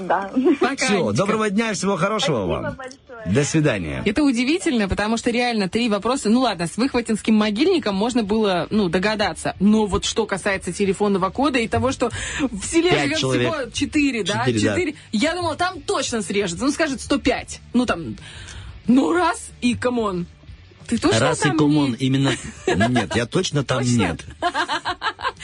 Да. 0.00 0.30
Все, 0.76 1.12
доброго 1.12 1.50
дня, 1.50 1.72
всего 1.74 1.96
хорошего 1.96 2.46
Спасибо 2.46 2.62
вам. 2.62 2.74
большое. 2.76 3.09
До 3.26 3.44
свидания. 3.44 4.02
Это 4.04 4.22
удивительно, 4.22 4.88
потому 4.88 5.16
что 5.16 5.30
реально 5.30 5.68
три 5.68 5.88
вопроса. 5.88 6.28
Ну 6.28 6.40
ладно, 6.40 6.66
с 6.66 6.76
выхватинским 6.76 7.34
могильником 7.34 7.94
можно 7.94 8.22
было, 8.22 8.66
ну, 8.70 8.88
догадаться. 8.88 9.54
Но 9.60 9.86
вот 9.86 10.04
что 10.04 10.26
касается 10.26 10.72
телефонного 10.72 11.30
кода 11.30 11.58
и 11.58 11.68
того, 11.68 11.92
что 11.92 12.10
в 12.40 12.64
селе 12.64 12.90
Пять 12.90 13.02
живет 13.04 13.18
человек. 13.18 13.52
всего 13.52 13.70
четыре, 13.70 14.24
да? 14.24 14.44
Четыре, 14.46 14.92
да. 14.92 14.98
Я 15.12 15.34
думала, 15.34 15.56
там 15.56 15.80
точно 15.80 16.22
срежется. 16.22 16.64
Ну, 16.64 16.70
скажет 16.70 17.00
105. 17.00 17.60
Ну, 17.72 17.86
там, 17.86 18.16
ну, 18.86 19.12
раз 19.12 19.50
и 19.60 19.74
come 19.74 20.04
on. 20.04 20.26
Ты 20.90 20.98
точно 20.98 21.20
Раз 21.20 21.40
и 21.40 21.42
там 21.44 21.56
come 21.56 21.75
on, 21.75 21.90
не- 21.92 21.96
именно... 21.96 22.32
Нет, 22.66 23.16
я 23.16 23.24
точно 23.26 23.64
там 23.64 23.82
нет. 23.82 24.24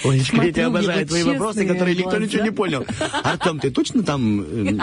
Олечка, 0.04 0.42
я 0.42 0.52
тебя 0.52 0.66
обожаю 0.66 1.06
твои 1.06 1.22
вопросы, 1.22 1.66
которые 1.66 1.96
никто 1.96 2.18
ничего 2.18 2.44
не 2.44 2.50
понял. 2.50 2.84
Артем, 3.22 3.58
ты 3.60 3.70
точно 3.70 4.02
там... 4.02 4.42
э, 4.42 4.78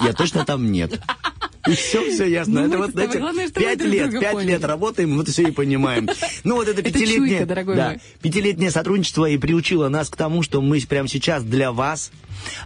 Я 0.00 0.12
точно 0.12 0.44
там 0.44 0.70
нет. 0.70 1.00
И 1.66 1.72
все, 1.74 2.10
все 2.10 2.26
ясно. 2.28 2.60
Ну, 2.60 2.66
это 2.68 2.78
вот, 2.78 2.90
знаете, 2.90 3.18
главное, 3.18 3.48
пять 3.48 3.80
лет, 3.80 4.12
пять 4.20 4.32
поняли. 4.32 4.48
лет 4.50 4.64
работаем, 4.64 5.16
вот 5.16 5.28
все 5.30 5.44
и 5.44 5.50
понимаем. 5.50 6.08
Ну, 6.44 6.56
вот 6.56 6.68
это 6.68 6.80
Это 6.80 6.92
пятилетнее... 6.92 7.16
чуйка, 7.38 7.46
дорогой 7.46 7.76
да, 7.76 7.88
мой. 7.88 8.00
пятилетнее 8.20 8.70
сотрудничество 8.70 9.24
и 9.26 9.38
приучило 9.38 9.88
нас 9.88 10.10
к 10.10 10.16
тому, 10.16 10.42
что 10.42 10.60
мы 10.60 10.78
прямо 10.86 11.08
сейчас 11.08 11.42
для 11.42 11.72
вас 11.72 12.10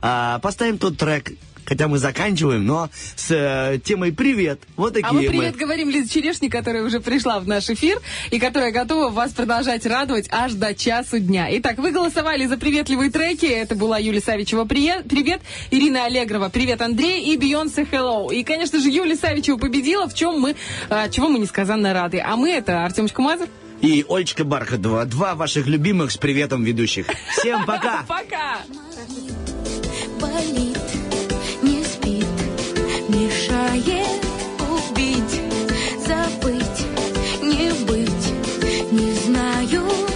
а, 0.03 0.41
поставим 0.41 0.79
тот 0.79 0.97
трек, 0.99 1.31
хотя 1.69 1.87
мы 1.87 1.99
заканчиваем, 1.99 2.65
но 2.65 2.89
с 3.15 3.31
э, 3.31 3.79
темой 3.85 4.13
«Привет». 4.13 4.61
Вот 4.77 4.95
такие 4.95 5.09
А 5.09 5.13
мы 5.13 5.25
привет 5.25 5.57
говорим 5.57 5.91
Лизе 5.91 6.09
Черешни, 6.09 6.49
которая 6.49 6.83
уже 6.83 7.01
пришла 7.01 7.39
в 7.41 7.47
наш 7.47 7.69
эфир 7.69 8.01
и 8.31 8.39
которая 8.39 8.73
готова 8.73 9.11
вас 9.11 9.33
продолжать 9.33 9.85
радовать 9.85 10.29
аж 10.31 10.55
до 10.55 10.75
часу 10.75 11.19
дня. 11.19 11.47
Итак, 11.59 11.79
вы 11.79 11.91
голосовали 11.91 12.47
за 12.47 12.57
приветливые 12.57 13.11
треки. 13.11 13.47
Это 13.47 13.75
была 13.75 13.99
Юлия 13.99 14.21
Савичева 14.21 14.65
«Привет», 14.65 15.05
привет 15.09 15.43
Ирина 15.71 16.07
Аллегрова 16.07 16.49
«Привет, 16.49 16.81
Андрей» 16.81 17.33
и 17.33 17.37
Бейонсе 17.37 17.83
«Hello». 17.83 18.33
И, 18.35 18.43
конечно 18.45 18.81
же, 18.81 18.89
Юлия 18.89 19.17
Савичева 19.17 19.59
победила, 19.59 20.09
в 20.09 20.15
чем 20.15 20.41
мы, 20.41 20.57
а, 20.89 21.09
чего 21.11 21.29
мы 21.29 21.39
несказанно 21.39 21.93
рады. 21.93 22.19
А 22.25 22.37
мы 22.37 22.51
это 22.51 22.85
Артемочка 22.85 23.21
Мазер. 23.21 23.49
И 23.83 24.05
Олечка 24.09 24.45
Бархатова. 24.45 25.05
Два 25.05 25.35
ваших 25.35 25.67
любимых 25.67 26.11
с 26.13 26.17
приветом 26.17 26.65
ведущих. 26.65 27.07
Всем 27.37 27.65
пока! 27.67 28.05
Пока! 28.09 28.59
болит, 30.21 30.98
мешает 33.09 34.21
убить, 34.61 35.41
забыть, 36.07 36.87
не 37.43 37.73
быть, 37.85 38.93
не 38.93 39.13
знаю 39.13 40.08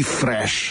утренний 0.00 0.02
фреш. 0.02 0.69